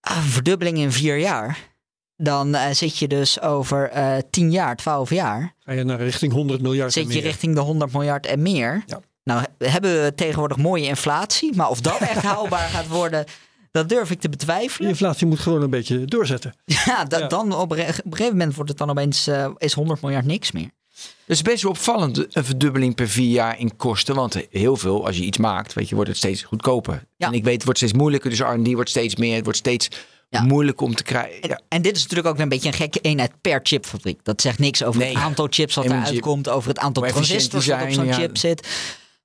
Ah, 0.00 0.18
verdubbeling 0.18 0.78
in 0.78 0.92
vier 0.92 1.16
jaar 1.18 1.68
dan 2.16 2.54
eh, 2.54 2.70
zit 2.70 2.98
je 2.98 3.08
dus 3.08 3.40
over 3.40 3.88
eh 3.90 4.16
10 4.30 4.50
jaar, 4.50 4.76
12 4.76 5.10
jaar, 5.10 5.54
Ga 5.58 5.72
je 5.72 5.84
naar 5.84 5.98
richting 5.98 6.32
100 6.32 6.62
miljard 6.62 6.86
en 6.86 6.92
zit 6.92 7.06
je 7.12 7.18
meer. 7.18 7.22
richting 7.30 7.54
de 7.54 7.60
100 7.60 7.92
miljard 7.92 8.26
en 8.26 8.42
meer. 8.42 8.82
Ja. 8.86 9.00
Nou 9.24 9.44
he- 9.58 9.68
hebben 9.68 10.02
we 10.04 10.14
tegenwoordig 10.14 10.56
mooie 10.56 10.86
inflatie, 10.86 11.56
maar 11.56 11.68
of 11.68 11.80
dat 11.80 11.98
echt 11.98 12.22
haalbaar 12.32 12.68
gaat 12.68 12.88
worden, 12.88 13.24
dat 13.70 13.88
durf 13.88 14.10
ik 14.10 14.20
te 14.20 14.28
betwijfelen. 14.28 14.88
inflatie 14.88 15.26
moet 15.26 15.38
gewoon 15.38 15.62
een 15.62 15.70
beetje 15.70 16.04
doorzetten. 16.04 16.54
Ja, 16.86 17.04
da- 17.04 17.18
Ja. 17.18 17.26
dan 17.26 17.54
op, 17.54 17.70
een 17.70 17.76
re- 17.76 17.82
op 17.88 18.04
een 18.04 18.10
gegeven 18.16 18.36
moment 18.36 18.54
wordt 18.54 18.70
het 18.70 18.78
dan 18.78 18.90
opeens 18.90 19.26
eh, 19.26 19.50
is 19.56 19.72
100 19.72 20.00
miljard 20.02 20.24
niks 20.24 20.52
meer. 20.52 20.70
Dat 21.26 21.36
is 21.36 21.42
best 21.42 21.62
wel 21.62 21.70
opvallend, 21.72 22.36
een 22.36 22.44
verdubbeling 22.44 22.94
per 22.94 23.08
vier 23.08 23.30
jaar 23.30 23.58
in 23.58 23.76
kosten. 23.76 24.14
Want 24.14 24.36
heel 24.50 24.76
veel, 24.76 25.06
als 25.06 25.16
je 25.16 25.22
iets 25.24 25.38
maakt, 25.38 25.72
weet 25.72 25.88
je, 25.88 25.94
wordt 25.94 26.10
het 26.10 26.18
steeds 26.18 26.42
goedkoper. 26.42 27.04
Ja. 27.16 27.26
En 27.26 27.32
ik 27.32 27.44
weet, 27.44 27.54
het 27.54 27.64
wordt 27.64 27.78
steeds 27.78 27.92
moeilijker. 27.94 28.30
Dus 28.30 28.38
R&D 28.40 28.72
wordt 28.72 28.90
steeds 28.90 29.16
meer. 29.16 29.34
Het 29.34 29.44
wordt 29.44 29.58
steeds 29.58 29.88
Ja. 30.28 30.42
moeilijker 30.42 30.86
om 30.86 30.94
te 30.94 31.02
krijgen. 31.02 31.40
En, 31.42 31.48
Ja. 31.48 31.60
en 31.68 31.82
dit 31.82 31.96
is 31.96 32.02
natuurlijk 32.02 32.28
ook 32.28 32.38
een 32.38 32.48
beetje 32.48 32.68
een 32.68 32.74
gekke 32.74 33.00
eenheid 33.00 33.32
per 33.40 33.60
chipfabriek. 33.62 34.20
Dat 34.22 34.40
zegt 34.40 34.58
niks 34.58 34.82
over 34.84 35.00
Nee. 35.00 35.08
het 35.14 35.22
aantal 35.22 35.46
chips 35.50 35.74
wat 35.74 35.84
En 35.84 35.90
eruit 35.90 36.08
chip. 36.08 36.20
komt, 36.20 36.48
over 36.48 36.68
het 36.68 36.78
aantal 36.78 37.02
transistors 37.02 37.66
dat 37.66 37.74
op 37.80 37.84
zo'n 37.84 37.92
zijn, 37.94 38.06
ja. 38.06 38.12
chip 38.14 38.36
zit. 38.36 38.68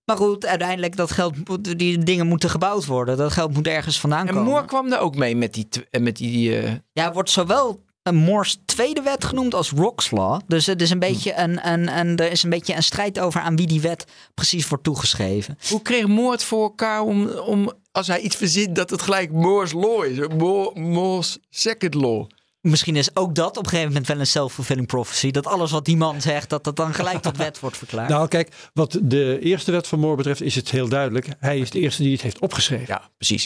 Maar 0.06 0.18
goed, 0.18 0.46
uiteindelijk 0.46 0.96
dat 0.96 1.12
geld, 1.12 1.48
moet- 1.50 1.80
die 1.80 1.98
dingen 1.98 2.28
moeten 2.28 2.50
gebouwd 2.50 2.86
worden. 2.86 3.18
Dat 3.18 3.32
geld 3.32 3.54
moet 3.54 3.68
ergens 3.68 4.00
vandaan 4.00 4.28
En 4.28 4.34
komen. 4.34 4.50
Moore 4.52 4.66
kwam 4.66 4.92
er 4.92 5.00
ook 5.00 5.16
mee 5.16 5.36
met 5.36 5.54
die... 5.54 5.68
eh, 5.92 6.02
Met 6.02 6.16
die 6.18 6.58
eh, 6.60 6.72
Ja, 6.92 7.14
wordt 7.14 7.30
zowel 7.30 7.84
een 8.06 8.16
Moore's 8.16 8.58
tweede 8.66 9.02
wet 9.02 9.26
genoemd 9.26 9.54
als 9.54 9.70
Rock's 9.70 10.12
Law. 10.12 10.42
Dus 10.48 10.66
het 10.66 10.82
is 10.82 10.90
een 10.90 11.00
beetje 11.00 11.38
een, 11.38 11.68
een, 11.68 11.98
een, 11.98 12.18
er 12.18 12.32
is 12.32 12.44
een 12.44 12.50
beetje 12.50 12.76
een 12.76 12.84
strijd 12.84 13.20
over 13.20 13.42
aan 13.42 13.56
wie 13.56 13.68
die 13.68 13.82
wet 13.82 14.06
precies 14.34 14.68
wordt 14.68 14.84
toegeschreven. 14.84 15.58
hoe 15.70 15.82
kreeg 15.82 16.08
Moore 16.08 16.32
het 16.32 16.44
voor 16.44 16.64
elkaar 16.64 17.02
om, 17.02 17.28
om, 17.30 17.72
als 17.92 18.08
hij 18.08 18.20
iets 18.20 18.36
verzint, 18.36 18.76
dat 18.76 18.90
het 18.90 19.02
gelijk 19.02 19.32
Moore's 19.32 19.72
Law 19.72 20.04
is? 20.04 20.28
Moore, 20.28 20.80
Moore's 20.80 21.38
Second 21.50 21.94
Law. 21.94 22.28
Misschien 22.62 22.96
is 22.96 23.16
ook 23.16 23.36
dat 23.36 23.58
op 23.58 23.64
een 23.64 23.70
gegeven 23.70 23.88
moment 23.88 24.08
wel 24.08 24.20
een 24.20 24.28
self-fulfilling 24.28 24.88
prophecy. 24.88 25.32
Dat 25.32 25.48
alles 25.48 25.72
wat 25.72 25.86
die 25.86 25.98
man 25.98 26.22
zegt, 26.22 26.50
dat 26.50 26.64
dat 26.64 26.76
dan 26.76 26.94
gelijk 26.94 27.22
tot 27.22 27.38
wet 27.38 27.60
wordt 27.60 27.78
verklaard. 27.78 28.10
Nou, 28.10 28.28
kijk, 28.28 28.70
wat 28.74 29.00
de 29.02 29.40
eerste 29.40 29.72
wet 29.72 29.88
van 29.88 30.00
Moore 30.00 30.16
betreft, 30.16 30.42
is 30.42 30.56
het 30.56 30.72
heel 30.72 30.90
duidelijk. 30.90 31.28
Hij 31.40 31.60
is 31.60 31.70
de 31.70 31.80
eerste 31.80 32.04
die 32.04 32.12
het 32.12 32.22
heeft 32.22 32.40
opgeschreven. 32.40 32.86
Ja, 32.88 33.10
precies. 33.18 33.44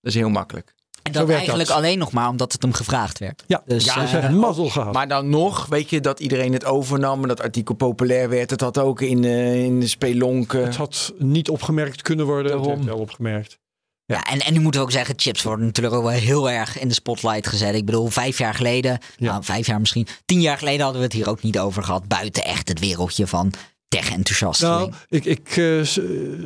Dat 0.00 0.12
is 0.12 0.14
heel 0.14 0.28
makkelijk. 0.28 0.74
En 1.16 1.26
dat 1.26 1.28
eigenlijk 1.36 1.68
dat. 1.68 1.76
alleen 1.76 1.98
nog 1.98 2.12
maar 2.12 2.28
omdat 2.28 2.52
het 2.52 2.62
hem 2.62 2.72
gevraagd 2.72 3.18
werd. 3.18 3.44
Ja, 3.46 3.62
Dus, 3.66 3.84
dus, 3.84 3.94
eh, 3.94 4.04
heeft 4.10 4.30
mazzel 4.30 4.68
gehad. 4.68 4.92
Maar 4.94 5.08
dan 5.08 5.28
nog, 5.28 5.66
weet 5.66 5.90
je, 5.90 6.00
dat 6.00 6.20
iedereen 6.20 6.52
het 6.52 6.64
overnam 6.64 7.22
en 7.22 7.28
dat 7.28 7.40
artikel 7.40 7.74
populair 7.74 8.28
werd. 8.28 8.50
Het 8.50 8.60
had 8.60 8.78
ook 8.78 9.00
in, 9.00 9.24
eh, 9.24 9.64
in 9.64 9.80
de 9.80 9.86
spelonken. 9.86 10.64
het 10.64 10.76
had 10.76 11.12
niet 11.18 11.48
opgemerkt 11.50 12.02
kunnen 12.02 12.26
worden. 12.26 12.56
Het 12.58 12.66
werd 12.66 12.84
wel 12.84 12.98
opgemerkt. 12.98 13.58
Ja, 14.04 14.22
en, 14.24 14.38
en 14.40 14.52
nu 14.52 14.60
moeten 14.60 14.80
we 14.80 14.86
ook 14.86 14.92
zeggen, 14.92 15.14
chips 15.18 15.42
worden 15.42 15.66
natuurlijk 15.66 15.96
ook 15.96 16.02
wel 16.02 16.12
heel 16.12 16.50
erg 16.50 16.78
in 16.78 16.88
de 16.88 16.94
spotlight 16.94 17.46
gezet. 17.46 17.74
Ik 17.74 17.84
bedoel, 17.84 18.06
vijf 18.06 18.38
jaar 18.38 18.54
geleden, 18.54 18.98
Ja. 19.16 19.30
nou 19.30 19.44
vijf 19.44 19.66
jaar 19.66 19.80
misschien, 19.80 20.06
tien 20.24 20.40
jaar 20.40 20.58
geleden 20.58 20.80
hadden 20.80 20.98
we 21.00 21.06
het 21.06 21.16
hier 21.16 21.28
ook 21.28 21.42
niet 21.42 21.58
over 21.58 21.82
gehad. 21.82 22.08
Buiten 22.08 22.44
echt 22.44 22.68
het 22.68 22.78
wereldje 22.80 23.26
van 23.26 23.52
tech-enthousiasten. 23.88 24.68
Nou, 24.68 24.92
ik, 25.08 25.24
ik 25.24 25.56
eh, 25.56 25.80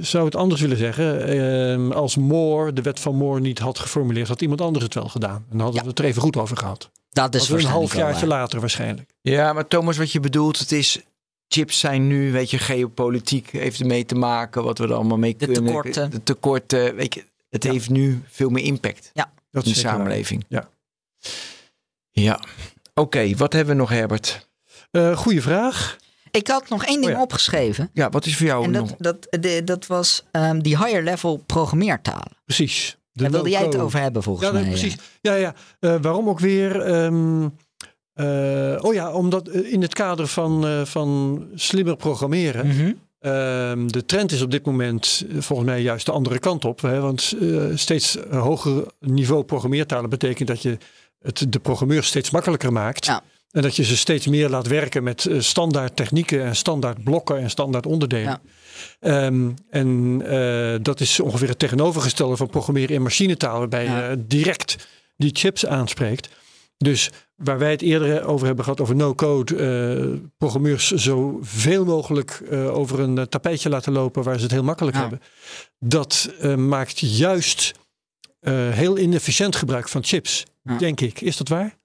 zou 0.01 0.25
het 0.25 0.37
anders 0.37 0.61
willen 0.61 0.77
zeggen. 0.77 1.27
Ehm, 1.29 1.91
als 1.93 2.17
Moore 2.17 2.73
de 2.73 2.83
wet 2.83 3.01
van 3.01 3.15
Moore 3.17 3.41
niet 3.41 3.59
had 3.59 3.79
geformuleerd, 3.79 4.29
had 4.29 4.41
iemand 4.41 4.61
anders 4.61 4.85
het 4.85 4.95
wel 4.95 5.09
gedaan. 5.09 5.35
En 5.37 5.45
dan 5.51 5.61
hadden 5.61 5.77
Ja. 5.77 5.83
we 5.83 5.89
het 5.89 5.99
er 5.99 6.05
even 6.05 6.23
goed 6.23 6.37
over 6.37 6.57
gehad. 6.57 6.91
dat 7.11 7.35
is 7.35 7.47
Dat 7.47 7.59
een 7.59 7.65
halfjaartje 7.67 8.27
waar. 8.27 8.39
later 8.39 8.61
waarschijnlijk. 8.61 9.15
Ja, 9.21 9.53
maar 9.53 9.69
Thomas, 9.69 9.97
wat 9.97 10.13
je 10.13 10.21
bedoelt, 10.21 10.59
het 10.59 10.73
is... 10.73 11.01
Chips 11.49 11.79
zijn 11.79 12.07
nu, 12.07 12.33
weet 12.33 12.51
je, 12.51 12.59
geopolitiek 12.59 13.51
heeft 13.51 13.81
ermee 13.81 14.05
te 14.07 14.15
maken. 14.15 14.63
Wat 14.65 14.79
we 14.79 14.85
er 14.85 14.95
allemaal 14.95 15.17
mee 15.19 15.37
De 15.37 15.47
kunnen. 15.47 15.65
tekorten. 15.65 16.11
De 16.11 16.23
tekorten, 16.23 16.95
weet 16.95 17.15
je. 17.15 17.25
Het 17.51 17.63
heeft 17.65 17.91
nu 17.91 18.23
veel 18.31 18.51
meer 18.51 18.65
impact 18.65 19.11
Dat 19.15 19.25
in 19.67 19.73
de 19.73 19.83
waar. 19.83 19.93
samenleving. 19.93 20.45
Ja. 20.49 20.69
Ja. 22.11 22.41
Oké, 22.95 23.37
wat 23.37 23.53
hebben 23.53 23.75
we 23.75 23.81
nog, 23.81 23.91
Herbert? 23.91 24.49
Eh, 24.91 25.17
goeie 25.17 25.43
vraag. 25.43 25.97
Ik 26.33 26.49
had 26.49 26.69
nog 26.69 26.85
één 26.85 26.95
ding 27.01 27.11
Oh 27.13 27.17
ja. 27.17 27.23
opgeschreven. 27.23 27.91
Ja, 27.93 28.11
wat 28.11 28.27
is 28.27 28.37
voor 28.37 28.47
jou 28.47 28.65
En 28.65 28.71
nog? 28.71 28.93
dat, 28.99 29.27
dat, 29.31 29.43
de, 29.43 29.65
dat 29.65 29.87
was 29.87 30.25
ehm, 30.31 30.59
die 30.61 30.79
higher 30.79 31.03
level 31.03 31.37
programmeertalen. 31.47 32.33
Precies. 32.45 32.97
Daar 33.13 33.31
wilde 33.31 33.51
jij 33.51 33.63
het 33.65 33.77
over 33.77 34.01
hebben 34.01 34.23
volgens 34.23 34.47
Ja, 34.47 34.53
mij. 34.53 34.65
precies. 34.65 34.97
Ja, 35.21 35.35
ja. 35.35 35.55
Eh, 35.81 35.95
waarom 36.01 36.29
ook 36.29 36.41
weer? 36.41 36.81
ehm, 36.81 37.49
eh, 38.15 38.79
oh 38.85 38.95
ja, 38.95 39.13
omdat 39.13 39.49
eh, 39.49 39.73
in 39.73 39.83
het 39.83 39.95
kader 39.95 40.27
van, 40.27 40.87
van 40.87 41.43
slimmer 41.55 41.97
programmeren. 41.97 42.67
Mhm. 42.67 42.93
Ehm, 43.19 43.87
de 43.87 44.05
trend 44.07 44.33
is 44.33 44.43
op 44.43 44.51
dit 44.51 44.67
moment 44.67 45.25
volgens 45.39 45.69
mij 45.69 45.83
juist 45.83 46.07
de 46.07 46.13
andere 46.13 46.39
kant 46.39 46.65
op. 46.65 46.81
Hè? 46.81 47.01
Want 47.01 47.33
steeds 47.75 48.19
hoger 48.31 48.85
niveau 49.01 49.43
programmeertalen 49.45 50.11
betekent 50.11 50.49
dat 50.49 50.63
je 50.63 50.79
het 51.23 51.47
de 51.53 51.59
programmeurs 51.59 52.07
steeds 52.07 52.31
makkelijker 52.31 52.73
maakt. 52.73 53.07
Ja. 53.07 53.23
En 53.53 53.63
dat 53.63 53.77
je 53.77 53.85
ze 53.85 53.97
steeds 53.97 54.27
meer 54.27 54.49
laat 54.49 54.67
werken 54.67 55.03
met 55.03 55.27
eh, 55.27 55.41
standaard 55.41 55.97
technieken 55.97 56.45
en 56.45 56.57
standaard 56.57 57.05
blokken 57.05 57.39
en 57.39 57.51
standaard 57.51 57.87
onderdelen. 57.87 58.41
Ja. 58.41 58.41
Ehm, 59.27 59.51
en 59.71 60.21
eh, 60.25 60.75
dat 60.83 61.01
is 61.01 61.21
ongeveer 61.21 61.49
het 61.49 61.59
tegenovergestelde 61.59 62.37
van 62.37 62.47
programmeren 62.49 62.95
in 62.95 63.03
machinetaal, 63.03 63.59
waarbij 63.59 63.85
Ja. 63.85 64.11
je 64.11 64.27
direct 64.27 64.89
die 65.17 65.31
chips 65.35 65.67
aanspreekt. 65.67 66.29
Dus 66.77 67.11
waar 67.37 67.59
wij 67.59 67.71
het 67.71 67.83
eerder 67.83 68.25
over 68.25 68.47
hebben 68.47 68.65
gehad 68.65 68.81
over 68.81 68.97
no-code, 68.97 69.57
eh, 69.57 70.29
programmeurs 70.39 70.91
zoveel 70.91 71.85
mogelijk 71.85 72.43
eh, 72.51 72.75
over 72.77 73.01
een 73.01 73.19
eh, 73.19 73.25
tapijtje 73.25 73.69
laten 73.69 73.93
lopen 73.93 74.23
waar 74.23 74.37
ze 74.37 74.43
het 74.43 74.53
heel 74.53 74.63
makkelijk 74.63 74.97
Ja. 74.97 75.03
hebben. 75.03 75.21
Dat 75.79 76.31
eh, 76.41 76.55
maakt 76.55 76.99
juist 76.99 77.73
eh, 78.41 78.53
heel 78.71 78.99
inefficiënt 78.99 79.57
gebruik 79.57 79.89
van 79.89 80.05
chips, 80.05 80.45
denk 80.79 81.01
ik. 81.01 81.21
Is 81.21 81.37
dat 81.37 81.49
waar? 81.49 81.81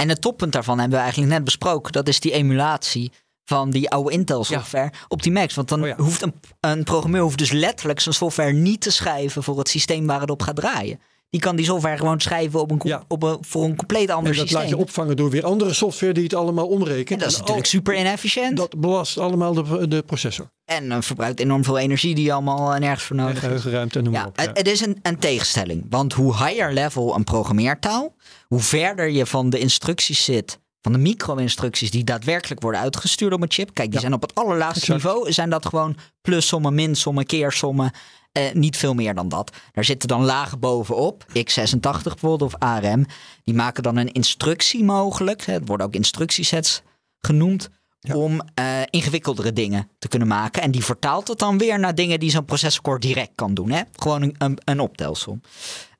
En 0.00 0.08
het 0.08 0.20
toppunt 0.20 0.52
daarvan 0.52 0.78
hebben 0.78 0.96
we 0.96 1.02
eigenlijk 1.02 1.32
net 1.32 1.44
besproken. 1.44 1.92
Dat 1.92 2.08
is 2.08 2.20
die 2.20 2.32
emulatie 2.32 3.12
van 3.44 3.70
die 3.70 3.90
oude 3.90 4.10
Intel 4.12 4.44
software 4.44 4.92
op 5.08 5.22
die 5.22 5.32
Macs. 5.32 5.54
Want 5.54 5.68
dan 5.68 5.82
Oh 5.82 5.86
ja. 5.86 5.96
hoeft 5.96 6.22
een, 6.22 6.34
een 6.60 6.84
programmeur 6.84 7.22
hoeft 7.22 7.38
dus 7.38 7.50
letterlijk 7.50 8.00
zijn 8.00 8.14
software 8.14 8.52
niet 8.52 8.80
te 8.80 8.90
schrijven 8.90 9.42
voor 9.42 9.58
het 9.58 9.68
systeem 9.68 10.06
waar 10.06 10.20
het 10.20 10.30
op 10.30 10.42
gaat 10.42 10.56
draaien. 10.56 11.00
Die 11.30 11.40
kan 11.40 11.56
die 11.56 11.64
software 11.64 11.96
gewoon 11.96 12.20
schrijven 12.20 12.60
op 12.60 12.70
een, 12.70 12.80
Ja. 12.82 13.02
op 13.08 13.22
een, 13.22 13.38
voor 13.40 13.64
een 13.64 13.76
compleet 13.76 14.10
ander 14.10 14.30
En 14.32 14.36
dat 14.38 14.46
systeem. 14.46 14.60
laat 14.60 14.68
je 14.68 14.76
opvangen 14.76 15.16
door 15.16 15.30
weer 15.30 15.44
andere 15.44 15.72
software 15.72 16.12
die 16.12 16.22
het 16.22 16.34
allemaal 16.34 16.66
omrekent. 16.66 17.10
en 17.10 17.18
dat 17.18 17.26
is 17.28 17.34
En 17.34 17.40
natuurlijk 17.40 17.66
al- 17.66 17.70
super 17.72 17.98
inefficiënt. 17.98 18.56
Dat 18.56 18.80
belast 18.80 19.18
allemaal 19.18 19.54
de, 19.54 19.88
de 19.88 20.02
processor. 20.02 20.50
En 20.64 20.92
eh, 20.92 20.98
verbruikt 21.00 21.40
enorm 21.40 21.64
veel 21.64 21.78
energie 21.78 22.14
die 22.14 22.24
je 22.24 22.32
allemaal 22.32 22.72
eh, 22.72 22.80
nergens 22.80 23.02
voor 23.02 23.16
nodig 23.16 23.32
hebt. 23.32 23.44
geheugenruimte 23.44 23.98
en 23.98 24.04
noem 24.04 24.12
maar 24.12 24.26
op. 24.26 24.36
Ja. 24.36 24.42
het, 24.46 24.58
het 24.58 24.68
is 24.68 24.80
een, 24.80 24.98
een 25.02 25.18
tegenstelling. 25.18 25.86
Want 25.90 26.12
hoe 26.12 26.36
higher 26.44 26.72
level 26.72 27.14
een 27.14 27.24
programmeertaal, 27.24 28.14
hoe 28.46 28.60
verder 28.60 29.10
je 29.10 29.26
van 29.26 29.50
de 29.50 29.58
instructies 29.58 30.24
zit, 30.24 30.58
van 30.82 30.92
de 30.92 30.98
micro-instructies 30.98 31.90
die 31.90 32.04
daadwerkelijk 32.04 32.62
worden 32.62 32.80
uitgestuurd 32.80 33.32
op 33.32 33.42
een 33.42 33.50
chip. 33.50 33.70
Kijk, 33.74 33.86
die 33.86 33.94
Ja. 33.94 34.00
zijn 34.00 34.12
op 34.12 34.22
het 34.22 34.34
allerlaagste 34.34 34.80
Exact. 34.92 35.02
niveau, 35.02 35.32
zijn 35.32 35.50
dat 35.50 35.66
gewoon 35.66 35.96
plussommen, 36.20 36.74
minsommen, 36.74 37.26
keersommen. 37.26 37.90
Eh, 38.38 38.52
niet 38.52 38.76
veel 38.76 38.94
meer 38.94 39.14
dan 39.14 39.28
dat. 39.28 39.56
Daar 39.72 39.84
zitten 39.84 40.08
dan 40.08 40.24
lagen 40.24 40.58
bovenop, 40.58 41.24
x86 41.28 41.80
bijvoorbeeld 41.80 42.42
of 42.42 42.54
ARM. 42.54 43.06
Die 43.44 43.54
maken 43.54 43.82
dan 43.82 43.96
een 43.96 44.12
instructie 44.12 44.84
mogelijk. 44.84 45.44
Het 45.44 45.68
worden 45.68 45.86
ook 45.86 45.94
instructiesets 45.94 46.82
genoemd. 47.18 47.68
Ja. 48.00 48.14
Om 48.16 48.40
eh, 48.54 48.80
ingewikkeldere 48.90 49.52
dingen 49.52 49.90
te 49.98 50.08
kunnen 50.08 50.28
maken. 50.28 50.62
En 50.62 50.70
die 50.70 50.84
vertaalt 50.84 51.28
het 51.28 51.38
dan 51.38 51.58
weer 51.58 51.78
naar 51.78 51.94
dingen 51.94 52.20
die 52.20 52.30
zo'n 52.30 52.44
processorcore 52.44 52.98
direct 52.98 53.32
kan 53.34 53.54
doen. 53.54 53.70
Hè? 53.70 53.82
Gewoon 53.92 54.22
een, 54.22 54.34
een, 54.38 54.58
een 54.64 54.80
optelsom. 54.80 55.40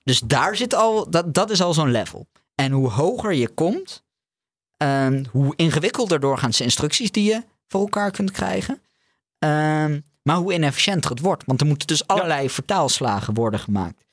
Dus 0.05 0.21
daar 0.21 0.57
zit 0.57 0.75
al, 0.75 1.11
dat, 1.11 1.35
dat 1.35 1.51
is 1.51 1.61
al 1.61 1.75
zo'n 1.75 1.91
level. 1.91 2.27
En 2.55 2.73
hoe 2.73 2.91
hoger 2.91 3.33
je 3.35 3.49
komt, 3.49 4.05
ehm, 4.77 5.25
hoe 5.31 5.53
ingewikkelder 5.57 6.21
doorgaans 6.21 6.57
de 6.57 6.65
instructies 6.65 7.11
die 7.11 7.25
je 7.25 7.45
voor 7.69 7.81
elkaar 7.81 8.11
kunt 8.11 8.31
krijgen. 8.31 8.83
Ehm, 9.39 10.01
maar 10.29 10.37
hoe 10.37 10.55
inefficiënter 10.55 11.11
het 11.11 11.21
wordt. 11.21 11.43
Want 11.47 11.61
er 11.61 11.67
moeten 11.67 11.87
dus 11.87 12.07
allerlei 12.07 12.51
vertaalslagen 12.51 13.35
worden 13.35 13.61
gemaakt. 13.61 14.05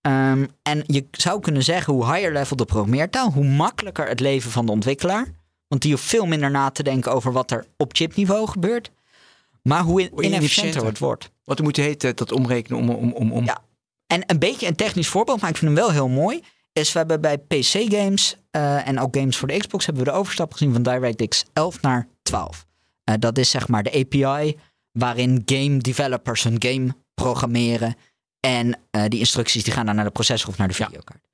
Ehm, 0.00 0.46
en 0.62 0.82
je 0.86 1.06
zou 1.10 1.40
kunnen 1.40 1.62
zeggen, 1.62 1.92
hoe 1.94 2.12
higher 2.12 2.32
level 2.32 2.56
de 2.56 2.64
programmeertaal, 2.64 3.30
hoe 3.30 3.44
makkelijker 3.44 4.08
het 4.08 4.20
leven 4.20 4.50
van 4.50 4.66
de 4.66 4.72
ontwikkelaar. 4.72 5.26
Want 5.68 5.82
die 5.82 5.92
hoeft 5.92 6.04
veel 6.04 6.26
minder 6.26 6.50
na 6.50 6.70
te 6.70 6.82
denken 6.82 7.12
over 7.12 7.32
wat 7.32 7.50
er 7.50 7.66
op 7.76 7.92
chipniveau 7.94 8.48
gebeurt. 8.48 8.90
Maar 9.62 9.82
hoe 9.82 10.00
in- 10.00 10.06
inefficiënter. 10.06 10.32
inefficiënter 10.32 10.84
het 10.84 10.98
wordt. 10.98 11.30
Wat 11.44 11.60
moet 11.60 11.76
je 11.76 11.82
heten, 11.82 12.16
dat 12.16 12.32
omrekenen 12.32 12.78
om... 12.78 12.90
om, 12.90 13.12
om, 13.12 13.32
om. 13.32 13.44
Ja. 13.44 13.58
En 14.06 14.22
een 14.26 14.38
beetje 14.38 14.66
een 14.66 14.76
technisch 14.76 15.08
voorbeeld, 15.08 15.40
maar 15.40 15.50
ik 15.50 15.56
vind 15.56 15.70
hem 15.70 15.80
wel 15.80 15.92
heel 15.92 16.08
mooi. 16.08 16.42
Is 16.72 16.92
we 16.92 16.98
hebben 16.98 17.20
bij 17.20 17.38
PC-games 17.38 18.36
eh, 18.50 18.88
en 18.88 19.00
ook 19.00 19.16
games 19.16 19.36
voor 19.36 19.48
de 19.48 19.56
Xbox 19.56 19.86
hebben 19.86 20.04
we 20.04 20.10
de 20.10 20.16
overstap 20.16 20.52
gezien 20.52 20.72
van 20.72 20.82
DirectX 20.82 21.44
11 21.52 21.82
naar 21.82 22.08
12. 22.22 22.66
Eh, 23.04 23.14
dat 23.18 23.38
is 23.38 23.50
zeg 23.50 23.68
maar 23.68 23.82
de 23.82 23.92
API 23.92 24.58
waarin 24.92 25.42
game 25.46 25.78
developers 25.78 26.42
hun 26.42 26.56
game 26.62 26.94
programmeren. 27.14 27.96
En 28.40 28.78
eh, 28.90 29.04
die 29.08 29.18
instructies 29.18 29.64
die 29.64 29.72
gaan 29.72 29.86
dan 29.86 29.94
naar 29.94 30.04
de 30.04 30.10
processor 30.10 30.48
of 30.48 30.56
naar 30.58 30.68
de 30.68 30.74
videokaart. 30.74 31.28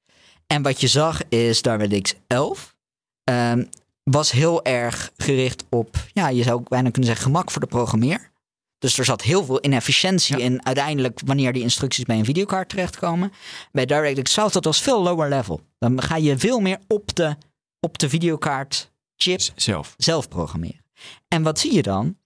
En 0.47 0.63
wat 0.63 0.81
je 0.81 0.87
zag 0.87 1.29
is 1.29 1.63
DirectX 1.63 2.15
11 2.27 2.75
ehm, 3.25 3.65
was 4.03 4.31
heel 4.31 4.65
erg 4.65 5.11
gericht 5.17 5.65
op, 5.71 5.97
ja, 6.13 6.29
je 6.29 6.43
zou 6.43 6.57
ook 6.61 6.69
bijna 6.69 6.91
kunnen 6.91 7.11
zeggen, 7.11 7.27
gemak 7.27 7.51
voor 7.51 7.61
de 7.61 7.67
programmeer. 7.67 8.31
Dus 8.79 8.99
er 8.99 9.05
zat 9.05 9.23
heel 9.23 9.45
veel 9.45 9.65
inefficiëntie 9.65 10.37
Ja. 10.39 10.45
in 10.45 10.67
uiteindelijk 10.67 11.21
wanneer 11.25 11.53
die 11.53 11.63
instructies 11.63 12.05
bij 12.05 12.19
een 12.19 12.25
videokaart 12.25 12.69
terechtkomen. 12.69 13.33
Bij 13.73 13.87
DirectX 13.87 14.33
12 14.33 14.53
dat 14.53 14.65
was 14.65 14.81
veel 14.81 15.03
lower 15.03 15.29
level. 15.29 15.61
Dan 15.79 16.03
ga 16.03 16.17
je 16.17 16.39
veel 16.39 16.61
meer 16.61 16.79
op 16.87 17.15
de 17.15 17.37
op 17.81 17.99
de 17.99 18.09
videokaart 18.09 18.91
chip 19.17 19.41
Z- 19.41 19.51
Zelf. 19.57 19.95
zelf 19.97 20.29
programmeren. 20.29 20.85
En 21.29 21.43
wat 21.43 21.59
zie 21.59 21.75
je 21.75 21.83
dan? 21.83 22.17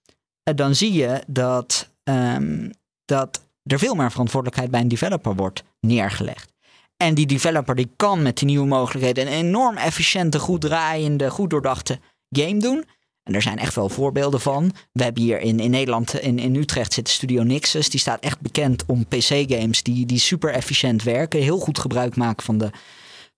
Eh, 0.43 0.55
Dan 0.55 0.75
zie 0.75 0.93
je 0.93 1.23
dat, 1.27 1.89
ehm, 2.03 2.69
dat 3.05 3.45
er 3.63 3.79
veel 3.79 3.95
meer 3.95 4.11
verantwoordelijkheid 4.11 4.71
bij 4.71 4.81
een 4.81 4.87
developer 4.87 5.35
wordt 5.35 5.63
neergelegd. 5.79 6.51
En 6.97 7.13
die 7.13 7.25
developer 7.25 7.75
die 7.75 7.91
kan 7.95 8.21
met 8.21 8.37
die 8.37 8.47
nieuwe 8.47 8.67
mogelijkheden 8.67 9.27
een 9.27 9.33
enorm 9.33 9.77
efficiënte, 9.77 10.39
goed 10.39 10.61
draaiende, 10.61 11.29
goed 11.29 11.49
doordachte 11.49 11.99
game 12.29 12.57
doen. 12.57 12.85
En 13.23 13.35
er 13.35 13.41
zijn 13.41 13.57
echt 13.57 13.75
wel 13.75 13.89
voorbeelden 13.89 14.41
van. 14.41 14.71
We 14.91 15.03
hebben 15.03 15.23
hier 15.23 15.39
in, 15.39 15.59
in 15.59 15.69
Nederland, 15.71 16.19
in, 16.19 16.39
in 16.39 16.55
Utrecht, 16.55 16.93
zit 16.93 17.09
studio 17.09 17.43
Nixus. 17.43 17.89
Die 17.89 17.99
staat 17.99 18.23
echt 18.23 18.39
bekend 18.39 18.83
om 18.85 19.07
PC-games 19.07 19.83
die, 19.83 20.05
die 20.05 20.19
super 20.19 20.53
efficiënt 20.53 21.03
werken. 21.03 21.41
Heel 21.41 21.59
goed 21.59 21.79
gebruik 21.79 22.15
maken 22.15 22.43
van 22.43 22.57
de, 22.57 22.69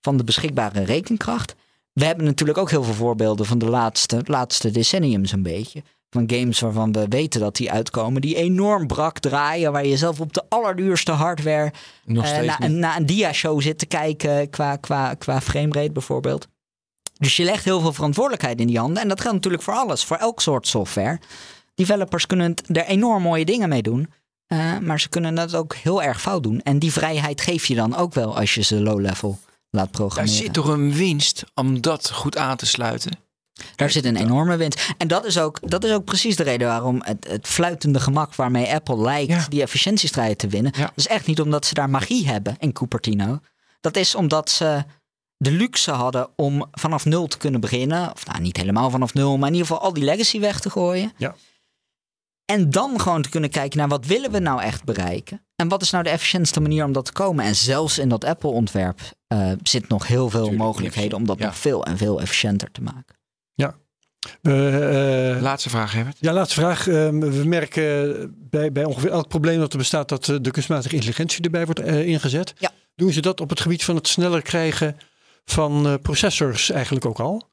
van 0.01 0.17
de 0.17 0.23
beschikbare 0.23 0.83
rekenkracht. 0.83 1.55
We 1.93 2.05
hebben 2.05 2.25
natuurlijk 2.25 2.57
ook 2.57 2.69
heel 2.69 2.83
veel 2.83 2.93
voorbeelden 2.93 3.45
van 3.45 3.57
de 3.57 3.69
laatste, 3.69 4.21
laatste 4.23 4.71
decennium 4.71 5.25
zo'n 5.25 5.41
beetje. 5.41 5.83
Van 6.15 6.37
games 6.37 6.59
waarvan 6.59 6.91
we 6.91 7.05
weten 7.09 7.39
dat 7.39 7.55
die 7.55 7.71
uitkomen. 7.71 8.21
Die 8.21 8.35
enorm 8.35 8.87
brak 8.87 9.19
draaien. 9.19 9.71
Waar 9.71 9.85
je 9.85 9.97
zelf 9.97 10.19
op 10.19 10.33
de 10.33 10.43
allerduurste 10.49 11.11
hardware 11.11 11.71
Nog 12.05 12.23
eh, 12.23 12.29
steeds 12.29 12.57
naar, 12.57 12.69
niet. 12.69 12.83
een- 12.97 13.05
dia-show 13.05 13.61
zit 13.61 13.77
te 13.79 13.85
kijken 13.85 14.49
qua, 14.49 14.75
qua, 14.75 15.13
qua 15.13 15.41
framerate 15.41 15.91
bijvoorbeeld. 15.91 16.47
Dus 17.17 17.35
je 17.35 17.43
legt 17.43 17.63
heel 17.65 17.79
veel 17.79 17.93
verantwoordelijkheid 17.93 18.59
in 18.59 18.67
die 18.67 18.79
handen. 18.79 19.01
En 19.01 19.07
dat 19.07 19.21
geldt 19.21 19.35
natuurlijk 19.35 19.63
voor 19.63 19.73
alles, 19.73 20.03
voor 20.03 20.17
elk 20.17 20.41
soort 20.41 20.67
software. 20.67 21.19
Developers 21.75 22.25
kunnen 22.25 22.53
er 22.65 22.85
enorm 22.85 23.21
mooie 23.23 23.45
dingen 23.45 23.69
mee 23.69 23.81
doen. 23.81 24.09
eh, 24.47 24.77
maar 24.79 24.99
ze 24.99 25.09
kunnen 25.09 25.35
dat 25.35 25.55
ook 25.55 25.75
heel 25.75 26.03
erg 26.03 26.21
fout 26.21 26.43
doen. 26.43 26.61
En 26.61 26.79
die 26.79 26.91
vrijheid 26.91 27.41
geef 27.41 27.65
je 27.65 27.75
dan 27.75 27.95
ook 27.95 28.13
wel 28.13 28.37
als 28.37 28.53
je 28.53 28.61
ze 28.63 28.81
low-level 28.81 29.29
laat 29.69 29.83
Daar 29.83 29.87
programmeren. 29.87 30.37
zit 30.37 30.53
toch 30.53 30.67
een 30.67 30.93
winst 30.93 31.43
om 31.53 31.81
dat 31.81 32.11
goed 32.11 32.37
aan 32.37 32.57
te 32.57 32.65
sluiten? 32.65 33.11
Daar 33.75 33.89
zit 33.89 34.05
een 34.05 34.15
enorme 34.15 34.55
winst. 34.57 34.93
En 34.97 35.07
dat 35.07 35.25
is 35.25 35.37
ook, 35.39 35.69
dat 35.69 35.83
is 35.83 35.91
ook 35.91 36.03
precies 36.05 36.35
de 36.35 36.43
reden 36.43 36.67
waarom 36.67 37.01
het, 37.03 37.27
het 37.29 37.47
fluitende 37.47 37.99
gemak 37.99 38.35
waarmee 38.35 38.73
Apple 38.73 38.97
lijkt 39.01 39.31
Ja. 39.31 39.45
die 39.49 39.61
efficiëntiestrijd 39.61 40.37
te 40.37 40.47
winnen. 40.47 40.71
Ja. 40.75 40.81
Dat 40.85 40.91
is 40.95 41.07
echt 41.07 41.27
niet 41.27 41.41
omdat 41.41 41.65
ze 41.65 41.73
daar 41.73 41.89
magie 41.89 42.27
hebben 42.27 42.55
in 42.59 42.71
Cupertino. 42.73 43.39
Dat 43.81 43.95
is 43.95 44.15
omdat 44.15 44.49
ze 44.49 44.83
de 45.37 45.51
luxe 45.51 45.91
hadden 45.91 46.29
om 46.35 46.65
vanaf 46.71 47.05
nul 47.05 47.27
te 47.27 47.37
kunnen 47.37 47.59
beginnen. 47.61 48.11
Of 48.11 48.25
nou, 48.25 48.41
niet 48.41 48.57
helemaal 48.57 48.89
vanaf 48.89 49.13
nul, 49.13 49.37
maar 49.37 49.47
in 49.47 49.53
ieder 49.55 49.67
geval 49.67 49.83
al 49.83 49.93
die 49.93 50.03
legacy 50.03 50.39
weg 50.39 50.59
te 50.59 50.69
gooien. 50.69 51.11
Ja. 51.17 51.35
En 52.45 52.69
dan 52.69 52.99
gewoon 53.01 53.21
te 53.21 53.29
kunnen 53.29 53.49
kijken 53.49 53.77
naar 53.77 53.87
wat 53.87 54.05
willen 54.05 54.31
we 54.31 54.39
nou 54.39 54.61
echt 54.61 54.83
bereiken. 54.83 55.45
En 55.55 55.67
wat 55.67 55.81
is 55.81 55.89
nou 55.89 56.03
de 56.03 56.09
efficiëntste 56.09 56.59
manier 56.61 56.85
om 56.85 56.91
dat 56.91 57.05
te 57.05 57.11
komen. 57.11 57.45
En 57.45 57.55
zelfs 57.55 57.97
in 57.97 58.09
dat 58.09 58.23
Apple-ontwerp 58.23 58.99
eh, 59.27 59.51
zit 59.63 59.87
nog 59.89 60.07
heel 60.07 60.29
veel 60.29 60.39
Tuurlijk, 60.39 60.63
mogelijkheden 60.63 61.17
om 61.17 61.25
dat 61.25 61.39
nog 61.39 61.57
veel 61.57 61.85
en 61.85 61.97
veel 61.97 62.21
efficiënter 62.21 62.71
te 62.71 62.81
maken. 62.81 63.15
Eh, 64.41 65.31
eh, 65.35 65.41
Laatste 65.41 65.69
vraag, 65.69 65.91
Herbert. 65.93 66.17
ja, 66.19 66.33
laatste 66.33 66.55
vraag. 66.59 66.87
Ehm, 66.87 67.19
we 67.19 67.45
merken 67.45 68.35
bij, 68.49 68.71
bij 68.71 68.83
ongeveer 68.83 69.11
elk 69.11 69.27
probleem 69.27 69.59
dat 69.59 69.71
er 69.71 69.77
bestaat 69.77 70.09
dat 70.09 70.29
eh, 70.29 70.35
de 70.41 70.51
kunstmatige 70.51 70.93
intelligentie 70.95 71.43
erbij 71.43 71.65
wordt 71.65 71.79
eh, 71.79 72.07
ingezet. 72.07 72.53
Ja. 72.57 72.71
Doen 72.95 73.11
ze 73.13 73.21
dat 73.21 73.41
op 73.41 73.49
het 73.49 73.59
gebied 73.61 73.83
van 73.83 73.95
het 73.95 74.07
sneller 74.07 74.41
krijgen 74.41 74.97
van 75.45 75.85
eh, 75.87 75.93
processors 76.01 76.69
eigenlijk 76.71 77.05
ook 77.05 77.19
al? 77.19 77.49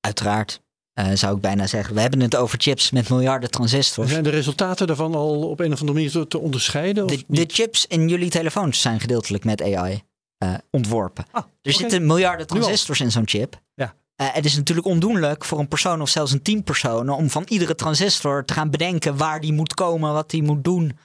Uiteraard, 0.00 0.60
eh, 0.92 1.06
zou 1.14 1.34
ik 1.36 1.40
bijna 1.40 1.66
zeggen. 1.66 1.94
We 1.94 2.00
hebben 2.00 2.20
het 2.20 2.36
over 2.36 2.58
chips 2.60 2.90
met 2.90 3.08
miljarden 3.08 3.50
transistors. 3.50 4.10
Zijn 4.10 4.22
de 4.24 4.30
resultaten 4.30 4.86
daarvan 4.86 5.14
al 5.14 5.48
op 5.48 5.60
een 5.60 5.72
of 5.72 5.80
andere 5.80 5.92
manier 5.98 6.10
te, 6.10 6.26
te 6.26 6.38
onderscheiden? 6.38 7.04
Of 7.04 7.10
De, 7.10 7.24
de 7.26 7.44
chips 7.48 7.86
in 7.86 8.08
jullie 8.08 8.30
telefoons 8.30 8.80
zijn 8.80 9.00
gedeeltelijk 9.00 9.44
met 9.44 9.62
AI 9.62 10.02
eh, 10.38 10.54
ontworpen. 10.70 11.24
Ah, 11.30 11.44
Er 11.62 11.72
zitten 11.72 12.06
miljarden 12.06 12.46
transistors 12.46 13.00
in 13.00 13.10
zo'n 13.10 13.28
chip. 13.28 13.60
Ja. 13.74 13.94
Eh, 14.20 14.28
het 14.32 14.44
is 14.44 14.56
natuurlijk 14.56 14.86
ondoenlijk 14.86 15.44
voor 15.44 15.58
een 15.58 15.68
persoon 15.68 16.00
of 16.00 16.08
zelfs 16.08 16.32
een 16.32 16.42
team 16.42 16.62
personen 16.62 17.14
om 17.14 17.30
van 17.30 17.44
iedere 17.48 17.74
transistor 17.74 18.44
te 18.44 18.52
gaan 18.52 18.70
bedenken 18.70 19.16
waar 19.16 19.40
die 19.40 19.52
moet 19.52 19.74
komen, 19.74 20.12
wat 20.12 20.30
die 20.30 20.42
moet 20.42 20.64
doen. 20.64 20.98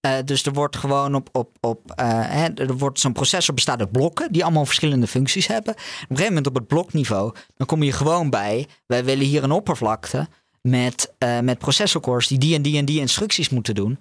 Eh, 0.00 0.12
dus 0.24 0.44
er 0.44 0.52
wordt 0.52 0.76
gewoon 0.76 1.14
op, 1.14 1.28
op, 1.32 1.56
op 1.60 1.90
eh, 1.90 2.08
hè, 2.08 2.46
er 2.54 2.76
wordt 2.76 3.00
zo'n 3.00 3.12
processor 3.12 3.54
bestaat 3.54 3.80
uit 3.80 3.92
blokken 3.92 4.32
die 4.32 4.44
allemaal 4.44 4.64
verschillende 4.64 5.06
functies 5.06 5.46
hebben. 5.46 5.74
Op 5.74 5.80
een 5.80 6.06
gegeven 6.08 6.26
moment 6.26 6.46
op 6.46 6.54
het 6.54 6.66
blokniveau, 6.66 7.34
dan 7.56 7.66
kom 7.66 7.82
je 7.82 7.92
gewoon 7.92 8.30
bij, 8.30 8.66
wij 8.86 9.04
willen 9.04 9.26
hier 9.26 9.42
een 9.42 9.50
oppervlakte 9.50 10.28
met, 10.60 11.14
met 11.42 11.58
processorcores 11.58 12.26
die 12.26 12.38
die 12.38 12.54
en 12.54 12.62
die 12.62 12.78
en 12.78 12.84
die 12.84 13.00
instructies 13.00 13.48
moeten 13.48 13.74
doen. 13.74 13.98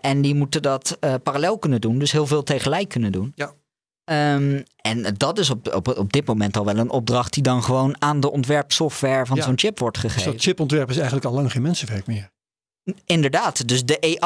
En 0.00 0.22
die 0.22 0.34
moeten 0.34 0.62
dat 0.62 0.98
parallel 1.22 1.58
kunnen 1.58 1.80
doen, 1.80 1.98
dus 1.98 2.12
heel 2.12 2.26
veel 2.26 2.42
tegelijk 2.42 2.88
kunnen 2.88 3.12
doen. 3.12 3.32
Ja. 3.34 3.52
Ehm, 4.10 4.62
en 4.76 5.14
dat 5.16 5.38
is 5.38 5.50
op, 5.50 5.74
op, 5.74 5.88
op 5.98 6.12
dit 6.12 6.26
moment 6.26 6.56
al 6.56 6.64
wel 6.64 6.76
een 6.76 6.90
opdracht 6.90 7.32
die 7.32 7.42
dan 7.42 7.62
gewoon 7.62 7.96
aan 8.02 8.20
de 8.20 8.30
ontwerpsoftware 8.30 9.26
van 9.26 9.36
Ja. 9.36 9.42
zo'n 9.42 9.58
chip 9.58 9.78
wordt 9.78 10.00
Dus 10.02 10.10
gegeven. 10.12 10.32
dat 10.32 10.40
chipontwerp 10.42 10.88
is 10.90 10.96
eigenlijk 10.96 11.26
al 11.26 11.32
lang 11.32 11.52
geen 11.52 11.62
mensenwerk 11.62 12.06
meer. 12.06 12.30
Inderdaad, 13.06 13.68
dus 13.68 13.84
de 13.84 14.18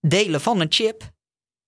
AI-delen 0.00 0.40
van 0.40 0.60
een 0.60 0.72
chip 0.72 1.12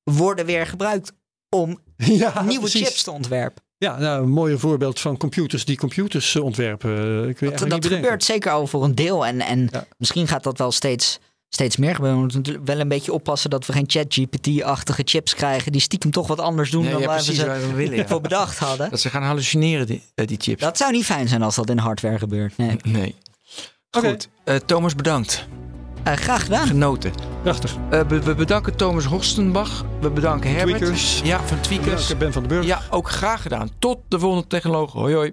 worden 0.02 0.46
weer 0.46 0.66
gebruikt 0.66 1.12
om 1.56 1.78
ja, 1.96 2.42
nieuwe 2.42 2.60
precies. 2.60 2.86
chips 2.86 3.02
te 3.02 3.10
ontwerpen. 3.10 3.62
Ja, 3.78 3.98
nou, 3.98 4.22
een 4.22 4.30
mooi 4.30 4.58
voorbeeld 4.58 5.00
van 5.00 5.16
computers 5.16 5.64
die 5.64 5.76
computers 5.76 6.36
ontwerpen. 6.36 7.22
eh, 7.22 7.28
Ik 7.28 7.38
weet 7.38 7.58
Dat, 7.58 7.70
dat 7.70 7.86
gebeurt 7.86 8.24
zeker 8.24 8.50
al 8.52 8.66
voor 8.66 8.84
een 8.84 8.94
deel. 8.94 9.26
En, 9.26 9.40
en 9.40 9.68
Ja. 9.72 9.86
misschien 9.98 10.28
gaat 10.28 10.42
dat 10.42 10.58
wel 10.58 10.72
steeds, 10.72 11.18
steeds 11.48 11.76
meer 11.76 11.94
gebeuren. 11.94 12.16
We 12.16 12.22
moeten 12.22 12.38
natuurlijk 12.40 12.66
wel 12.66 12.80
een 12.80 12.88
beetje 12.88 13.12
oppassen 13.12 13.50
dat 13.50 13.66
we 13.66 13.72
geen 13.72 13.84
ChatGPT-achtige 13.86 15.02
chips 15.04 15.34
krijgen. 15.34 15.72
Die 15.72 15.80
stiekem 15.80 16.10
toch 16.10 16.26
wat 16.26 16.40
anders 16.40 16.70
doen 16.70 16.82
Nee, 16.82 16.92
dan 16.92 17.00
ja, 17.00 17.06
waar 17.06 17.16
we 17.24 17.34
ze 17.34 17.46
waar 17.46 17.60
we 17.60 17.72
willen. 17.74 17.96
ja. 17.96 18.06
voor 18.06 18.20
bedacht 18.20 18.58
hadden. 18.58 18.90
Dat 18.90 19.00
ze 19.00 19.10
gaan 19.10 19.22
hallucineren, 19.22 19.86
die, 19.86 20.02
eh, 20.14 20.26
die 20.26 20.36
chips. 20.40 20.60
Dat 20.60 20.76
zou 20.76 20.92
niet 20.92 21.04
fijn 21.04 21.28
zijn 21.28 21.42
als 21.42 21.54
dat 21.56 21.70
in 21.70 21.78
hardware 21.78 22.18
gebeurt. 22.18 22.56
Nee. 22.56 22.76
Nee. 22.82 23.14
Oké. 23.90 24.08
Goed. 24.08 24.28
Eh, 24.44 24.56
Thomas, 24.56 24.94
bedankt. 24.94 25.46
Eh, 26.04 26.12
graag 26.14 26.42
gedaan. 26.42 26.66
Genoten. 26.66 27.12
Prachtig. 27.42 27.76
Eh, 27.90 28.00
we, 28.08 28.20
we 28.22 28.34
bedanken 28.34 28.76
Thomas 28.76 29.04
Horstenbach. 29.04 29.84
We 30.00 30.10
bedanken 30.10 30.50
Herbert. 30.54 30.76
Tweakers. 30.78 31.20
Ja, 31.24 31.40
van 31.42 31.60
Tweakers. 31.60 31.90
Bedankt, 32.02 32.18
Ben 32.18 32.32
van 32.32 32.42
den 32.42 32.50
Burg. 32.50 32.66
Ja, 32.66 32.82
ook 32.90 33.10
graag 33.10 33.42
gedaan. 33.42 33.70
Tot 33.78 33.98
de 34.08 34.18
volgende 34.18 34.46
technoloog. 34.46 34.92
Hoi 34.92 35.14
hoi. 35.14 35.32